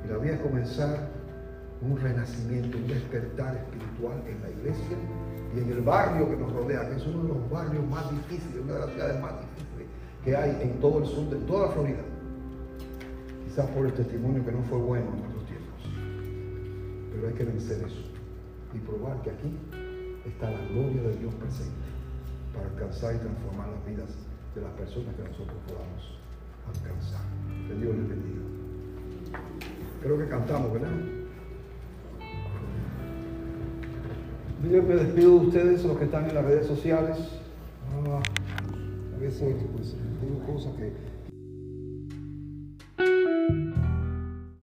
Y 0.04 0.08
la 0.08 0.18
vía 0.18 0.34
es 0.34 0.40
comenzar 0.40 1.08
un 1.80 1.96
renacimiento, 1.96 2.76
un 2.76 2.86
despertar 2.88 3.56
espiritual 3.56 4.22
en 4.26 4.42
la 4.42 4.50
iglesia 4.50 4.96
y 5.54 5.60
en 5.60 5.70
el 5.70 5.80
barrio 5.80 6.28
que 6.28 6.36
nos 6.36 6.52
rodea, 6.52 6.88
que 6.88 6.96
es 6.96 7.06
uno 7.06 7.22
de 7.22 7.28
los 7.28 7.50
barrios 7.50 7.86
más 7.88 8.10
difíciles, 8.10 8.62
una 8.62 8.74
de 8.74 8.80
las 8.80 8.90
ciudades 8.90 9.20
más 9.20 9.32
difíciles 9.40 9.86
que 10.24 10.36
hay 10.36 10.58
en 10.62 10.80
todo 10.80 10.98
el 10.98 11.06
sur 11.06 11.28
de 11.30 11.36
toda 11.46 11.68
Florida. 11.68 12.02
Quizás 13.44 13.66
por 13.70 13.86
el 13.86 13.92
testimonio 13.92 14.44
que 14.44 14.52
no 14.52 14.62
fue 14.62 14.78
bueno 14.78 15.06
en 15.06 15.20
nuestros 15.20 15.44
tiempos. 15.46 15.82
Pero 17.12 17.28
hay 17.28 17.34
que 17.34 17.44
vencer 17.44 17.78
eso 17.86 18.02
y 18.74 18.78
probar 18.78 19.22
que 19.22 19.30
aquí 19.30 19.56
está 20.26 20.50
la 20.50 20.60
gloria 20.68 21.02
de 21.02 21.16
Dios 21.16 21.34
presente 21.34 21.87
para 22.54 22.68
alcanzar 22.68 23.14
y 23.14 23.18
transformar 23.18 23.68
las 23.68 23.86
vidas 23.86 24.10
de 24.54 24.60
las 24.62 24.72
personas 24.72 25.14
que 25.14 25.22
nosotros 25.22 25.56
podamos 25.66 26.18
alcanzar. 26.66 27.22
Que 27.66 27.74
Dios 27.74 27.96
les 27.96 28.08
bendiga. 28.08 28.42
Creo 30.02 30.18
que 30.18 30.28
cantamos, 30.28 30.72
¿verdad? 30.72 30.90
Yo 34.70 34.82
me 34.82 34.94
despido 34.94 35.38
de 35.38 35.46
ustedes, 35.46 35.84
los 35.84 35.96
que 35.98 36.04
están 36.04 36.28
en 36.28 36.34
las 36.34 36.44
redes 36.44 36.66
sociales. 36.66 37.16
Ah, 38.06 38.20
a 39.14 39.18
veces 39.20 39.56
pues, 39.72 39.94
digo 40.20 40.44
cosas 40.46 40.74
que, 40.74 40.92